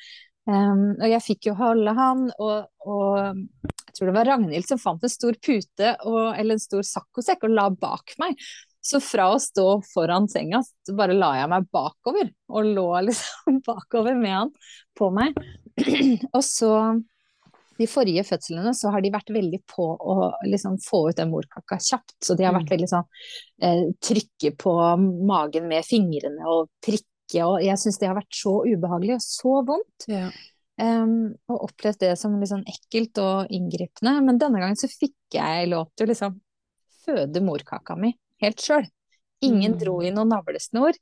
eh, 0.49 0.85
og 0.97 1.07
jeg 1.11 1.25
fikk 1.25 1.49
jo 1.51 1.57
holde 1.59 1.95
han, 1.97 2.27
og, 2.35 2.69
og, 2.85 3.41
jeg 3.85 3.97
tror 3.97 4.11
det 4.11 4.17
var 4.17 4.31
Ragnhild 4.33 4.67
som 4.67 4.81
fant 4.81 5.03
en 5.05 5.13
stor 5.13 5.37
pute 5.39 5.91
og, 6.03 6.21
eller 6.35 6.57
en 6.57 6.63
stor 6.63 6.83
saccosekk 6.83 7.45
og 7.47 7.53
la 7.55 7.69
bak 7.71 8.17
meg. 8.21 8.39
Så 8.85 8.99
fra 9.01 9.31
å 9.33 9.41
stå 9.41 9.79
foran 9.93 10.27
senga, 10.29 10.59
så 10.61 10.93
bare 10.97 11.15
la 11.17 11.31
jeg 11.39 11.49
meg 11.49 11.65
bakover, 11.73 12.27
og 12.53 12.67
lå 12.75 12.89
liksom 13.07 13.61
bakover 13.67 14.17
med 14.19 14.35
han 14.35 14.55
på 14.97 15.09
meg. 15.15 15.37
og 16.35 16.43
så 16.45 16.71
de 17.79 17.87
forrige 17.89 18.23
fødslene 18.27 18.71
så 18.77 18.91
har 18.93 19.03
de 19.03 19.11
vært 19.13 19.31
veldig 19.33 19.59
på 19.71 19.85
å 19.95 20.15
liksom 20.47 20.77
få 20.83 21.09
ut 21.09 21.19
den 21.19 21.31
morkaka 21.33 21.77
kjapt. 21.81 22.15
Så 22.23 22.37
de 22.37 22.47
har 22.47 22.55
vært 22.55 22.69
mm. 22.69 22.73
veldig 22.75 22.89
sånn 22.91 23.05
eh, 23.67 23.83
trykke 24.09 24.53
på 24.61 24.73
magen 25.27 25.69
med 25.71 25.87
fingrene 25.87 26.47
og 26.49 26.69
prikke, 26.85 27.43
og 27.43 27.59
jeg 27.65 27.81
syns 27.81 27.99
det 28.01 28.09
har 28.11 28.19
vært 28.19 28.37
så 28.37 28.57
ubehagelig 28.65 29.17
og 29.17 29.25
så 29.25 29.55
vondt. 29.67 30.09
Ja. 30.11 30.29
Um, 30.75 31.31
og 31.47 31.69
opplevd 31.69 32.01
det 32.03 32.15
som 32.19 32.33
litt 32.35 32.51
sånn 32.51 32.65
ekkelt 32.67 33.19
og 33.23 33.53
inngripende. 33.55 34.17
Men 34.27 34.39
denne 34.41 34.61
gangen 34.61 34.79
så 34.79 34.91
fikk 34.91 35.37
jeg 35.37 35.71
lov 35.71 35.87
til 35.95 36.07
å 36.07 36.11
liksom 36.11 36.39
føde 37.05 37.43
morkaka 37.45 37.95
mi 37.99 38.15
helt 38.43 38.63
sjøl. 38.63 38.87
Ingen 39.45 39.75
mm. 39.75 39.79
dro 39.81 39.99
i 40.03 40.11
noen 40.15 40.31
navlesnor. 40.33 40.97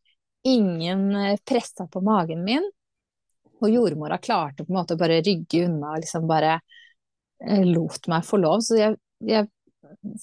Ingen 0.48 1.16
eh, 1.16 1.40
pressa 1.46 1.88
på 1.90 2.02
magen 2.06 2.44
min. 2.46 2.66
Og 3.64 3.72
jordmora 3.72 4.20
klarte 4.20 4.66
på 4.66 4.74
en 4.74 4.80
måte 4.82 5.00
bare 5.00 5.22
rygge 5.24 5.66
unna 5.68 5.96
og 5.96 6.04
liksom 6.04 6.28
bare 6.30 6.58
eh, 6.58 7.64
lot 7.68 8.10
meg 8.12 8.26
få 8.28 8.40
lov. 8.44 8.64
Så 8.66 8.80
jeg, 8.80 8.98
jeg 9.24 9.48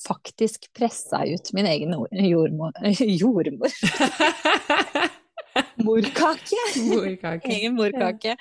faktisk 0.07 0.69
pressa 0.77 1.25
ut 1.25 1.53
min 1.57 1.67
egen 1.67 1.97
jordmor. 2.33 2.73
jordmor. 3.01 3.73
morkake! 5.77 6.61
morkake. 6.85 7.49
egen 7.49 7.75
morkake. 7.75 8.37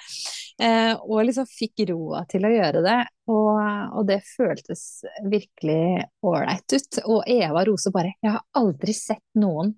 Eh, 0.61 0.93
og 0.99 1.23
liksom 1.25 1.47
fikk 1.47 1.85
roa 1.89 2.25
til 2.29 2.45
å 2.45 2.51
gjøre 2.53 2.83
det. 2.85 2.97
Og, 3.31 3.55
og 3.95 4.09
det 4.09 4.19
føltes 4.27 5.05
virkelig 5.31 6.09
ålreit 6.25 6.75
ut. 6.75 7.01
Og 7.05 7.23
Eva 7.29 7.63
Rose 7.67 7.93
bare 7.95 8.15
Jeg 8.19 8.35
har 8.35 8.43
aldri 8.59 8.95
sett 8.97 9.25
noen 9.39 9.75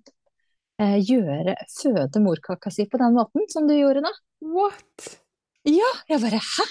gjøre, 0.80 1.56
føde 1.70 2.22
morkaka 2.24 2.70
si 2.72 2.86
på 2.90 3.00
den 3.00 3.16
måten 3.18 3.44
som 3.52 3.68
du 3.68 3.74
gjorde 3.76 4.04
da. 4.06 4.12
What? 4.42 5.08
Ja, 5.68 5.90
jeg 6.08 6.22
bare 6.24 6.40
hæ? 6.42 6.66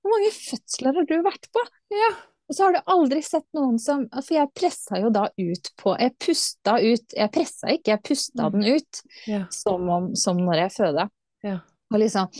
Hvor 0.00 0.12
mange 0.12 0.30
fødsler 0.34 0.94
har 0.94 1.06
du 1.08 1.16
vært 1.24 1.48
på? 1.50 1.62
Ja. 1.94 2.12
Og 2.46 2.54
så 2.54 2.66
har 2.66 2.76
du 2.76 2.90
aldri 2.94 3.22
sett 3.26 3.46
noen 3.56 3.78
som 3.82 4.04
For 4.20 4.36
jeg 4.36 4.52
pressa 4.54 5.00
jo 5.02 5.08
da 5.10 5.24
ut 5.34 5.70
på 5.80 5.96
Jeg 5.98 6.12
pusta 6.22 6.76
ut 6.78 7.16
Jeg 7.18 7.32
pressa 7.34 7.72
ikke, 7.74 7.96
jeg 7.96 8.02
pusta 8.06 8.46
mm. 8.46 8.52
den 8.54 8.76
ut 8.76 9.00
ja. 9.26 9.40
som, 9.50 9.88
om, 9.90 10.12
som 10.14 10.38
når 10.38 10.62
jeg 10.66 10.74
føda. 10.76 11.08
Ja. 11.42 11.56
Og 11.90 11.98
liksom 12.02 12.30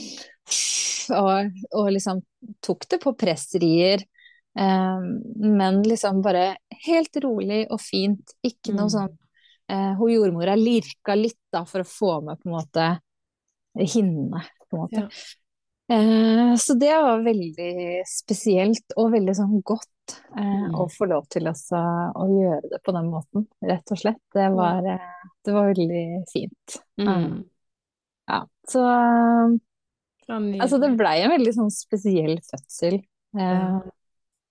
og, 1.17 1.59
og, 1.71 1.89
liksom 1.95 2.21
tok 2.63 2.87
det 2.91 2.97
på 3.03 3.13
pressrier. 3.19 4.01
Um, 4.57 5.21
men 5.55 5.79
liksom 5.85 6.19
bare 6.23 6.57
helt 6.87 7.19
rolig 7.23 7.65
og 7.71 7.79
fint. 7.83 8.35
Ikke 8.43 8.73
noe 8.73 8.89
mm. 8.89 8.93
sånn 8.95 9.13
uh, 9.71 9.91
Hun 9.99 10.13
jordmora 10.13 10.55
lirka 10.59 11.15
litt 11.17 11.41
da 11.53 11.63
for 11.67 11.83
å 11.83 11.89
få 11.89 12.13
med 12.25 12.41
på 12.41 12.49
en 12.49 12.57
måte 12.57 12.87
hinnene 13.77 14.41
på 14.69 14.77
en 14.77 14.85
måte. 14.85 15.03
Ja. 15.07 15.35
Eh, 15.89 16.55
så 16.55 16.73
det 16.73 16.91
var 16.91 17.21
veldig 17.23 18.03
spesielt 18.07 18.95
og 18.99 19.13
veldig 19.13 19.35
sånn 19.37 19.61
godt 19.63 20.17
eh, 20.35 20.41
mm. 20.43 20.73
å 20.75 20.87
få 20.91 21.07
lov 21.07 21.29
til 21.31 21.47
også, 21.47 21.79
å 22.11 22.25
gjøre 22.27 22.71
det 22.73 22.81
på 22.83 22.95
den 22.95 23.07
måten, 23.11 23.45
rett 23.63 23.93
og 23.95 24.01
slett. 24.01 24.19
Det 24.35 24.49
var, 24.55 24.83
eh, 24.83 25.29
det 25.47 25.55
var 25.55 25.71
veldig 25.71 26.03
fint. 26.33 26.81
Mm. 27.01 27.45
Ja, 28.27 28.43
så 28.67 28.83
Altså, 30.27 30.75
det 30.83 30.89
blei 30.99 31.21
en 31.23 31.31
veldig 31.31 31.51
sånn 31.55 31.69
spesiell 31.71 32.33
fødsel. 32.43 32.97
Eh, 33.39 33.77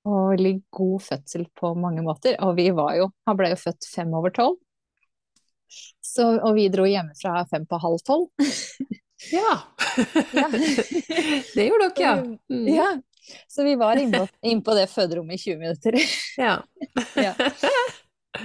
og 0.08 0.30
veldig 0.30 0.52
god 0.72 1.02
fødsel 1.04 1.44
på 1.52 1.74
mange 1.76 2.00
måter. 2.06 2.38
Og 2.46 2.54
vi 2.56 2.70
var 2.72 2.94
jo 2.96 3.10
Han 3.28 3.36
ble 3.36 3.50
jo 3.50 3.58
født 3.60 3.84
fem 3.90 4.14
over 4.16 4.32
tolv. 4.32 4.56
Og 6.22 6.54
vi 6.56 6.68
dro 6.72 6.86
hjemmefra 6.88 7.42
fem 7.50 7.66
på 7.68 7.80
halv 7.82 8.00
tolv. 8.06 8.28
Ja. 9.32 9.58
det 11.54 11.66
gjorde 11.66 11.88
dere, 11.88 12.02
ja. 12.04 12.14
Mm. 12.52 12.68
ja. 12.74 13.00
Så 13.48 13.64
vi 13.64 13.74
var 13.74 13.96
inne 13.96 14.18
på, 14.18 14.26
inn 14.42 14.62
på 14.62 14.74
det 14.74 14.86
føderommet 14.86 15.34
i 15.34 15.38
20 15.38 15.58
minutter. 15.58 15.98
Ja. 16.36 16.62
ja. 17.16 17.32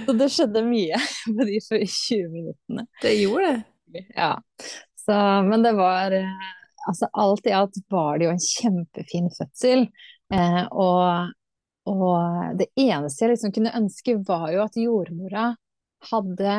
Så 0.06 0.12
det 0.16 0.30
skjedde 0.32 0.62
mye 0.64 0.96
på 1.26 1.44
de 1.44 1.58
20 1.60 2.28
minuttene. 2.32 2.86
Det 3.02 3.12
gjorde 3.20 3.52
det. 3.92 4.06
Ja. 4.16 4.32
Så, 5.04 5.12
men 5.46 5.62
det 5.62 5.74
var 5.76 6.12
eh, 6.16 6.50
Altså 6.88 7.06
alt 7.12 7.46
i 7.46 7.52
alt 7.54 7.76
var 7.92 8.18
det 8.18 8.26
jo 8.26 8.32
en 8.32 8.42
kjempefin 8.42 9.28
fødsel. 9.30 9.84
Eh, 10.34 10.62
og, 10.72 11.30
og, 11.86 12.56
det 12.58 12.72
eneste 12.74 13.22
jeg 13.22 13.36
liksom 13.36 13.52
kunne 13.54 13.74
ønske, 13.78 14.16
var 14.26 14.48
jo 14.50 14.64
at 14.64 14.78
jordmora 14.80 15.44
hadde 16.10 16.56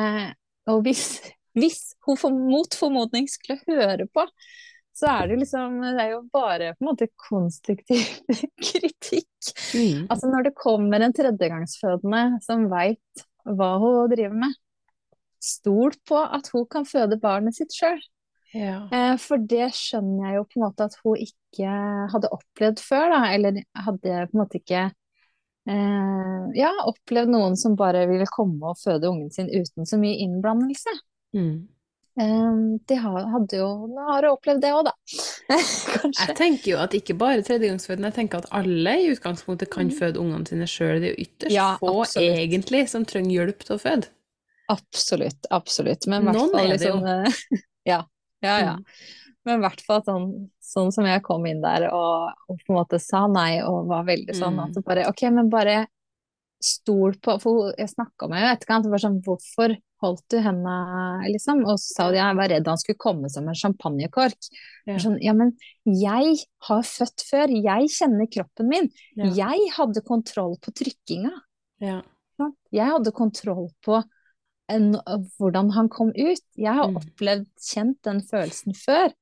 Og 0.70 0.84
hvis, 0.86 1.18
hvis 1.58 1.80
hun 2.06 2.18
for, 2.20 2.34
mot 2.34 2.76
formodning 2.78 3.28
skulle 3.30 3.60
høre 3.68 4.06
på, 4.10 4.26
så 4.94 5.10
er 5.10 5.30
det 5.30 5.40
liksom 5.40 5.80
Det 5.82 6.02
er 6.04 6.10
jo 6.12 6.20
bare 6.32 6.72
på 6.76 6.84
en 6.84 6.90
måte 6.92 7.10
konstruktiv 7.18 8.04
kritikk. 8.68 9.30
Mm. 9.74 10.06
Altså 10.08 10.30
når 10.30 10.48
det 10.48 10.58
kommer 10.58 11.02
en 11.02 11.14
tredjegangsfødende 11.16 12.24
som 12.44 12.68
veit 12.70 13.24
hva 13.44 13.74
hun 13.82 14.12
driver 14.12 14.38
med, 14.46 14.54
stol 15.44 15.96
på 16.08 16.20
at 16.22 16.48
hun 16.54 16.66
kan 16.70 16.86
føde 16.88 17.20
barnet 17.20 17.58
sitt 17.58 17.74
sjøl. 17.76 18.00
Ja. 18.54 18.84
Eh, 18.94 19.14
for 19.18 19.42
det 19.42 19.72
skjønner 19.74 20.28
jeg 20.28 20.38
jo 20.38 20.44
på 20.46 20.60
en 20.60 20.64
måte 20.68 20.86
at 20.86 20.94
hun 21.02 21.18
ikke 21.20 21.78
hadde 22.12 22.30
opplevd 22.32 22.82
før, 22.82 23.10
da. 23.10 23.20
Eller 23.34 23.60
hadde 23.74 24.20
på 24.30 24.36
en 24.36 24.40
måte 24.40 24.60
ikke 24.62 24.86
eh, 25.70 26.40
ja, 26.58 26.72
opplevd 26.88 27.32
noen 27.34 27.58
som 27.60 27.76
bare 27.78 28.06
ville 28.10 28.26
komme 28.30 28.72
og 28.72 28.80
føde 28.80 29.10
ungen 29.10 29.30
sin 29.34 29.50
uten 29.52 29.88
så 29.88 30.00
mye 30.00 30.18
innblandelse. 30.24 30.94
Mm. 31.36 31.54
Um, 32.14 32.76
de 32.86 32.94
hadde 32.94 33.58
jo 33.58 33.68
Nå 33.90 34.02
har 34.06 34.28
opplevd 34.28 34.60
det 34.62 34.70
òg, 34.70 34.84
da. 34.86 34.92
jeg 36.20 36.36
tenker 36.38 36.68
jo 36.70 36.76
at 36.78 36.94
ikke 36.94 37.16
bare 37.18 37.42
tredjegangsfødende, 37.42 38.12
jeg 38.12 38.18
tenker 38.20 38.44
at 38.44 38.52
alle 38.54 38.92
i 39.02 39.08
utgangspunktet 39.10 39.72
kan 39.72 39.88
mm. 39.90 39.96
føde 39.98 40.22
ungene 40.22 40.46
sine 40.46 40.68
sjøl. 40.70 41.00
Det 41.02 41.10
er 41.10 41.16
jo 41.16 41.26
ytterst 41.26 41.56
ja, 41.56 41.66
få 41.80 41.96
absolutt. 42.04 42.38
egentlig 42.38 42.84
som 42.92 43.08
trenger 43.08 43.34
hjelp 43.40 43.66
til 43.66 43.74
å 43.74 43.80
føde. 43.82 44.12
Absolutt, 44.70 45.50
absolutt. 45.52 46.06
Men 46.08 46.22
i 46.22 46.30
hvert 46.30 46.54
fall 46.54 46.70
liksom 46.70 47.04
eh, 47.10 47.42
Ja, 47.92 48.00
ja, 48.44 48.56
ja. 48.62 48.76
Mm. 48.78 49.23
Men 49.44 49.58
i 49.58 49.64
hvert 49.64 49.82
fall 49.84 50.00
sånn, 50.06 50.28
sånn, 50.64 50.92
som 50.94 51.06
jeg 51.08 51.22
kom 51.24 51.44
inn 51.48 51.60
der 51.64 51.88
og, 51.90 52.30
og, 52.48 52.60
på 52.62 52.72
en 52.72 52.78
måte 52.78 53.00
sa 53.02 53.26
nei 53.28 53.58
og 53.64 53.90
var 53.90 54.06
veldig 54.08 54.36
sånn 54.36 54.60
at 54.62 54.76
det 54.76 54.84
bare 54.86 55.08
Ok, 55.10 55.26
men 55.34 55.50
bare 55.52 55.82
stol 56.64 57.18
på 57.20 57.34
For 57.42 57.74
jeg 57.76 57.92
snakka 57.92 58.28
med 58.30 58.40
henne 58.40 58.52
i 58.52 58.56
etterkant, 58.56 58.86
og 58.88 58.94
var 58.94 59.02
sånn 59.02 59.20
Hvorfor 59.24 59.74
holdt 60.04 60.24
du 60.32 60.38
henda, 60.44 60.76
liksom? 61.32 61.62
Og 61.64 61.78
så 61.80 61.96
sa 61.96 62.08
de 62.12 62.18
jeg 62.20 62.38
var 62.38 62.50
redd 62.52 62.68
han 62.68 62.80
skulle 62.80 63.00
komme 63.00 63.30
som 63.32 63.46
en 63.48 63.56
champagnekork. 63.56 64.48
Ja. 64.88 64.98
Sånn, 65.00 65.16
ja, 65.24 65.32
men 65.36 65.54
jeg 65.88 66.42
har 66.68 66.82
født 66.84 67.24
før, 67.24 67.52
jeg 67.52 67.92
kjenner 67.94 68.28
kroppen 68.28 68.68
min. 68.68 68.90
Ja. 69.16 69.30
Jeg 69.44 69.70
hadde 69.78 70.04
kontroll 70.04 70.58
på 70.60 70.74
trykkinga. 70.76 71.32
Ja. 71.84 72.02
Jeg 72.74 72.90
hadde 72.90 73.14
kontroll 73.16 73.70
på 73.86 74.02
en, 74.72 74.94
hvordan 75.38 75.72
han 75.76 75.90
kom 75.92 76.10
ut. 76.12 76.44
Jeg 76.56 76.72
har 76.72 76.90
mm. 76.90 77.00
opplevd, 77.00 77.48
kjent 77.60 78.00
den 78.06 78.20
følelsen 78.28 78.76
før. 78.76 79.12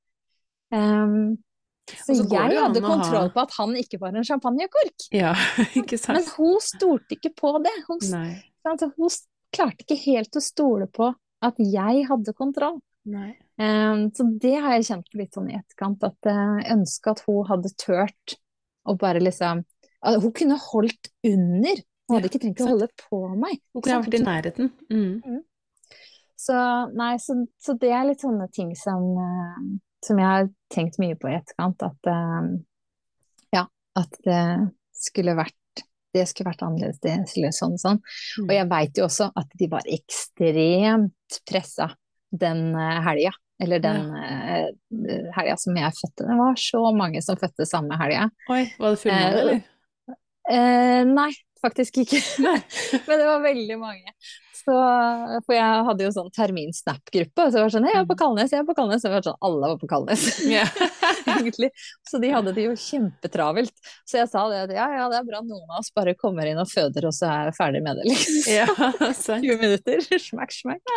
Um, 0.72 1.36
så 1.92 2.14
jeg 2.16 2.56
hadde 2.56 2.80
kontroll 2.80 3.26
ha... 3.26 3.32
på 3.34 3.42
at 3.42 3.56
han 3.58 3.74
ikke 3.76 3.98
var 4.00 4.14
en 4.16 4.24
champagnekork. 4.24 5.08
Ja, 5.14 5.34
ikke 5.78 5.98
sant. 6.00 6.16
Men 6.16 6.28
hun 6.36 6.62
stolte 6.64 7.18
ikke 7.18 7.34
på 7.42 7.56
det. 7.64 7.74
Hun, 7.88 8.00
altså, 8.68 8.92
hun 8.96 9.12
klarte 9.52 9.84
ikke 9.84 9.98
helt 10.06 10.38
å 10.38 10.44
stole 10.44 10.88
på 10.88 11.10
at 11.42 11.58
jeg 11.58 12.06
hadde 12.08 12.34
kontroll. 12.38 12.80
Um, 13.02 14.08
så 14.14 14.26
det 14.40 14.54
har 14.62 14.76
jeg 14.76 14.88
kjent 14.88 15.16
litt 15.18 15.36
sånn 15.36 15.50
i 15.50 15.58
etterkant, 15.58 16.04
at 16.06 16.30
jeg 16.30 16.66
ønska 16.76 17.16
at 17.16 17.22
hun 17.26 17.46
hadde 17.50 17.72
turt 17.80 18.36
å 18.86 18.96
bare 18.98 19.22
liksom 19.22 19.64
at 20.02 20.18
Hun 20.18 20.32
kunne 20.34 20.56
holdt 20.58 21.12
under. 21.22 21.82
Hun 22.08 22.16
hadde 22.16 22.26
ikke 22.26 22.40
trengt 22.42 22.62
å 22.64 22.72
holde 22.72 22.88
på 22.98 23.20
meg. 23.38 23.60
Hun 23.70 23.84
kunne 23.84 24.00
vært 24.02 24.16
i 24.18 24.22
nærheten. 24.24 24.70
Mm. 24.90 25.12
Mm. 25.22 25.42
Så 26.42 26.56
nei, 26.98 27.12
så, 27.22 27.36
så, 27.62 27.76
det 27.78 27.92
er 27.94 28.08
litt 28.08 28.24
sånne 28.24 28.48
ting 28.50 28.72
som, 28.78 29.04
uh, 29.14 29.60
som 30.04 30.20
jeg 30.20 30.28
har 30.28 30.52
tenkt 30.72 31.00
mye 31.02 31.16
på 31.18 31.30
i 31.30 31.36
etterkant. 31.38 31.82
At 31.86 32.10
uh, 32.10 32.52
ja, 33.54 33.66
at 33.98 34.22
det 34.26 34.44
skulle 34.96 35.36
vært 35.38 35.58
det 36.12 36.26
skulle 36.28 36.50
vært 36.50 36.64
annerledes, 36.66 36.98
det 37.00 37.14
skulle 37.30 37.52
sånn 37.56 37.78
sånn. 37.80 38.02
Mm. 38.42 38.44
Og 38.44 38.52
jeg 38.52 38.68
veit 38.68 38.98
jo 39.00 39.06
også 39.06 39.30
at 39.40 39.54
de 39.56 39.68
var 39.72 39.86
ekstremt 39.88 41.38
pressa 41.48 41.88
den 42.28 42.66
uh, 42.76 43.00
helga. 43.06 43.32
Eller 43.62 43.80
den 43.80 44.08
ja. 44.10 44.60
uh, 44.68 45.28
helga 45.38 45.56
som 45.60 45.76
jeg 45.78 45.96
fødte. 45.96 46.26
Det 46.28 46.38
var 46.42 46.60
så 46.60 46.84
mange 46.96 47.22
som 47.24 47.40
fødte 47.40 47.68
samme 47.68 47.96
helga. 48.00 48.26
Oi, 48.52 48.64
var 48.76 48.92
det 48.92 49.02
fullmåne, 49.04 49.44
eller? 49.44 49.62
Eh, 50.50 51.02
nei, 51.06 51.30
faktisk 51.62 52.02
ikke. 52.02 52.20
Men 53.06 53.20
det 53.20 53.26
var 53.26 53.44
veldig 53.44 53.78
mange. 53.80 54.14
Så, 54.62 54.74
for 55.46 55.56
jeg 55.56 55.84
hadde 55.88 56.04
jo 56.06 56.12
sånn 56.14 56.30
termin-snap-gruppe, 56.36 57.46
så 57.48 57.56
det 57.56 57.64
var 57.64 57.72
sånn 57.74 57.88
jeg 57.88 57.98
er 57.98 58.06
på 58.06 58.16
mm. 58.16 58.20
Kalnes, 58.20 58.54
jeg 58.54 58.62
er 58.62 58.68
på 58.68 58.76
Kalnes. 58.78 59.02
Så 59.02 59.08
jeg 59.08 59.16
var 59.16 59.26
sånn, 59.26 59.40
alle 59.48 59.72
var 59.72 59.80
på 59.80 59.90
Kalnes, 59.90 60.26
egentlig. 61.34 61.72
Så 62.08 62.20
de 62.22 62.32
hadde 62.34 62.54
det 62.56 62.66
jo 62.68 62.76
kjempetravelt. 62.78 63.74
Så 64.08 64.20
jeg 64.20 64.30
sa 64.30 64.46
det 64.52 64.62
at 64.68 64.74
ja, 64.76 64.88
ja, 65.00 65.10
det 65.12 65.20
er 65.20 65.28
bra 65.28 65.42
noen 65.44 65.66
av 65.66 65.82
oss 65.82 65.92
bare 65.96 66.16
kommer 66.18 66.48
inn 66.48 66.62
og 66.62 66.70
føder, 66.70 67.08
og 67.10 67.16
så 67.16 67.28
er 67.30 67.50
jeg 67.50 67.58
ferdig 67.58 67.84
med 67.84 68.00
det, 68.00 68.08
liksom. 68.10 68.40
Ja, 68.52 68.68
20 69.42 69.60
minutter, 69.60 70.02
smakk, 70.20 70.54
smakk. 70.54 70.96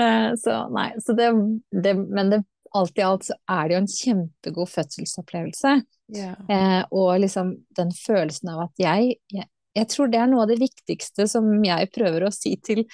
Uh, 0.00 0.32
så 0.40 0.60
nei, 0.72 0.90
så 1.02 1.16
det, 1.16 1.30
det 1.72 1.94
Men 1.98 2.32
det, 2.32 2.42
alt 2.76 2.98
i 2.98 3.04
alt 3.04 3.26
så 3.28 3.36
er 3.50 3.68
det 3.68 3.76
jo 3.76 3.82
en 3.82 3.90
kjempegod 3.90 4.70
fødselsopplevelse. 4.72 5.76
Yeah. 6.14 6.38
Eh, 6.52 6.82
og 6.94 7.16
liksom 7.22 7.52
den 7.76 7.90
følelsen 7.96 8.52
av 8.52 8.66
at 8.68 8.82
jeg, 8.82 9.16
jeg, 9.32 9.48
jeg 9.76 9.88
tror 9.92 10.10
det 10.12 10.20
er 10.20 10.30
noe 10.30 10.44
av 10.46 10.50
det 10.50 10.60
viktigste 10.60 11.26
som 11.30 11.48
jeg 11.64 11.90
prøver 11.94 12.26
å 12.26 12.34
si 12.34 12.54
til 12.64 12.84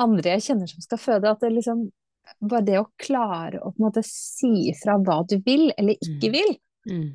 andre 0.00 0.34
jeg 0.34 0.48
kjenner 0.48 0.70
som 0.70 0.82
skal 0.82 1.00
føde, 1.00 1.30
at 1.30 1.42
det 1.44 1.52
liksom 1.54 1.84
bare 2.40 2.66
det 2.66 2.78
å 2.80 2.88
klare 3.00 3.60
å 3.62 3.74
måte 3.78 4.02
si 4.06 4.72
fra 4.80 4.96
hva 4.98 5.20
du 5.28 5.36
vil 5.44 5.68
eller 5.76 6.00
ikke 6.00 6.30
mm. 6.30 6.34
vil. 6.34 6.54
Mm. 6.90 7.10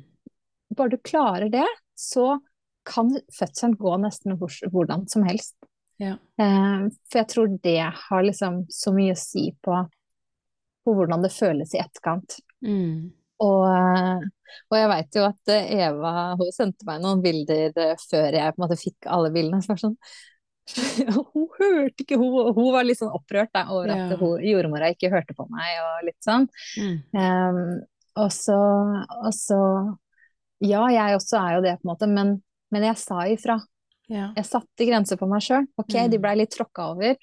Bare 0.78 0.94
du 0.94 1.02
klarer 1.02 1.50
det, 1.52 1.66
så 1.98 2.38
kan 2.86 3.12
fødselen 3.36 3.76
gå 3.78 3.96
nesten 4.00 4.38
hvordan 4.38 5.06
som 5.10 5.26
helst. 5.26 5.56
Ja. 6.00 6.14
Eh, 6.40 6.86
for 7.10 7.20
jeg 7.20 7.28
tror 7.28 7.56
det 7.62 7.80
har 8.06 8.24
liksom 8.24 8.62
så 8.72 8.94
mye 8.96 9.12
å 9.12 9.20
si 9.20 9.50
på, 9.60 9.82
på 10.86 10.94
hvordan 10.96 11.26
det 11.26 11.34
føles 11.34 11.74
i 11.76 11.82
etterkant. 11.82 12.38
Mm. 12.64 13.10
Og, 13.40 14.24
og 14.68 14.76
jeg 14.76 14.88
veit 14.90 15.16
jo 15.16 15.22
at 15.24 15.52
Eva 15.54 16.10
hun 16.36 16.50
sendte 16.52 16.84
meg 16.88 17.00
noen 17.00 17.22
bilder 17.24 17.72
før 18.02 18.36
jeg 18.36 18.52
på 18.52 18.60
en 18.60 18.64
måte 18.66 18.80
fikk 18.80 19.08
alle 19.08 19.32
bildene. 19.34 19.62
Så 19.64 19.78
sånn 19.80 19.96
Hun 21.34 21.46
hørte 21.58 22.04
ikke, 22.04 22.18
hun, 22.20 22.52
hun 22.54 22.68
var 22.74 22.86
litt 22.86 23.00
sånn 23.00 23.14
opprørt 23.14 23.52
da, 23.54 23.66
over 23.74 23.90
ja. 23.90 24.04
at 24.04 24.20
hun, 24.20 24.42
jordmora 24.44 24.90
ikke 24.94 25.10
hørte 25.12 25.36
på 25.36 25.46
meg 25.50 25.80
og 25.82 26.06
litt 26.06 26.20
sånn. 26.24 26.46
Mm. 26.78 26.94
Um, 27.16 27.60
og, 28.20 28.30
så, 28.34 28.60
og 29.20 29.32
så 29.36 29.60
Ja, 30.60 30.84
jeg 30.92 31.16
også 31.16 31.38
er 31.40 31.56
jo 31.56 31.64
det, 31.64 31.76
på 31.80 31.86
en 31.86 31.92
måte, 31.94 32.10
men, 32.10 32.34
men 32.74 32.84
jeg 32.90 33.00
sa 33.00 33.22
ifra. 33.30 33.56
Ja. 34.10 34.30
Jeg 34.36 34.48
satte 34.48 34.88
grenser 34.88 35.20
på 35.20 35.28
meg 35.30 35.44
sjøl. 35.46 35.64
Ok, 35.80 35.94
mm. 35.94 36.10
de 36.12 36.20
blei 36.20 36.34
litt 36.42 36.52
tråkka 36.52 36.90
over, 36.92 37.16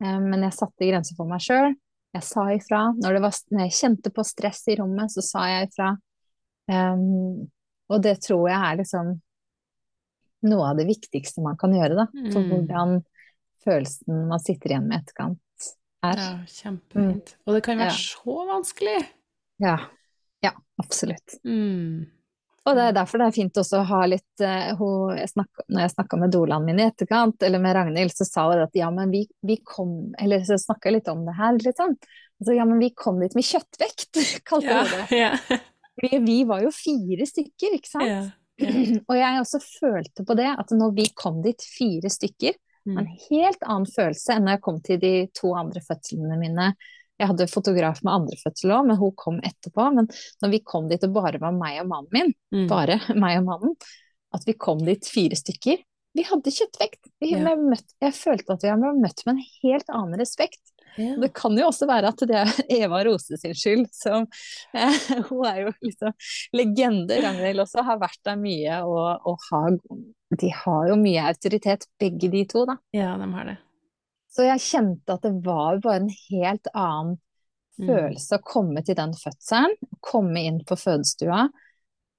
um, 0.00 0.24
men 0.30 0.46
jeg 0.46 0.56
satte 0.56 0.88
grenser 0.88 1.18
på 1.18 1.28
meg 1.28 1.44
sjøl. 1.44 1.74
Jeg 2.18 2.26
sa 2.26 2.48
ifra. 2.50 2.82
Når, 2.98 3.20
var, 3.22 3.38
når, 3.54 3.64
jeg 3.68 3.78
kjente 3.78 4.12
på 4.14 4.24
stress 4.26 4.64
i 4.72 4.76
rommet, 4.80 5.12
så 5.14 5.22
sa 5.22 5.46
jeg 5.52 5.68
ifra. 5.70 5.92
Um, 6.68 7.46
og 7.88 8.02
det 8.04 8.18
tror 8.26 8.48
jeg 8.50 8.58
er 8.58 8.80
liksom 8.80 9.12
noe 10.48 10.66
av 10.70 10.78
det 10.78 10.86
viktigste 10.88 11.42
man 11.44 11.58
kan 11.58 11.74
gjøre, 11.74 11.94
da. 11.98 12.08
For 12.32 12.42
mm. 12.42 12.50
hvordan 12.52 12.98
følelsen 13.64 14.26
man 14.30 14.42
sitter 14.42 14.74
igjen 14.74 14.90
med 14.90 15.02
etterkant 15.02 15.70
er. 16.06 16.20
Ja, 16.20 16.34
kjempefint. 16.46 17.32
Mm. 17.34 17.46
Og 17.46 17.56
det 17.56 17.62
kan 17.66 17.80
være 17.80 17.94
ja. 17.94 18.02
så 18.02 18.36
vanskelig. 18.50 18.98
Ja. 19.62 19.78
Ja, 20.44 20.52
absolutt. 20.82 21.38
Mm. 21.46 22.06
Og 22.68 22.76
det 22.76 22.84
er 22.84 22.96
derfor 22.96 23.22
det 23.22 23.30
er 23.30 23.34
fint 23.34 23.58
også 23.60 23.80
å 23.80 23.86
ha 23.88 24.02
litt 24.10 24.42
hun, 24.78 25.14
jeg 25.16 25.30
snakket, 25.30 25.64
Når 25.72 25.82
jeg 25.86 25.92
snakka 25.94 26.18
med 26.20 26.32
Dolan 26.34 26.66
min 26.66 26.82
i 26.82 26.84
etterkant, 26.84 27.42
eller 27.46 27.62
med 27.64 27.76
Ragnhild, 27.76 28.12
så 28.12 28.26
sa 28.28 28.44
hun 28.50 28.60
at 28.66 28.76
ja, 28.76 28.90
men 28.92 29.08
vi, 29.14 29.22
vi 29.46 29.56
kom 29.64 30.12
Eller 30.20 30.44
så 30.44 30.58
snakka 30.60 30.92
litt 30.92 31.08
om 31.08 31.24
det 31.24 31.36
her, 31.38 31.56
liksom. 31.64 31.96
Altså, 32.38 32.54
ja, 32.54 32.66
men 32.68 32.78
vi 32.78 32.90
kom 32.94 33.18
dit 33.22 33.34
med 33.34 33.46
kjøttvekt, 33.46 34.20
kalte 34.48 34.74
ja, 34.74 34.84
det. 34.92 35.06
Ja. 35.16 35.60
Vi, 35.98 36.18
vi 36.22 36.42
var 36.46 36.62
jo 36.62 36.70
fire 36.74 37.26
stykker, 37.26 37.78
ikke 37.80 37.94
sant. 37.94 38.34
Ja. 38.58 38.74
Og 39.06 39.14
jeg 39.14 39.38
også 39.38 39.58
følte 39.62 40.24
på 40.26 40.34
det, 40.34 40.48
at 40.50 40.72
når 40.74 40.96
vi 40.96 41.04
kom 41.14 41.36
dit 41.44 41.62
fire 41.62 42.10
stykker, 42.10 42.56
mm. 42.90 42.96
en 42.98 43.10
helt 43.28 43.60
annen 43.62 43.86
følelse 43.86 44.34
enn 44.34 44.48
når 44.48 44.56
jeg 44.56 44.62
kom 44.64 44.80
til 44.82 44.98
de 44.98 45.12
to 45.30 45.52
andre 45.54 45.82
fødslene 45.84 46.38
mine 46.40 46.72
jeg 47.18 47.30
hadde 47.32 47.48
fotograf 47.50 48.00
med 48.06 48.14
andre 48.14 48.38
fødsel 48.38 48.72
òg, 48.76 48.88
men 48.88 48.98
hun 49.00 49.14
kom 49.18 49.40
etterpå. 49.42 49.88
Men 49.96 50.08
når 50.42 50.54
vi 50.54 50.62
kom 50.66 50.88
dit 50.90 51.02
og 51.06 51.16
bare 51.16 51.42
var 51.42 51.56
meg 51.56 51.80
og 51.82 51.90
mannen 51.90 52.14
min, 52.14 52.32
mm. 52.54 52.66
bare 52.70 53.00
meg 53.22 53.40
og 53.40 53.48
mannen, 53.50 53.76
at 54.34 54.44
vi 54.46 54.54
kom 54.60 54.82
dit 54.84 55.06
fire 55.08 55.36
stykker 55.38 55.80
Vi 56.18 56.24
hadde 56.26 56.52
kjøttvekt. 56.52 57.00
Vi, 57.22 57.30
ja. 57.32 57.54
møtt, 57.56 57.86
jeg 58.02 58.14
følte 58.16 58.54
at 58.54 58.64
vi 58.64 58.70
hadde 58.72 58.90
møtt 58.98 59.22
med 59.26 59.36
en 59.36 59.46
helt 59.62 59.92
annen 59.94 60.20
respekt. 60.20 60.62
Ja. 60.98 61.14
Det 61.20 61.28
kan 61.36 61.54
jo 61.58 61.68
også 61.68 61.86
være 61.86 62.10
at 62.10 62.24
det 62.26 62.38
er 62.40 62.52
Eva 62.80 63.02
Rose 63.06 63.38
sin 63.38 63.54
skyld. 63.54 63.86
Som, 63.94 64.26
eh, 64.74 64.98
hun 65.28 65.46
er 65.46 65.62
jo 65.66 65.74
liksom 65.84 66.14
legende. 66.58 67.20
Ragnhild 67.22 67.66
også 67.66 67.86
har 67.86 68.00
vært 68.02 68.20
der 68.26 68.40
mye 68.40 68.82
og, 68.86 69.28
og 69.28 69.48
har, 69.50 69.78
de 70.42 70.52
har 70.64 70.90
jo 70.90 70.98
mye 70.98 71.30
autoritet, 71.30 71.86
begge 72.00 72.30
de 72.34 72.44
to, 72.50 72.66
da. 72.68 72.78
Ja, 72.96 73.14
de 73.20 73.32
har 73.36 73.52
det. 73.52 73.58
Så 74.38 74.44
jeg 74.46 74.62
kjente 74.62 75.16
at 75.16 75.24
det 75.26 75.32
var 75.42 75.80
bare 75.82 76.04
en 76.04 76.12
helt 76.30 76.68
annen 76.70 77.16
mm. 77.18 77.88
følelse 77.88 78.38
å 78.38 78.44
komme 78.46 78.84
til 78.86 78.94
den 78.94 79.16
fødselen. 79.18 79.74
Komme 79.98 80.44
inn 80.46 80.60
på 80.66 80.78
fødestua 80.78 81.40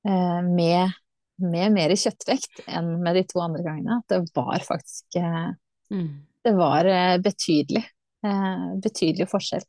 eh, 0.04 0.42
med, 0.44 0.98
med, 1.40 1.78
mer 1.78 1.94
kjøttvekt 1.96 2.66
enn 2.68 2.98
med 3.06 3.16
de 3.16 3.24
to 3.30 3.40
andre 3.40 3.64
gangene. 3.64 4.02
Det 4.12 4.20
var 4.36 4.60
faktisk 4.68 5.16
eh, 5.22 5.54
mm. 5.96 6.10
Det 6.44 6.54
var 6.60 6.92
eh, 6.92 7.16
betydelig. 7.24 7.86
Eh, 8.28 8.68
betydelig 8.84 9.30
forskjell. 9.32 9.64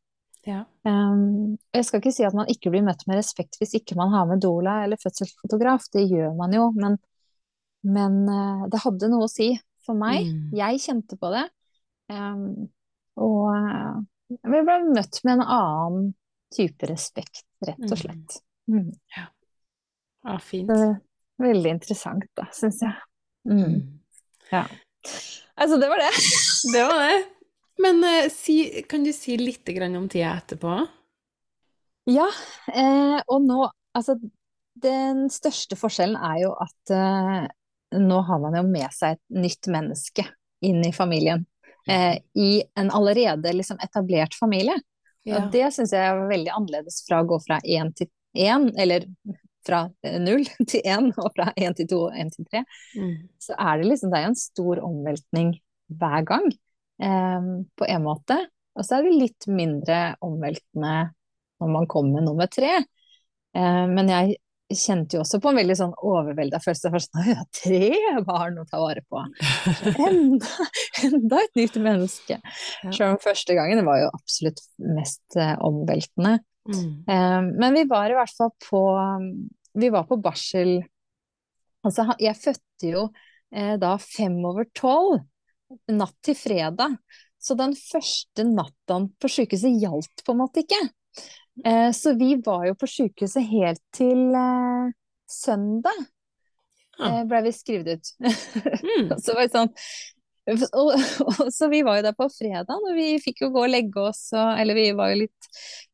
Ja. 0.49 0.65
Um, 0.83 1.55
jeg 1.71 1.87
skal 1.87 2.03
ikke 2.03 2.15
si 2.17 2.27
at 2.27 2.35
man 2.35 2.51
ikke 2.51 2.73
blir 2.73 2.83
møtt 2.83 3.05
med 3.07 3.21
respekt 3.21 3.61
hvis 3.61 3.77
ikke 3.79 3.95
man 3.99 4.11
har 4.15 4.27
med 4.27 4.43
doula 4.43 4.81
eller 4.87 4.99
fødselsfotograf, 4.99 5.85
det 5.95 6.07
gjør 6.09 6.33
man 6.39 6.55
jo, 6.57 6.71
men, 6.75 6.97
men 7.85 8.17
uh, 8.25 8.65
det 8.73 8.81
hadde 8.83 9.11
noe 9.13 9.29
å 9.29 9.31
si 9.31 9.53
for 9.87 9.99
meg. 10.01 10.27
Mm. 10.27 10.55
Jeg 10.59 10.83
kjente 10.89 11.21
på 11.21 11.31
det. 11.35 11.47
Um, 12.11 12.69
og 13.20 13.51
uh, 13.55 14.01
vi 14.28 14.62
ble 14.66 14.78
møtt 14.91 15.20
med 15.27 15.39
en 15.39 15.45
annen 15.47 16.09
type 16.55 16.89
respekt, 16.91 17.45
rett 17.62 17.82
og 17.87 17.95
mm. 17.95 18.01
slett. 18.03 18.39
Mm. 18.70 18.89
Ja. 19.16 19.27
ja. 20.27 20.39
fint. 20.43 20.73
Veldig 21.41 21.74
interessant, 21.78 22.27
da, 22.37 22.49
syns 22.55 22.82
jeg. 22.85 22.97
Mm. 23.49 23.61
mm. 23.61 23.77
Ja. 24.51 24.65
Altså, 25.61 25.78
det 25.78 25.91
var 25.93 26.03
det. 26.03 26.11
det 26.74 26.87
var 26.89 27.05
det. 27.05 27.20
Men 27.81 28.03
uh, 28.05 28.31
si, 28.32 28.59
kan 28.91 29.07
du 29.07 29.12
si 29.16 29.39
litt 29.41 29.69
om 29.89 30.09
tida 30.11 30.35
etterpå? 30.37 30.81
Ja, 32.09 32.28
eh, 32.74 33.19
og 33.27 33.45
nå 33.45 33.66
Altså, 33.91 34.15
den 34.78 35.24
største 35.35 35.74
forskjellen 35.74 36.15
er 36.15 36.37
jo 36.45 36.53
at 36.62 36.93
eh, 36.95 37.47
nå 37.99 38.19
har 38.28 38.39
man 38.39 38.55
jo 38.55 38.62
med 38.69 38.87
seg 38.95 39.16
et 39.16 39.41
nytt 39.43 39.66
menneske 39.66 40.23
inn 40.62 40.78
i 40.87 40.93
familien. 40.95 41.43
Eh, 41.89 42.16
I 42.35 42.51
en 42.78 42.90
allerede 42.90 43.52
liksom 43.57 43.81
etablert 43.82 44.35
familie. 44.39 44.77
Ja. 45.28 45.39
Og 45.39 45.52
det 45.52 45.69
syns 45.77 45.93
jeg 45.94 46.07
er 46.07 46.24
veldig 46.31 46.52
annerledes 46.55 47.02
fra 47.07 47.20
å 47.20 47.28
gå 47.28 47.39
fra 47.44 47.61
én 47.65 47.93
til 47.97 48.11
én, 48.36 48.69
eller 48.78 49.07
fra 49.66 49.82
null 50.23 50.47
til 50.70 50.85
én, 50.85 51.11
og 51.16 51.32
fra 51.36 51.51
én 51.57 51.77
til 51.77 51.89
to 51.90 52.05
og 52.09 52.16
én 52.16 52.32
til 52.32 52.48
tre. 52.48 52.65
Mm. 52.97 53.15
Så 53.43 53.57
er 53.57 53.81
det 53.81 53.90
liksom 53.90 54.12
Det 54.12 54.20
er 54.20 54.31
en 54.31 54.39
stor 54.39 54.82
omveltning 54.86 55.55
hver 56.01 56.27
gang 56.28 56.51
på 57.01 57.86
en 57.89 58.02
måte. 58.05 58.36
Og 58.77 58.85
så 58.85 58.98
er 58.98 59.07
det 59.07 59.16
litt 59.16 59.47
mindre 59.48 60.01
omveltende 60.24 61.11
når 61.61 61.73
man 61.73 61.89
kommer 61.90 62.19
med 62.19 62.28
nummer 62.28 62.48
tre. 62.51 62.78
Eh, 63.57 63.86
men 63.90 64.11
jeg 64.11 64.36
kjente 64.77 65.17
jo 65.17 65.23
også 65.25 65.41
på 65.43 65.51
en 65.51 65.59
veldig 65.61 65.77
sånn 65.79 65.95
overvelda 65.97 66.61
følelse. 66.63 66.93
For 66.93 67.05
sånn, 67.05 67.31
ja, 67.33 67.45
tre 67.55 68.21
barn 68.27 68.61
å 68.63 68.67
ta 68.69 68.81
vare 68.83 69.03
på! 69.09 69.23
Enda, 70.09 70.69
enda 71.07 71.41
et 71.45 71.59
nytt 71.59 71.81
menneske! 71.83 72.39
Ja. 72.39 72.93
Selv 72.93 73.09
om 73.15 73.21
første 73.23 73.57
gangen 73.59 73.83
var 73.87 74.03
jo 74.03 74.13
absolutt 74.13 74.63
mest 74.83 75.39
eh, 75.39 75.57
omveltende. 75.67 76.39
Mm. 76.71 76.93
Eh, 77.09 77.41
men 77.63 77.81
vi 77.81 77.87
var 77.91 78.13
i 78.13 78.19
hvert 78.19 78.37
fall 78.37 78.53
på 78.63 78.83
Vi 79.81 79.89
var 79.89 80.05
på 80.05 80.19
barsel 80.21 80.75
Altså, 81.81 82.05
jeg 82.21 82.37
fødte 82.37 82.91
jo 82.91 83.07
da 83.51 83.95
fem 83.99 84.35
over 84.45 84.67
tolv 84.77 85.23
natt 85.91 86.17
til 86.23 86.37
fredag. 86.39 86.99
Så 87.41 87.57
den 87.57 87.73
første 87.79 88.45
natta 88.45 88.99
på 89.21 89.31
sykehuset 89.33 89.81
gjaldt 89.81 90.25
på 90.27 90.35
en 90.35 90.43
måte 90.43 90.65
ikke. 90.65 90.81
Eh, 91.65 91.91
så 91.93 92.15
vi 92.19 92.35
var 92.45 92.66
jo 92.70 92.77
på 92.78 92.89
sykehuset 92.89 93.45
helt 93.51 93.82
til 93.97 94.31
eh, 94.37 94.93
søndag, 95.31 96.07
eh, 97.01 97.20
ble 97.28 97.43
vi 97.49 97.53
skrevet 97.57 98.01
ut. 98.01 98.15
Mm. 98.81 99.12
så 99.23 99.35
var 99.37 99.47
det 99.47 99.53
sånn 99.55 99.70
og, 100.51 100.95
og, 101.27 101.53
så 101.53 101.69
vi 101.70 101.82
var 101.87 101.99
jo 101.99 102.05
der 102.09 102.16
på 102.16 102.27
fredag, 102.32 102.73
og 102.74 102.97
vi 102.97 103.20
fikk 103.23 103.45
jo 103.45 103.51
gå 103.55 103.65
og 103.66 103.70
legge 103.70 104.03
oss 104.03 104.31
og 104.35 104.59
Eller 104.59 104.74
vi 104.78 104.87
var 104.97 105.12
jo 105.12 105.20
litt 105.23 105.49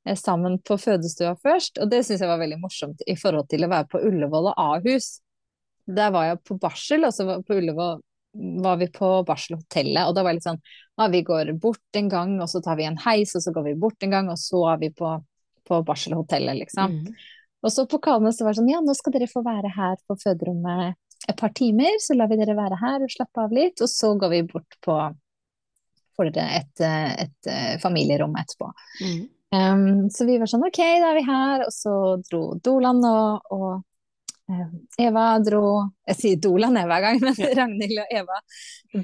eh, 0.06 0.16
sammen 0.16 0.58
på 0.64 0.78
fødestua 0.80 1.34
først, 1.42 1.80
og 1.82 1.90
det 1.90 2.04
syns 2.06 2.22
jeg 2.22 2.30
var 2.30 2.40
veldig 2.40 2.60
morsomt 2.62 3.02
i 3.06 3.16
forhold 3.18 3.50
til 3.50 3.66
å 3.66 3.70
være 3.72 3.90
på 3.92 4.02
Ullevål 4.06 4.52
og 4.52 4.60
Ahus. 4.62 5.16
Der 5.86 6.12
var 6.14 6.30
jeg 6.30 6.42
på 6.46 6.58
barsel, 6.62 7.06
og 7.06 7.14
så 7.14 7.40
på 7.46 7.58
Ullevål 7.58 8.00
var 8.64 8.80
vi 8.80 8.88
på 8.92 9.10
barselhotellet, 9.26 10.08
og 10.08 10.16
da 10.16 10.22
var 10.24 10.34
det 10.34 10.40
litt 10.40 10.48
sånn 10.48 10.60
ah, 11.00 11.08
vi 11.12 11.22
går 11.24 11.54
bort 11.60 11.98
en 11.98 12.10
gang, 12.12 12.36
og 12.40 12.50
så 12.52 12.60
tar 12.64 12.78
vi 12.78 12.86
en 12.88 12.98
heis, 13.04 13.34
og 13.36 13.44
så 13.44 13.52
går 13.54 13.70
vi 13.70 13.78
bort 13.80 14.02
en 14.04 14.12
gang, 14.12 14.30
og 14.32 14.40
så 14.40 14.62
er 14.72 14.82
vi 14.82 14.92
på, 14.96 15.12
på 15.66 15.80
barselhotellet, 15.86 16.60
liksom. 16.64 17.00
Mm. 17.00 17.26
Og 17.66 17.72
så 17.72 17.86
på 17.90 17.98
Kalnes 18.02 18.40
var 18.42 18.52
det 18.54 18.60
sånn 18.60 18.70
ja, 18.70 18.82
nå 18.84 18.94
skal 18.94 19.16
dere 19.16 19.30
få 19.30 19.42
være 19.46 19.72
her 19.74 19.96
på 20.06 20.16
føderommet 20.22 20.96
et 21.26 21.38
par 21.38 21.50
timer, 21.56 21.96
så 22.02 22.14
lar 22.14 22.28
vi 22.30 22.38
dere 22.38 22.54
være 22.54 22.78
her 22.78 23.02
og 23.02 23.10
slappe 23.10 23.46
av 23.46 23.54
litt, 23.56 23.80
og 23.82 23.90
så 23.90 24.12
går 24.20 24.34
vi 24.34 24.42
bort 24.46 24.76
på 24.84 24.98
for 26.16 26.28
et, 26.30 26.36
et, 26.40 26.84
et 26.86 27.80
familierom 27.82 28.36
etterpå. 28.40 28.70
Mm. 29.04 29.24
Um, 29.56 30.06
så 30.12 30.24
vi 30.28 30.38
var 30.40 30.48
sånn 30.48 30.64
ok, 30.64 30.78
da 31.02 31.10
er 31.10 31.18
vi 31.18 31.24
her, 31.26 31.64
og 31.66 31.74
så 31.74 31.96
dro 32.24 32.40
Dolan 32.62 33.02
og, 33.04 33.52
og 33.52 33.84
Eh, 34.46 35.06
Eva 35.08 35.24
dro 35.42 35.62
Jeg 36.06 36.18
sier 36.20 36.38
Dolan 36.38 36.78
hver 36.78 37.02
gang, 37.02 37.20
men 37.22 37.34
ja. 37.40 37.50
Ragnhild 37.58 38.02
og 38.04 38.12
Eva 38.20 38.40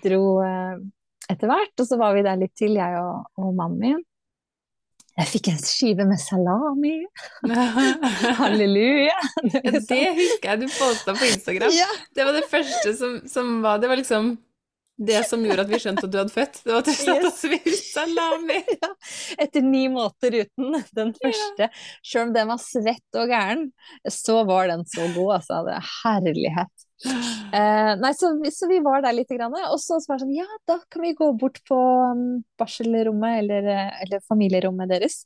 dro 0.05 0.23
eh, 0.47 0.77
etter 1.33 1.51
hvert. 1.51 1.75
Og 1.79 1.89
så 1.89 1.99
var 2.01 2.17
vi 2.17 2.25
der 2.27 2.41
litt 2.41 2.55
til, 2.59 2.77
jeg 2.79 2.99
og, 3.01 3.29
og 3.41 3.55
mannen 3.59 3.81
min. 3.83 4.03
Jeg 5.21 5.29
fikk 5.29 5.49
en 5.53 5.59
skive 5.61 6.07
med 6.09 6.21
salami. 6.21 6.95
Halleluja. 8.41 9.19
Det, 9.45 9.83
det 9.89 10.01
husker 10.17 10.55
jeg 10.55 10.63
du 10.63 10.71
posta 10.73 11.13
på 11.13 11.29
Instagram. 11.29 11.75
Ja. 11.77 11.91
Det 12.17 12.25
var 12.25 12.39
det 12.39 12.47
første 12.49 12.95
som, 12.97 13.19
som 13.29 13.59
var 13.65 13.83
Det 13.83 13.91
var 13.93 14.01
liksom 14.01 14.33
det 15.07 15.23
som 15.29 15.43
gjorde 15.45 15.65
at 15.67 15.73
vi 15.73 15.81
skjønte 15.83 16.07
at 16.07 16.13
du 16.13 16.19
hadde 16.21 16.35
født. 16.35 16.61
Det 16.63 16.73
var 16.73 16.83
at 16.83 16.89
du 16.89 16.95
satt 16.97 17.27
og 17.29 17.35
spiste 17.37 17.91
salami. 17.93 18.61
Ja, 18.83 18.89
etter 19.45 19.65
ni 19.65 19.83
måter 19.93 20.35
uten 20.35 20.79
den 20.97 21.13
første. 21.19 21.69
Ja. 21.69 21.69
Selv 22.07 22.29
om 22.29 22.33
den 22.35 22.49
var 22.51 22.61
svett 22.63 23.19
og 23.21 23.31
gæren, 23.31 23.69
så 24.11 24.43
var 24.49 24.71
den 24.71 24.87
så 24.89 25.07
god, 25.15 25.37
altså. 25.39 25.61
Det 25.67 25.77
er 25.77 25.91
herlighet. 26.03 26.87
Eh, 27.03 27.93
nei, 27.99 28.13
så, 28.15 28.31
så, 28.55 28.69
vi 28.71 28.79
var 28.85 29.03
der 29.03 29.17
litt, 29.17 29.31
grann, 29.35 29.55
og 29.55 29.81
så 29.83 29.99
var 30.07 30.21
det 30.21 30.27
sånn 30.27 30.37
Ja, 30.37 30.47
da 30.71 30.79
kan 30.93 31.03
vi 31.03 31.15
gå 31.19 31.33
bort 31.39 31.59
på 31.69 31.79
um, 32.13 32.43
barselrommet 32.61 33.41
eller, 33.43 33.69
eller, 34.05 34.23
familierommet 34.31 34.93
deres. 34.93 35.25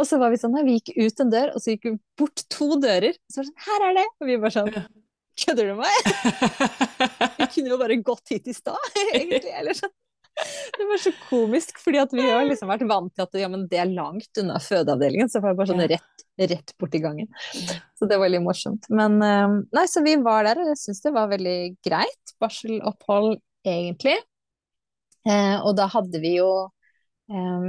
Og 0.00 0.08
så 0.08 0.18
var 0.18 0.32
vi 0.32 0.40
sånn, 0.40 0.58
vi 0.66 0.80
gikk 0.80 0.94
ut 0.98 1.22
en 1.22 1.32
dør, 1.32 1.54
og 1.54 1.62
så 1.62 1.76
gikk 1.76 1.88
vi 1.88 1.94
bort 2.18 2.44
to 2.50 2.74
dører. 2.82 3.14
Og 3.14 3.34
så 3.34 3.40
var 3.40 3.48
det 3.48 3.52
sånn 3.52 3.64
Her 3.68 3.88
er 3.88 3.98
det! 4.00 4.08
Og 4.18 4.30
vi 4.30 4.40
bare 4.42 4.56
sånn 4.56 4.74
Kødder 5.38 5.70
du 5.70 5.74
med 5.74 5.86
meg? 5.86 5.98
Vi 7.38 7.48
kunne 7.54 7.72
jo 7.72 7.80
bare 7.80 7.98
gått 8.04 8.34
hit 8.34 8.48
i 8.48 8.54
stad, 8.56 8.92
egentlig. 9.14 9.52
Eller 9.52 9.76
sånn. 9.78 9.92
Det 10.78 10.84
var 10.88 11.00
så 11.02 11.12
komisk, 11.28 11.76
fordi 11.82 11.98
at 12.00 12.12
vi 12.16 12.22
har 12.24 12.46
liksom 12.48 12.70
vært 12.72 12.86
vant 12.88 13.12
til 13.12 13.24
at 13.26 13.34
ja, 13.36 13.48
det 13.68 13.78
er 13.78 13.90
langt 13.92 14.40
unna 14.40 14.56
fødeavdelingen. 14.64 15.28
Så 15.28 15.42
var 15.44 15.52
det 15.52 15.60
bare 15.60 15.70
sånn 15.74 15.84
rett, 15.92 16.24
rett 16.40 16.72
borti 16.80 17.02
gangen. 17.04 17.28
Så 17.98 18.08
det 18.08 18.16
var 18.20 18.32
litt 18.32 18.44
morsomt. 18.44 18.88
Men 18.88 19.18
eh, 19.22 19.58
nei, 19.76 19.84
så 19.92 20.00
vi 20.04 20.16
var 20.24 20.48
der, 20.48 20.62
og 20.62 20.72
jeg 20.72 20.80
syns 20.80 21.04
det 21.04 21.12
var 21.16 21.28
veldig 21.32 21.58
greit. 21.84 22.34
Barselopphold, 22.40 23.36
egentlig. 23.68 24.16
Eh, 25.28 25.58
og 25.60 25.76
da 25.78 25.86
hadde 25.92 26.18
vi 26.18 26.32
jo 26.40 26.48
eh, 27.30 27.66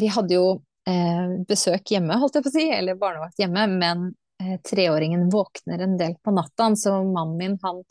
Vi 0.00 0.08
hadde 0.10 0.34
jo 0.34 0.46
eh, 0.88 1.36
besøk 1.46 1.92
hjemme, 1.92 2.16
holdt 2.18 2.40
jeg 2.40 2.46
på 2.46 2.50
å 2.50 2.56
si, 2.56 2.66
eller 2.74 2.98
barnevakt 2.98 3.38
hjemme, 3.38 3.68
men 3.78 4.08
treåringen 4.64 5.28
våkner 5.32 5.78
en 5.84 5.96
del 5.98 6.14
på 6.22 6.34
natta. 6.34 6.70
Så 6.76 6.92
mannen 7.04 7.36
min, 7.36 7.58
han, 7.62 7.82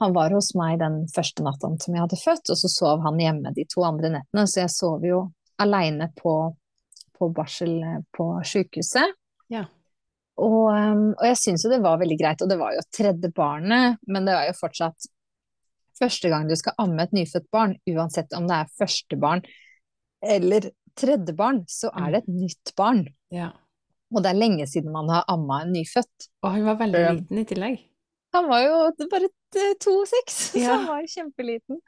han, 0.00 0.12
var 0.16 0.34
hos 0.34 0.54
meg 0.58 0.78
den 0.80 1.02
første 1.14 1.44
natta 1.46 1.72
som 1.82 1.96
jeg 1.96 2.04
hadde 2.04 2.20
født, 2.20 2.52
og 2.52 2.60
så 2.60 2.70
sov 2.72 3.04
han 3.06 3.20
hjemme 3.20 3.52
de 3.56 3.66
to 3.68 3.84
andre 3.86 4.12
nettene. 4.18 4.46
Så 4.46 4.62
jeg 4.64 4.74
sov 4.74 5.04
jo 5.06 5.26
aleine 5.62 6.10
på, 6.16 6.36
på, 7.18 7.30
barsel 7.36 7.76
eh, 7.82 7.98
på 8.16 8.30
sykehuset. 8.44 9.16
Ja. 9.52 9.66
Og, 10.36 10.62
ehm, 10.74 11.10
og, 11.14 11.26
jeg 11.30 11.38
syns 11.40 11.64
jo 11.64 11.72
det 11.72 11.82
var 11.84 12.00
veldig 12.00 12.18
greit, 12.20 12.42
og 12.44 12.50
det 12.50 12.58
var 12.60 12.74
jo 12.76 12.88
tredje 12.92 13.30
barnet, 13.36 14.00
men 14.08 14.26
det 14.28 14.34
var 14.36 14.48
jo 14.50 14.56
fortsatt 14.58 15.08
første 15.96 16.28
gang 16.28 16.44
du 16.48 16.52
skal 16.60 16.76
amme 16.82 17.06
et 17.06 17.14
nyfødt 17.16 17.46
barn, 17.54 17.72
uansett 17.88 18.34
om 18.36 18.48
det 18.48 18.58
er 18.58 18.74
første 18.76 19.16
barn 19.20 19.40
eller 20.20 20.68
tredje 20.96 21.32
barn, 21.36 21.62
så 21.68 21.90
er 21.96 22.12
det 22.12 22.22
et 22.22 22.32
nytt 22.32 22.72
barn. 22.76 23.04
Ja. 23.32 23.50
Og 24.14 24.22
det 24.22 24.30
er 24.30 24.38
lenge 24.38 24.66
siden 24.70 24.94
man 24.94 25.10
har 25.10 25.26
amma 25.32 25.64
en 25.64 25.74
nyfødt. 25.74 26.30
Og 26.44 26.52
han 26.54 26.66
var 26.68 26.80
veldig 26.84 27.04
liten 27.18 27.42
i 27.42 27.46
tillegg. 27.48 27.84
Han 28.36 28.48
var 28.50 28.62
jo 28.66 29.08
bare 29.10 29.28
to-seks, 29.80 30.38
ja. 30.54 30.66
så 30.66 30.72
han 30.74 30.86
var 30.90 31.06
kjempeliten. 31.08 31.78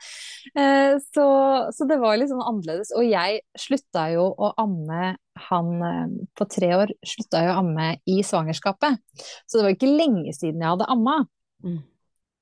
Eh, 0.55 0.95
så, 1.03 1.27
så, 1.74 1.89
det 1.90 1.99
var 2.01 2.16
litt 2.16 2.31
sånn 2.31 2.45
annerledes. 2.45 2.93
Og 2.97 3.05
jeg 3.05 3.43
slutta 3.59 4.07
jo 4.15 4.31
å 4.32 4.53
amme 4.61 5.12
han 5.49 5.70
eh, 5.90 6.16
på 6.39 6.49
tre 6.51 6.73
år, 6.78 6.95
slutta 7.07 7.45
jo 7.45 7.53
å 7.53 7.61
amme 7.65 7.90
i 8.09 8.20
svangerskapet. 8.27 9.03
Så 9.45 9.59
det 9.59 9.66
var 9.66 9.77
ikke 9.77 9.93
lenge 9.93 10.32
siden 10.36 10.65
jeg 10.65 10.73
hadde 10.73 10.90
amma. 10.95 11.20
Mm. 11.66 11.78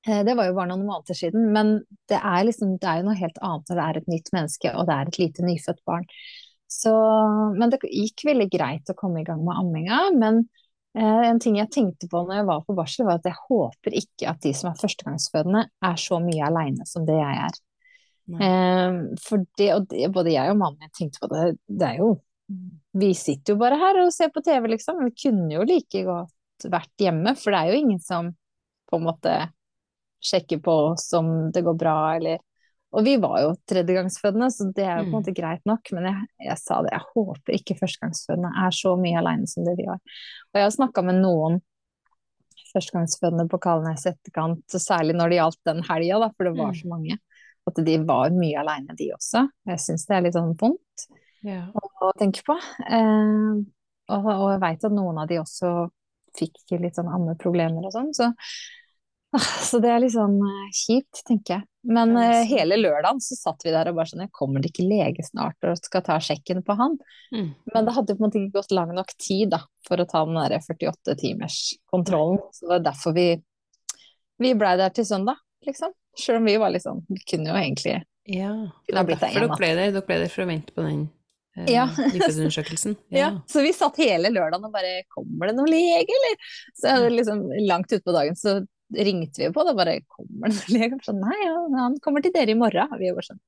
Eh, 0.07 0.23
det 0.23 0.37
var 0.39 0.47
jo 0.47 0.55
bare 0.55 0.71
noen 0.71 0.87
måneder 0.87 1.17
siden, 1.17 1.51
men 1.55 1.77
det 2.07 2.21
er, 2.21 2.41
liksom, 2.47 2.77
det 2.79 2.89
er 2.89 3.01
jo 3.01 3.09
noe 3.09 3.19
helt 3.19 3.39
annet 3.43 3.71
når 3.71 3.79
det 3.79 3.87
er 3.87 4.01
et 4.01 4.11
nytt 4.13 4.35
menneske 4.35 4.73
og 4.73 4.87
det 4.87 4.95
er 4.95 5.11
et 5.11 5.23
lite 5.25 5.47
nyfødt 5.47 5.83
barn. 5.89 6.07
Så, 6.67 6.93
men 7.55 7.71
det 7.71 7.79
gikk 7.87 8.25
veldig 8.27 8.49
greit 8.51 8.91
å 8.91 8.95
komme 8.97 9.21
i 9.21 9.27
gang 9.27 9.39
med 9.45 9.55
amminga. 9.55 9.99
Men 10.19 10.41
eh, 10.97 11.23
en 11.29 11.39
ting 11.43 11.59
jeg 11.61 11.71
tenkte 11.73 12.09
på 12.11 12.25
når 12.25 12.41
jeg 12.41 12.49
var 12.49 12.65
på 12.67 12.75
barsel, 12.77 13.07
var 13.07 13.21
at 13.21 13.29
jeg 13.29 13.39
håper 13.47 13.95
ikke 14.01 14.29
at 14.33 14.41
de 14.43 14.53
som 14.57 14.71
er 14.71 14.81
førstegangsfødende, 14.81 15.63
er 15.87 16.01
så 16.03 16.19
mye 16.23 16.49
aleine 16.49 16.87
som 16.89 17.07
det 17.07 17.17
jeg 17.17 17.43
er. 17.47 17.59
Eh, 18.27 18.97
for 19.23 19.45
det, 19.59 19.69
og 19.77 19.87
det, 19.93 20.09
både 20.11 20.35
jeg 20.35 20.51
og 20.51 20.59
mannen 20.59 20.95
tenkte 20.95 21.23
på 21.23 21.31
det, 21.31 21.45
det 21.67 21.93
er 21.93 22.01
jo 22.03 22.15
Vi 22.97 23.09
sitter 23.15 23.53
jo 23.53 23.59
bare 23.59 23.75
her 23.79 23.97
og 23.99 24.11
ser 24.15 24.29
på 24.31 24.39
TV, 24.43 24.69
liksom. 24.71 25.01
Vi 25.03 25.11
kunne 25.23 25.51
jo 25.51 25.65
like 25.67 26.03
godt 26.07 26.67
vært 26.71 27.03
hjemme, 27.03 27.33
for 27.35 27.51
det 27.51 27.59
er 27.59 27.73
jo 27.73 27.79
ingen 27.81 27.99
som 28.03 28.29
på 28.87 28.99
en 28.99 29.03
måte 29.03 29.33
sjekker 30.23 30.61
på 30.63 30.75
oss 30.93 31.09
om 31.13 31.51
det 31.53 31.63
går 31.65 31.75
bra, 31.77 31.97
eller 32.15 32.39
og 32.95 33.03
vi 33.03 33.17
var 33.19 33.41
jo 33.43 33.53
tredjegangsfødende, 33.67 34.47
så 34.53 34.69
det 34.75 34.85
er 34.85 35.01
jo 35.01 35.01
på 35.01 35.07
en 35.07 35.09
mm. 35.09 35.15
måte 35.17 35.33
greit 35.35 35.63
nok. 35.67 35.89
Men 35.95 36.07
jeg, 36.07 36.27
jeg 36.47 36.59
sa 36.61 36.77
det, 36.85 36.93
jeg 36.95 37.09
håper 37.13 37.57
ikke 37.57 37.75
førstegangsfødende 37.81 38.51
er 38.63 38.77
så 38.77 38.93
mye 38.99 39.17
aleine 39.19 39.49
som 39.51 39.67
det 39.67 39.75
vi 39.79 39.87
var. 39.89 39.99
Og 40.53 40.59
jeg 40.59 40.65
har 40.67 40.75
snakka 40.77 41.03
med 41.03 41.19
noen 41.19 41.59
førstegangsfødende 42.71 43.47
på 43.51 43.59
Kalnes 43.63 44.07
etterkant, 44.07 44.63
særlig 44.71 45.17
når 45.17 45.31
det 45.31 45.39
gjaldt 45.41 45.61
den 45.67 45.83
helga, 45.87 46.31
for 46.31 46.47
det 46.47 46.55
var 46.55 46.71
mm. 46.71 46.79
så 46.79 46.91
mange. 46.93 47.19
At 47.67 47.83
de 47.83 47.97
var 48.07 48.31
mye 48.31 48.63
aleine, 48.63 48.95
de 48.95 49.11
også. 49.11 49.43
Jeg 49.67 49.83
syns 49.83 50.07
det 50.07 50.15
er 50.15 50.23
litt 50.23 50.37
sånn 50.37 50.55
vondt 50.59 51.07
ja. 51.43 51.65
å, 51.75 51.85
å, 52.07 52.13
tenke 52.19 52.45
på. 52.47 52.55
Eh, 52.87 53.53
og, 54.07 54.31
og, 54.31 54.47
jeg 54.53 54.63
veit 54.63 54.87
at 54.87 54.95
noen 54.95 55.19
av 55.19 55.27
de 55.27 55.41
også 55.41 55.73
fikk 56.37 56.77
litt 56.79 56.95
sånn 56.95 57.11
ammeproblemer 57.11 57.89
og 57.89 57.91
sånn. 57.91 58.13
Så 58.15 58.31
så 59.69 59.79
det 59.83 59.89
er 59.91 60.01
litt 60.01 60.15
sånn 60.15 60.37
uh, 60.39 60.67
kjipt, 60.75 61.21
tenker 61.27 61.57
jeg. 61.57 61.67
Men 61.87 62.13
uh, 62.15 62.43
hele 62.47 62.77
lørdagen 62.79 63.19
så 63.23 63.35
satt 63.37 63.63
vi 63.65 63.73
der 63.73 63.89
og 63.91 63.99
bare 63.99 64.11
sånn 64.11 64.25
Kommer 64.35 64.63
det 64.63 64.73
ikke 64.73 64.87
lege 64.87 65.23
snart 65.23 65.67
og 65.67 65.79
skal 65.79 66.03
ta 66.03 66.17
sjekken 66.23 66.63
på 66.67 66.75
han? 66.79 66.97
Mm. 67.35 67.51
Men 67.73 67.87
det 67.87 67.95
hadde 67.95 68.15
på 68.15 68.23
en 68.23 68.27
måte 68.27 68.41
ikke 68.41 68.59
gått 68.59 68.75
lang 68.75 68.93
nok 68.95 69.13
tid 69.19 69.51
da, 69.55 69.61
for 69.87 69.99
å 69.99 70.07
ta 70.09 70.23
den 70.27 70.39
der 70.39 70.57
48 70.63 71.17
timers 71.19 71.61
kontrollen. 71.91 72.41
Så 72.55 72.65
det 72.65 72.73
var 72.75 72.87
derfor 72.89 73.15
vi, 73.17 73.27
vi 74.43 74.53
blei 74.57 74.75
der 74.79 74.95
til 74.95 75.07
søndag, 75.07 75.39
liksom. 75.67 75.95
Sjøl 76.17 76.39
om 76.39 76.47
vi 76.49 76.55
var 76.57 76.73
litt 76.73 76.85
sånn 76.85 77.03
Vi 77.11 77.19
kunne 77.29 77.51
jo 77.51 77.59
egentlig 77.59 77.99
Ja, 78.25 78.49
det 78.87 78.95
var 78.95 79.05
derfor 79.11 79.35
dere 79.37 79.59
ble 79.59 79.69
der. 79.75 79.91
Dere 79.93 80.07
ble 80.07 80.17
der 80.23 80.31
for 80.33 80.45
å 80.45 80.49
vente 80.49 80.73
på 80.73 80.85
den 80.85 81.03
eh, 81.59 81.67
ja. 81.75 81.83
Ja. 81.99 83.19
ja. 83.19 83.27
Så 83.49 83.61
vi 83.61 83.73
satt 83.75 83.99
hele 84.01 84.31
lørdagen 84.33 84.65
og 84.65 84.73
bare 84.73 85.03
Kommer 85.13 85.51
det 85.51 85.57
noen 85.59 85.69
lege, 85.73 86.17
eller? 86.17 86.49
Så 86.79 86.95
liksom 87.13 87.45
langt 87.67 87.93
utpå 87.93 88.15
dagen 88.15 88.39
så 88.39 88.59
ringte 88.95 89.41
vi 89.41 89.51
på, 89.53 89.65
da 89.67 89.75
bare 89.77 89.99
kommer 90.07 90.53
det 90.53 90.63
en 90.63 90.77
lege? 90.77 90.99
Sånn, 91.05 91.21
Nei, 91.23 91.37
ja, 91.43 91.59
han 91.81 91.99
kommer 92.03 92.23
til 92.23 92.35
dere 92.35 92.53
i 92.53 92.59
morgen. 92.59 92.93
Vi 92.99 93.11
bare 93.11 93.29
sånn 93.29 93.43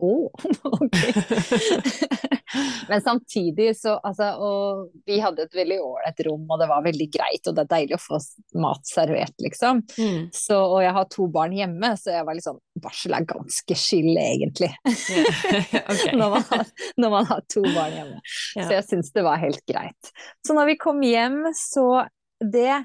å, 0.00 0.08
oh, 0.08 0.30
ok. 0.80 0.96
Men 2.88 3.02
samtidig 3.04 3.76
så 3.78 3.92
altså, 4.02 4.24
Og 4.42 4.88
vi 5.06 5.20
hadde 5.22 5.44
et 5.46 5.54
veldig 5.54 5.76
ålreit 5.84 6.22
rom, 6.26 6.48
og 6.50 6.58
det 6.58 6.66
var 6.70 6.82
veldig 6.82 7.06
greit, 7.12 7.46
og 7.46 7.54
det 7.54 7.62
er 7.62 7.70
deilig 7.74 7.96
å 7.98 8.02
få 8.02 8.18
mat 8.58 8.88
servert, 8.88 9.36
liksom. 9.44 9.84
Mm. 10.00 10.24
Så, 10.34 10.56
og 10.58 10.80
jeg 10.82 10.94
har 10.96 11.06
to 11.12 11.28
barn 11.30 11.54
hjemme, 11.54 11.92
så 12.00 12.16
jeg 12.16 12.26
var 12.26 12.38
litt 12.38 12.46
sånn 12.46 12.58
Barsel 12.80 13.14
er 13.14 13.28
ganske 13.28 13.76
skyld, 13.84 14.16
egentlig. 14.18 14.72
Yeah. 15.70 16.14
når, 16.16 16.30
man 16.32 16.44
har, 16.48 16.68
når, 16.98 17.10
man 17.12 17.26
har, 17.28 17.42
to 17.50 17.60
barn 17.62 17.92
hjemme. 17.94 18.18
Yeah. 18.56 18.66
Så 18.66 18.74
jeg 18.74 18.84
syns 18.86 19.10
det 19.14 19.24
var 19.26 19.40
helt 19.42 19.62
greit. 19.68 20.10
Så 20.46 20.54
når 20.56 20.70
vi 20.70 20.76
kom 20.80 21.02
hjem, 21.04 21.42
så 21.56 21.84
det 22.40 22.82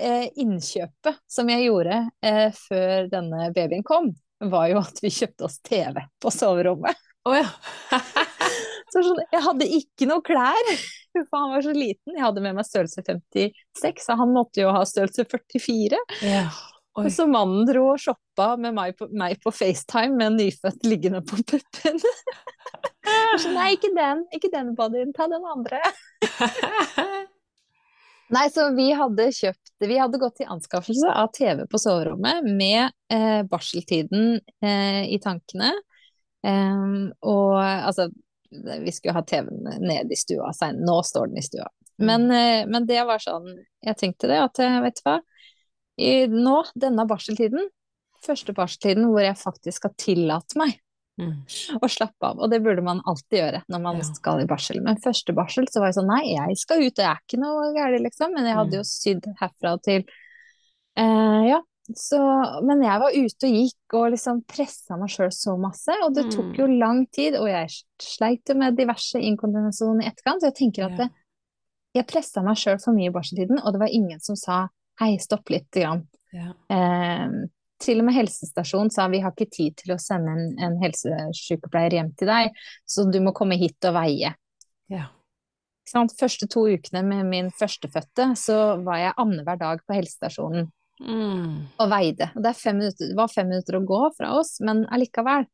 eh, 0.00 0.26
innkjøpet 0.40 1.20
som 1.30 1.50
jeg 1.52 1.68
gjorde 1.68 2.00
eh, 2.24 2.50
før 2.56 3.08
denne 3.12 3.48
babyen 3.54 3.84
kom, 3.86 4.12
var 4.44 4.68
jo 4.72 4.82
at 4.82 5.00
vi 5.02 5.12
kjøpte 5.14 5.46
oss 5.48 5.60
TV 5.64 6.02
på 6.20 6.32
soverommet. 6.34 7.00
Oh, 7.24 7.36
ja. 7.36 7.46
så 8.92 9.00
sånn, 9.06 9.22
jeg 9.32 9.44
hadde 9.46 9.70
ikke 9.78 10.08
noe 10.10 10.24
klær, 10.24 10.70
for 11.14 11.40
han 11.40 11.54
var 11.54 11.64
så 11.64 11.72
liten. 11.76 12.16
Jeg 12.16 12.26
hadde 12.26 12.44
med 12.44 12.58
meg 12.58 12.68
størrelse 12.68 13.04
56, 13.06 14.04
så 14.04 14.18
han 14.20 14.34
måtte 14.34 14.64
jo 14.64 14.74
ha 14.74 14.84
størrelse 14.88 15.26
44. 15.30 16.00
Ja. 16.26 16.46
Og 16.94 17.08
så 17.10 17.26
mannen 17.26 17.64
dro 17.66 17.88
og 17.90 18.02
shoppa 18.02 18.52
med 18.60 18.76
meg 18.76 18.94
på, 18.98 19.08
meg 19.18 19.40
på 19.42 19.50
FaceTime 19.54 20.14
med 20.14 20.28
en 20.28 20.36
nyfødt 20.38 20.86
liggende 20.86 21.24
på 21.26 21.40
puppen. 21.42 21.98
så 23.42 23.50
nei, 23.50 23.72
ikke 23.74 23.90
den, 23.96 24.22
ikke 24.36 24.52
den 24.52 24.74
bodyen, 24.78 25.14
ta 25.16 25.26
den 25.30 25.48
andre. 25.56 25.82
Nei, 28.32 28.46
så 28.50 28.70
vi 28.72 28.88
hadde 28.96 29.26
kjøpt 29.36 29.84
Vi 29.84 29.96
hadde 30.00 30.18
gått 30.20 30.38
til 30.40 30.48
anskaffelse 30.48 31.10
av 31.12 31.28
TV 31.36 31.66
på 31.70 31.80
soverommet 31.80 32.46
med 32.46 32.88
eh, 33.12 33.42
barseltiden 33.48 34.38
eh, 34.64 35.02
i 35.12 35.18
tankene. 35.22 35.74
Um, 36.44 37.12
og 37.24 37.56
altså 37.60 38.08
Vi 38.50 38.92
skulle 38.92 39.16
ha 39.16 39.24
TV-en 39.24 39.84
ned 39.84 40.12
i 40.12 40.18
stua. 40.18 40.52
Nå 40.76 40.98
står 41.04 41.32
den 41.32 41.40
i 41.40 41.44
stua. 41.44 41.68
Mm. 41.98 42.06
Men, 42.06 42.26
eh, 42.30 42.66
men, 42.66 42.86
det 42.88 43.04
var 43.06 43.22
sånn 43.22 43.46
Jeg 43.84 43.98
tenkte 44.00 44.30
det, 44.30 44.40
at 44.40 44.58
eh, 44.62 44.80
vet 44.82 44.98
du 44.98 45.04
hva. 45.06 45.18
I, 45.94 46.12
nå, 46.26 46.56
denne 46.74 47.04
barseltiden, 47.06 47.68
første 48.24 48.54
barseltiden 48.56 49.06
hvor 49.12 49.22
jeg 49.22 49.38
faktisk 49.38 49.86
har 49.86 49.92
tillatt 50.00 50.56
meg 50.58 50.80
Mm. 51.20 51.44
Og 51.78 51.86
slappe 51.92 52.26
av. 52.26 52.40
Og 52.42 52.50
det 52.50 52.58
burde 52.64 52.82
man 52.84 53.02
alltid 53.06 53.38
gjøre 53.38 53.60
når 53.70 53.82
man 53.84 54.00
ja. 54.00 54.06
skal 54.08 54.42
i 54.42 54.48
barsel. 54.50 54.80
Men 54.84 54.98
første 55.02 55.34
barsel 55.36 55.68
så 55.70 55.82
var 55.82 55.92
jeg 55.92 55.98
sånn 56.00 56.10
nei, 56.10 56.24
jeg 56.32 56.58
skal 56.58 56.82
ut, 56.82 56.96
det 56.98 57.06
er 57.06 57.22
ikke 57.22 57.40
noe 57.42 57.70
galt, 57.76 58.00
liksom. 58.02 58.34
Men 58.34 58.50
jeg 58.50 58.58
hadde 58.58 58.74
mm. 58.74 58.80
jo 58.80 58.88
sydd 58.88 59.30
herfra 59.40 59.76
og 59.76 59.86
til. 59.86 60.04
Eh, 60.98 61.40
ja. 61.50 61.60
Så, 61.84 62.18
men 62.64 62.80
jeg 62.80 63.00
var 63.02 63.12
ute 63.12 63.48
og 63.48 63.56
gikk 63.58 63.96
og 63.98 64.06
liksom 64.14 64.38
pressa 64.48 64.96
meg 64.96 65.10
sjøl 65.12 65.28
så 65.36 65.52
masse, 65.60 65.92
og 66.06 66.14
det 66.16 66.30
tok 66.32 66.54
jo 66.56 66.68
mm. 66.70 66.78
lang 66.80 67.02
tid. 67.12 67.36
Og 67.36 67.50
jeg 67.50 67.74
sleit 68.02 68.48
jo 68.48 68.56
med 68.58 68.78
diverse 68.78 69.20
inkontinensjon 69.20 70.00
i 70.00 70.08
etterkant, 70.08 70.40
så 70.40 70.50
jeg 70.50 70.58
tenker 70.62 70.88
at 70.88 70.96
det, 71.02 71.10
jeg 71.94 72.08
pressa 72.10 72.42
meg 72.42 72.58
sjøl 72.58 72.80
for 72.82 72.96
mye 72.96 73.12
i 73.12 73.14
barseltiden, 73.14 73.60
og 73.60 73.76
det 73.76 73.84
var 73.84 73.92
ingen 73.92 74.22
som 74.24 74.38
sa 74.38 74.64
hei, 75.02 75.14
stopp 75.22 75.52
litt. 75.52 75.68
Grann. 75.74 76.06
Ja. 76.34 76.54
Eh, 76.72 77.44
til 77.82 78.00
og 78.00 78.08
med 78.08 78.16
helsestasjonen 78.16 78.92
sa 78.92 79.06
vi 79.12 79.20
har 79.24 79.34
ikke 79.34 79.50
tid 79.52 79.76
til 79.80 79.94
å 79.94 80.00
sende 80.00 80.34
en, 80.34 80.54
en 80.62 80.78
helsesykepleier 80.82 81.98
hjem 81.98 82.12
til 82.18 82.30
deg, 82.30 82.54
så 82.86 83.06
du 83.10 83.20
må 83.24 83.34
komme 83.36 83.58
hit 83.60 83.88
og 83.88 83.96
veie. 83.98 84.34
Ja. 84.92 85.08
Første 86.18 86.48
to 86.50 86.64
ukene 86.72 87.02
med 87.06 87.28
min 87.28 87.50
førstefødte 87.54 88.30
så 88.40 88.58
var 88.84 89.02
jeg 89.02 89.16
annenhver 89.20 89.58
dag 89.60 89.82
på 89.84 89.98
helsestasjonen 89.98 90.70
mm. 91.02 91.58
og 91.82 91.90
veide. 91.92 92.30
Og 92.34 92.46
det, 92.46 92.54
minutter, 92.70 93.10
det, 93.10 93.18
var 93.18 93.32
fem 93.32 93.50
minutter 93.52 93.78
å 93.78 93.84
gå 93.86 94.00
fra 94.16 94.32
oss, 94.38 94.56
men 94.64 94.86
allikevel. 94.94 95.46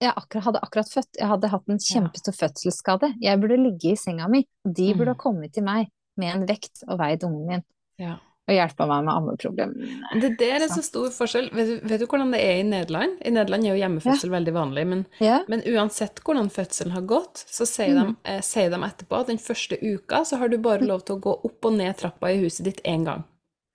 Jeg 0.00 0.14
akkurat, 0.16 0.46
hadde 0.46 0.62
akkurat 0.64 0.88
født, 0.88 1.10
jeg 1.18 1.28
hadde 1.28 1.50
hatt 1.52 1.66
en 1.68 1.82
kjempestor 1.84 2.32
fødselsskade. 2.32 3.10
Jeg 3.20 3.40
burde 3.42 3.58
ligge 3.60 3.90
i 3.90 3.98
senga 4.00 4.30
mi, 4.32 4.46
og 4.64 4.72
de 4.78 4.86
burde 4.94 5.10
mm. 5.10 5.16
ha 5.18 5.22
kommet 5.26 5.52
til 5.56 5.66
meg 5.66 5.90
med 6.20 6.32
en 6.36 6.48
vekt 6.48 6.86
og 6.86 6.96
veid 7.02 7.26
ungen 7.26 7.46
min. 7.50 7.66
Ja 8.00 8.16
og 8.50 8.56
hjelpa 8.56 8.86
meg 8.90 9.06
med 9.06 9.12
ammeproblemene. 9.14 10.20
Det 10.22 10.30
der 10.40 10.64
er 10.64 10.72
så 10.72 10.82
stor 10.84 11.08
forskjell. 11.14 11.48
Vet 11.54 11.70
du, 11.70 11.88
vet 11.88 12.02
du, 12.02 12.06
hvordan 12.10 12.34
det 12.34 12.42
er 12.42 12.60
i 12.60 12.66
Nederland? 12.66 13.16
I 13.22 13.32
Nederland 13.34 13.66
er 13.66 13.74
jo 13.74 13.80
hjemmefødsel 13.80 14.30
ja. 14.30 14.34
veldig 14.34 14.54
vanlig, 14.56 14.84
men, 14.90 15.04
ja. 15.22 15.40
men, 15.52 15.64
uansett 15.70 16.22
hvordan 16.26 16.50
fødselen 16.52 16.94
har 16.96 17.06
gått, 17.10 17.44
så 17.46 17.66
sier, 17.68 17.94
mm. 17.94 18.12
de, 18.12 18.30
eh, 18.34 18.42
sier, 18.44 18.70
de, 18.72 18.80
etterpå 18.86 19.20
at 19.22 19.30
den 19.30 19.42
første 19.42 19.78
uka 19.80 20.24
så 20.26 20.40
har 20.40 20.50
du 20.50 20.58
bare 20.62 20.86
lov 20.86 21.04
til 21.06 21.18
å 21.18 21.24
gå 21.28 21.36
opp 21.50 21.70
og 21.70 21.76
ned 21.78 21.98
trappa 22.00 22.32
i 22.32 22.40
huset 22.42 22.66
ditt 22.66 22.82
én 22.88 23.06
gang. 23.06 23.26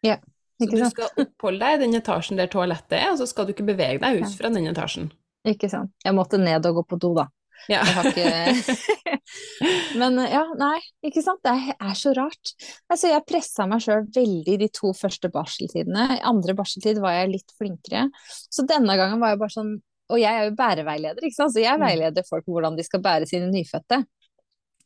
Ja. 0.05 0.19
så 0.61 0.69
du 0.71 0.83
skal 0.91 1.23
oppholde 1.25 1.63
deg 1.63 1.77
i 1.77 1.83
den 1.85 1.97
etasjen 2.01 2.41
der 2.41 2.51
toalettet 2.51 2.99
er, 2.99 3.13
og 3.13 3.21
så 3.21 3.29
skal 3.31 3.47
du 3.47 3.55
ikke 3.55 3.67
bevege 3.71 4.01
deg 4.03 4.21
ut 4.21 4.37
fra 4.37 4.51
den 4.53 4.67
etasjen. 4.71 5.09
Ikke 5.45 5.69
sant. 5.69 5.93
Jeg 6.03 6.17
måtte 6.17 6.41
ned 6.41 6.65
og 6.65 6.81
gå 6.81 6.87
på 6.89 6.99
do, 7.01 7.13
da. 7.17 7.29
Ja. 7.71 7.81
Ikke 8.05 8.25
Men 9.99 10.19
ja, 10.29 10.43
nei, 10.59 10.77
ikke 11.05 11.23
sant. 11.25 11.41
Det 11.45 11.75
er 11.75 11.95
så 11.97 12.13
rart. 12.17 12.53
Altså, 12.91 13.09
jeg 13.09 13.25
pressa 13.27 13.65
meg 13.69 13.83
sjøl 13.83 14.05
veldig 14.15 14.57
de 14.61 14.69
to 14.75 14.91
første 14.97 15.31
barseltidene. 15.33 16.07
I 16.17 16.23
andre 16.29 16.55
barseltid 16.57 17.01
var 17.03 17.17
jeg 17.19 17.33
litt 17.33 17.55
flinkere. 17.57 18.07
Så 18.25 18.67
denne 18.69 18.97
gangen 18.99 19.21
var 19.23 19.33
jeg 19.33 19.41
bare 19.43 19.55
sånn 19.55 19.75
Og 20.13 20.19
jeg 20.21 20.37
er 20.37 20.51
jo 20.51 20.57
bæreveileder, 20.59 21.23
ikke 21.25 21.39
sant. 21.39 21.55
Så 21.55 21.63
jeg 21.63 21.79
mm. 21.79 21.87
veileder 21.87 22.27
folk 22.27 22.45
hvordan 22.45 22.77
de 22.77 22.85
skal 22.85 23.01
bære 23.01 23.29
sine 23.29 23.49
nyfødte. 23.49 24.03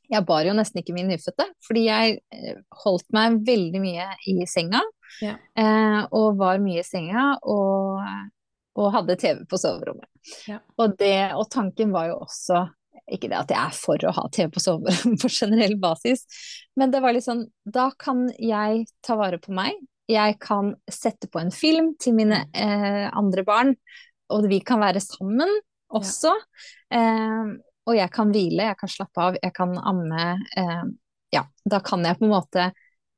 Jeg 0.10 0.26
bar 0.26 0.48
jo 0.48 0.56
nesten 0.58 0.82
ikke 0.82 0.96
min 0.96 1.10
nyfødte, 1.12 1.46
fordi 1.68 1.84
jeg 1.86 2.16
eh, 2.34 2.62
holdt 2.86 3.06
meg 3.14 3.36
veldig 3.46 3.82
mye 3.84 4.08
i 4.32 4.40
senga. 4.50 4.80
Ja. 5.22 5.36
Eh, 5.54 6.00
og 6.18 6.40
var 6.40 6.62
mye 6.64 6.82
i 6.82 6.88
senga, 6.88 7.36
og 7.44 8.00
og 8.78 8.91
hadde 8.94 9.18
TV 9.20 9.46
på 9.50 9.58
soverommet. 9.60 10.08
Ja. 10.48 10.60
Og, 10.78 10.98
det, 11.00 11.32
og, 11.36 11.48
tanken 11.52 11.94
var 11.96 12.10
jo 12.12 12.20
også 12.26 12.66
ikke 13.10 13.30
det 13.32 13.40
at 13.40 13.54
jeg 13.54 13.60
er 13.60 13.78
for 13.78 14.06
å 14.06 14.14
ha 14.14 14.26
TV 14.34 14.52
på 14.54 14.62
soverommet 14.64 15.22
på 15.24 15.32
generell 15.34 15.78
basis, 15.82 16.26
men 16.78 16.94
det 16.94 17.02
var 17.04 17.16
litt 17.16 17.26
sånn 17.26 17.48
Da 17.66 17.90
kan 17.98 18.28
jeg 18.38 18.86
ta 19.06 19.18
vare 19.20 19.40
på 19.41 19.56
meg. 19.56 19.78
Jeg 20.10 20.38
kan 20.41 20.74
sette 20.90 21.30
på 21.30 21.41
en 21.41 21.52
film 21.54 21.94
til 22.02 22.16
mine 22.18 22.44
mm. 22.48 22.54
eh, 22.58 23.08
andre 23.14 23.46
barn, 23.46 23.74
og 24.34 24.48
vi 24.50 24.62
kan 24.66 24.82
være 24.82 25.02
sammen 25.04 25.52
også. 25.94 26.34
Ja. 26.90 27.02
Eh, 27.02 27.58
og 27.90 27.98
jeg 27.98 28.12
kan 28.14 28.30
hvile, 28.34 28.68
jeg 28.70 28.78
kan 28.78 28.91
slappe 28.91 29.26
av, 29.26 29.38
jeg 29.41 29.54
kan 29.56 29.74
amme. 29.78 30.26
Eh, 30.58 30.84
ja, 31.34 31.44
da 31.66 31.82
kan 31.86 32.06
jeg 32.06 32.20
på 32.20 32.28
en 32.28 32.34
måte 32.36 32.70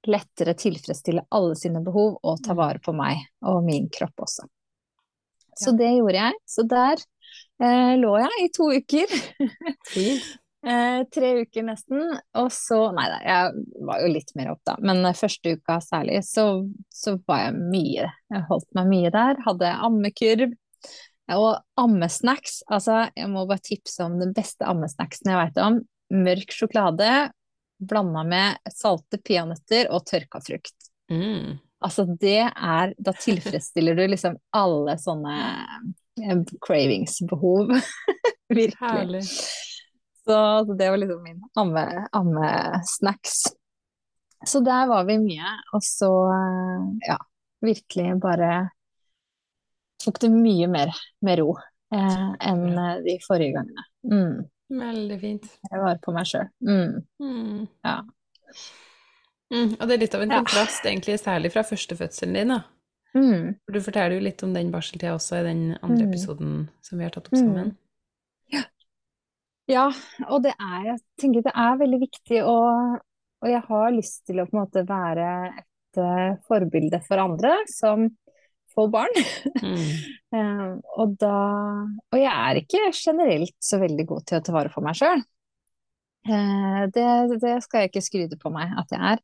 lettere 0.08 0.56
tilfredsstille 0.58 1.28
alle 1.30 1.56
sine 1.60 1.82
behov 1.84 2.18
og 2.24 2.42
ta 2.44 2.56
mm. 2.56 2.60
vare 2.60 2.82
på 2.84 2.96
meg 2.96 3.22
og 3.48 3.62
min 3.66 3.90
kropp 3.94 4.26
også. 4.28 4.48
Så 5.62 5.74
det 5.78 5.90
gjorde 5.96 6.20
jeg. 6.20 6.40
Så 6.50 6.66
der 6.70 7.02
eh, 7.64 7.94
lå 8.02 8.14
jeg 8.22 8.46
i 8.46 8.54
to 8.56 8.72
uker. 8.78 9.18
Eh, 10.62 11.00
tre 11.10 11.30
uker 11.42 11.64
nesten, 11.66 12.04
og 12.38 12.52
så 12.54 12.92
Nei 12.94 13.08
da, 13.10 13.16
jeg 13.26 13.80
var 13.88 14.04
jo 14.04 14.12
litt 14.14 14.28
mer 14.38 14.52
opp 14.52 14.60
da, 14.70 14.76
men 14.86 15.08
første 15.18 15.56
uka 15.58 15.80
særlig, 15.82 16.20
så, 16.22 16.44
så 16.94 17.16
var 17.26 17.48
jeg 17.48 17.56
mye 17.72 18.04
Jeg 18.06 18.44
holdt 18.46 18.68
meg 18.78 18.92
mye 18.92 19.10
der. 19.16 19.42
Hadde 19.42 19.72
ammekurv. 19.88 20.54
Og 21.32 21.82
ammesnacks, 21.82 22.60
altså 22.70 23.08
jeg 23.16 23.32
må 23.34 23.48
bare 23.50 23.64
tipse 23.64 24.06
om 24.06 24.20
den 24.22 24.36
beste 24.38 24.68
ammesnacksen 24.70 25.32
jeg 25.32 25.40
vet 25.40 25.60
om. 25.66 25.82
Mørk 26.14 26.54
sjokolade 26.54 27.10
blanda 27.82 28.24
med 28.28 28.72
salte 28.74 29.18
peanøtter 29.18 29.90
og 29.94 30.06
tørka 30.06 30.42
frukt. 30.46 30.76
Mm. 31.12 31.58
Altså 31.82 32.06
det 32.22 32.40
er 32.48 32.92
Da 33.02 33.14
tilfredsstiller 33.18 33.96
du 33.98 34.04
liksom 34.12 34.36
alle 34.54 34.98
sånne 35.02 35.36
eh, 36.22 36.44
cravingsbehov. 36.66 37.72
Virkelig. 38.52 38.78
Herlig. 38.82 39.24
Så 40.22 40.38
det 40.78 40.90
var 40.94 41.00
liksom 41.02 41.24
min 41.26 41.40
amme- 41.58 42.06
ammesnacks. 42.14 43.42
Så 44.46 44.60
der 44.66 44.88
var 44.90 45.06
vi 45.10 45.18
mye. 45.22 45.56
Og 45.74 45.82
så, 45.86 46.12
eh, 46.36 46.86
ja, 47.10 47.18
virkelig 47.66 48.20
bare 48.22 48.52
tok 50.02 50.20
det 50.24 50.32
mye 50.34 50.68
mer 50.70 50.94
med 51.26 51.40
ro 51.42 51.52
eh, 51.94 52.30
enn 52.50 52.64
de 53.06 53.18
forrige 53.26 53.54
gangene. 53.58 53.84
Mm. 54.06 54.38
Veldig 54.82 55.18
fint. 55.22 55.50
Jeg 55.70 55.82
var 55.84 55.98
på 56.02 56.14
meg 56.16 56.30
sjøl. 56.30 56.48
Mm. 56.64 57.02
Mm. 57.22 57.66
Ja. 57.86 57.98
Mm. 59.52 59.74
Og 59.80 59.88
det 59.88 59.94
er 59.98 59.98
litt 60.06 60.16
av 60.16 60.22
en 60.22 60.30
Ja. 60.32 60.40
kontrast, 60.44 60.86
egentlig, 60.86 61.20
særlig 61.20 61.52
fra 61.52 61.64
førstefødselen 61.68 62.34
din, 62.34 62.48
da. 62.56 62.62
Mm. 63.14 63.56
For 63.66 63.74
du 63.76 63.80
forteller 63.84 64.16
jo 64.16 64.24
litt 64.24 64.44
om 64.44 64.54
den 64.56 64.72
barseltida 64.72 65.12
også 65.18 65.42
i 65.42 65.44
den 65.44 65.64
andre 65.84 66.06
Mm. 66.06 66.10
episoden 66.10 66.70
som 66.82 66.98
vi 66.98 67.04
har 67.04 67.12
tatt 67.12 67.28
opp 67.28 67.34
Mm. 67.34 67.42
sammen. 67.42 67.78
Ja, 69.72 69.86
og 70.28 70.42
det 70.44 70.54
er, 70.60 70.80
jeg 70.90 71.00
tenker 71.22 71.44
det 71.46 71.54
er 71.56 71.78
veldig 71.80 72.00
viktig, 72.02 72.40
og, 72.44 72.98
og 73.42 73.48
jeg 73.50 73.62
har 73.70 73.92
lyst 73.96 74.26
til 74.28 74.42
å 74.42 74.48
på 74.50 74.58
en 74.58 74.66
måte 74.66 74.84
være 74.88 75.28
et 75.62 76.00
uh, 76.02 76.36
forbilde 76.48 77.00
for 77.06 77.22
andre 77.24 77.54
som 77.72 78.10
får 78.76 78.90
barn. 78.92 79.16
Mm. 79.62 79.86
um, 80.34 80.82
og 81.04 81.16
da 81.22 81.36
Og 82.12 82.18
jeg 82.20 82.32
er 82.32 82.60
ikke 82.64 82.84
generelt 82.96 83.56
så 83.64 83.80
veldig 83.80 84.08
god 84.08 84.26
til 84.26 84.40
å 84.40 84.44
ta 84.44 84.52
vare 84.56 84.74
på 84.74 84.84
meg 84.84 84.96
sjøl. 85.00 85.24
Det, 86.26 87.08
det 87.42 87.56
skal 87.66 87.84
jeg 87.84 87.92
ikke 87.92 88.04
skryte 88.06 88.38
på 88.42 88.52
meg 88.54 88.74
at 88.78 88.94
jeg 88.94 89.02
er. 89.16 89.24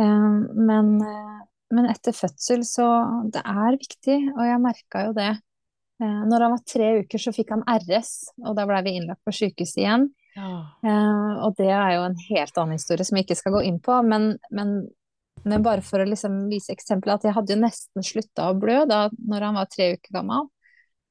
Eh, 0.00 0.36
men, 0.68 0.92
eh, 1.00 1.38
men 1.74 1.88
etter 1.90 2.14
fødsel 2.14 2.64
så 2.68 2.86
Det 3.32 3.42
er 3.42 3.78
viktig, 3.80 4.18
og 4.36 4.44
jeg 4.44 4.62
merka 4.62 5.06
jo 5.08 5.16
det. 5.16 5.32
Eh, 6.02 6.22
når 6.28 6.44
han 6.44 6.52
var 6.52 6.64
tre 6.68 6.90
uker, 7.00 7.18
så 7.18 7.32
fikk 7.32 7.54
han 7.54 7.64
RS, 7.64 8.12
og 8.44 8.56
da 8.58 8.66
blei 8.68 8.82
vi 8.84 8.96
innlagt 8.98 9.24
på 9.24 9.32
sykehuset 9.32 9.80
igjen. 9.80 10.10
Ja. 10.36 10.50
Eh, 10.84 11.32
og 11.46 11.56
det 11.56 11.70
er 11.72 11.94
jo 11.96 12.04
en 12.10 12.18
helt 12.28 12.60
annen 12.60 12.76
historie 12.76 13.06
som 13.08 13.16
jeg 13.16 13.26
ikke 13.26 13.38
skal 13.40 13.56
gå 13.56 13.64
inn 13.70 13.80
på, 13.80 13.96
men, 14.04 14.34
men, 14.52 14.74
men 15.48 15.64
bare 15.64 15.84
for 15.84 16.02
å 16.02 16.08
liksom 16.08 16.44
vise 16.52 16.74
eksempelet, 16.76 17.22
at 17.22 17.30
jeg 17.30 17.36
hadde 17.38 17.56
jo 17.56 17.62
nesten 17.62 18.04
slutta 18.04 18.50
å 18.50 18.58
blø 18.60 18.82
da 18.90 19.06
når 19.16 19.48
han 19.48 19.58
var 19.62 19.72
tre 19.72 19.94
uker 19.96 20.20
gammel. 20.20 20.50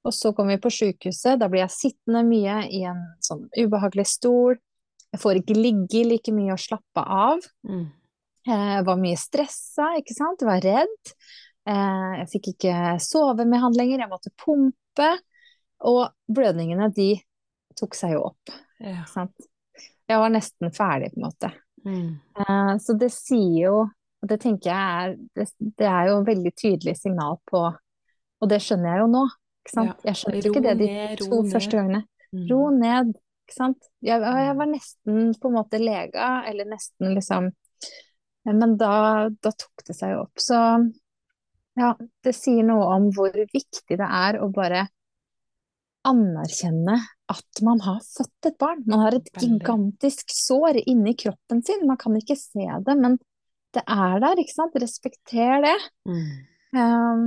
Og 0.06 0.14
så 0.14 0.36
kom 0.38 0.52
vi 0.54 0.62
på 0.62 0.70
sykehuset, 0.70 1.40
da 1.42 1.50
blir 1.50 1.64
jeg 1.64 1.74
sittende 1.74 2.22
mye 2.28 2.60
i 2.70 2.84
en 2.86 3.02
sånn 3.26 3.48
ubehagelig 3.58 4.06
stol. 4.12 4.60
Jeg 5.16 5.22
får 5.24 5.40
ikke 5.40 5.56
ligge 5.56 6.04
like 6.10 6.34
mye 6.36 6.52
og 6.56 6.60
slappe 6.60 7.02
av. 7.02 7.46
Mm. 7.64 7.86
Jeg 8.46 8.86
var 8.86 9.00
mye 9.02 9.18
stressa, 9.18 9.94
ikke 10.02 10.14
sant, 10.18 10.44
jeg 10.44 10.50
var 10.50 10.62
redd. 10.66 11.14
Eh, 11.66 12.12
Jeg 12.20 12.28
fikk 12.34 12.50
ikke 12.54 12.76
sove 13.02 13.46
med 13.48 13.64
han 13.64 13.74
lenger, 13.74 14.04
jeg 14.04 14.12
måtte 14.12 14.34
pumpe. 14.44 15.08
Og 15.88 16.04
blødningene, 16.32 16.92
de 16.96 17.14
tok 17.80 17.96
seg 17.98 18.16
jo 18.16 18.26
opp. 18.30 18.54
Ja. 18.84 19.00
Ikke 19.02 19.12
sant? 19.14 19.48
Jeg 20.06 20.22
var 20.22 20.30
nesten 20.36 20.70
ferdig, 20.76 21.14
på 21.16 21.22
en 21.22 21.26
måte. 21.26 21.52
Mm. 21.86 22.12
Eh, 22.44 22.74
Så 22.84 22.98
det 23.00 23.10
sier 23.16 23.58
jo, 23.64 23.80
og 24.22 24.30
det 24.30 24.40
tenker 24.44 24.72
jeg 24.72 25.08
er, 25.08 25.16
det, 25.38 25.48
det 25.80 25.88
er 25.90 26.12
jo 26.12 26.20
et 26.22 26.30
veldig 26.30 26.54
tydelig 26.60 26.96
signal 27.00 27.40
på, 27.50 27.64
og 28.42 28.50
det 28.52 28.60
skjønner 28.62 28.92
jeg 28.94 29.04
jo 29.06 29.10
nå. 29.16 29.26
Ikke 29.64 29.74
sant? 29.80 29.96
Ja. 30.04 30.12
Jeg 30.12 30.20
skjønte 30.22 30.50
ikke 30.52 30.66
det 30.68 30.76
de 30.84 30.90
to 31.24 31.42
ned. 31.42 31.52
første 31.56 31.80
gangene. 31.80 32.04
Mm. 32.36 32.46
Ro 32.52 32.62
ned, 32.76 33.14
ikke 33.46 33.56
sant. 33.56 33.90
Jeg, 34.04 34.22
jeg 34.22 34.58
var 34.58 34.70
nesten 34.70 35.32
på 35.40 35.50
en 35.52 35.58
måte 35.60 35.80
lega, 35.82 36.42
eller 36.50 36.68
nesten 36.70 37.14
liksom 37.16 37.52
Men 38.46 38.76
da, 38.78 39.30
da 39.42 39.52
tok 39.58 39.86
det 39.88 39.96
seg 39.98 40.12
jo 40.14 40.26
opp. 40.28 40.42
Så 40.42 40.58
ja, 41.76 41.96
det 42.24 42.34
sier 42.38 42.66
noe 42.68 42.86
om 42.94 43.08
hvor 43.14 43.34
viktig 43.34 43.98
det 43.98 44.06
er 44.06 44.38
å 44.38 44.52
bare 44.54 44.86
anerkjenne 46.06 47.00
at 47.34 47.62
man 47.66 47.82
har 47.82 48.04
født 48.06 48.50
et 48.52 48.58
barn. 48.62 48.84
Man 48.86 49.02
har 49.02 49.18
et 49.18 49.32
gigantisk 49.42 50.30
sår 50.34 50.84
inni 50.86 51.16
kroppen 51.18 51.64
sin. 51.66 51.88
Man 51.90 51.98
kan 51.98 52.16
ikke 52.18 52.38
se 52.38 52.68
det, 52.86 52.96
men 53.00 53.18
det 53.76 53.82
er 53.82 54.22
der, 54.22 54.40
ikke 54.40 54.54
sant. 54.54 54.78
Respekter 54.82 55.66
det. 55.66 55.76
Mm. 56.06 56.30
Um, 56.78 57.26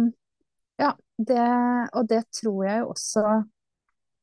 ja, 0.79 0.93
det, 1.19 1.49
og 1.99 2.09
det 2.09 2.23
tror 2.39 2.63
jeg 2.69 2.85
jo 2.85 2.93
også 2.95 3.25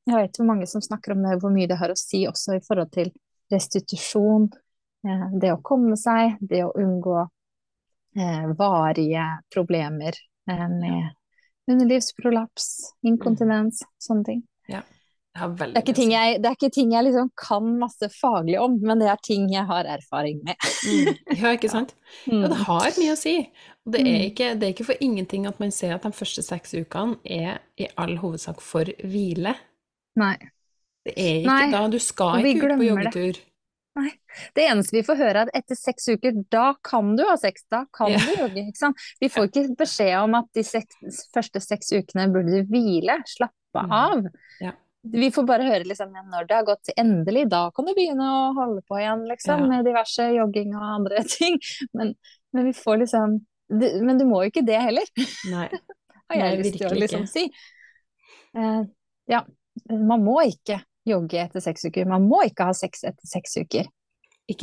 Jeg 0.06 0.15
vet 0.22 0.38
hvor 0.38 0.45
mange 0.45 0.68
som 0.69 0.82
snakker 0.86 1.15
om 1.15 1.23
det, 1.26 1.40
hvor 1.41 1.53
mye 1.53 1.68
det 1.69 1.80
har 1.80 1.90
å 1.94 1.98
si 1.98 2.26
også 2.30 2.60
i 2.60 2.64
forhold 2.65 2.91
til 2.94 3.11
restitusjon. 3.53 4.49
Eh, 5.07 5.27
det 5.41 5.53
å 5.53 5.61
komme 5.65 5.98
seg, 5.98 6.38
det 6.41 6.64
å 6.65 6.73
unngå 6.77 7.19
eh, 8.18 8.45
varige 8.57 9.26
problemer 9.53 10.14
eh, 10.49 10.68
med 10.69 11.72
underlivsprolaps, 11.72 12.68
inkontinens, 13.06 13.82
sånne 14.02 14.27
ting. 14.27 14.44
Ja. 14.69 14.84
Det 15.36 15.44
er 15.44 15.98
jeg, 16.14 16.36
det 16.40 16.48
er 16.48 16.53
ikke 16.56 16.69
ting 16.72 16.94
jeg 16.94 17.03
liksom 17.10 17.27
kan 17.36 17.65
masse 17.82 18.07
faglig 18.14 18.56
om, 18.61 18.77
men 18.80 19.02
det 19.02 19.10
er 19.11 19.18
ting 19.19 19.49
jeg 19.52 19.65
har 19.68 19.84
erfaring 19.98 20.38
med. 20.48 20.56
mm. 20.88 21.10
Ja, 21.41 21.52
ikke 21.57 21.72
sant? 21.73 21.91
Ja, 22.23 22.45
det 22.48 22.56
Mm. 22.56 22.64
har 22.69 22.95
mye 23.02 23.11
å 23.11 23.19
si. 23.19 23.34
Og 23.84 23.91
det 23.91 23.99
er, 23.99 24.06
Mm. 24.06 24.22
ikke, 24.30 24.48
det 24.56 24.64
er 24.64 24.73
ikke 24.73 24.86
for 24.88 25.03
ingenting 25.03 25.45
at 25.49 25.60
man 25.60 25.72
ser 25.76 25.91
at 25.98 26.03
de 26.07 26.11
første 26.15 26.41
seks 26.45 26.73
ukene 26.73 27.18
er 27.26 27.60
i 27.77 27.90
all 27.98 28.15
hovedsak 28.22 28.61
for 28.64 28.86
hvile. 29.03 29.57
Nei. 30.15 30.35
Det 31.05 31.13
er 31.17 31.35
ikke 31.41 31.49
Nei, 31.51 31.65
da. 31.71 31.87
Du 31.93 31.99
skal 32.01 32.45
ikke 32.45 32.69
ut 32.71 32.77
på 32.79 32.87
joggetur. 32.87 33.11
det. 33.11 33.41
joggetur. 33.41 33.41
Det 34.55 34.63
eneste 34.67 34.91
vi 34.97 35.01
får 35.07 35.15
høre 35.21 35.41
er 35.45 35.47
at 35.47 35.51
etter 35.55 35.77
seks 35.79 36.09
uker, 36.11 36.33
da 36.51 36.73
kan 36.83 37.13
du 37.15 37.21
ha 37.29 37.35
sex, 37.39 37.63
da 37.71 37.85
kan 37.95 38.11
Ja. 38.11 38.17
du 38.19 38.31
jogge. 38.41 38.63
Ikke 38.67 38.77
sant? 38.81 38.97
Vi 39.21 39.29
får 39.31 39.45
ikke 39.47 39.75
beskjed 39.79 40.17
om 40.23 40.33
at 40.35 40.49
de 40.53 40.63
seks, 40.67 40.97
første 41.33 41.61
seks 41.63 41.93
ukene 41.95 42.25
burde 42.33 42.51
du 42.51 42.63
hvile, 42.73 43.21
slappe 43.29 43.53
Mm. 43.85 43.91
av. 43.91 44.25
Ja. 44.61 44.71
Vi 45.05 45.29
får 45.31 45.45
bare 45.45 45.63
høre 45.63 45.85
liksom, 45.85 46.11
når 46.11 46.47
det 46.47 46.55
har 46.55 46.63
gått 46.65 46.89
endelig, 46.97 47.47
da 47.49 47.69
kan 47.71 47.85
du 47.85 47.93
begynne 47.93 48.23
å 48.25 48.53
holde 48.55 48.81
på 48.89 48.97
igjen, 48.99 49.27
liksom, 49.29 49.59
Ja. 49.61 49.67
med 49.67 49.85
diverse 49.85 50.27
jogging 50.33 50.73
og 50.75 50.81
andre 50.81 51.23
ting. 51.37 51.59
Men, 51.93 52.15
men 52.53 52.65
vi 52.65 52.71
får 52.73 52.99
liksom 53.05 53.45
du, 53.69 54.01
Men 54.03 54.17
du 54.17 54.25
må 54.25 54.43
jo 54.43 54.51
ikke 54.51 54.65
det 54.65 54.79
heller, 54.81 55.05
Nei. 55.49 55.69
har 56.29 56.35
jeg 56.37 56.57
Nei, 56.57 56.63
lyst 56.63 56.77
til 56.77 56.87
å 56.87 56.99
liksom 56.99 57.27
si. 57.27 57.45
Uh, 58.57 58.83
ja, 59.27 59.43
man 59.91 60.23
må 60.23 60.39
ikke 60.47 60.80
jogge 61.06 61.38
etter 61.43 61.61
seks 61.61 61.85
uker. 61.85 62.07
Man 62.10 62.26
må 62.30 62.41
ikke 62.47 62.65
ha 62.69 62.73
sex 62.77 63.03
etter 63.06 63.27
seks 63.30 63.57
uker. 63.61 63.88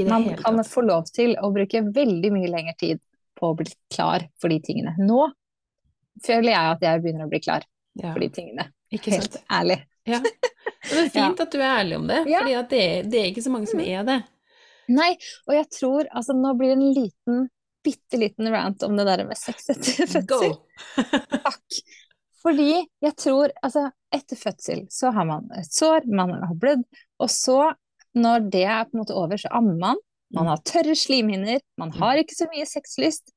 Man 0.09 0.29
kan 0.39 0.59
tatt. 0.61 0.69
få 0.71 0.85
lov 0.87 1.09
til 1.11 1.35
å 1.43 1.51
bruke 1.55 1.81
veldig 1.95 2.31
mye 2.35 2.51
lengre 2.51 2.75
tid 2.79 3.01
på 3.39 3.51
å 3.51 3.57
bli 3.59 3.67
klar 3.93 4.29
for 4.41 4.53
de 4.53 4.61
tingene. 4.63 4.95
Nå 5.03 5.25
føler 6.23 6.53
jeg 6.53 6.75
at 6.77 6.85
jeg 6.87 7.03
begynner 7.03 7.27
å 7.27 7.31
bli 7.33 7.41
klar 7.43 7.65
Ja, 7.99 8.13
for 8.13 8.21
de 8.23 8.29
tingene. 8.33 8.69
ikke 8.95 9.11
Helt 9.15 9.33
sant? 9.39 9.45
ærlig. 9.53 9.81
Ja. 10.07 10.19
Og 10.23 10.93
det 10.93 11.01
er 11.07 11.11
fint 11.17 11.41
at 11.45 11.51
du 11.55 11.59
er 11.61 11.73
ærlig 11.81 11.97
om 11.99 12.07
det, 12.11 12.21
Ja. 12.31 12.43
fordi 12.45 12.55
det, 12.71 12.85
det 13.11 13.19
er 13.23 13.27
ikke 13.33 13.43
så 13.47 13.51
mange 13.55 13.71
som 13.71 13.81
er 13.83 14.07
det. 14.07 14.21
Nei, 14.93 15.11
og 15.49 15.55
jeg 15.55 15.67
tror 15.79 16.09
altså 16.11 16.35
Nå 16.37 16.55
blir 16.59 16.73
det 16.73 16.79
en 16.79 16.95
liten, 16.97 17.43
bitte 17.87 18.19
liten 18.19 18.49
rant 18.55 18.83
om 18.87 18.97
det 18.99 19.07
der 19.09 19.23
med 19.27 19.39
sex 19.39 19.71
etter 19.75 20.07
fødsel. 20.11 20.57
Takk. 21.43 21.83
Fordi 22.43 22.73
jeg 23.03 23.15
tror 23.17 23.53
Altså, 23.63 23.87
etter 24.13 24.37
fødsel 24.37 24.87
så 24.93 25.13
har 25.15 25.25
man 25.29 25.47
et 25.59 25.69
sår, 25.73 26.07
man 26.11 26.35
har 26.43 26.55
blødd, 26.59 26.83
og 27.23 27.31
så, 27.31 27.73
når 28.19 28.49
det 28.53 28.65
er 28.67 28.85
på 28.89 28.97
en 28.97 29.03
måte 29.05 29.15
over, 29.17 29.39
så 29.41 29.49
ammer 29.57 29.79
man. 29.81 30.01
Man 30.33 30.49
har 30.49 30.63
tørre 30.65 30.95
slimhinner, 30.97 31.61
man 31.79 31.91
har 31.93 32.17
ikke 32.21 32.35
så 32.35 32.47
mye 32.49 32.65
sexlyst. 32.69 33.33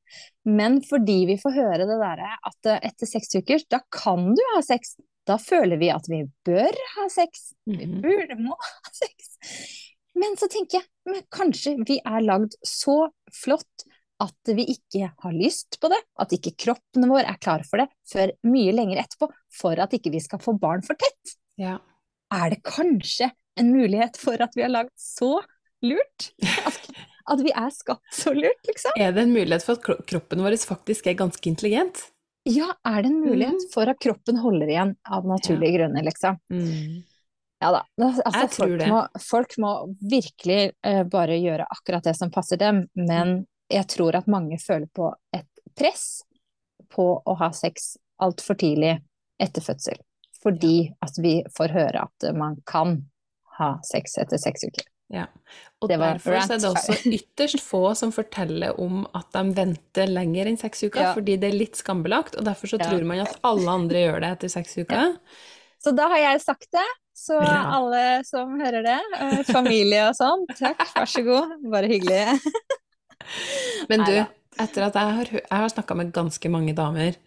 Men 0.47 0.77
fordi 0.83 1.25
vi 1.27 1.35
får 1.41 1.51
høre 1.57 1.77
det 1.89 1.97
derre 1.99 2.29
at 2.47 2.69
eh, 2.71 2.79
etter 2.87 3.09
seks 3.09 3.35
uker, 3.35 3.63
da 3.71 3.81
kan 3.91 4.29
du 4.35 4.41
ha 4.53 4.61
sex. 4.63 4.95
Da 5.27 5.35
føler 5.41 5.79
vi 5.81 5.89
at 5.91 6.07
vi 6.07 6.21
bør 6.47 6.71
ha 6.95 7.07
sex. 7.11 7.49
Vi 7.67 7.85
Mhm. 7.85 8.01
burde 8.03 8.37
må 8.39 8.55
ha 8.59 8.91
sex. 8.95 9.35
Men 10.15 10.37
så 10.39 10.47
tenker 10.47 10.79
jeg, 10.79 10.87
men 11.05 11.21
kanskje 11.35 11.75
vi 11.87 11.99
er 12.05 12.21
lagd 12.23 12.55
så 12.63 13.09
flott 13.43 13.83
at 14.23 14.51
vi 14.55 14.63
ikke 14.75 15.09
har 15.11 15.33
lyst 15.35 15.79
på 15.81 15.89
det, 15.91 15.99
at 16.21 16.35
ikke 16.35 16.55
kroppen 16.65 17.07
vår 17.09 17.27
er 17.27 17.39
klar 17.41 17.65
for 17.67 17.83
det 17.83 17.89
før 18.07 18.31
mye 18.47 18.75
lenger 18.75 19.01
etterpå, 19.03 19.29
for 19.51 19.81
at 19.81 19.95
ikke 19.97 20.13
vi 20.13 20.21
skal 20.23 20.41
få 20.43 20.55
barn 20.59 20.85
for 20.85 20.97
tett. 20.99 21.35
Ja. 21.59 21.77
Er 22.33 22.55
det 22.55 22.63
kanskje 22.67 23.29
en 23.59 23.73
mulighet 23.75 24.17
for 24.19 24.39
at 24.43 24.55
vi 24.55 24.65
har 24.65 24.71
lagd 24.71 24.93
så 24.99 25.37
lurt? 25.85 26.31
At, 26.65 26.79
at 27.33 27.41
vi 27.41 27.51
er 27.57 27.71
skapt 27.73 28.13
så 28.13 28.33
lurt, 28.35 28.59
liksom? 28.67 28.95
Er 29.01 29.13
det 29.15 29.23
en 29.25 29.33
mulighet 29.33 29.63
for 29.65 29.79
at 29.79 30.05
kroppen 30.05 30.43
vår 30.45 30.55
faktisk 30.61 31.07
er 31.09 31.17
ganske 31.17 31.49
intelligent? 31.49 32.03
Ja, 32.45 32.67
er 32.85 33.01
det 33.01 33.09
en 33.09 33.23
mulighet 33.23 33.65
for 33.73 33.89
at 33.89 33.97
kroppen 34.01 34.37
holder 34.37 34.69
igjen 34.69 34.91
av 35.09 35.25
naturlige 35.25 35.79
grunner, 35.79 36.05
liksom? 36.05 36.37
Mm. 36.53 37.01
Ja 37.63 37.71
da. 37.71 37.81
Altså, 37.97 38.45
folk, 38.53 38.83
må, 38.91 38.99
folk, 39.21 39.57
må, 39.63 39.71
virkelig 40.11 40.59
uh, 40.85 41.01
bare 41.09 41.39
gjøre 41.41 41.65
akkurat 41.71 42.05
det 42.05 42.13
som 42.19 42.29
passer 42.33 42.59
dem, 42.61 42.83
men 42.93 43.39
jeg 43.71 43.87
tror 43.91 44.17
at 44.19 44.29
mange 44.31 44.59
føler 44.61 44.87
på 44.93 45.09
et 45.35 45.49
press 45.77 46.23
på 46.93 47.07
å 47.25 47.37
ha 47.39 47.51
sex 47.55 47.95
altfor 48.21 48.57
tidlig 48.59 48.97
etter 49.41 49.63
fødsel. 49.63 49.97
Fordi 50.43 50.91
at 51.03 51.17
vi 51.21 51.39
får 51.55 51.73
høre 51.73 52.05
at 52.05 52.27
man 52.37 52.59
kan 52.69 52.99
ha 53.57 53.75
sex 53.87 54.19
etter 54.21 54.39
seks 54.41 54.67
uker. 54.67 54.85
Ja. 55.13 55.25
Og 55.83 55.89
derfor 55.91 56.33
er 56.33 56.47
det 56.49 56.69
også 56.69 56.95
ytterst 57.17 57.61
få 57.61 57.81
som 57.97 58.13
forteller 58.13 58.77
om 58.81 59.03
at 59.17 59.27
de 59.35 59.43
venter 59.57 60.09
lenger 60.09 60.49
enn 60.49 60.57
seks 60.59 60.85
uker, 60.87 61.01
ja. 61.09 61.13
fordi 61.17 61.37
det 61.41 61.51
er 61.51 61.59
litt 61.59 61.77
skambelagt, 61.79 62.37
og 62.39 62.47
derfor 62.47 62.73
så 62.73 62.79
ja. 62.81 62.89
tror 62.89 63.05
man 63.07 63.25
at 63.25 63.37
alle 63.45 63.77
andre 63.81 64.05
gjør 64.07 64.23
det 64.23 64.31
etter 64.37 64.53
seks 64.55 64.79
uker. 64.79 64.95
Ja. 64.97 65.11
Så 65.85 65.93
da 65.93 66.07
har 66.09 66.23
jeg 66.23 66.41
sagt 66.41 66.71
det. 66.73 66.87
Så 67.15 67.37
Bra. 67.39 67.59
alle 67.77 67.99
som 68.27 68.57
hører 68.59 68.83
det, 68.83 68.97
familie 69.47 70.01
og 70.09 70.17
sånn, 70.17 70.41
takk, 70.57 70.81
vær 70.97 71.07
så 71.07 71.21
god, 71.23 71.53
bare 71.71 71.87
hyggelig. 71.87 72.41
Men 73.91 74.05
du, 74.07 74.13
etter 74.61 74.87
at 74.87 74.99
jeg 74.99 75.17
har, 75.19 75.31
jeg 75.39 75.61
har 75.63 75.71
snakka 75.71 75.97
med 75.99 76.13
ganske 76.15 76.51
mange 76.51 76.75
damer 76.77 77.17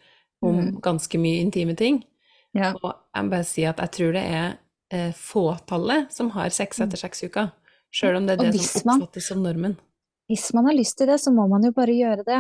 om 0.45 0.55
mm. 0.55 0.70
ganske 0.85 1.19
mye 1.19 1.43
intime 1.43 1.75
ting, 1.79 2.03
ja. 2.55 2.73
og 2.79 2.93
jeg 2.95 3.27
må 3.27 3.35
bare 3.35 3.47
si 3.49 3.65
at 3.66 3.81
jeg 3.83 3.95
tror 3.97 4.15
det 4.15 4.23
er 4.23 4.49
eh, 4.95 5.11
fåtallet 5.16 6.15
som 6.15 6.31
har 6.37 6.55
sex 6.55 6.81
etter 6.85 7.01
seks 7.01 7.27
uker. 7.27 7.51
Sjøl 7.91 8.20
om 8.20 8.29
det 8.29 8.37
er 8.37 8.53
det 8.53 8.62
som 8.62 8.95
oppfattes 8.95 9.31
som 9.33 9.43
normen 9.43 9.79
hvis 10.29 10.51
man 10.53 10.69
har 10.69 10.77
lyst 10.77 10.99
til 11.01 11.09
det, 11.09 11.17
så 11.23 11.33
må 11.33 11.47
man 11.49 11.65
jo 11.65 11.71
bare 11.73 11.95
gjøre 11.97 12.25
det. 12.27 12.39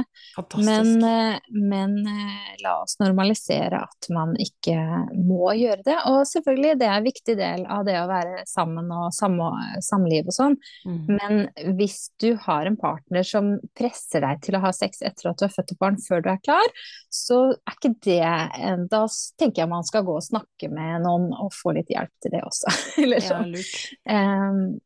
Men, 0.60 0.90
eh, 1.04 1.38
men, 1.48 1.94
eh, 2.06 2.50
la 2.62 2.74
oss 2.82 2.98
normalisere 3.00 3.80
at 3.86 4.08
man 4.12 4.34
ikke 4.36 4.76
må 5.16 5.54
gjøre 5.56 5.80
det. 5.86 5.96
Og 6.10 6.20
selvfølgelig, 6.28 6.74
det 6.82 6.88
er 6.88 6.96
en 6.98 7.08
viktig 7.08 7.36
del 7.38 7.64
av 7.64 7.86
det 7.88 7.96
å 7.96 8.04
være 8.10 8.44
sammen 8.50 8.92
og 8.92 9.08
sam 9.16 9.38
samliv 9.84 10.28
og 10.28 10.36
sånn. 10.36 10.56
Mm. 10.84 11.00
Men 11.16 11.74
hvis 11.78 12.10
du 12.20 12.34
har 12.44 12.68
en 12.68 12.76
partner 12.76 13.24
som 13.24 13.54
presser 13.78 14.24
deg 14.26 14.44
til 14.44 14.58
å 14.58 14.62
ha 14.66 14.74
sex 14.74 15.00
etter 15.00 15.30
at 15.30 15.40
du 15.40 15.46
har 15.46 15.54
født 15.54 15.72
et 15.72 15.80
barn 15.80 15.96
før 16.02 16.24
du 16.24 16.30
er 16.34 16.42
klar, 16.44 16.76
så 17.08 17.40
er 17.54 17.78
ikke 17.78 17.94
det 18.04 18.88
Da 18.90 19.04
tenker 19.40 19.62
jeg 19.62 19.70
man 19.70 19.86
skal 19.86 20.04
gå 20.04 20.18
og 20.18 20.26
snakke 20.26 20.68
med 20.72 21.06
noen 21.06 21.30
og 21.32 21.54
få 21.56 21.72
litt 21.76 21.88
hjelp 21.92 22.12
til 22.20 22.36
det 22.36 22.44
også. 22.44 22.74
Eller 23.04 23.24
sånn. 23.24 23.54
Ja, 24.04 24.50
um, 24.52 24.80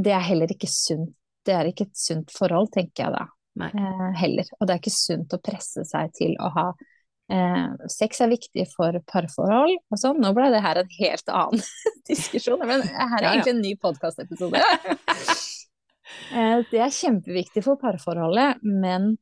det 0.00 0.14
er 0.16 0.24
heller 0.24 0.52
ikke 0.52 0.70
sunt 0.70 1.12
det 1.46 1.56
er 1.56 1.70
ikke 1.70 1.88
et 1.88 1.98
sunt 1.98 2.32
forhold, 2.34 2.70
tenker 2.74 3.06
jeg 3.06 3.16
da. 3.16 3.26
Eh, 3.60 4.06
heller. 4.20 4.48
Og 4.58 4.66
det 4.66 4.74
er 4.74 4.80
ikke 4.80 4.94
sunt 4.94 5.34
å 5.36 5.40
presse 5.42 5.84
seg 5.88 6.12
til 6.16 6.36
å 6.40 6.48
ha 6.54 6.66
eh, 7.32 7.88
Sex 7.90 8.22
er 8.24 8.30
viktig 8.30 8.66
for 8.72 8.96
parforhold 9.10 9.74
og 9.76 10.00
sånn. 10.00 10.20
Nå 10.22 10.32
ble 10.36 10.50
det 10.54 10.62
her 10.64 10.80
en 10.80 10.92
helt 10.98 11.34
annen 11.34 11.64
diskusjon, 12.10 12.62
men 12.62 12.84
her 12.86 13.16
er 13.18 13.24
ja, 13.24 13.24
ja. 13.24 13.32
egentlig 13.34 13.56
en 13.56 13.64
ny 13.64 13.74
podkastepisode. 13.80 14.62
eh, 16.36 16.56
det 16.70 16.84
er 16.86 16.96
kjempeviktig 17.00 17.64
for 17.66 17.80
parforholdet, 17.82 18.62
men 18.62 19.12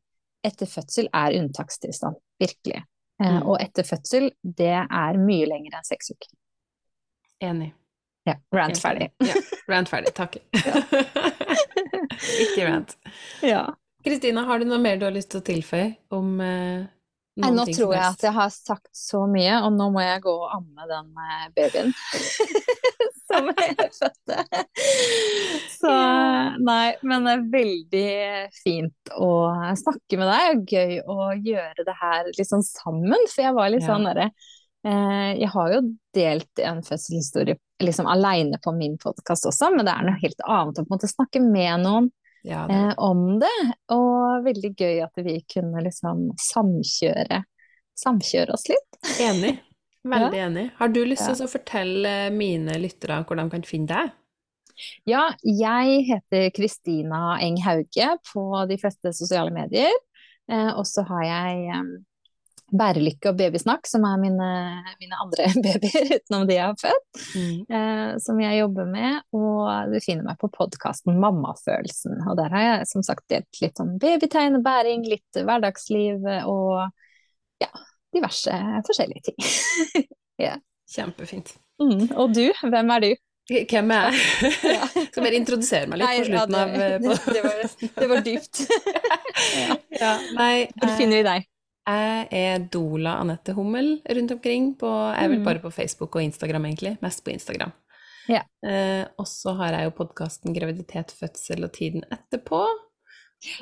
etter 0.47 0.71
fødsel 0.71 1.11
er 1.17 1.39
unntakstilstand. 1.41 2.21
Virkelig. 2.39 2.85
Eh, 3.23 3.35
mm. 3.39 3.43
Og 3.49 3.59
etter 3.63 3.87
fødsel, 3.87 4.31
det 4.43 4.77
er 4.77 5.21
mye 5.23 5.51
lenger 5.51 5.81
enn 5.81 5.89
seks 5.89 6.15
uker. 6.15 6.31
Enig. 7.49 7.73
Ja, 8.29 8.35
rant 8.53 8.77
ferdig. 8.83 9.09
Ja, 9.25 9.41
rant 9.71 9.89
ferdig, 9.89 10.13
takk. 10.17 10.37
Ikke. 12.17 12.85
Ja. 13.47 13.65
Kristina, 14.05 14.45
har 14.49 14.61
du 14.61 14.69
noe 14.69 14.79
mer 14.83 14.99
du 14.99 15.09
har 15.09 15.15
lyst 15.15 15.33
til 15.33 15.43
å 15.43 15.47
tilføye 15.49 15.91
om 16.15 16.39
eh, 16.41 16.87
Nei, 17.39 17.53
nå 17.55 17.65
tror 17.69 17.93
jeg 17.95 18.03
at 18.03 18.23
jeg 18.25 18.35
har 18.35 18.51
sagt 18.51 18.89
så 18.97 19.21
mye, 19.31 19.61
og 19.63 19.71
nå 19.77 19.89
må 19.95 20.03
jeg 20.03 20.23
gå 20.25 20.33
og 20.33 20.55
amme 20.57 20.87
den 20.91 21.21
eh, 21.23 21.45
babyen 21.55 21.93
som 23.29 23.51
jeg 23.53 23.77
fødte. 23.95 24.65
Så 25.77 25.93
nei, 26.65 26.97
men 27.07 27.29
det 27.29 27.35
er 27.37 27.45
veldig 27.53 28.09
fint 28.59 29.13
å 29.15 29.31
snakke 29.79 30.19
med 30.19 30.33
deg, 30.33 30.49
og 30.57 30.75
gøy 30.75 30.97
å 31.05 31.29
gjøre 31.37 31.87
det 31.87 31.97
her 32.01 32.33
litt 32.33 32.51
sånn 32.51 32.67
sammen. 32.67 33.29
For 33.29 33.45
jeg 33.45 33.55
var 33.61 33.71
litt 33.75 33.87
ja. 33.87 33.93
sånn 33.93 34.09
derre 34.09 34.31
eh, 34.33 34.49
Jeg 34.87 35.49
har 35.51 35.73
jo 35.73 35.79
delt 36.15 36.61
en 36.63 36.79
fødselshistorie 36.87 37.57
liksom 37.83 38.07
aleine 38.07 38.59
på 38.63 38.73
min 38.73 38.95
podkast 38.99 39.47
også, 39.47 39.73
men 39.75 39.87
det 39.87 39.93
er 39.95 40.07
noe 40.07 40.21
helt 40.23 40.45
annet 40.47 40.79
å 40.79 40.85
på 40.85 40.87
en 40.87 40.95
måte 40.95 41.11
snakke 41.11 41.43
med 41.43 41.83
noen 41.83 42.09
ja, 42.43 42.65
eh, 42.71 42.93
om 42.97 43.39
det. 43.41 43.59
Og 43.95 44.45
veldig 44.47 44.73
gøy 44.75 45.03
at 45.05 45.23
vi 45.25 45.39
kunne 45.51 45.83
liksom 45.85 46.29
samkjøre, 46.49 47.43
samkjøre 47.99 48.55
oss 48.55 48.69
litt. 48.71 49.03
Enig. 49.23 49.57
Veldig 50.09 50.39
ja. 50.39 50.47
enig. 50.47 50.69
Har 50.79 50.89
du 50.95 51.03
lyst 51.05 51.27
til 51.27 51.35
ja. 51.35 51.45
å 51.45 51.51
fortelle 51.51 52.11
mine 52.33 52.79
lyttere 52.81 53.19
hvor 53.27 53.37
de 53.37 53.45
kan 53.53 53.65
finne 53.67 53.91
deg? 53.91 54.13
Ja, 55.11 55.25
jeg 55.43 56.05
heter 56.07 56.47
Kristina 56.55 57.35
Eng 57.43 57.59
Hauge 57.65 58.13
på 58.31 58.45
de 58.71 58.79
fleste 58.81 59.11
sosiale 59.13 59.51
medier. 59.53 59.93
Eh, 60.49 60.71
og 60.71 60.87
så 60.89 61.03
har 61.11 61.25
jeg 61.27 61.67
eh, 61.75 61.91
Bærelykke 62.69 63.31
og 63.31 63.39
Babysnakk, 63.39 63.87
som 63.89 64.05
er 64.05 64.19
mine, 64.21 64.49
mine 65.01 65.21
andre 65.23 65.47
babyer 65.65 66.11
utenom 66.19 66.47
de 66.49 66.57
jeg 66.59 66.67
har 66.67 66.79
født, 66.81 67.21
mm. 67.33 67.77
eh, 67.79 68.11
som 68.25 68.41
jeg 68.43 68.61
jobber 68.61 68.91
med. 68.91 69.21
Og 69.37 69.95
du 69.95 69.99
finner 70.05 70.27
meg 70.27 70.41
på 70.43 70.51
podkasten 70.53 71.21
Mammafølelsen. 71.23 72.19
Og 72.29 72.37
der 72.41 72.53
har 72.55 72.67
jeg 72.67 72.91
som 72.93 73.07
sagt 73.07 73.25
delt 73.33 73.63
litt 73.63 73.81
om 73.85 73.97
babytegn 74.03 74.61
og 74.61 74.67
bæring, 74.67 75.07
litt 75.09 75.41
hverdagsliv 75.41 76.29
og 76.51 76.91
ja, 77.65 77.73
diverse 78.15 78.61
forskjellige 78.91 79.31
ting. 79.31 80.05
yeah. 80.43 80.61
Kjempefint. 80.89 81.57
Mm. 81.83 82.09
Og 82.17 82.33
du, 82.37 82.47
hvem 82.65 82.95
er 82.97 83.05
du? 83.05 83.11
Hvem 83.49 83.91
er 83.97 84.09
jeg? 84.13 84.55
Ja. 84.69 84.87
Skal 85.09 85.25
bare 85.25 85.37
introdusere 85.39 85.89
meg 85.89 86.03
litt 86.03 86.09
nei, 86.09 86.17
på 86.19 86.27
slutten 86.29 86.57
ja, 86.57 86.65
det, 86.65 86.65
av 86.65 86.73
det, 86.77 86.89
det, 87.33 87.43
var, 87.45 87.63
det, 88.01 88.09
var, 88.11 88.25
dypt. 88.27 88.61
ja. 89.57 89.77
ja. 90.03 90.11
Nei, 90.37 90.67
Hvor 90.77 90.99
finner 90.99 91.23
vi 91.23 91.29
deg? 91.29 91.49
Jeg 91.89 92.27
er 92.37 92.65
Dola 92.69 93.15
Anette 93.23 93.55
Hummel 93.57 93.95
rundt 94.05 94.33
omkring. 94.35 94.73
På, 94.77 94.91
jeg 95.15 95.25
er 95.25 95.31
vel 95.33 95.41
mm. 95.41 95.47
bare 95.47 95.63
på 95.63 95.73
Facebook 95.73 96.19
og 96.19 96.27
Instagram, 96.27 96.67
egentlig. 96.69 96.97
Mest 97.05 97.23
på 97.25 97.33
Instagram. 97.33 97.73
Ja. 98.29 98.43
Eh, 98.69 99.07
og 99.17 99.29
så 99.29 99.55
har 99.57 99.73
jeg 99.73 99.89
jo 99.89 99.95
podkasten 100.03 100.57
Graviditet, 100.57 101.15
fødsel 101.17 101.65
og 101.65 101.73
tiden 101.79 102.05
etterpå. 102.13 102.61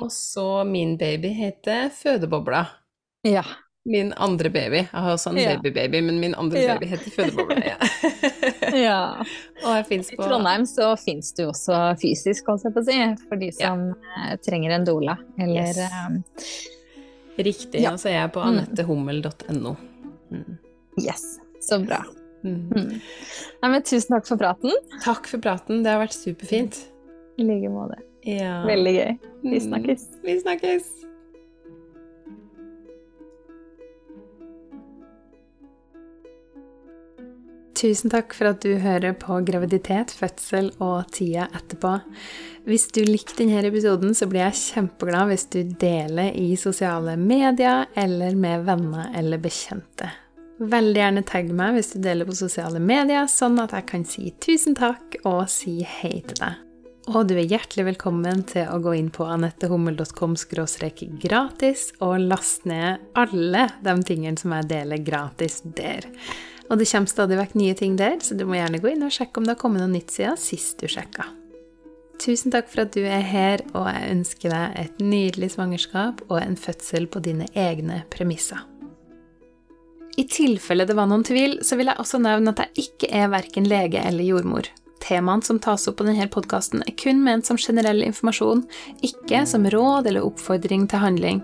Og 0.03 0.11
så 0.11 0.65
min 0.67 0.97
baby 0.99 1.31
heter 1.37 1.87
Fødebobla. 1.95 2.65
Ja. 3.23 3.45
Min 3.87 4.11
andre 4.17 4.49
baby. 4.51 4.81
Jeg 4.81 4.89
har 4.91 5.13
også 5.13 5.31
en 5.31 5.37
ja. 5.39 5.55
babybaby, 5.55 6.01
men 6.03 6.19
min 6.19 6.35
andre 6.35 6.59
ja. 6.59 6.75
baby 6.75 6.89
heter 6.91 7.11
Fødebobla. 7.15 7.61
Ja. 7.63 7.77
ja. 8.87 9.01
Og 9.63 9.93
I 9.93 10.01
Trondheim 10.17 10.65
så 10.67 10.95
fins 10.99 11.31
du 11.37 11.45
også 11.47 11.93
fysisk, 12.01 12.49
holdt 12.51 12.67
jeg 12.67 12.75
på 12.75 12.83
å 12.83 12.89
si, 12.89 12.97
for 13.29 13.39
de 13.39 13.53
som. 13.55 13.93
Eh, 14.17 14.33
trenger 14.43 14.75
en 14.75 14.89
doula. 14.89 15.15
Eller 15.39 15.71
yes. 15.71 16.75
Riktig. 17.37 17.81
Ja. 17.83 17.93
Og 17.93 18.01
så 18.01 18.11
er 18.11 18.21
jeg 18.21 18.33
på 18.35 18.43
mm. 18.43 18.53
anettehummel.no. 18.53 19.75
Mm. 20.33 20.57
Yes. 21.03 21.25
Så 21.61 21.79
bra. 21.83 22.01
Mm. 22.43 22.69
mm. 22.71 22.93
Nei, 23.61 23.71
men 23.71 23.83
tusen 23.85 24.15
takk 24.15 24.27
for 24.29 24.41
praten. 24.41 24.73
Takk 25.03 25.29
for 25.29 25.43
praten. 25.43 25.83
Det 25.85 25.93
har 25.93 26.01
vært 26.01 26.17
superfint. 26.17 26.79
I 27.37 27.45
like 27.45 27.71
måte. 27.73 28.01
Ja. 28.27 28.61
Veldig 28.67 28.95
gøy. 28.97 29.11
Vi 29.45 29.57
mm. 29.57 29.65
snakkes. 29.69 30.07
Vi 30.25 30.39
snakkes. 30.41 30.89
Tusen 37.77 38.09
takk 38.09 38.33
for 38.33 38.49
at 38.49 38.63
du 38.65 38.71
hører 38.81 39.13
på 39.21 39.35
graviditet, 39.45 40.09
fødsel 40.17 40.71
og 40.81 41.11
tida 41.13 41.45
etterpå. 41.53 41.91
Hvis 42.65 42.87
du 42.95 43.03
likte 43.05 43.37
denne 43.43 43.61
episoden, 43.69 44.15
så 44.17 44.25
blir 44.29 44.47
jeg 44.47 44.57
kjempeglad 44.63 45.29
hvis 45.29 45.45
du 45.53 45.59
deler 45.77 46.33
i 46.33 46.55
sosiale 46.57 47.13
medier 47.21 47.85
eller 47.93 48.33
med 48.33 48.65
venner 48.65 49.11
eller 49.17 49.41
bekjente. 49.43 50.09
Veldig 50.57 51.03
gjerne 51.03 51.25
tagg 51.29 51.53
meg 51.53 51.77
hvis 51.77 51.93
du 51.93 51.99
deler 52.01 52.25
på 52.25 52.39
sosiale 52.39 52.81
medier, 52.81 53.29
sånn 53.29 53.61
at 53.61 53.77
jeg 53.77 53.85
kan 53.93 54.07
si 54.09 54.31
tusen 54.41 54.73
takk 54.77 55.19
og 55.21 55.45
si 55.53 55.77
hei 55.85 56.17
til 56.25 56.41
deg. 56.41 56.63
Og 57.13 57.29
du 57.29 57.37
er 57.37 57.45
hjertelig 57.45 57.85
velkommen 57.93 58.41
til 58.49 58.65
å 58.67 58.81
gå 58.83 58.97
inn 58.97 59.13
på 59.13 59.23
anettehummel.com 59.37 60.33
gratis 61.21 61.91
og 62.01 62.25
laste 62.25 62.67
ned 62.73 63.05
alle 63.15 63.69
de 63.85 63.95
tingene 64.09 64.41
som 64.41 64.57
jeg 64.57 64.71
deler 64.73 65.05
gratis 65.05 65.61
der. 65.77 66.09
Og 66.67 66.79
det 66.79 66.87
kommer 66.91 67.11
stadig 67.11 67.37
vekk 67.39 67.57
nye 67.59 67.75
ting 67.79 67.97
der, 67.99 68.17
så 68.21 68.35
du 68.35 68.43
må 68.47 68.57
gjerne 68.57 68.81
gå 68.83 68.91
inn 68.91 69.05
og 69.07 69.13
sjekke 69.13 69.39
om 69.39 69.47
det 69.47 69.55
har 69.55 69.61
kommet 69.61 69.83
noe 69.83 69.91
nytt 69.91 70.11
siden 70.13 70.39
sist 70.39 70.81
du 70.81 70.89
sjekka. 70.91 71.29
Tusen 72.17 72.51
takk 72.51 72.69
for 72.71 72.83
at 72.83 72.95
du 72.95 73.03
er 73.05 73.21
her, 73.23 73.61
og 73.77 73.85
jeg 73.91 74.15
ønsker 74.15 74.51
deg 74.53 74.79
et 74.81 75.03
nydelig 75.03 75.51
svangerskap 75.53 76.23
og 76.27 76.39
en 76.41 76.57
fødsel 76.59 77.05
på 77.13 77.21
dine 77.23 77.45
egne 77.53 78.01
premisser. 78.13 78.63
I 80.17 80.25
tilfelle 80.25 80.87
det 80.89 80.95
var 80.97 81.05
noen 81.11 81.23
tvil, 81.27 81.59
så 81.61 81.77
vil 81.77 81.91
jeg 81.91 82.01
også 82.01 82.17
nevne 82.23 82.51
at 82.55 82.63
jeg 82.63 82.87
ikke 82.87 83.11
er 83.13 83.29
verken 83.29 83.69
lege 83.69 84.01
eller 84.01 84.25
jordmor. 84.25 84.65
Temaene 85.03 85.45
som 85.45 85.59
tas 85.61 85.85
opp 85.87 85.99
på 85.99 86.07
denne 86.07 86.25
podkasten, 86.33 86.81
er 86.81 86.97
kun 86.97 87.21
ment 87.23 87.45
som 87.45 87.59
generell 87.61 88.01
informasjon, 88.01 88.65
ikke 89.05 89.43
som 89.45 89.69
råd 89.69 90.09
eller 90.09 90.25
oppfordring 90.25 90.89
til 90.89 91.05
handling. 91.05 91.43